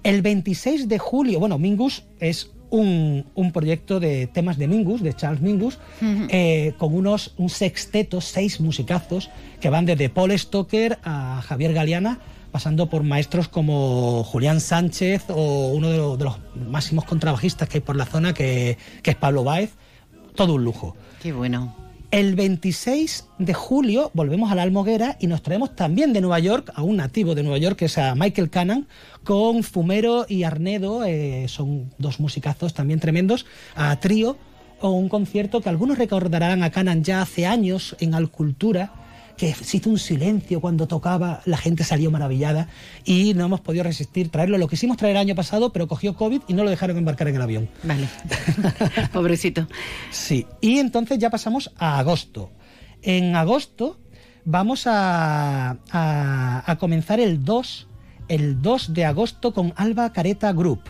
El 0.04 0.20
26 0.20 0.86
de 0.86 0.98
julio, 0.98 1.40
bueno, 1.40 1.58
Mingus 1.58 2.04
es 2.20 2.50
un, 2.68 3.24
un, 3.34 3.52
proyecto 3.52 4.00
de 4.00 4.26
temas 4.26 4.58
de 4.58 4.68
Mingus, 4.68 5.02
de 5.02 5.14
Charles 5.14 5.40
Mingus, 5.40 5.78
uh 6.02 6.04
-huh. 6.04 6.28
eh, 6.30 6.74
con 6.76 6.94
unos 6.94 7.32
un 7.38 7.48
sexteto, 7.48 8.20
seis 8.20 8.60
musicazos, 8.60 9.30
que 9.60 9.70
van 9.70 9.86
desde 9.86 10.10
Paul 10.10 10.38
Stoker 10.38 10.98
a 11.04 11.40
Javier 11.42 11.72
Galeana, 11.72 12.18
pasando 12.52 12.90
por 12.90 13.02
maestros 13.02 13.48
como 13.48 14.24
Julián 14.24 14.60
Sánchez 14.60 15.24
o 15.30 15.68
uno 15.68 15.88
de, 15.88 15.96
lo, 15.96 16.16
de 16.18 16.24
los 16.24 16.36
máximos 16.68 17.06
contrabajistas 17.06 17.68
que 17.68 17.78
hay 17.78 17.82
por 17.82 17.96
la 17.96 18.04
zona, 18.04 18.34
que, 18.34 18.76
que 19.02 19.12
es 19.12 19.16
Pablo 19.16 19.42
Báez. 19.42 19.70
Todo 20.34 20.54
un 20.54 20.64
lujo. 20.64 20.96
Qué 21.22 21.32
bueno. 21.32 21.83
El 22.14 22.36
26 22.36 23.26
de 23.40 23.54
julio 23.54 24.12
volvemos 24.14 24.52
a 24.52 24.54
la 24.54 24.62
Almoguera 24.62 25.16
y 25.18 25.26
nos 25.26 25.42
traemos 25.42 25.74
también 25.74 26.12
de 26.12 26.20
Nueva 26.20 26.38
York 26.38 26.70
a 26.76 26.84
un 26.84 26.98
nativo 26.98 27.34
de 27.34 27.42
Nueva 27.42 27.58
York, 27.58 27.76
que 27.76 27.86
es 27.86 27.98
a 27.98 28.14
Michael 28.14 28.50
Cannon, 28.50 28.86
con 29.24 29.64
Fumero 29.64 30.24
y 30.28 30.44
Arnedo, 30.44 31.02
eh, 31.04 31.46
son 31.48 31.92
dos 31.98 32.20
musicazos 32.20 32.72
también 32.72 33.00
tremendos, 33.00 33.46
a 33.74 33.98
trío, 33.98 34.36
o 34.80 34.90
un 34.90 35.08
concierto 35.08 35.60
que 35.60 35.70
algunos 35.70 35.98
recordarán 35.98 36.62
a 36.62 36.70
Cannon 36.70 37.02
ya 37.02 37.20
hace 37.20 37.46
años 37.46 37.96
en 37.98 38.14
Alcultura, 38.14 38.92
que 39.36 39.52
se 39.54 39.78
hizo 39.78 39.90
un 39.90 39.98
silencio 39.98 40.60
cuando 40.60 40.86
tocaba, 40.86 41.40
la 41.44 41.56
gente 41.56 41.84
salió 41.84 42.10
maravillada 42.10 42.68
y 43.04 43.34
no 43.34 43.44
hemos 43.46 43.60
podido 43.60 43.84
resistir 43.84 44.30
traerlo. 44.30 44.58
Lo 44.58 44.68
quisimos 44.68 44.96
traer 44.96 45.16
el 45.16 45.20
año 45.20 45.34
pasado, 45.34 45.72
pero 45.72 45.88
cogió 45.88 46.14
COVID 46.14 46.42
y 46.48 46.54
no 46.54 46.64
lo 46.64 46.70
dejaron 46.70 46.96
embarcar 46.96 47.28
en 47.28 47.36
el 47.36 47.42
avión. 47.42 47.68
Vale. 47.82 48.08
Pobrecito. 49.12 49.66
Sí, 50.10 50.46
y 50.60 50.78
entonces 50.78 51.18
ya 51.18 51.30
pasamos 51.30 51.72
a 51.78 51.98
agosto. 51.98 52.50
En 53.02 53.36
agosto 53.36 53.98
vamos 54.44 54.86
a, 54.86 55.78
a, 55.90 56.70
a 56.70 56.76
comenzar 56.76 57.20
el 57.20 57.44
2, 57.44 57.88
el 58.28 58.62
2 58.62 58.94
de 58.94 59.04
agosto 59.04 59.52
con 59.52 59.72
Alba 59.76 60.12
Careta 60.12 60.52
Group. 60.52 60.82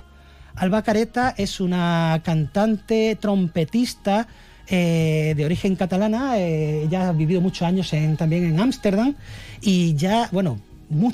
Alba 0.56 0.82
Careta 0.82 1.34
es 1.36 1.60
una 1.60 2.20
cantante, 2.24 3.16
trompetista 3.20 4.28
eh, 4.68 5.34
de 5.36 5.44
origen 5.44 5.76
catalana. 5.76 6.38
Eh, 6.38 6.84
ella 6.84 7.08
ha 7.08 7.12
vivido 7.12 7.40
muchos 7.40 7.62
años 7.62 7.92
en, 7.92 8.16
también 8.16 8.44
en 8.44 8.60
Ámsterdam 8.60 9.14
y 9.60 9.94
ya, 9.94 10.28
bueno, 10.32 10.58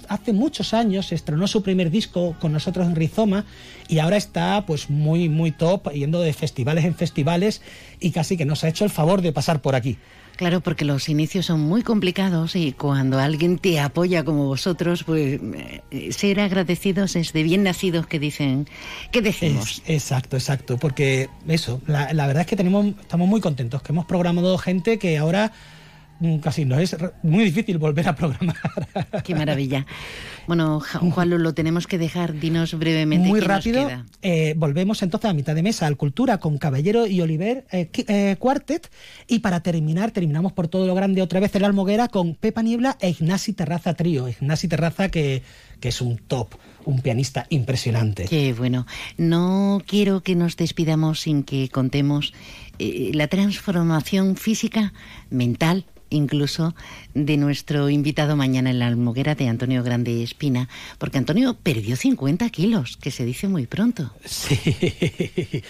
hace 0.09 0.33
muchos 0.33 0.75
años 0.75 1.13
estrenó 1.13 1.47
su 1.47 1.63
primer 1.63 1.91
disco 1.91 2.37
con 2.41 2.53
nosotros 2.53 2.87
en 2.87 2.97
Rizoma 2.97 3.45
y 3.89 3.99
ahora 3.99 4.17
está 4.17 4.65
pues 4.67 4.91
muy 4.91 5.29
muy 5.29 5.53
top 5.53 5.91
yendo 5.93 6.21
de 6.21 6.33
festivales 6.33 6.85
en 6.85 6.95
festivales 6.95 7.63
y 8.01 8.11
casi 8.11 8.37
que 8.37 8.45
nos 8.45 8.65
ha 8.65 8.69
hecho 8.69 8.85
el 8.85 8.91
favor 8.91 9.23
de 9.23 9.33
pasar 9.33 9.61
por 9.63 9.75
aquí. 9.75 9.99
Claro, 10.41 10.63
porque 10.63 10.87
los 10.87 11.11
inicios 11.11 11.45
son 11.45 11.61
muy 11.61 11.83
complicados 11.83 12.57
y 12.57 12.73
cuando 12.73 13.19
alguien 13.19 13.59
te 13.59 13.79
apoya 13.79 14.25
como 14.25 14.47
vosotros, 14.47 15.05
pues 15.05 15.39
eh, 15.91 16.13
ser 16.13 16.41
agradecidos 16.41 17.15
es 17.15 17.35
de 17.35 17.43
bien 17.43 17.63
nacidos 17.63 18.07
que 18.07 18.19
dicen, 18.19 18.67
¿qué 19.13 19.21
decimos? 19.21 19.83
exacto, 19.87 20.39
exacto, 20.39 20.79
porque 20.79 21.29
eso, 21.47 21.83
la, 21.87 22.15
la 22.15 22.27
verdad 22.27 22.41
es 22.41 22.47
que 22.47 22.57
tenemos, 22.57 22.87
estamos 22.87 23.29
muy 23.29 23.43
contentos, 23.43 23.83
que 23.83 23.93
hemos 23.93 24.07
programado 24.07 24.57
gente 24.57 24.99
que 24.99 25.19
ahora 25.19 25.53
casi 26.43 26.65
no 26.65 26.79
es 26.79 26.97
muy 27.23 27.45
difícil 27.45 27.79
volver 27.79 28.09
a 28.09 28.15
programar. 28.17 28.57
Qué 29.25 29.35
maravilla. 29.35 29.87
Bueno, 30.47 30.81
Juan, 30.81 31.31
lo 31.31 31.55
tenemos 31.55 31.87
que 31.87 31.99
dejar, 31.99 32.39
dinos 32.39 32.75
brevemente. 32.79 33.29
Muy 33.29 33.41
rápido, 33.41 33.83
Nos 33.83 33.91
queda. 33.91 34.07
eh, 34.23 34.55
volvemos 34.57 35.03
entonces 35.03 35.31
a 35.31 35.35
mitad 35.35 35.55
de 35.55 35.63
mesa 35.63 35.87
al 35.87 35.97
Cultura 35.97 36.39
con 36.39 36.59
Caballero 36.59 37.07
y 37.07 37.21
Oliver 37.21 37.67
eh, 37.71 37.89
eh, 38.09 38.37
Quartet 38.39 38.91
y 39.29 39.39
para 39.41 39.61
terminar, 39.63 40.11
terminamos 40.11 40.53
por 40.53 40.69
todo 40.69 40.87
lo 40.87 40.95
grande 40.95 41.23
otra 41.23 41.41
vez 41.41 41.55
en 41.55 41.63
la 41.63 41.69
Almoguera 41.69 42.09
con 42.09 42.35
Pepa 42.35 42.63
Niebla 42.63 42.97
e 43.01 43.11
Ignasi 43.11 43.53
Terraza 43.53 43.95
Trío. 43.95 44.29
Ignasi 44.29 44.67
Terraza 44.69 45.09
que, 45.09 45.43
que 45.79 45.89
es 45.89 46.01
un 46.01 46.17
top, 46.19 46.55
un 46.85 47.01
pianista 47.01 47.47
impresionante. 47.51 48.25
Qué 48.25 48.53
bueno. 48.53 48.87
No 49.17 49.83
quiero 49.87 50.23
que 50.23 50.35
nos 50.35 50.57
despidamos 50.57 51.21
sin 51.21 51.45
que 51.45 51.69
contemos 51.69 52.33
eh, 52.79 53.11
la 53.15 53.29
transformación 53.29 54.37
física, 54.37 54.93
mental, 55.31 55.85
incluso, 56.11 56.75
de 57.15 57.37
nuestro 57.37 57.89
invitado 57.89 58.37
mañana 58.37 58.71
en 58.71 58.79
la 58.79 58.87
almoguera 58.87 59.35
de 59.35 59.49
Antonio 59.49 59.83
Grande 59.83 60.23
Espina, 60.23 60.69
porque 60.99 61.19
Antonio 61.19 61.57
perdió 61.63 61.97
50 61.97 62.51
kilos, 62.51 62.97
que 62.97 63.11
se 63.11 63.25
dice 63.25 63.49
muy 63.49 63.67
pronto. 63.67 64.13
Sí. 64.25 65.63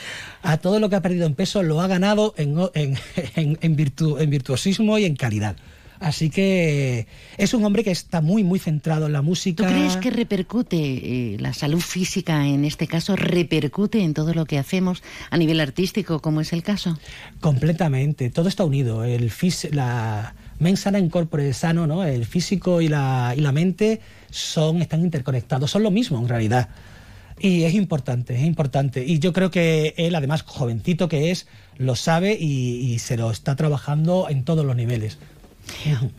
A 0.43 0.57
todo 0.59 0.81
lo 0.81 0.89
que 0.89 0.97
ha 0.97 1.03
perdido 1.03 1.27
en 1.27 1.35
peso 1.35 1.63
lo 1.63 1.81
ha 1.81 1.87
ganado 1.87 2.35
en, 2.37 2.57
en, 2.75 2.99
en- 3.37 3.59
en 3.61 3.77
virtu- 3.77 4.21
en 4.21 4.31
virtuosismo 4.31 4.99
y 4.99 5.05
en 5.05 5.17
calidad. 5.17 5.57
Así 6.01 6.31
que 6.31 7.07
es 7.37 7.53
un 7.53 7.63
hombre 7.63 7.85
que 7.85 7.91
está 7.91 8.23
muy, 8.23 8.43
muy 8.43 8.59
centrado 8.59 9.07
en 9.07 9.13
la 9.13 9.21
música. 9.21 9.67
¿Tú 9.67 9.71
crees 9.71 9.99
que 9.99 10.11
repercute, 10.11 10.77
eh, 10.79 11.37
la 11.39 11.53
salud 11.53 11.81
física 11.81 12.47
en 12.47 12.65
este 12.65 12.87
caso, 12.87 13.17
repercute 13.17 14.03
en 14.03 14.15
todo 14.15 14.33
lo 14.33 14.47
que 14.47 14.59
hacemos 14.59 15.03
a 15.29 15.37
nivel 15.37 15.61
artístico, 15.61 16.21
como 16.21 16.41
es 16.41 16.55
el 16.55 16.63
caso? 16.63 16.99
Completamente, 17.41 18.31
todo 18.31 18.49
está 18.49 18.65
unido. 18.65 19.05
El 19.05 19.31
fis- 19.31 19.71
la 19.73 20.35
mens 20.59 20.81
sana 20.81 20.99
in 20.99 21.11
corpore 21.11 21.53
sano, 21.53 21.87
¿no? 21.87 22.03
El 22.05 22.25
físico 22.25 22.81
y 22.81 22.89
la, 22.89 23.35
y 23.37 23.41
la 23.41 23.53
mente 23.53 24.01
son, 24.31 24.81
están 24.81 25.03
interconectados, 25.03 25.71
son 25.71 25.83
lo 25.83 25.91
mismo 25.91 26.19
en 26.19 26.29
realidad. 26.29 26.71
Y 27.39 27.65
es 27.65 27.75
importante, 27.75 28.37
es 28.37 28.45
importante. 28.45 29.05
Y 29.07 29.19
yo 29.19 29.33
creo 29.35 29.51
que 29.51 29.95
él, 29.99 30.15
además, 30.15 30.43
jovencito 30.43 31.09
que 31.09 31.31
es, 31.31 31.47
lo 31.77 31.95
sabe 31.95 32.37
y, 32.41 32.93
y 32.93 32.99
se 33.01 33.17
lo 33.17 33.31
está 33.31 33.57
trabajando 33.57 34.29
en 34.31 34.45
todos 34.45 34.65
los 34.65 34.77
niveles. 34.77 35.19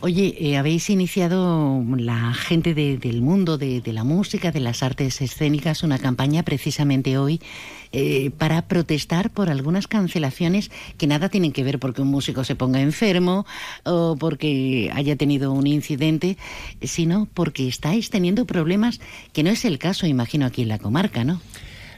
Oye, 0.00 0.34
eh, 0.40 0.56
habéis 0.56 0.88
iniciado 0.90 1.84
la 1.96 2.34
gente 2.34 2.74
de- 2.74 2.96
del 2.98 3.22
mundo 3.22 3.58
de, 3.58 3.80
de 3.80 3.92
la 3.92 4.04
música, 4.04 4.50
de 4.50 4.60
las 4.60 4.82
artes 4.82 5.20
escénicas, 5.20 5.82
una 5.82 5.98
campaña 5.98 6.42
precisamente 6.42 7.18
hoy 7.18 7.40
eh, 7.92 8.30
para 8.38 8.62
protestar 8.68 9.30
por 9.30 9.50
algunas 9.50 9.86
cancelaciones 9.86 10.70
que 10.98 11.06
nada 11.06 11.28
tienen 11.28 11.52
que 11.52 11.62
ver 11.64 11.78
porque 11.78 12.02
un 12.02 12.08
músico 12.08 12.44
se 12.44 12.56
ponga 12.56 12.80
enfermo 12.80 13.46
o 13.84 14.16
porque 14.18 14.90
haya 14.94 15.16
tenido 15.16 15.52
un 15.52 15.66
incidente, 15.66 16.36
sino 16.82 17.28
porque 17.34 17.68
estáis 17.68 18.10
teniendo 18.10 18.46
problemas 18.46 19.00
que 19.32 19.42
no 19.42 19.50
es 19.50 19.64
el 19.64 19.78
caso, 19.78 20.06
imagino, 20.06 20.46
aquí 20.46 20.62
en 20.62 20.68
la 20.68 20.78
comarca, 20.78 21.24
¿no? 21.24 21.40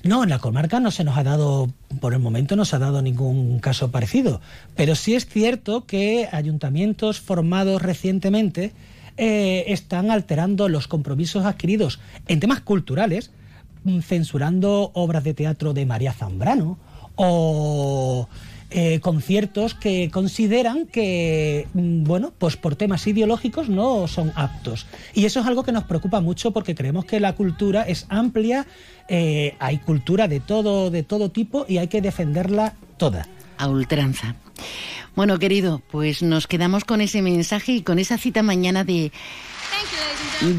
No, 0.05 0.23
en 0.23 0.29
la 0.29 0.39
comarca 0.39 0.81
no 0.81 0.91
se 0.91 1.03
nos 1.03 1.17
ha 1.17 1.25
dado, 1.25 1.73
por 1.99 2.13
el 2.13 2.21
momento 2.21 2.57
no 2.57 2.67
se 2.67 2.77
ha 2.77 2.79
dado 2.79 3.01
ningún 3.01 3.59
caso 3.59 3.91
parecido, 3.91 4.43
pero 4.77 4.97
sí 4.97 5.15
es 5.15 5.27
cierto 5.27 5.87
que 5.87 6.29
ayuntamientos 6.31 7.21
formados 7.21 7.81
recientemente 7.81 8.75
eh, 9.17 9.65
están 9.69 10.11
alterando 10.11 10.69
los 10.69 10.89
compromisos 10.89 11.47
adquiridos 11.47 12.01
en 12.29 12.39
temas 12.39 12.61
culturales, 12.61 13.31
mm, 13.85 14.01
censurando 14.01 14.91
obras 14.93 15.25
de 15.25 15.33
teatro 15.33 15.73
de 15.73 15.87
María 15.87 16.13
Zambrano 16.13 16.79
o 17.17 18.29
eh, 18.77 18.99
conciertos 18.99 19.75
que 19.75 20.11
consideran 20.11 20.87
que, 20.87 21.69
mm, 21.75 22.03
bueno, 22.03 22.33
pues 22.37 22.57
por 22.57 22.75
temas 22.75 23.07
ideológicos 23.07 23.69
no 23.69 24.09
son 24.09 24.33
aptos. 24.35 24.87
Y 25.15 25.27
eso 25.27 25.39
es 25.39 25.47
algo 25.47 25.63
que 25.63 25.71
nos 25.71 25.85
preocupa 25.85 26.21
mucho 26.21 26.51
porque 26.51 26.75
creemos 26.75 27.05
que 27.05 27.21
la 27.21 27.37
cultura 27.37 27.83
es 27.83 28.05
amplia, 28.09 28.67
eh, 29.09 29.55
hay 29.61 29.79
cultura 29.79 30.27
de 30.27 30.41
todo, 30.41 30.91
de 30.91 31.05
todo 31.05 31.31
tipo 31.31 31.67
y 31.69 31.79
hay 31.79 31.87
que 31.87 32.01
defenderla 32.01 32.75
toda. 32.97 33.29
A 33.59 33.69
ultranza. 33.69 34.35
Bueno, 35.15 35.39
querido, 35.39 35.81
pues 35.93 36.25
nos 36.25 36.49
quedamos 36.49 36.85
con 36.85 37.01
ese 37.01 37.23
mensaje 37.23 37.75
y 37.75 37.83
con 37.83 38.01
esa 38.01 38.19
cita 38.19 38.43
mañana 38.43 38.83
de, 38.83 39.13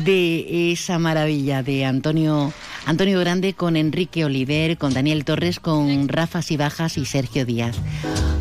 de 0.06 0.72
esa 0.72 1.00
maravilla 1.00 1.64
de 1.64 1.84
Antonio, 1.84 2.54
Antonio 2.86 3.20
Grande 3.20 3.54
con 3.54 3.76
Enrique 3.76 4.26
Oliver, 4.26 4.78
con 4.78 4.94
Daniel 4.94 5.26
Torres, 5.26 5.60
con 5.60 6.08
Rafa 6.08 6.42
Sibajas 6.42 6.98
y 6.98 7.06
Sergio 7.06 7.46
Díaz. 7.46 7.76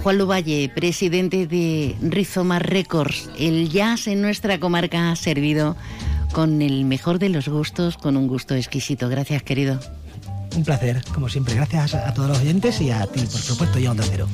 Juan 0.03 0.19
Luvalle, 0.19 0.71
presidente 0.75 1.47
de 1.47 1.97
Rizoma 2.03 2.59
Records. 2.59 3.31
El 3.39 3.71
jazz 3.71 4.07
en 4.07 4.21
nuestra 4.21 4.61
comarca 4.61 5.11
ha 5.11 5.17
servido 5.17 5.77
con 6.33 6.61
el 6.61 6.85
mejor 6.85 7.19
de 7.19 7.31
los 7.31 7.49
gustos, 7.49 7.97
con 7.97 8.17
un 8.17 8.29
gusto 8.29 8.55
exquisito. 8.55 9.09
Gracias, 9.09 9.43
querido. 9.43 9.81
Un 10.57 10.65
placer, 10.65 11.03
como 11.15 11.29
siempre. 11.29 11.55
Gracias 11.55 11.95
a 11.95 12.13
todos 12.13 12.29
los 12.29 12.39
oyentes 12.39 12.81
y 12.81 12.91
a 12.91 13.07
ti, 13.07 13.21
por 13.21 13.41
supuesto, 13.41 13.79
y 13.79 13.87
a 13.87 13.93
Onda 13.93 14.05
Cero. 14.09 14.29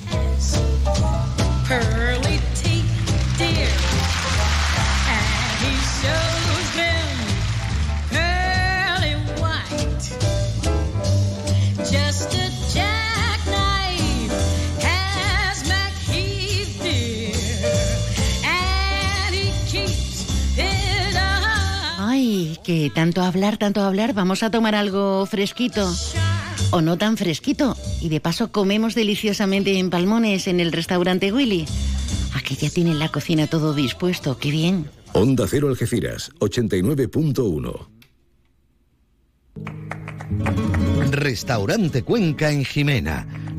Que 22.63 22.91
tanto 22.95 23.23
hablar, 23.23 23.57
tanto 23.57 23.83
hablar, 23.83 24.15
vamos 24.15 24.43
a 24.43 24.51
tomar 24.51 24.75
algo 24.75 25.27
fresquito. 25.27 25.93
O 26.71 26.81
no 26.81 26.99
tan 26.99 27.17
fresquito. 27.17 27.77
Y 28.01 28.09
de 28.09 28.21
paso 28.21 28.53
comemos 28.53 28.95
deliciosamente 28.95 29.79
en 29.79 29.91
Palmones, 29.91 30.47
en 30.47 30.61
el 30.61 30.73
restaurante 30.73 31.33
Willy. 31.33 31.67
Aquí 32.35 32.55
ya 32.57 32.71
tienen 32.71 32.99
la 32.99 33.09
cocina 33.09 33.47
todo 33.47 33.75
dispuesto, 33.75 34.39
qué 34.39 34.51
bien. 34.51 34.91
Onda 35.13 35.47
Cero 35.49 35.69
Algeciras, 35.69 36.31
89.1. 36.39 37.89
Restaurante 41.11 42.03
Cuenca 42.03 42.51
en 42.51 42.65
Jimena. 42.65 43.27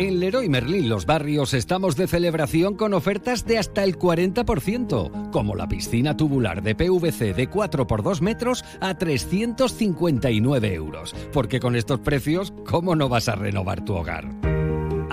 En 0.00 0.18
Leroy 0.18 0.48
Merlin 0.48 0.88
Los 0.88 1.04
Barrios 1.04 1.52
estamos 1.52 1.94
de 1.94 2.06
celebración 2.06 2.74
con 2.74 2.94
ofertas 2.94 3.44
de 3.44 3.58
hasta 3.58 3.84
el 3.84 3.98
40%, 3.98 5.30
como 5.30 5.54
la 5.54 5.68
piscina 5.68 6.16
tubular 6.16 6.62
de 6.62 6.74
PVC 6.74 7.34
de 7.34 7.48
4 7.48 7.86
por 7.86 8.02
2 8.02 8.22
metros 8.22 8.64
a 8.80 8.96
359 8.96 10.72
euros. 10.72 11.14
Porque 11.34 11.60
con 11.60 11.76
estos 11.76 12.00
precios, 12.00 12.54
¿cómo 12.64 12.96
no 12.96 13.10
vas 13.10 13.28
a 13.28 13.34
renovar 13.34 13.84
tu 13.84 13.94
hogar? 13.94 14.49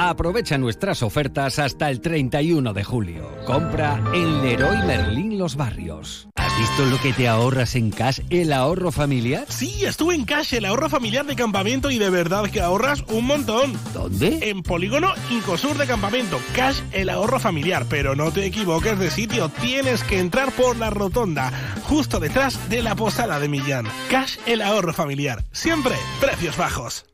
Aprovecha 0.07 0.57
nuestras 0.57 1.03
ofertas 1.03 1.59
hasta 1.59 1.89
el 1.89 1.99
31 1.99 2.73
de 2.73 2.84
julio. 2.85 3.29
Compra 3.45 4.01
en 4.13 4.41
Leroy 4.41 4.77
Merlin 4.85 5.38
Los 5.38 5.57
Barrios. 5.57 6.29
¿Has 6.35 6.57
visto 6.57 6.85
lo 6.85 6.97
que 7.01 7.11
te 7.11 7.27
ahorras 7.27 7.75
en 7.75 7.91
cash 7.91 8.21
el 8.29 8.53
ahorro 8.53 8.93
familiar? 8.93 9.45
Sí, 9.49 9.84
estuve 9.84 10.15
en 10.15 10.23
Cash, 10.23 10.53
el 10.53 10.63
ahorro 10.63 10.89
familiar 10.89 11.25
de 11.25 11.35
campamento 11.35 11.91
y 11.91 11.97
de 11.97 12.09
verdad 12.09 12.49
que 12.49 12.61
ahorras 12.61 13.03
un 13.09 13.25
montón. 13.25 13.77
¿Dónde? 13.93 14.49
En 14.49 14.63
Polígono 14.63 15.13
Incosur 15.29 15.77
de 15.77 15.85
Campamento. 15.85 16.39
Cash, 16.55 16.79
el 16.93 17.09
ahorro 17.09 17.38
familiar. 17.38 17.85
Pero 17.89 18.15
no 18.15 18.31
te 18.31 18.45
equivoques 18.45 18.97
de 18.97 19.11
sitio, 19.11 19.49
tienes 19.59 20.05
que 20.05 20.19
entrar 20.19 20.53
por 20.53 20.77
la 20.77 20.89
rotonda, 20.89 21.51
justo 21.84 22.21
detrás 22.21 22.69
de 22.69 22.81
la 22.81 22.95
posada 22.95 23.41
de 23.41 23.49
Millán. 23.49 23.88
Cash, 24.09 24.38
el 24.45 24.61
ahorro 24.61 24.93
familiar. 24.93 25.43
Siempre 25.51 25.95
precios 26.21 26.55
bajos. 26.55 27.05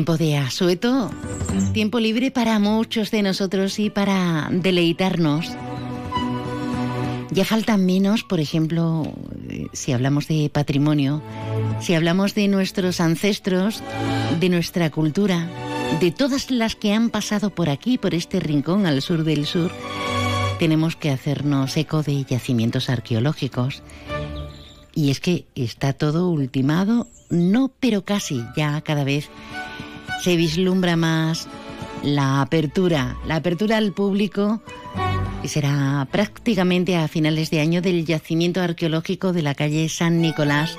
Tiempo 0.00 0.16
de 0.16 0.38
asueto, 0.38 1.10
tiempo 1.74 2.00
libre 2.00 2.30
para 2.30 2.58
muchos 2.58 3.10
de 3.10 3.20
nosotros 3.20 3.78
y 3.78 3.90
para 3.90 4.48
deleitarnos. 4.50 5.52
Ya 7.30 7.44
faltan 7.44 7.84
menos, 7.84 8.24
por 8.24 8.40
ejemplo, 8.40 9.12
eh, 9.50 9.66
si 9.74 9.92
hablamos 9.92 10.26
de 10.26 10.48
patrimonio, 10.48 11.20
si 11.82 11.92
hablamos 11.92 12.34
de 12.34 12.48
nuestros 12.48 12.98
ancestros, 12.98 13.82
de 14.40 14.48
nuestra 14.48 14.88
cultura, 14.88 15.50
de 16.00 16.10
todas 16.10 16.50
las 16.50 16.76
que 16.76 16.94
han 16.94 17.10
pasado 17.10 17.50
por 17.50 17.68
aquí, 17.68 17.98
por 17.98 18.14
este 18.14 18.40
rincón 18.40 18.86
al 18.86 19.02
sur 19.02 19.22
del 19.22 19.44
sur, 19.44 19.70
tenemos 20.58 20.96
que 20.96 21.10
hacernos 21.10 21.76
eco 21.76 22.02
de 22.02 22.24
yacimientos 22.24 22.88
arqueológicos. 22.88 23.82
Y 24.94 25.10
es 25.10 25.20
que 25.20 25.44
está 25.54 25.92
todo 25.92 26.30
ultimado, 26.30 27.06
no, 27.30 27.70
pero 27.78 28.04
casi, 28.04 28.44
ya 28.56 28.80
cada 28.80 29.04
vez 29.04 29.28
se 30.22 30.36
vislumbra 30.36 30.96
más 30.96 31.48
la 32.02 32.42
apertura, 32.42 33.16
la 33.26 33.36
apertura 33.36 33.78
al 33.78 33.92
público, 33.92 34.60
que 35.42 35.48
será 35.48 36.06
prácticamente 36.10 36.96
a 36.96 37.08
finales 37.08 37.50
de 37.50 37.60
año 37.60 37.80
del 37.80 38.04
yacimiento 38.04 38.60
arqueológico 38.60 39.32
de 39.32 39.42
la 39.42 39.54
calle 39.54 39.88
San 39.88 40.20
Nicolás 40.20 40.76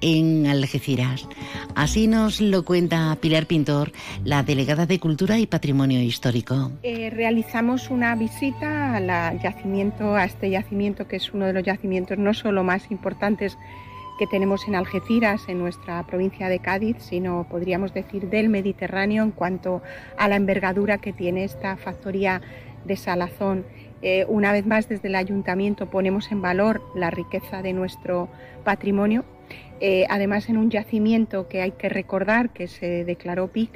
en 0.00 0.46
Algeciras. 0.46 1.28
Así 1.74 2.08
nos 2.08 2.40
lo 2.40 2.64
cuenta 2.64 3.16
Pilar 3.20 3.46
Pintor, 3.46 3.92
la 4.24 4.42
delegada 4.42 4.86
de 4.86 4.98
Cultura 4.98 5.38
y 5.38 5.46
Patrimonio 5.46 6.00
Histórico. 6.00 6.72
Eh, 6.82 7.10
realizamos 7.10 7.90
una 7.90 8.16
visita 8.16 8.98
yacimiento, 9.40 10.16
a 10.16 10.24
este 10.24 10.50
yacimiento 10.50 11.06
que 11.06 11.16
es 11.16 11.32
uno 11.32 11.46
de 11.46 11.52
los 11.52 11.62
yacimientos 11.62 12.18
no 12.18 12.34
solo 12.34 12.64
más 12.64 12.90
importantes 12.90 13.56
que 14.20 14.26
tenemos 14.26 14.68
en 14.68 14.74
Algeciras, 14.74 15.48
en 15.48 15.58
nuestra 15.58 16.06
provincia 16.06 16.50
de 16.50 16.58
Cádiz, 16.58 16.98
sino 16.98 17.46
podríamos 17.48 17.94
decir 17.94 18.28
del 18.28 18.50
Mediterráneo 18.50 19.22
en 19.24 19.30
cuanto 19.30 19.80
a 20.18 20.28
la 20.28 20.36
envergadura 20.36 20.98
que 20.98 21.14
tiene 21.14 21.44
esta 21.44 21.78
factoría 21.78 22.42
de 22.84 22.98
Salazón. 22.98 23.64
Eh, 24.02 24.26
una 24.28 24.52
vez 24.52 24.66
más, 24.66 24.90
desde 24.90 25.08
el 25.08 25.14
ayuntamiento 25.14 25.88
ponemos 25.88 26.30
en 26.32 26.42
valor 26.42 26.82
la 26.94 27.08
riqueza 27.08 27.62
de 27.62 27.72
nuestro 27.72 28.28
patrimonio, 28.62 29.24
eh, 29.80 30.04
además 30.10 30.50
en 30.50 30.58
un 30.58 30.70
yacimiento 30.70 31.48
que 31.48 31.62
hay 31.62 31.70
que 31.70 31.88
recordar 31.88 32.50
que 32.50 32.68
se 32.68 33.06
declaró 33.06 33.48
PIC 33.48 33.70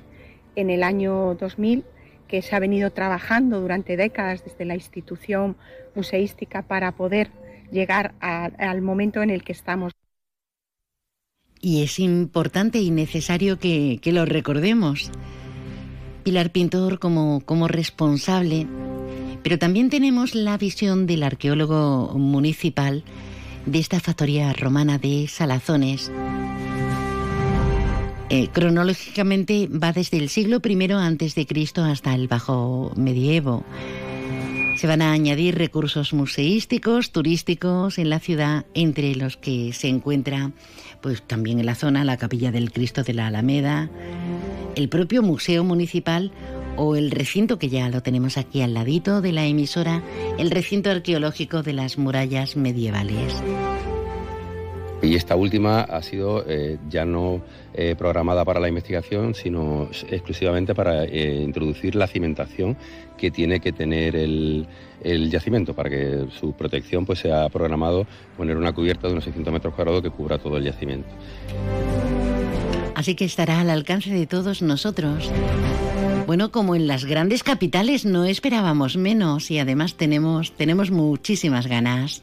en 0.57 0.69
el 0.69 0.83
año 0.83 1.37
2000 1.37 1.87
que 2.29 2.43
se 2.43 2.55
ha 2.55 2.59
venido 2.59 2.91
trabajando 2.91 3.63
durante 3.63 3.97
décadas 3.97 4.45
desde 4.45 4.67
la 4.67 4.75
institución 4.75 5.57
museística 5.95 6.61
para 6.61 6.93
poder 6.93 7.31
llegar 7.71 8.13
al 8.21 8.83
momento 8.83 9.23
en 9.23 9.31
el 9.31 9.43
que 9.43 9.53
estamos. 9.53 9.95
Y 11.65 11.81
es 11.81 11.99
importante 11.99 12.79
y 12.79 12.91
necesario 12.91 13.59
que, 13.59 13.99
lo 14.05 14.27
recordemos. 14.27 15.11
Pilar 16.23 16.51
Pintor 16.51 16.99
como, 16.99 17.41
como 17.41 17.69
responsable, 17.69 18.67
pero 19.43 19.59
también 19.59 19.89
tenemos 19.89 20.35
la 20.35 20.59
visión 20.59 21.07
del 21.07 21.23
arqueólogo 21.23 22.19
municipal 22.19 23.03
de 23.65 23.79
esta 23.79 23.99
factoría 23.99 24.53
romana 24.53 24.99
de 24.99 25.27
Salazones. 25.27 26.13
Eh, 28.29 28.49
cronológicamente 28.53 29.67
va 29.67 29.93
desde 29.93 30.19
el 30.19 30.29
siglo 30.29 30.61
I 30.63 30.93
antes 30.93 31.35
de 31.35 31.47
Cristo 31.47 31.83
hasta 31.83 32.15
el 32.15 32.29
Bajo 32.29 32.93
Medievo. 32.95 33.65
Se 34.77 34.87
van 34.87 35.03
a 35.03 35.13
añadir 35.13 35.55
recursos 35.55 36.13
museísticos, 36.13 37.11
turísticos 37.11 37.97
en 37.99 38.11
la 38.11 38.19
ciudad, 38.19 38.67
entre 38.75 39.15
los 39.15 39.37
que 39.37 39.73
se 39.73 39.89
encuentra, 39.89 40.51
pues 41.05 41.21
también 41.21 41.61
en 41.61 41.67
la 41.67 41.75
zona, 41.75 42.03
la 42.03 42.17
Capilla 42.17 42.51
del 42.51 42.73
Cristo 42.73 43.03
de 43.03 43.13
la 43.13 43.27
Alameda, 43.27 43.91
el 44.75 44.89
propio 44.89 45.23
Museo 45.23 45.63
Municipal 45.63 46.33
o 46.79 46.97
el 46.97 47.11
recinto 47.11 47.59
que 47.59 47.69
ya 47.69 47.91
lo 47.91 48.03
tenemos 48.03 48.39
aquí 48.39 48.63
al 48.63 48.73
ladito 48.73 49.21
de 49.21 49.33
la 49.33 49.45
emisora, 49.45 50.03
el 50.39 50.51
recinto 50.51 50.91
arqueológico 50.91 51.63
de 51.63 51.75
las 51.75 51.99
murallas 51.99 52.57
medievales. 52.57 53.35
Y 55.05 55.17
esta 55.17 55.37
última 55.37 55.83
ha 55.83 56.03
sido 56.03 56.45
eh, 56.49 56.79
ya 56.89 57.05
no 57.05 57.43
eh, 57.75 57.95
programada 57.97 58.45
para 58.45 58.59
la 58.59 58.69
investigación, 58.69 59.35
sino 59.35 59.89
exclusivamente 60.09 60.75
para 60.75 61.05
eh, 61.05 61.43
introducir 61.43 61.95
la 61.95 62.07
cimentación 62.07 62.77
que 63.19 63.31
tiene 63.31 63.61
que 63.61 63.73
tener 63.73 64.17
el, 64.17 64.67
el 65.03 65.31
yacimiento 65.31 65.75
para 65.75 65.91
que 65.91 66.27
su 66.39 66.55
protección 66.55 67.05
pues 67.05 67.19
sea 67.19 67.49
programado 67.51 68.07
poner 68.37 68.57
una 68.57 68.73
cubierta 68.73 69.07
de 69.07 69.13
unos 69.13 69.25
600 69.25 69.53
metros 69.53 69.75
cuadrados 69.75 70.03
que 70.03 70.11
cubra 70.11 70.39
todo 70.39 70.57
el 70.57 70.65
yacimiento. 70.65 71.09
Así 72.95 73.15
que 73.15 73.27
estará 73.27 73.61
al 73.61 73.71
alcance 73.71 74.11
de 74.11 74.27
todos 74.27 74.63
nosotros. 74.63 75.31
Bueno, 76.27 76.51
como 76.51 76.75
en 76.75 76.87
las 76.87 77.05
grandes 77.05 77.43
capitales 77.43 78.07
no 78.07 78.25
esperábamos 78.25 78.97
menos 78.97 79.51
y 79.51 79.59
además 79.59 79.97
tenemos, 79.97 80.53
tenemos 80.53 80.91
muchísimas 80.91 81.67
ganas. 81.67 82.23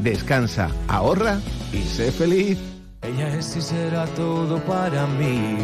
Descansa, 0.00 0.70
ahorra 0.88 1.40
y 1.72 1.82
sé 1.82 2.12
feliz. 2.12 2.58
Ella 3.02 3.28
es 3.36 3.56
y 3.56 3.60
será 3.60 4.06
todo 4.08 4.58
para 4.64 5.06
mí, 5.06 5.56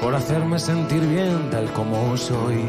por 0.00 0.14
hacerme 0.14 0.58
sentir 0.58 1.00
bien 1.00 1.50
tal 1.50 1.72
como 1.72 2.16
soy, 2.16 2.64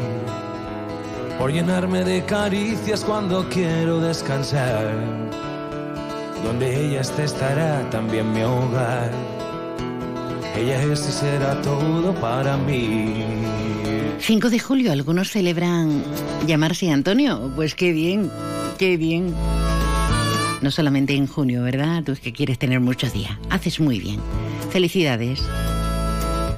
por 1.38 1.52
llenarme 1.52 2.04
de 2.04 2.24
caricias 2.24 3.04
cuando 3.04 3.48
quiero 3.48 4.00
descansar. 4.00 4.94
Donde 6.44 6.86
ella 6.86 7.00
esté 7.00 7.24
estará 7.24 7.88
también 7.90 8.32
mi 8.32 8.42
hogar. 8.42 9.10
Ella 10.56 10.82
es 10.84 11.08
y 11.08 11.12
será 11.12 11.60
todo 11.62 12.14
para 12.14 12.56
mí. 12.56 13.24
5 14.20 14.50
de 14.50 14.58
julio, 14.58 14.92
algunos 14.92 15.30
celebran 15.30 16.02
llamarse 16.46 16.90
Antonio. 16.90 17.50
Pues 17.56 17.74
qué 17.74 17.92
bien, 17.92 18.30
qué 18.78 18.96
bien. 18.96 19.34
No 20.62 20.70
solamente 20.70 21.14
en 21.14 21.26
junio, 21.26 21.62
¿verdad? 21.62 22.02
Tú 22.04 22.12
es 22.12 22.20
que 22.20 22.32
quieres 22.32 22.58
tener 22.58 22.80
muchos 22.80 23.12
días. 23.12 23.32
Haces 23.50 23.78
muy 23.80 24.00
bien. 24.00 24.20
Felicidades. 24.70 25.42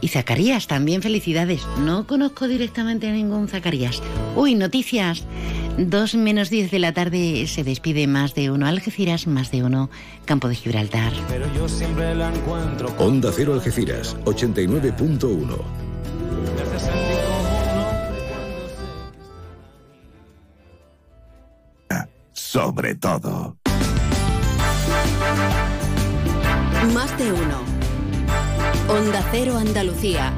Y 0.01 0.09
Zacarías, 0.09 0.67
también 0.69 1.03
felicidades. 1.03 1.67
No 1.81 2.07
conozco 2.07 2.47
directamente 2.47 3.09
a 3.09 3.13
ningún 3.13 3.49
Zacarías. 3.49 4.01
Uy, 4.37 4.55
noticias. 4.55 5.25
2 5.79 6.15
menos 6.15 6.51
10 6.51 6.71
de 6.71 6.79
la 6.79 6.93
tarde 6.93 7.47
se 7.47 7.65
despide 7.65 8.07
más 8.07 8.35
de 8.35 8.51
uno 8.51 8.67
Algeciras, 8.67 9.27
más 9.27 9.51
de 9.51 9.63
uno 9.63 9.91
Campo 10.25 10.49
de 10.49 10.55
Gibraltar. 10.55 11.13
Pero 11.29 11.53
yo 11.55 11.69
siempre 11.69 12.15
la 12.15 12.35
encuentro. 12.35 12.95
Onda 12.99 13.31
Cero 13.35 13.55
Algeciras, 13.55 14.17
89.1. 14.25 15.59
Sobre 22.33 22.95
todo. 22.95 23.59
Más 26.87 27.19
de 27.19 27.33
uno. 27.33 27.61
Onda 28.89 29.23
Cero 29.33 29.59
Andalucía. 29.59 30.33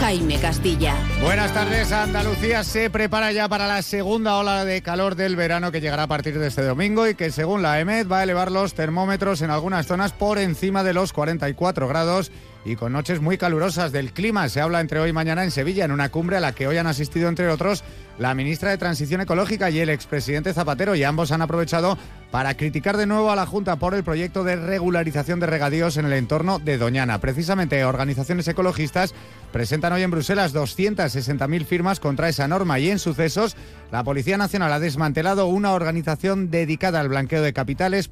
Jaime 0.00 0.40
Castilla. 0.40 0.96
Buenas 1.22 1.54
tardes, 1.54 1.92
Andalucía 1.92 2.64
se 2.64 2.90
prepara 2.90 3.30
ya 3.30 3.48
para 3.48 3.68
la 3.68 3.80
segunda 3.82 4.36
ola 4.36 4.64
de 4.64 4.82
calor 4.82 5.14
del 5.14 5.36
verano 5.36 5.70
que 5.70 5.80
llegará 5.80 6.02
a 6.02 6.08
partir 6.08 6.38
de 6.38 6.48
este 6.48 6.64
domingo 6.64 7.06
y 7.06 7.14
que 7.14 7.30
según 7.30 7.62
la 7.62 7.78
EMED 7.78 8.08
va 8.08 8.18
a 8.18 8.22
elevar 8.24 8.50
los 8.50 8.74
termómetros 8.74 9.40
en 9.40 9.50
algunas 9.50 9.86
zonas 9.86 10.12
por 10.12 10.38
encima 10.38 10.82
de 10.82 10.94
los 10.94 11.12
44 11.12 11.86
grados 11.86 12.32
y 12.64 12.76
con 12.76 12.92
noches 12.92 13.20
muy 13.20 13.38
calurosas 13.38 13.92
del 13.92 14.12
clima. 14.12 14.48
Se 14.48 14.60
habla 14.60 14.80
entre 14.80 15.00
hoy 15.00 15.10
y 15.10 15.12
mañana 15.12 15.44
en 15.44 15.50
Sevilla, 15.50 15.84
en 15.84 15.92
una 15.92 16.10
cumbre 16.10 16.36
a 16.36 16.40
la 16.40 16.52
que 16.52 16.66
hoy 16.66 16.76
han 16.76 16.86
asistido, 16.86 17.28
entre 17.28 17.48
otros, 17.48 17.82
la 18.18 18.34
ministra 18.34 18.70
de 18.70 18.78
Transición 18.78 19.20
Ecológica 19.20 19.70
y 19.70 19.80
el 19.80 19.90
expresidente 19.90 20.54
Zapatero, 20.54 20.94
y 20.94 21.02
ambos 21.02 21.32
han 21.32 21.42
aprovechado 21.42 21.98
para 22.30 22.56
criticar 22.56 22.96
de 22.96 23.06
nuevo 23.06 23.30
a 23.30 23.36
la 23.36 23.46
Junta 23.46 23.76
por 23.76 23.94
el 23.94 24.04
proyecto 24.04 24.42
de 24.44 24.56
regularización 24.56 25.38
de 25.38 25.46
regadíos 25.46 25.96
en 25.96 26.06
el 26.06 26.14
entorno 26.14 26.58
de 26.58 26.78
Doñana. 26.78 27.20
Precisamente, 27.20 27.84
organizaciones 27.84 28.48
ecologistas 28.48 29.14
presentan 29.52 29.92
hoy 29.92 30.02
en 30.02 30.10
Bruselas 30.10 30.54
260.000 30.54 31.64
firmas 31.66 32.00
contra 32.00 32.30
esa 32.30 32.48
norma 32.48 32.78
y 32.78 32.90
en 32.90 32.98
sucesos, 32.98 33.54
la 33.90 34.02
Policía 34.02 34.38
Nacional 34.38 34.72
ha 34.72 34.80
desmantelado 34.80 35.46
una 35.46 35.72
organización 35.72 36.50
dedicada 36.50 37.00
al 37.00 37.10
blanqueo 37.10 37.42
de 37.42 37.52
capitales 37.52 38.08